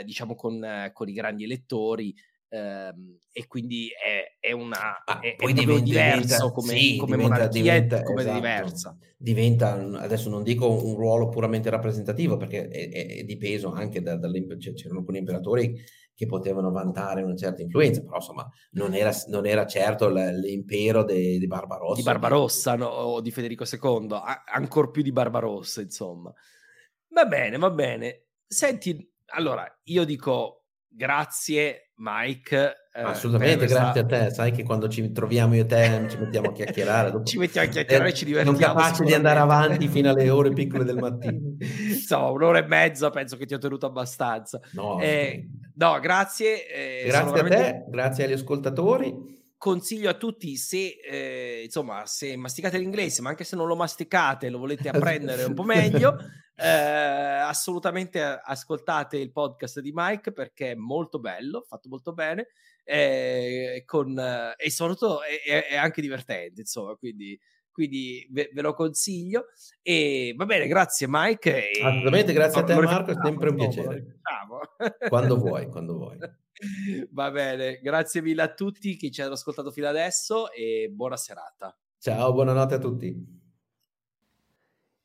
diciamo, 0.05 0.35
con, 0.35 0.91
con 0.93 1.09
i 1.09 1.13
grandi 1.13 1.45
elettori 1.45 2.13
ehm, 2.53 3.17
e 3.31 3.47
quindi 3.47 3.89
è, 3.89 4.37
è 4.39 4.51
una 4.51 5.03
ah, 5.03 5.19
è, 5.19 5.35
poi 5.35 5.51
è 5.51 5.55
diventa, 5.55 5.83
diverso 5.83 6.51
come, 6.51 6.77
sì, 6.77 6.97
come 6.97 7.17
diventa, 7.17 7.47
diventa, 7.47 8.03
come 8.03 8.21
esatto. 8.21 8.35
diversa. 8.35 8.97
Diventa 9.17 9.73
adesso 9.99 10.29
non 10.29 10.43
dico 10.43 10.69
un 10.69 10.95
ruolo 10.95 11.29
puramente 11.29 11.71
rappresentativo 11.71 12.37
perché 12.37 12.67
è, 12.67 12.89
è 12.89 13.23
di 13.23 13.37
peso 13.37 13.71
anche 13.71 14.01
da, 14.01 14.17
dalle, 14.17 14.45
cioè, 14.59 14.73
c'erano 14.73 14.99
alcuni 14.99 15.17
imperatori 15.17 15.81
che 16.13 16.27
potevano 16.27 16.69
vantare 16.69 17.23
una 17.23 17.35
certa 17.35 17.63
influenza 17.63 18.03
però 18.03 18.17
insomma 18.17 18.47
non 18.73 18.93
era, 18.93 19.11
non 19.29 19.47
era 19.47 19.65
certo 19.65 20.09
l'impero 20.09 21.03
di, 21.03 21.39
di 21.39 21.47
Barbarossa. 21.47 21.95
Di 21.95 22.03
Barbarossa 22.03 22.75
no, 22.75 22.85
o 22.85 23.21
di 23.21 23.31
Federico 23.31 23.63
II 23.63 24.09
ancora 24.53 24.89
più 24.89 25.01
di 25.01 25.11
Barbarossa 25.11 25.81
insomma. 25.81 26.31
Va 27.07 27.25
bene 27.25 27.57
va 27.57 27.71
bene. 27.71 28.25
Senti 28.45 29.11
allora 29.31 29.65
io 29.85 30.03
dico 30.03 30.65
grazie 30.87 31.82
Mike. 31.95 32.87
Eh, 32.95 33.01
Assolutamente, 33.01 33.65
grazie 33.65 34.01
a 34.01 34.05
te. 34.05 34.29
Sai 34.31 34.51
che 34.51 34.63
quando 34.63 34.87
ci 34.87 35.11
troviamo 35.11 35.55
io 35.55 35.63
e 35.63 35.65
te 35.65 36.05
ci 36.09 36.17
mettiamo 36.17 36.49
a 36.49 36.51
chiacchierare. 36.53 37.23
Ci 37.23 37.37
mettiamo 37.37 37.67
a 37.67 37.71
chiacchierare 37.71 38.09
e 38.09 38.13
ci 38.13 38.25
divertiamo. 38.25 38.57
Non 38.57 38.67
capace 38.67 39.03
di 39.03 39.13
andare 39.13 39.39
avanti 39.39 39.87
fino 39.87 40.09
alle 40.09 40.29
ore 40.29 40.51
piccole 40.53 40.83
del 40.83 40.97
mattino. 40.97 41.55
Insomma, 41.59 42.29
un'ora 42.29 42.59
e 42.59 42.67
mezza 42.67 43.09
penso 43.09 43.37
che 43.37 43.45
ti 43.45 43.53
ho 43.53 43.59
tenuto 43.59 43.85
abbastanza. 43.85 44.59
No, 44.73 44.99
eh, 44.99 45.47
no 45.75 45.99
grazie. 45.99 46.67
Eh, 46.67 47.07
grazie 47.07 47.39
a 47.39 47.43
te, 47.43 47.85
grazie 47.89 48.25
agli 48.25 48.33
ascoltatori 48.33 49.41
consiglio 49.63 50.09
a 50.09 50.15
tutti 50.15 50.57
se 50.57 50.99
eh, 51.01 51.61
insomma 51.63 52.05
se 52.05 52.35
masticate 52.35 52.77
l'inglese 52.77 53.21
ma 53.21 53.29
anche 53.29 53.45
se 53.45 53.55
non 53.55 53.65
lo 53.65 53.77
masticate 53.77 54.49
lo 54.49 54.57
volete 54.57 54.89
apprendere 54.91 55.45
un 55.45 55.53
po' 55.53 55.63
meglio 55.63 56.17
eh, 56.53 56.67
assolutamente 56.67 58.21
ascoltate 58.21 59.17
il 59.17 59.31
podcast 59.31 59.79
di 59.79 59.93
Mike 59.93 60.33
perché 60.33 60.71
è 60.71 60.75
molto 60.75 61.17
bello 61.19 61.63
fatto 61.65 61.87
molto 61.87 62.11
bene 62.11 62.47
eh, 62.83 63.83
con, 63.85 64.19
e 64.57 64.69
soprattutto 64.69 65.21
è, 65.23 65.67
è, 65.69 65.77
anche 65.77 66.01
divertente 66.01 66.59
insomma 66.59 66.95
quindi 66.95 67.39
quindi 67.71 68.27
ve, 68.29 68.51
ve, 68.53 68.61
lo 68.61 68.73
consiglio. 68.75 69.45
E 69.81 70.35
va 70.37 70.45
bene 70.45 70.67
grazie 70.67 71.07
Mike 71.09 71.71
e... 71.71 71.81
assolutamente 71.81 72.33
grazie 72.33 72.61
a 72.61 72.63
te 72.65 72.75
Marco 72.75 73.11
è 73.11 73.15
sempre 73.23 73.49
un 73.49 73.55
piacere. 73.55 74.19
quando 75.07 75.37
vuoi 75.37 75.67
quando 75.69 75.93
vuoi 75.95 76.17
Va 77.11 77.31
bene, 77.31 77.79
grazie 77.81 78.21
mille 78.21 78.41
a 78.41 78.53
tutti 78.53 78.95
che 78.95 79.11
ci 79.11 79.21
hanno 79.21 79.33
ascoltato 79.33 79.71
fino 79.71 79.87
adesso 79.87 80.51
e 80.51 80.89
buona 80.91 81.17
serata. 81.17 81.77
Ciao, 81.99 82.33
buonanotte 82.33 82.75
a 82.75 82.79
tutti. 82.79 83.41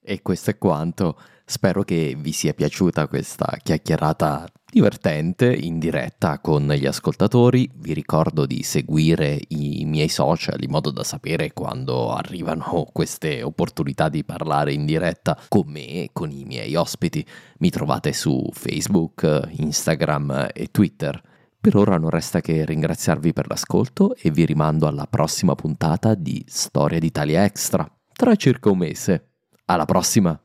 E 0.01 0.23
questo 0.23 0.51
è 0.51 0.59
quanto. 0.59 1.19
Spero 1.45 1.83
che 1.83 2.15
vi 2.17 2.33
sia 2.33 2.53
piaciuta 2.53 3.09
questa 3.09 3.59
chiacchierata 3.63 4.47
divertente 4.71 5.51
in 5.53 5.79
diretta 5.79 6.41
con 6.41 6.67
gli 6.69 6.87
ascoltatori. 6.87 7.71
Vi 7.75 7.95
ricordo 7.95 8.45
di 8.47 8.63
seguire 8.63 9.41
i 9.49 9.85
miei 9.87 10.09
social 10.09 10.63
in 10.63 10.71
modo 10.71 10.91
da 10.91 11.05
sapere 11.05 11.53
quando 11.53 12.13
arrivano 12.13 12.87
queste 12.93 13.43
opportunità 13.43 14.09
di 14.09 14.25
parlare 14.25 14.73
in 14.73 14.85
diretta 14.85 15.39
con 15.49 15.71
me 15.71 15.87
e 15.87 16.11
con 16.13 16.31
i 16.31 16.45
miei 16.45 16.75
ospiti. 16.75 17.25
Mi 17.59 17.71
trovate 17.71 18.13
su 18.13 18.49
Facebook, 18.53 19.49
Instagram 19.57 20.49
e 20.53 20.71
Twitter. 20.71 21.21
Per 21.61 21.75
ora 21.75 21.99
non 21.99 22.11
resta 22.11 22.41
che 22.41 22.65
ringraziarvi 22.65 23.33
per 23.33 23.49
l'ascolto 23.49 24.15
e 24.15 24.31
vi 24.31 24.47
rimando 24.47 24.87
alla 24.87 25.07
prossima 25.07 25.57
puntata 25.57 26.15
di 26.15 26.45
Storia 26.47 27.01
d'Italia 27.01 27.45
Extra, 27.45 27.87
tra 28.13 28.37
circa 28.37 28.71
un 28.71 28.79
mese. 28.79 29.33
Alla 29.65 29.85
prossima! 29.85 30.41